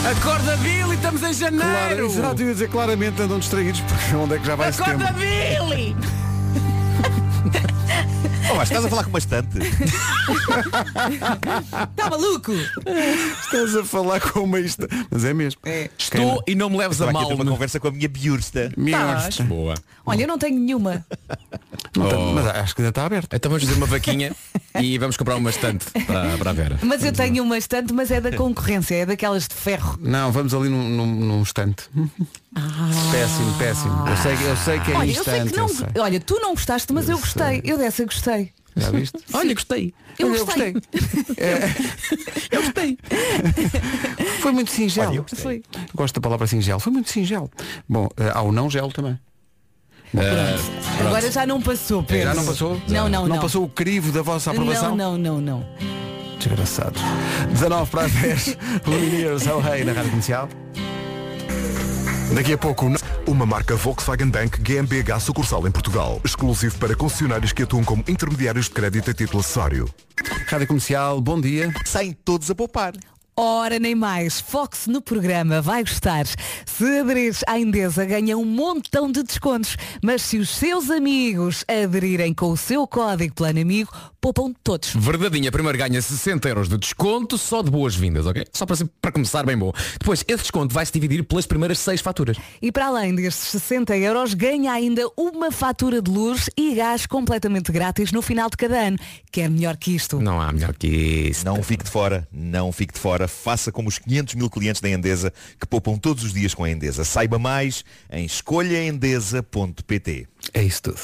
Acorda, 0.06 0.58
Billy, 0.58 0.96
estamos 0.96 1.24
em 1.24 1.34
janeiro! 1.34 1.66
Claro, 1.66 2.06
exato, 2.06 2.42
eu 2.42 2.48
ia 2.48 2.54
dizer 2.54 2.70
claramente 2.70 3.22
andam 3.22 3.40
distraídos, 3.40 3.80
porque 3.82 4.16
onde 4.16 4.36
é 4.36 4.40
que 4.40 4.46
já 4.46 4.56
vai 4.56 4.72
setembro? 4.72 5.08
Billy! 5.14 5.96
Oh, 8.52 8.56
mas 8.56 8.70
estás 8.70 8.84
a 8.86 8.90
falar 8.90 9.06
com 9.06 9.12
bastante. 9.12 9.58
Está 9.58 9.80
maluco? 12.12 12.52
Estás 12.52 13.76
a 13.76 13.84
falar 13.86 14.20
com 14.20 14.42
uma 14.42 14.60
ista. 14.60 14.86
Mas 15.10 15.24
é 15.24 15.34
mesmo. 15.34 15.62
Estou 15.98 16.44
e 16.46 16.54
não 16.54 16.70
me 16.70 16.78
leves 16.78 17.00
Estou 17.00 17.08
a 17.08 17.10
aqui 17.10 17.18
a 17.18 17.22
mal. 17.22 17.30
ter 17.30 17.36
uma 17.36 17.46
conversa 17.52 17.80
com 17.80 17.88
a 17.88 17.92
minha 17.92 18.08
biursta. 18.08 18.70
Miorsta. 18.78 19.44
Boa. 19.44 19.76
Olha, 20.06 20.24
eu 20.24 20.28
não 20.28 20.38
tenho 20.38 20.60
nenhuma. 20.60 21.06
Não 21.96 22.06
Oh. 22.06 22.34
Mas 22.34 22.46
acho 22.48 22.76
que 22.76 22.82
ainda 22.82 22.90
está 22.90 23.06
aberto. 23.06 23.34
Então 23.34 23.50
vamos 23.50 23.64
fazer 23.66 23.78
uma 23.78 23.86
vaquinha 23.88 24.36
e 24.82 24.98
vamos 24.98 25.18
comprar 25.18 25.36
uma 25.36 25.50
estante 25.50 25.86
para, 26.06 26.38
para 26.38 26.50
a 26.50 26.54
Vera. 26.54 26.80
Mas 26.82 27.04
eu 27.04 27.12
tenho 27.12 27.44
uma 27.44 27.58
estante, 27.58 27.94
mas 27.94 28.10
é 28.12 28.20
da 28.20 28.36
concorrência, 28.36 28.96
é 28.96 29.06
daquelas 29.06 29.48
de 29.48 29.56
ferro. 29.56 29.98
Não, 30.02 30.32
vamos 30.32 30.54
ali 30.54 30.70
num, 30.70 30.90
num, 30.90 31.06
num 31.06 31.42
instante. 31.42 31.90
Péssimo, 33.12 33.58
péssimo. 33.58 34.08
Eu 34.08 34.18
sei, 34.18 34.50
eu 34.50 34.58
sei 34.58 34.80
que 34.80 34.92
é 34.92 34.96
Olha, 34.96 35.12
eu 35.12 35.24
sei 35.24 35.40
instante. 35.42 35.74
que 35.74 35.82
não. 35.84 35.90
eu. 35.96 36.04
Olha, 36.04 36.20
tu 36.20 36.40
não 36.40 36.52
gostaste, 36.52 36.92
mas 36.94 37.10
eu, 37.10 37.18
gostei. 37.18 37.62
Eu 37.64 37.78
dessa 37.78 38.04
gostei. 38.06 38.52
Já 38.76 38.90
viste? 38.90 39.18
Olha, 39.34 39.54
gostei. 39.54 39.94
Eu 40.18 40.28
Olha, 40.28 40.38
eu 40.38 40.46
gostei. 40.46 40.76
eu 42.52 42.62
gostei. 42.62 42.98
Foi 44.42 44.52
muito 44.52 44.72
singelo. 44.72 45.10
Olha, 45.10 45.18
eu 45.18 45.24
gostei. 45.24 45.42
Foi. 45.42 45.64
Gosto 45.96 46.16
da 46.16 46.22
palavra 46.22 46.48
singelo. 46.48 46.80
Foi 46.80 46.92
muito 46.92 47.10
singelo. 47.10 47.50
Bom, 47.88 48.08
eh, 48.18 48.32
há 48.34 48.42
o 48.42 48.52
não 48.52 48.70
gelo 48.70 48.92
também. 48.92 49.18
Agora 51.00 51.32
já 51.32 51.46
não 51.46 51.62
passou, 51.62 52.04
Pedro. 52.04 52.28
Já 52.28 52.34
não 52.34 52.46
passou? 52.46 52.82
Não, 52.88 53.10
não, 53.10 53.28
não. 53.28 53.40
passou 53.40 53.64
o 53.64 53.70
crivo 53.70 54.12
da 54.12 54.22
vossa 54.22 54.52
aprovação? 54.52 54.96
Não, 54.96 55.18
não, 55.18 55.42
não, 55.42 55.42
não. 55.42 55.66
Desgraçados. 56.38 57.02
19 57.52 57.92
para 57.92 58.04
as 58.04 58.12
10. 58.12 58.58
Lumineers, 58.86 59.48
oh 59.48 59.74
hey, 59.74 59.84
na 59.84 59.94
Rádio 59.94 60.12
Comercial. 60.12 60.50
Daqui 62.34 62.54
a 62.54 62.58
pouco. 62.58 62.92
Uma 63.26 63.46
marca 63.46 63.76
Volkswagen 63.76 64.30
Bank 64.30 64.60
GmbH 64.60 65.20
sucursal 65.20 65.66
em 65.68 65.72
Portugal. 65.72 66.20
Exclusivo 66.26 66.78
para 66.78 66.96
concessionários 66.96 67.54
que 67.54 67.64
atuam 67.64 67.84
como 67.84 68.04
intermediários 68.08 68.66
de 68.66 68.72
crédito 68.72 69.12
a 69.12 69.14
título 69.14 69.40
acessório. 69.40 69.88
Rádio 70.48 70.68
Comercial, 70.68 71.22
bom 71.22 71.40
dia. 71.40 71.72
Saem 71.86 72.12
todos 72.12 72.50
a 72.52 72.56
poupar. 72.56 72.94
Ora, 73.36 73.80
nem 73.80 73.96
mais. 73.96 74.40
Foque-se 74.40 74.90
no 74.92 75.02
programa, 75.02 75.60
vai 75.60 75.84
gostar. 75.84 76.26
Se 76.66 77.00
aderires 77.00 77.42
à 77.48 77.60
Endesa, 77.60 78.06
ganha 78.06 78.38
um 78.38 78.46
montão 78.46 79.12
de 79.12 79.24
descontos. 79.24 79.76
Mas 80.04 80.22
se 80.22 80.38
os 80.38 80.50
seus 80.50 80.92
amigos 80.92 81.66
aderirem 81.68 82.32
com 82.32 82.52
o 82.52 82.58
seu 82.58 82.86
código 82.86 83.34
Plano 83.34 83.60
Amigo, 83.60 83.92
poupam 84.22 84.54
todos. 84.64 84.94
Verdadinha, 84.96 85.52
primeiro 85.52 85.78
ganha 85.78 86.02
60 86.02 86.48
euros 86.48 86.70
de 86.70 86.78
desconto 86.78 87.38
só 87.38 87.62
de 87.62 87.70
boas-vindas, 87.72 88.26
ok? 88.26 88.46
Só 88.54 88.66
para, 88.66 88.78
para 89.02 89.12
começar 89.12 89.46
bem 89.46 89.58
bom. 89.58 89.74
Depois, 90.00 90.24
esse 90.28 90.44
desconto 90.44 90.74
vai 90.74 90.86
se 90.86 90.94
dividir 90.94 91.24
pelas 91.24 91.46
primeiras 91.46 91.80
seis 91.80 92.02
faturas. 92.02 92.38
E 92.62 92.72
para 92.72 92.86
além 92.86 93.16
destes 93.16 93.50
60 93.50 93.98
euros, 93.98 94.34
ganha 94.34 94.72
ainda 94.72 95.10
uma 95.18 95.52
fatura 95.52 96.02
de 96.02 96.10
luz 96.10 96.50
e 96.56 96.76
gás 96.76 97.06
completamente 97.06 97.72
grátis 97.72 98.12
no 98.12 98.22
final 98.22 98.50
de 98.50 98.58
cada 98.58 98.80
ano. 98.80 98.98
Quer 99.32 99.50
melhor 99.50 99.76
que 99.76 99.96
isto? 99.96 100.20
Não 100.22 100.40
há 100.40 100.52
melhor 100.52 100.74
que 100.74 100.88
isso. 100.88 101.44
Não 101.44 101.62
fique 101.64 101.84
de 101.84 101.90
fora, 101.90 102.28
não 102.32 102.72
fique 102.72 102.94
de 102.94 103.00
fora. 103.00 103.23
Faça 103.28 103.72
como 103.72 103.90
os 103.90 103.98
500 104.00 104.36
mil 104.36 104.50
clientes 104.50 104.82
da 104.82 104.90
Endesa 104.90 105.34
que 105.60 105.66
poupam 105.66 105.98
todos 105.98 106.24
os 106.24 106.34
dias 106.34 106.54
com 106.54 106.64
a 106.64 106.70
Endesa. 106.70 107.04
Saiba 107.04 107.40
mais 107.40 107.84
em 108.12 108.26
escolhaendesa.pt. 108.26 110.28
É 110.54 110.64
isso 110.64 110.84
tudo. 110.84 111.00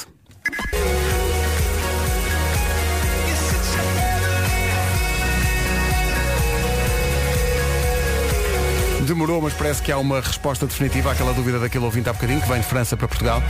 Demorou, 9.06 9.40
mas 9.40 9.52
parece 9.54 9.82
que 9.82 9.90
há 9.90 9.98
uma 9.98 10.20
resposta 10.20 10.66
definitiva 10.66 11.10
àquela 11.12 11.32
dúvida 11.32 11.58
daquele 11.58 11.84
ouvinte 11.84 12.08
há 12.08 12.12
bocadinho, 12.12 12.40
que 12.40 12.48
vem 12.48 12.60
de 12.60 12.66
França 12.66 12.96
para 12.96 13.08
Portugal. 13.08 13.42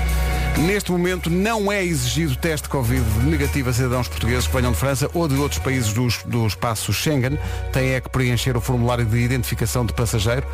Neste 0.59 0.91
momento 0.93 1.31
não 1.31 1.71
é 1.71 1.85
exigido 1.85 2.37
teste 2.37 2.69
Covid 2.69 3.03
negativo 3.25 3.71
a 3.71 3.73
cidadãos 3.73 4.09
portugueses 4.09 4.47
que 4.47 4.57
venham 4.57 4.73
de 4.73 4.79
França 4.79 5.11
ou 5.15 5.27
de 5.27 5.35
outros 5.37 5.59
países 5.61 5.93
do, 5.93 6.07
do 6.27 6.47
espaço 6.47 6.93
Schengen. 6.93 7.39
Tem 7.73 7.91
é 7.91 8.01
que 8.01 8.09
preencher 8.09 8.57
o 8.57 8.61
formulário 8.61 9.05
de 9.05 9.19
identificação 9.19 9.85
de 9.85 9.93
passageiro, 9.93 10.47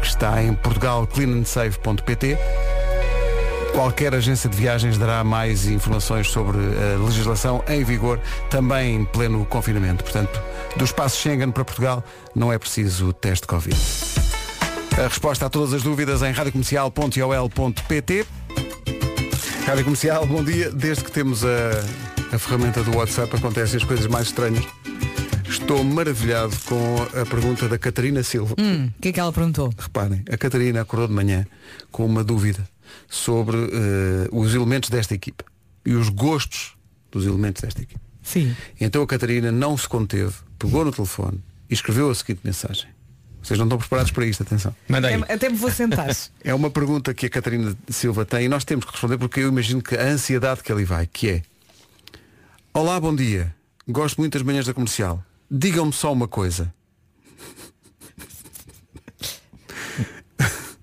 que 0.00 0.06
está 0.06 0.42
em 0.42 0.54
portugalcleanandsafe.pt. 0.54 2.38
Qualquer 3.72 4.14
agência 4.14 4.50
de 4.50 4.56
viagens 4.56 4.98
dará 4.98 5.24
mais 5.24 5.66
informações 5.66 6.30
sobre 6.30 6.58
a 6.58 7.02
legislação 7.02 7.64
em 7.66 7.82
vigor, 7.82 8.20
também 8.50 8.96
em 8.96 9.04
pleno 9.04 9.46
confinamento. 9.46 10.04
Portanto, 10.04 10.42
do 10.76 10.84
espaço 10.84 11.18
Schengen 11.18 11.50
para 11.50 11.64
Portugal 11.64 12.04
não 12.34 12.52
é 12.52 12.58
preciso 12.58 13.12
teste 13.14 13.46
Covid. 13.46 13.76
A 14.98 15.08
resposta 15.08 15.46
a 15.46 15.50
todas 15.50 15.72
as 15.72 15.82
dúvidas 15.82 16.20
em 16.22 16.32
radiocomercial.ol.pt 16.32 18.26
Rádio 19.66 19.84
Comercial, 19.84 20.26
bom 20.26 20.44
dia. 20.44 20.70
Desde 20.70 21.02
que 21.04 21.10
temos 21.10 21.42
a, 21.44 21.70
a 22.32 22.38
ferramenta 22.38 22.84
do 22.84 22.96
WhatsApp 22.96 23.34
acontecem 23.34 23.78
as 23.78 23.84
coisas 23.84 24.06
mais 24.06 24.26
estranhas. 24.26 24.64
Estou 25.48 25.82
maravilhado 25.82 26.54
com 26.66 26.96
a 27.18 27.24
pergunta 27.24 27.66
da 27.68 27.78
Catarina 27.78 28.22
Silva. 28.22 28.54
Hum, 28.58 28.90
o 28.96 29.00
que 29.00 29.08
é 29.08 29.12
que 29.12 29.20
ela 29.20 29.32
perguntou? 29.32 29.72
Reparem, 29.78 30.22
a 30.30 30.36
Catarina 30.36 30.82
acordou 30.82 31.08
de 31.08 31.14
manhã 31.14 31.46
com 31.90 32.04
uma 32.04 32.22
dúvida 32.22 32.68
sobre 33.08 33.56
eh, 33.56 34.28
os 34.30 34.54
elementos 34.54 34.90
desta 34.90 35.14
equipe 35.14 35.42
e 35.86 35.94
os 35.94 36.10
gostos 36.10 36.74
dos 37.10 37.24
elementos 37.24 37.62
desta 37.62 37.80
equipe. 37.80 38.00
Sim. 38.22 38.54
Então 38.80 39.02
a 39.02 39.06
Catarina 39.06 39.50
não 39.50 39.76
se 39.76 39.88
conteve, 39.88 40.34
pegou 40.58 40.84
no 40.84 40.92
telefone 40.92 41.42
e 41.70 41.74
escreveu 41.74 42.10
a 42.10 42.14
seguinte 42.14 42.40
mensagem. 42.44 42.91
Vocês 43.42 43.58
não 43.58 43.66
estão 43.66 43.78
preparados 43.78 44.12
para 44.12 44.24
isto, 44.24 44.42
atenção. 44.42 44.74
Até, 44.88 45.34
até 45.34 45.48
me 45.48 45.56
vou 45.56 45.70
sentar. 45.70 46.08
É 46.44 46.54
uma 46.54 46.70
pergunta 46.70 47.12
que 47.12 47.26
a 47.26 47.30
Catarina 47.30 47.76
Silva 47.88 48.24
tem 48.24 48.44
e 48.46 48.48
nós 48.48 48.64
temos 48.64 48.84
que 48.84 48.92
responder 48.92 49.18
porque 49.18 49.40
eu 49.40 49.48
imagino 49.48 49.82
que 49.82 49.96
a 49.96 50.02
ansiedade 50.04 50.62
que 50.62 50.70
ali 50.72 50.84
vai, 50.84 51.06
que 51.06 51.28
é 51.28 51.42
Olá, 52.74 52.98
bom 52.98 53.14
dia. 53.14 53.54
Gosto 53.86 54.18
muito 54.18 54.32
das 54.34 54.42
manhãs 54.42 54.66
da 54.66 54.72
comercial. 54.72 55.22
Digam-me 55.50 55.92
só 55.92 56.12
uma 56.12 56.26
coisa. 56.26 56.72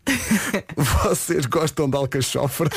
Vocês 0.76 1.46
gostam 1.46 1.90
de 1.90 1.98
alcachofre? 1.98 2.70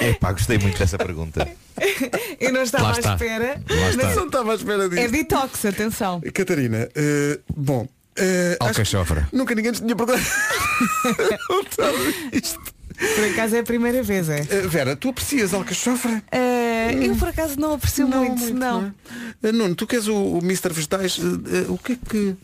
É 0.00 0.12
pá, 0.14 0.32
gostei 0.32 0.58
muito 0.58 0.78
dessa 0.78 0.98
pergunta. 0.98 1.46
Eu 2.40 2.52
não 2.52 2.62
estava 2.62 2.84
Lá 2.84 2.90
à 2.90 2.98
está. 2.98 3.12
espera. 3.14 3.60
Lá 3.68 3.90
está. 3.90 4.04
Mas 4.06 4.16
Não 4.16 4.26
estava 4.26 4.52
à 4.52 4.54
espera 4.54 4.88
disso. 4.88 5.00
É 5.02 5.08
detox, 5.08 5.64
atenção. 5.64 6.20
Catarina, 6.34 6.88
eh, 6.94 7.40
bom. 7.54 7.88
eh, 8.16 8.56
acho 8.60 8.72
que 8.72 8.80
Alcachofre. 8.80 9.26
Nunca 9.32 9.54
ninguém 9.54 9.72
te 9.72 9.82
tinha 9.82 9.94
perguntado. 9.96 10.24
Por 13.14 13.24
acaso 13.30 13.56
é 13.56 13.58
a 13.58 13.62
primeira 13.62 14.02
vez, 14.02 14.28
é? 14.30 14.46
Eh, 14.48 14.66
Vera, 14.66 14.96
tu 14.96 15.10
aprecias 15.10 15.52
alcachofre? 15.52 16.22
Eh, 16.32 16.94
eu 17.02 17.14
por 17.16 17.28
acaso 17.28 17.60
não 17.60 17.74
aprecio 17.74 18.08
muito, 18.08 18.54
não. 18.54 18.90
Eh, 19.42 19.52
Nuno, 19.52 19.74
tu 19.74 19.86
que 19.86 19.96
és 19.96 20.08
o, 20.08 20.14
o 20.16 20.38
Mr. 20.38 20.72
Vegetais, 20.72 21.18
eh, 21.18 21.58
eh, 21.58 21.66
o 21.68 21.76
que 21.76 21.92
é 21.92 21.96
que. 22.08 22.34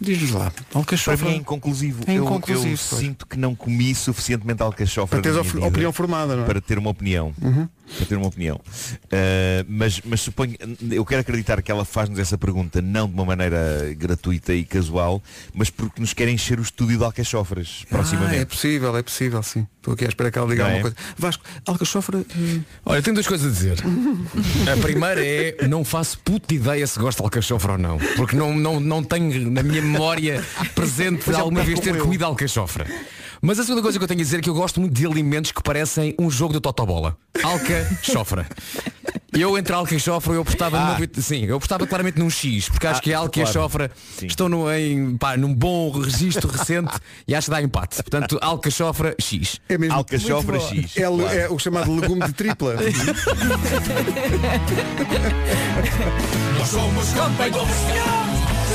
Diz-nos 0.00 0.30
lá. 0.32 0.50
Para 0.50 0.78
Alcachofre. 0.78 1.26
mim 1.26 1.34
é 1.34 1.36
inconclusivo. 1.36 2.04
É 2.06 2.12
Eu- 2.18 2.24
inconclusivo, 2.24 2.66
eu, 2.74 2.78
pois. 2.88 3.00
sinto 3.00 3.26
que 3.26 3.38
não 3.38 3.54
comi 3.54 3.94
suficientemente 3.94 4.62
alcachofre 4.62 5.20
Para 5.20 5.22
teres 5.22 5.38
opinião 5.66 5.92
formada, 5.92 6.36
não 6.36 6.42
é? 6.42 6.46
Para 6.46 6.60
ter 6.60 6.78
uma 6.78 6.90
opinião. 6.90 7.32
Uhum. 7.40 7.68
Para 7.96 8.06
ter 8.06 8.16
uma 8.16 8.26
opinião. 8.26 8.56
Uh, 8.56 9.64
mas, 9.68 10.00
mas 10.04 10.20
suponho, 10.20 10.54
eu 10.90 11.04
quero 11.04 11.20
acreditar 11.20 11.62
que 11.62 11.70
ela 11.70 11.84
faz-nos 11.84 12.18
essa 12.18 12.36
pergunta 12.36 12.82
não 12.82 13.06
de 13.08 13.14
uma 13.14 13.24
maneira 13.24 13.94
gratuita 13.96 14.52
e 14.52 14.64
casual, 14.64 15.22
mas 15.54 15.70
porque 15.70 16.00
nos 16.00 16.12
quer 16.12 16.28
encher 16.28 16.58
o 16.58 16.62
estúdio 16.62 16.98
de 16.98 17.04
alcachofres 17.04 17.84
Ah, 17.84 17.88
proximamente. 17.90 18.36
é 18.40 18.44
possível, 18.44 18.96
é 18.96 19.02
possível, 19.02 19.42
sim. 19.42 19.66
Estou 19.78 19.94
aqui 19.94 20.04
à 20.04 20.08
espera 20.08 20.30
que 20.32 20.38
ela 20.38 20.48
diga 20.48 20.64
Não 20.64 20.70
alguma 20.70 20.88
é? 20.88 20.92
coisa. 20.92 20.96
Vasco, 21.16 21.44
alcachofre. 21.64 22.16
eh, 22.18 22.60
Olha, 22.84 23.02
tenho 23.02 23.14
duas 23.14 23.26
coisas 23.28 23.46
a 23.46 23.50
dizer. 23.54 23.78
A 24.72 24.76
primeira 24.82 25.24
é 25.24 25.68
não 25.68 25.84
faço 25.84 26.18
puta 26.18 26.52
ideia 26.54 26.84
se 26.86 26.98
gosto 26.98 27.18
de 27.18 27.24
alcachofre 27.24 27.70
ou 27.72 27.78
não. 27.78 27.98
Porque 28.16 28.34
não, 28.34 28.52
não, 28.56 28.80
não 28.80 29.02
tenho 29.04 29.48
na 29.50 29.62
minha 29.62 29.80
memória 29.80 30.44
presente 30.74 31.24
de 31.24 31.30
é, 31.30 31.34
alguma 31.38 31.60
como 31.60 31.66
vez 31.66 31.78
ter 31.80 31.94
eu. 31.94 32.02
comido 32.02 32.24
alcachofre. 32.24 32.84
Mas 33.42 33.58
a 33.58 33.62
segunda 33.62 33.82
coisa 33.82 33.98
que 33.98 34.04
eu 34.04 34.08
tenho 34.08 34.20
a 34.20 34.22
dizer 34.22 34.38
é 34.38 34.42
que 34.42 34.48
eu 34.50 34.54
gosto 34.54 34.80
muito 34.80 34.92
de 34.94 35.06
alimentos 35.06 35.52
que 35.52 35.62
parecem 35.62 36.14
um 36.18 36.30
jogo 36.30 36.52
de 36.54 36.60
totobola. 36.60 37.16
Alcachofre. 37.42 38.44
Eu 39.32 39.58
entre 39.58 39.74
alcachofre 39.74 40.32
eu 40.32 40.40
apostava 40.40 40.78
numa 40.80 40.94
vit- 40.94 41.20
sim, 41.20 41.44
eu 41.44 41.56
apostava 41.56 41.86
claramente 41.86 42.18
num 42.18 42.30
X, 42.30 42.70
porque 42.70 42.86
acho 42.86 43.00
Ah, 43.00 43.02
que 43.02 43.12
a 43.12 43.18
alcachofre 43.18 43.88
claro. 43.88 44.02
Sim. 44.18 44.26
estão 44.26 44.48
no, 44.48 44.72
em, 44.72 45.14
pá, 45.18 45.36
num 45.36 45.52
bom 45.52 45.90
registro 45.90 46.48
recente 46.48 46.94
e 47.28 47.34
acho 47.34 47.46
que 47.46 47.50
dá 47.50 47.60
empate. 47.60 47.96
Portanto, 47.96 48.38
alcachofre 48.40 49.14
X. 49.20 49.60
É 49.68 49.76
mesmo. 49.76 49.94
Alcachofre 49.94 50.58
Muito 50.58 50.68
boa. 50.70 50.82
X, 50.82 50.96
É, 50.96 51.00
claro. 51.02 51.22
é 51.38 51.48
o 51.50 51.58
chamado 51.58 51.94
legume 51.94 52.24
de 52.26 52.32
tripla. 52.32 52.76
Nós 56.58 56.68
somos 56.68 57.08
campeões. 57.12 57.68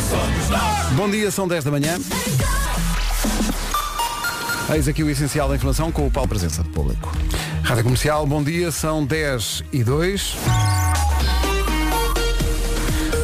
Somos 0.09 0.49
nós. 0.49 0.87
Bom 0.93 1.09
dia, 1.09 1.31
são 1.31 1.47
10 1.47 1.63
da 1.63 1.71
manhã. 1.71 1.97
Eis 4.73 4.87
aqui 4.87 5.03
o 5.03 5.09
essencial 5.09 5.49
da 5.49 5.55
informação 5.55 5.91
com 5.91 6.07
o 6.07 6.11
Paulo 6.11 6.29
Presença 6.29 6.63
de 6.63 6.69
Público. 6.69 7.11
Rádio 7.61 7.83
Comercial, 7.83 8.25
bom 8.25 8.41
dia, 8.41 8.71
são 8.71 9.05
10 9.05 9.65
e 9.73 9.83
2. 9.83 10.37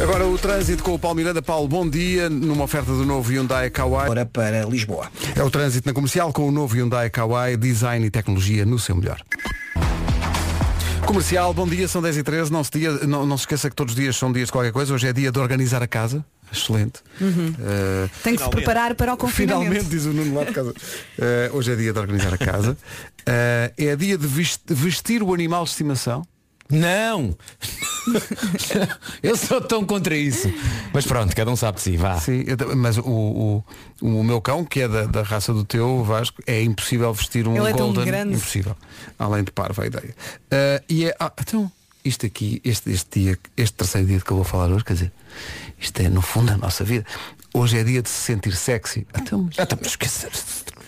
Agora 0.03 0.27
o 0.27 0.37
trânsito 0.37 0.83
com 0.83 0.93
o 0.93 0.99
Paulo 0.99 1.15
Miranda. 1.15 1.41
Paulo, 1.41 1.65
bom 1.65 1.89
dia, 1.89 2.29
numa 2.29 2.65
oferta 2.65 2.91
do 2.91 3.05
novo 3.05 3.31
Hyundai 3.31 3.69
Kauai. 3.69 4.05
Agora 4.05 4.25
para 4.25 4.65
Lisboa. 4.65 5.09
É 5.37 5.41
o 5.41 5.49
trânsito 5.49 5.87
na 5.87 5.93
comercial 5.93 6.33
com 6.33 6.49
o 6.49 6.51
novo 6.51 6.75
Hyundai 6.75 7.09
Kauai, 7.09 7.55
design 7.55 8.05
e 8.05 8.09
tecnologia 8.11 8.65
no 8.65 8.77
seu 8.77 8.97
melhor. 8.97 9.21
Comercial, 11.07 11.53
bom 11.53 11.65
dia, 11.65 11.87
são 11.87 12.01
10 12.01 12.17
e 12.17 12.23
13 12.23 12.51
não 12.51 12.63
se, 12.65 12.71
dia, 12.71 12.91
não, 13.07 13.25
não 13.25 13.37
se 13.37 13.43
esqueça 13.43 13.69
que 13.69 13.75
todos 13.75 13.93
os 13.93 13.99
dias 13.99 14.15
são 14.17 14.29
dias 14.31 14.47
de 14.47 14.51
qualquer 14.51 14.73
coisa. 14.73 14.93
Hoje 14.93 15.07
é 15.07 15.13
dia 15.13 15.31
de 15.31 15.39
organizar 15.39 15.81
a 15.81 15.87
casa. 15.87 16.23
Excelente. 16.51 16.99
Uhum. 17.21 17.53
Eh, 17.59 18.09
Tem 18.23 18.35
que 18.35 18.43
se 18.43 18.49
preparar 18.49 18.93
para 18.93 19.13
o 19.13 19.17
confinamento. 19.17 19.69
Finalmente, 19.69 19.89
diz 19.89 20.05
o 20.05 20.11
Nuno 20.13 20.35
lá 20.35 20.43
de 20.43 20.51
casa. 20.51 20.73
Eh, 21.19 21.49
hoje 21.53 21.71
é 21.71 21.75
dia 21.75 21.91
de 21.93 21.97
organizar 21.99 22.33
a 22.33 22.37
casa. 22.37 22.77
Eh, 23.25 23.73
é 23.77 23.95
dia 23.95 24.17
de 24.17 24.27
ves- 24.27 24.59
vestir 24.67 25.23
o 25.23 25.33
animal 25.33 25.63
de 25.63 25.69
estimação. 25.71 26.23
Não! 26.69 27.37
eu 29.23 29.35
sou 29.37 29.61
tão 29.61 29.85
contra 29.85 30.15
isso. 30.15 30.51
Mas 30.93 31.05
pronto, 31.05 31.35
cada 31.35 31.51
um 31.51 31.55
sabe 31.55 31.77
de 31.77 31.83
si, 31.83 31.97
vá. 31.97 32.19
Sim, 32.19 32.43
eu 32.45 32.75
mas 32.75 32.97
o, 32.97 33.03
o, 33.03 33.63
o 34.01 34.23
meu 34.23 34.41
cão, 34.41 34.65
que 34.65 34.81
é 34.81 34.87
da, 34.87 35.05
da 35.05 35.21
raça 35.21 35.53
do 35.53 35.63
teu, 35.63 36.03
Vasco, 36.03 36.41
é 36.45 36.61
impossível 36.61 37.13
vestir 37.13 37.47
um 37.47 37.55
Ele 37.55 37.69
é 37.69 37.73
tão 37.73 37.87
golden. 37.87 38.05
grande. 38.05 38.35
Impossível. 38.35 38.75
Além 39.17 39.43
de 39.43 39.51
parva 39.51 39.83
a 39.83 39.87
ideia. 39.87 40.15
Eh, 40.51 40.83
e 40.89 41.05
é. 41.05 41.15
ah, 41.19 41.31
então, 41.39 41.71
isto 42.03 42.25
aqui, 42.25 42.61
este, 42.63 42.91
este 42.91 43.19
dia, 43.19 43.39
este 43.55 43.75
terceiro 43.75 44.07
dia 44.07 44.19
que 44.19 44.31
eu 44.31 44.37
vou 44.37 44.45
falar 44.45 44.69
hoje, 44.69 44.83
quer 44.83 44.93
dizer, 44.93 45.11
isto 45.79 45.99
é 45.99 46.09
no 46.09 46.21
fundo 46.21 46.51
a 46.51 46.57
nossa 46.57 46.83
vida. 46.83 47.05
Hoje 47.53 47.77
é 47.77 47.83
dia 47.83 48.01
de 48.01 48.09
se 48.09 48.21
sentir 48.21 48.55
sexy. 48.55 49.07
Então, 49.17 49.43
mas, 49.43 49.57
então, 49.57 49.77
mas 49.81 49.91
esquecer. 49.91 50.31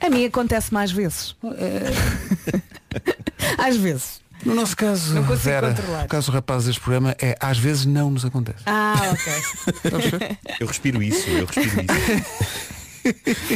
A 0.01 0.09
mim 0.09 0.25
acontece 0.25 0.73
mais 0.73 0.91
vezes. 0.91 1.35
Às 3.57 3.77
vezes. 3.77 4.21
No 4.45 4.55
nosso 4.55 4.75
caso, 4.77 5.13
Não 5.15 5.23
consigo 5.23 5.43
Vera, 5.43 5.73
controlar. 5.73 6.01
no 6.03 6.07
caso 6.07 6.31
do 6.31 6.35
rapaz 6.35 6.65
deste 6.65 6.79
programa, 6.81 7.15
é 7.21 7.35
às 7.39 7.57
vezes 7.57 7.85
não 7.85 8.09
nos 8.09 8.23
acontece. 8.23 8.63
Ah, 8.65 8.95
ok. 9.11 10.37
Eu 10.59 10.67
respiro 10.67 11.03
isso, 11.03 11.29
eu 11.29 11.45
respiro 11.45 11.81
isso. 11.81 12.69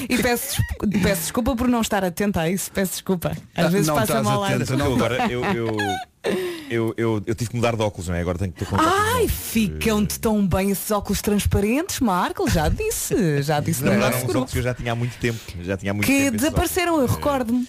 E 0.10 0.18
peço, 0.18 0.62
peço 1.04 1.22
desculpa 1.24 1.54
por 1.56 1.68
não 1.68 1.82
estar 1.82 2.04
atenta 2.04 2.42
a 2.42 2.50
isso. 2.50 2.72
Peço 2.72 2.94
desculpa. 2.94 3.32
Às 3.56 3.66
Ah, 3.66 3.70
vezes 3.70 3.88
não 3.88 3.96
passa 3.96 4.24
mal 4.24 4.44
atenta, 4.44 4.74
Eu 4.74 4.94
agora, 4.96 5.32
eu, 5.32 5.44
eu, 5.44 5.78
eu, 6.70 6.94
eu, 6.98 7.24
eu 7.26 7.36
tive 7.36 7.50
que 7.52 7.56
mudar 7.58 7.76
de 7.76 7.82
óculos, 7.82 8.08
não 8.08 8.16
é? 8.16 8.22
Agora 8.22 8.38
tenho 8.40 8.52
que 8.54 8.66
ter 8.66 8.68
Ai, 8.80 9.28
ficam-te 9.28 10.18
tão 10.20 10.48
bem 10.48 10.72
esses 10.72 10.90
óculos 10.92 11.22
transparentes, 11.22 12.00
Marco. 12.00 12.50
Já 12.50 12.70
disse. 12.70 13.44
Já 13.44 13.60
disse 13.60 13.84
no 13.84 13.92
Não, 13.92 14.00
nosso 14.00 14.08
eram 14.10 14.18
uns 14.18 14.24
grupo. 14.24 14.38
óculos 14.40 14.52
que 14.54 14.60
eu 14.60 14.64
já 14.64 14.74
tinha 14.74 14.92
há 14.94 14.96
muito 14.96 15.18
tempo. 15.20 15.40
Já 15.62 15.78
tinha 15.78 15.92
há 15.92 15.94
muito 15.94 16.06
Que 16.08 16.14
tempo 16.14 16.28
esses 16.30 16.40
desapareceram, 16.42 17.02
eu 17.02 17.06
recordo-me. 17.08 17.68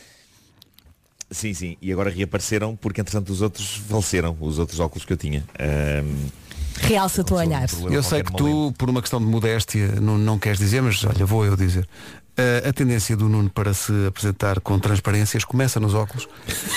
Sim, 1.31 1.55
sim. 1.55 1.77
E 1.81 1.93
agora 1.93 2.11
reapareceram 2.11 2.77
porque 2.77 3.01
entretanto 3.01 3.31
os 3.31 3.43
outros 3.43 3.77
faleceram, 3.89 4.37
os 4.41 4.59
outros 4.59 4.79
óculos 4.81 5.05
que 5.05 5.12
eu 5.12 5.16
tinha. 5.16 5.45
Ahm, 5.59 6.29
Realça-te 6.77 7.33
o 7.33 7.37
olhar. 7.37 7.68
Eu 7.91 8.03
sei 8.03 8.22
que 8.22 8.33
tu, 8.33 8.75
por 8.77 8.91
uma 8.91 9.01
questão 9.01 9.20
de 9.20 9.27
modéstia, 9.27 10.01
não, 10.01 10.18
não 10.18 10.39
queres 10.39 10.59
dizer, 10.59 10.83
mas 10.83 11.03
olha, 11.05 11.25
vou 11.25 11.45
eu 11.45 11.57
dizer. 11.57 11.89
Uh, 12.37 12.68
a 12.68 12.72
tendência 12.72 13.16
do 13.16 13.29
Nuno 13.29 13.49
para 13.49 13.72
se 13.72 13.93
apresentar 14.09 14.59
com 14.61 14.77
transparências 14.77 15.45
começa 15.45 15.79
nos 15.79 15.95
óculos, 15.95 16.27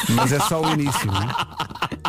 mas 0.10 0.32
é 0.32 0.39
só 0.39 0.62
o 0.62 0.72
início. 0.72 1.08
Não 1.08 1.24
é. 1.24 1.28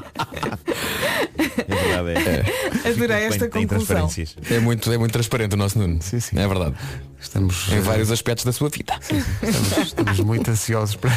Adorei 2.89 3.24
esta 3.24 3.49
Tem 3.49 3.66
conclusão. 3.66 4.11
É 4.51 4.59
muito, 4.59 4.93
é 4.93 4.99
muito 4.99 5.12
transparente 5.12 5.55
o 5.55 5.57
nosso 5.57 5.78
Nuno. 5.78 6.01
Sim, 6.01 6.20
sim. 6.20 6.39
É 6.39 6.47
verdade. 6.47 6.74
Estamos 7.20 7.68
em 7.70 7.76
eh, 7.76 7.80
vários 7.80 8.12
aspectos 8.12 8.45
da 8.45 8.53
sua 8.53 8.68
vida. 8.68 8.95
Estamos, 9.43 9.89
estamos 9.89 10.20
muito 10.20 10.51
ansiosos 10.51 10.95
para. 10.95 11.11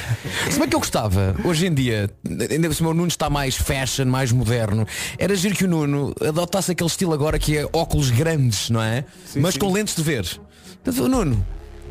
Se 0.50 0.58
bem 0.58 0.68
que 0.68 0.76
eu 0.76 0.80
gostava, 0.80 1.36
hoje 1.44 1.68
em 1.68 1.74
dia, 1.74 2.10
ainda 2.50 2.74
cima 2.74 2.90
o 2.90 2.94
Nuno 2.94 3.08
está 3.08 3.30
mais 3.30 3.56
fashion, 3.56 4.06
mais 4.06 4.32
moderno, 4.32 4.88
era 5.18 5.36
giro 5.36 5.56
que 5.56 5.66
o 5.66 5.68
Nuno 5.68 6.14
adotasse 6.20 6.72
aquele 6.72 6.90
estilo 6.90 7.14
agora 7.14 7.38
que 7.38 7.58
é 7.58 7.68
óculos 7.72 8.10
grandes, 8.10 8.70
não 8.70 8.82
é? 8.82 9.06
Mas 9.36 9.58
com 9.58 9.72
lentes 9.72 9.96
de 9.96 10.02
ver. 10.02 10.26
Portanto, 10.84 11.06
o 11.06 11.08
Nuno, 11.08 11.46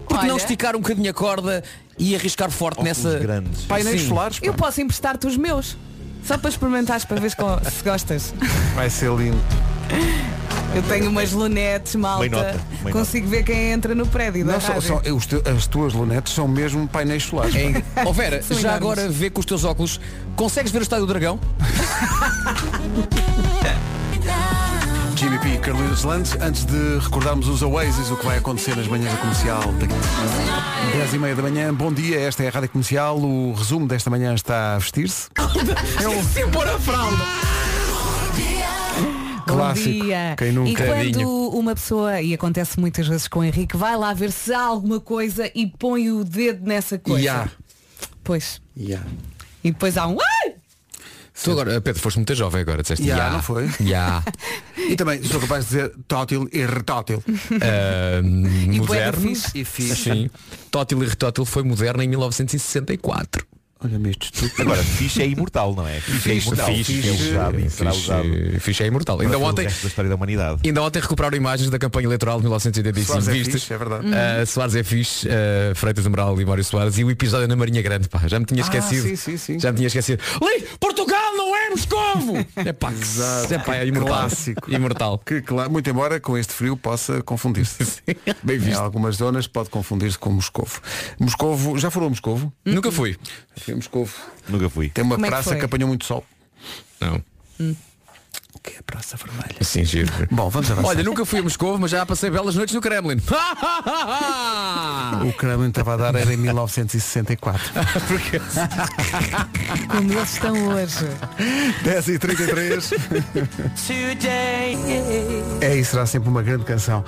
porque 0.08 0.26
não 0.26 0.34
Olha. 0.34 0.42
esticar 0.42 0.74
um 0.74 0.80
bocadinho 0.80 1.10
a 1.10 1.14
corda 1.14 1.62
e 1.96 2.16
arriscar 2.16 2.50
forte 2.50 2.82
nessa. 2.82 3.16
grandes. 3.18 3.62
Painéis 3.62 4.00
Sim. 4.00 4.08
solares. 4.08 4.40
pá. 4.40 4.46
Eu 4.46 4.54
posso 4.54 4.80
emprestar-te 4.80 5.26
os 5.26 5.36
meus. 5.36 5.76
Só 6.24 6.36
para 6.36 6.50
experimentares 6.50 7.04
para 7.04 7.20
ver 7.20 7.30
se 7.30 7.36
gostas. 7.84 8.34
Vai 8.74 8.90
ser 8.90 9.10
lindo. 9.12 9.38
Eu 10.72 10.82
tenho 10.84 11.10
umas 11.10 11.32
lunettes, 11.32 11.96
malta. 11.96 12.20
Bem 12.20 12.30
nota, 12.30 12.60
bem 12.84 12.92
Consigo 12.92 13.26
ver 13.28 13.42
quem 13.42 13.72
entra 13.72 13.92
no 13.92 14.06
prédio 14.06 14.44
Não, 14.44 14.60
são- 14.60 15.00
os 15.16 15.26
te- 15.26 15.42
as 15.48 15.66
tuas 15.66 15.92
lunettes 15.92 16.32
são 16.32 16.46
mesmo 16.46 16.86
painéis 16.86 17.24
solares. 17.24 17.54
Em... 17.56 17.72
pá. 17.80 18.04
Oh 18.06 18.12
Vera, 18.12 18.40
São 18.40 18.56
já 18.56 18.76
enormes. 18.76 18.98
agora 19.00 19.08
vê 19.12 19.30
com 19.30 19.40
os 19.40 19.46
teus 19.46 19.64
óculos, 19.64 20.00
consegues 20.36 20.70
ver 20.70 20.78
o 20.78 20.82
estádio 20.82 21.06
do 21.06 21.12
Dragão? 21.12 21.40
Jimmy 25.16 25.38
P, 25.40 25.58
Carlinhos 25.58 26.02
Landes, 26.04 26.34
antes 26.40 26.64
de 26.64 26.98
recordarmos 26.98 27.46
os 27.48 27.60
Oasis, 27.62 28.10
o 28.10 28.16
que 28.16 28.24
vai 28.24 28.38
acontecer 28.38 28.74
nas 28.74 28.86
manhãs 28.86 29.12
da 29.12 29.18
comercial 29.18 29.60
daqui. 29.78 29.92
10 30.96 31.14
e 31.14 31.18
meia 31.18 31.34
da 31.34 31.42
manhã, 31.42 31.74
bom 31.74 31.92
dia, 31.92 32.18
esta 32.20 32.42
é 32.42 32.48
a 32.48 32.50
Rádio 32.50 32.70
Comercial, 32.70 33.18
o 33.18 33.52
resumo 33.52 33.86
desta 33.86 34.08
manhã 34.08 34.32
está 34.34 34.76
a 34.76 34.78
vestir-se. 34.78 35.28
Sem 36.32 36.48
pôr 36.50 36.66
a 36.66 36.78
fralda. 36.78 37.24
Bom 39.50 39.56
Clássico. 39.58 40.04
dia. 40.04 40.34
Quem 40.36 40.52
nunca? 40.52 40.70
E 40.70 41.12
quando 41.12 41.48
uma 41.50 41.74
pessoa, 41.74 42.20
e 42.20 42.34
acontece 42.34 42.78
muitas 42.78 43.06
vezes 43.06 43.28
com 43.28 43.40
o 43.40 43.44
Henrique, 43.44 43.76
vai 43.76 43.96
lá 43.96 44.12
ver 44.14 44.30
se 44.32 44.52
há 44.52 44.60
alguma 44.62 45.00
coisa 45.00 45.50
e 45.54 45.66
põe 45.66 46.10
o 46.10 46.24
dedo 46.24 46.66
nessa 46.66 46.98
coisa. 46.98 47.24
Ya. 47.24 47.50
Pois. 48.24 48.60
Ya. 48.76 49.00
E 49.62 49.70
depois 49.70 49.96
há 49.96 50.06
um. 50.06 50.16
Tu 51.42 51.50
agora, 51.52 51.80
Pedro, 51.80 52.02
foste 52.02 52.16
muito 52.16 52.34
jovem 52.34 52.60
agora, 52.60 52.82
disseste 52.82 53.06
Ya, 53.06 53.16
ya. 53.16 53.30
não 53.30 53.42
foi? 53.42 53.68
Ya. 53.80 54.22
E 54.76 54.96
também 54.96 55.22
sou 55.22 55.40
capaz 55.40 55.66
de 55.66 55.70
dizer 55.70 55.92
tótil 56.08 56.48
e 56.52 56.66
retótil. 56.66 57.22
Da 57.58 58.20
moderno. 58.22 59.32
E 59.54 59.64
fixe. 59.64 59.96
Sim. 59.96 60.30
Tótil 60.70 61.02
e 61.02 61.06
retótil 61.06 61.44
foi 61.44 61.62
moderno 61.62 62.02
em 62.02 62.08
1964. 62.08 63.46
Olha-me 63.82 64.10
isto 64.10 64.30
tudo. 64.32 64.52
Agora, 64.60 64.82
fixe 64.82 65.22
é 65.22 65.26
imortal, 65.26 65.74
não 65.74 65.88
é? 65.88 66.00
Fixe 66.00 66.30
é 66.30 66.34
imortal. 66.36 66.68
É 66.68 66.74
fixe, 66.84 67.10
usado 67.10 68.60
fixe 68.60 68.82
é 68.82 68.86
imortal. 68.86 69.20
Ainda 69.20 69.38
ontem, 69.38 69.64
da 69.64 69.70
história 69.70 70.08
da 70.08 70.16
humanidade. 70.16 70.60
ainda 70.64 70.82
ontem 70.82 71.00
recuperaram 71.00 71.36
imagens 71.36 71.70
da 71.70 71.78
campanha 71.78 72.06
eleitoral 72.06 72.36
de 72.36 72.42
1985. 72.44 73.06
Soares 73.12 73.28
é 73.28 73.32
Viste? 73.32 73.52
fixe, 73.52 73.72
é 73.72 73.78
verdade. 73.78 74.06
Ah, 74.14 74.44
Soares 74.44 74.74
é 74.74 74.82
fixe, 74.82 75.26
ah, 75.30 75.74
Freitas 75.74 76.04
Amaral 76.06 76.38
e 76.40 76.44
Mário 76.44 76.62
Soares 76.62 76.98
e 76.98 77.04
o 77.04 77.10
episódio 77.10 77.48
na 77.48 77.56
Marinha 77.56 77.80
Grande, 77.80 78.08
pá, 78.08 78.20
já 78.26 78.38
me 78.38 78.44
tinha 78.44 78.62
Ah, 78.62 78.64
esquecido. 78.66 79.02
sim, 79.08 79.16
sim, 79.16 79.36
sim. 79.38 79.58
Já 79.58 79.70
me 79.70 79.76
tinha 79.76 79.86
esquecido. 79.86 80.22
Li, 80.42 80.66
Portugal 80.78 81.36
não 81.36 81.56
é 81.56 81.70
Moscovo! 81.70 82.46
é 82.56 82.72
pá, 82.74 82.92
Exato. 82.92 83.54
é 83.54 83.58
pá, 83.58 83.76
é 83.76 83.86
imortal. 83.86 84.08
Clássico. 84.18 84.70
Imortal. 84.70 85.18
Que 85.18 85.40
claro, 85.40 85.70
muito 85.70 85.88
embora 85.88 86.20
com 86.20 86.36
este 86.36 86.52
frio 86.52 86.76
possa 86.76 87.22
confundir-se. 87.22 88.02
Bem 88.42 88.56
Em 88.56 88.58
visto. 88.58 88.78
algumas 88.78 89.16
zonas 89.16 89.46
pode 89.46 89.70
confundir-se 89.70 90.18
com 90.18 90.30
Moscovo. 90.30 90.80
Moscovo, 91.18 91.78
já 91.78 91.90
foram 91.90 92.08
a 92.08 92.10
Moscovo? 92.10 92.52
Nunca 92.66 92.92
fui. 92.92 93.16
Fui 93.70 93.72
a 93.72 93.76
Moscovo. 93.76 94.12
Nunca 94.48 94.68
fui. 94.68 94.88
Tem 94.90 95.04
uma 95.04 95.14
Como 95.14 95.26
é 95.26 95.28
que 95.28 95.32
praça 95.34 95.50
foi? 95.50 95.58
que 95.58 95.64
apanhou 95.64 95.86
muito 95.88 96.04
sol. 96.04 96.24
Não. 97.00 97.22
Que 98.62 98.74
é 98.74 98.78
a 98.78 98.82
Praça 98.82 99.16
Vermelha. 99.16 99.56
Assim, 99.58 99.82
giro. 99.84 100.12
Bom, 100.30 100.50
vamos 100.50 100.70
avançar. 100.70 100.86
Olha, 100.88 101.02
nunca 101.02 101.24
fui 101.24 101.38
a 101.38 101.42
Moscovo, 101.42 101.78
mas 101.78 101.90
já 101.90 102.04
passei 102.04 102.28
belas 102.28 102.54
noites 102.56 102.74
no 102.74 102.80
Kremlin. 102.80 103.16
O 105.26 105.32
Kremlin 105.32 105.68
estava 105.68 105.94
a 105.94 105.96
dar 105.96 106.14
era 106.14 106.32
em 106.32 106.36
1964. 106.36 107.72
Como 109.88 110.12
eles 110.12 110.32
estão 110.32 110.68
hoje. 110.68 111.06
10 111.82 112.08
e 112.08 112.18
33 112.18 112.90
É 115.60 115.76
e 115.76 115.84
será 115.84 116.06
sempre 116.06 116.28
uma 116.28 116.42
grande 116.42 116.64
canção. 116.64 117.04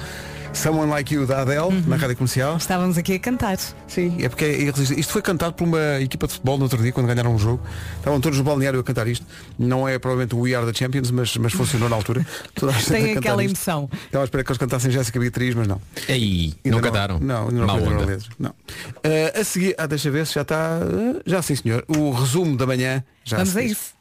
Someone 0.53 0.91
Like 0.91 1.13
You 1.15 1.27
da 1.27 1.41
Adele, 1.43 1.83
na 1.87 1.97
rádio 1.97 2.17
comercial. 2.17 2.57
Estávamos 2.57 2.97
aqui 2.99 3.15
a 3.15 3.19
cantar. 3.19 3.59
Sim, 3.89 4.17
é 4.23 4.29
porque 4.29 4.45
é. 4.45 4.63
Isto 4.99 5.13
foi 5.13 5.23
cantado 5.23 5.55
por 5.55 5.65
uma 5.65 5.99
equipa 6.01 6.27
de 6.27 6.35
futebol 6.35 6.57
no 6.59 6.65
outro 6.65 6.81
dia, 6.81 6.93
quando 6.93 7.07
ganharam 7.07 7.35
um 7.35 7.39
jogo. 7.39 7.61
Estavam 7.97 8.21
todos 8.21 8.39
no 8.39 8.45
balneário 8.45 8.79
a 8.79 8.85
cantar 8.85 9.09
isto. 9.09 9.25
Não 9.59 9.89
é 9.89 9.99
provavelmente 9.99 10.35
o 10.35 10.41
We 10.41 10.55
Are 10.55 10.65
the 10.71 10.73
Champions, 10.79 11.11
mas, 11.11 11.37
mas 11.37 11.53
funcionou 11.53 11.89
na 11.89 11.97
altura. 11.97 12.25
Toda 12.55 12.71
a 12.73 12.75
gente 12.75 12.89
a 12.89 12.93
Tem 12.93 13.07
cantar 13.15 13.19
aquela 13.21 13.45
isto. 13.45 13.57
emoção. 13.57 13.89
Estava 14.05 14.23
a 14.23 14.27
esperar 14.27 14.45
que 14.45 14.51
eles 14.51 14.59
cantassem 14.59 14.91
Jéssica 14.91 15.19
Beatriz, 15.19 15.55
mas 15.55 15.67
não. 15.67 15.81
Ei, 16.09 16.55
Ainda 16.65 16.77
não 16.77 16.81
cantaram? 16.83 17.19
Não, 17.19 17.49
ainda 17.49 17.67
não 17.67 17.75
onda. 17.83 17.99
letras. 18.05 18.29
Não. 18.39 18.55
Eh, 19.03 19.33
a 19.41 19.45
seguir, 19.45 19.75
ah, 19.79 19.87
deixa 19.87 20.11
ver 20.11 20.27
se 20.27 20.35
já 20.35 20.43
está. 20.43 20.79
eh, 20.83 21.23
já 21.27 21.41
sim 21.43 21.57
senhor. 21.57 21.85
O 21.89 22.11
resumo 22.13 22.57
da 22.57 22.67
manhã. 22.67 23.03
Já 23.25 23.39
Vamos 23.39 23.57
a 23.57 23.63
isso. 23.63 23.95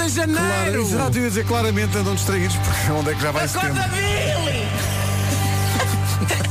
Acorda 0.00 0.04
em 0.04 0.08
janeiro! 0.08 0.40
Claro, 0.40 0.80
exato, 0.80 1.18
eu 1.18 1.22
ia 1.22 1.28
dizer 1.28 1.44
claramente 1.46 1.98
andam 1.98 2.14
distraídos, 2.14 2.56
porque 2.56 2.92
onde 2.92 3.10
é 3.10 3.14
que 3.14 3.20
já 3.20 3.30
vai 3.30 3.46
setembro? 3.46 3.82
Billy! 3.90 4.66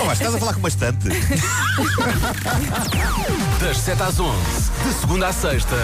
Oh, 0.00 0.06
mas 0.06 0.18
estás 0.18 0.34
a 0.34 0.38
falar 0.38 0.54
com 0.54 0.60
bastante. 0.60 1.08
Das 3.64 3.78
7 3.78 4.02
às 4.02 4.20
11, 4.20 4.36
de 4.86 4.92
segunda 5.00 5.28
à 5.28 5.32
sexta, 5.32 5.74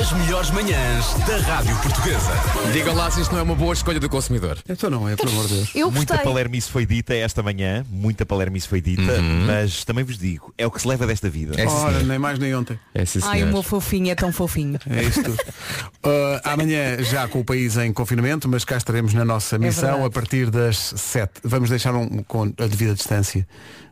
as 0.00 0.12
melhores 0.14 0.50
manhãs 0.50 1.12
da 1.26 1.36
Rádio 1.36 1.76
Portuguesa. 1.82 2.32
Digam 2.72 2.94
lá 2.94 3.10
se 3.10 3.20
isto 3.20 3.32
não 3.32 3.40
é 3.40 3.42
uma 3.42 3.54
boa 3.54 3.74
escolha 3.74 4.00
do 4.00 4.08
consumidor. 4.08 4.56
Então 4.66 4.88
não 4.88 5.06
é, 5.06 5.14
pelo 5.14 5.28
amor 5.30 5.46
de 5.46 5.56
Deus. 5.56 5.74
Eu 5.74 5.90
Muita 5.90 6.14
gostei. 6.14 6.32
palermice 6.32 6.70
foi 6.70 6.86
dita 6.86 7.14
esta 7.14 7.42
manhã, 7.42 7.84
muita 7.90 8.24
palermice 8.24 8.66
foi 8.66 8.80
dita, 8.80 9.20
mas 9.46 9.84
também 9.84 10.04
vos 10.04 10.16
digo, 10.16 10.54
é 10.56 10.66
o 10.66 10.70
que 10.70 10.80
se 10.80 10.88
leva 10.88 11.06
desta 11.06 11.28
vida. 11.28 11.52
É 11.60 11.68
sim, 11.68 11.74
Ora, 11.74 11.92
senhor. 11.96 12.06
nem 12.06 12.18
mais 12.18 12.38
nem 12.38 12.54
ontem. 12.54 12.80
É 12.94 13.04
sim, 13.04 13.18
Ai, 13.24 13.28
o 13.28 13.40
senhor. 13.40 13.52
meu 13.52 13.62
fofinho 13.62 14.10
é 14.10 14.14
tão 14.14 14.32
fofinho. 14.32 14.78
É 14.88 15.02
isso 15.02 15.22
tudo. 15.22 15.38
Uh, 15.38 16.40
amanhã 16.44 17.02
já 17.02 17.28
com 17.28 17.40
o 17.40 17.44
país 17.44 17.76
em 17.76 17.92
confinamento, 17.92 18.48
mas 18.48 18.64
cá 18.64 18.78
estaremos 18.78 19.12
na 19.12 19.24
nossa 19.24 19.58
missão 19.58 19.82
verdade. 19.90 20.06
a 20.06 20.10
partir 20.10 20.50
das 20.50 20.94
7. 20.96 21.42
Vamos 21.44 21.68
deixar 21.68 21.94
um 21.94 22.22
com 22.22 22.44
a 22.44 22.66
devida 22.66 22.94
distância 22.94 23.46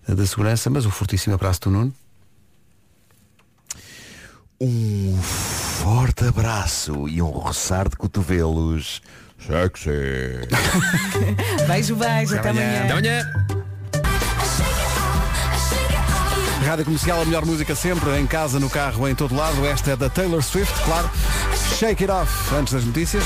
uh, 0.09 0.15
da 0.15 0.27
segurança, 0.27 0.71
mas 0.71 0.87
o 0.87 0.91
fortíssimo 0.91 1.35
abraço 1.35 1.61
do 1.61 1.71
Nuno. 1.71 1.93
Um 4.67 5.21
forte 5.21 6.25
abraço 6.25 7.07
e 7.07 7.21
um 7.21 7.29
roçar 7.29 7.87
de 7.87 7.97
cotovelos. 7.97 9.03
Sexy. 9.39 9.91
Beijo, 11.69 11.95
beijo. 11.95 12.35
Até 12.35 12.49
amanhã. 12.49 12.85
amanhã. 12.85 12.85
Até 12.85 12.93
amanhã! 12.93 13.47
Rádio 16.65 16.87
Comercial, 16.87 17.21
a 17.21 17.25
melhor 17.27 17.45
música 17.45 17.75
sempre, 17.75 18.19
em 18.19 18.27
casa, 18.27 18.59
no 18.59 18.71
carro, 18.71 19.07
em 19.07 19.15
todo 19.15 19.35
lado. 19.35 19.67
Esta 19.67 19.91
é 19.91 19.97
da 19.97 20.09
Taylor 20.09 20.43
Swift, 20.43 20.73
claro. 20.83 21.11
Shake 21.77 22.05
It 22.05 22.11
Off, 22.11 22.55
antes 22.55 22.73
das 22.73 22.87
notícias. 22.87 23.23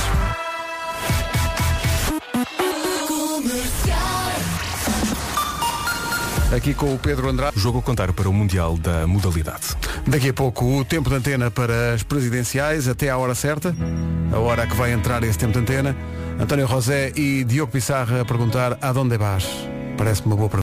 Aqui 6.50 6.72
com 6.72 6.94
o 6.94 6.98
Pedro 6.98 7.28
Andrade. 7.28 7.60
Jogo 7.60 7.80
a 7.80 7.82
contar 7.82 8.10
para 8.14 8.26
o 8.26 8.32
Mundial 8.32 8.78
da 8.78 9.06
Modalidade. 9.06 9.76
Daqui 10.06 10.30
a 10.30 10.32
pouco 10.32 10.78
o 10.78 10.84
tempo 10.84 11.10
de 11.10 11.16
antena 11.16 11.50
para 11.50 11.92
as 11.92 12.02
presidenciais, 12.02 12.88
até 12.88 13.10
à 13.10 13.18
hora 13.18 13.34
certa, 13.34 13.76
a 14.32 14.38
hora 14.38 14.66
que 14.66 14.74
vai 14.74 14.92
entrar 14.92 15.22
esse 15.24 15.38
tempo 15.38 15.52
de 15.52 15.58
antena. 15.58 15.94
António 16.40 16.66
José 16.66 17.12
e 17.14 17.44
Diogo 17.44 17.70
Pissarra 17.70 18.22
a 18.22 18.24
perguntar 18.24 18.78
aonde 18.80 19.18
vas? 19.18 19.46
Parece-me 19.98 20.28
uma 20.28 20.36
boa 20.36 20.48
pergunta. 20.48 20.56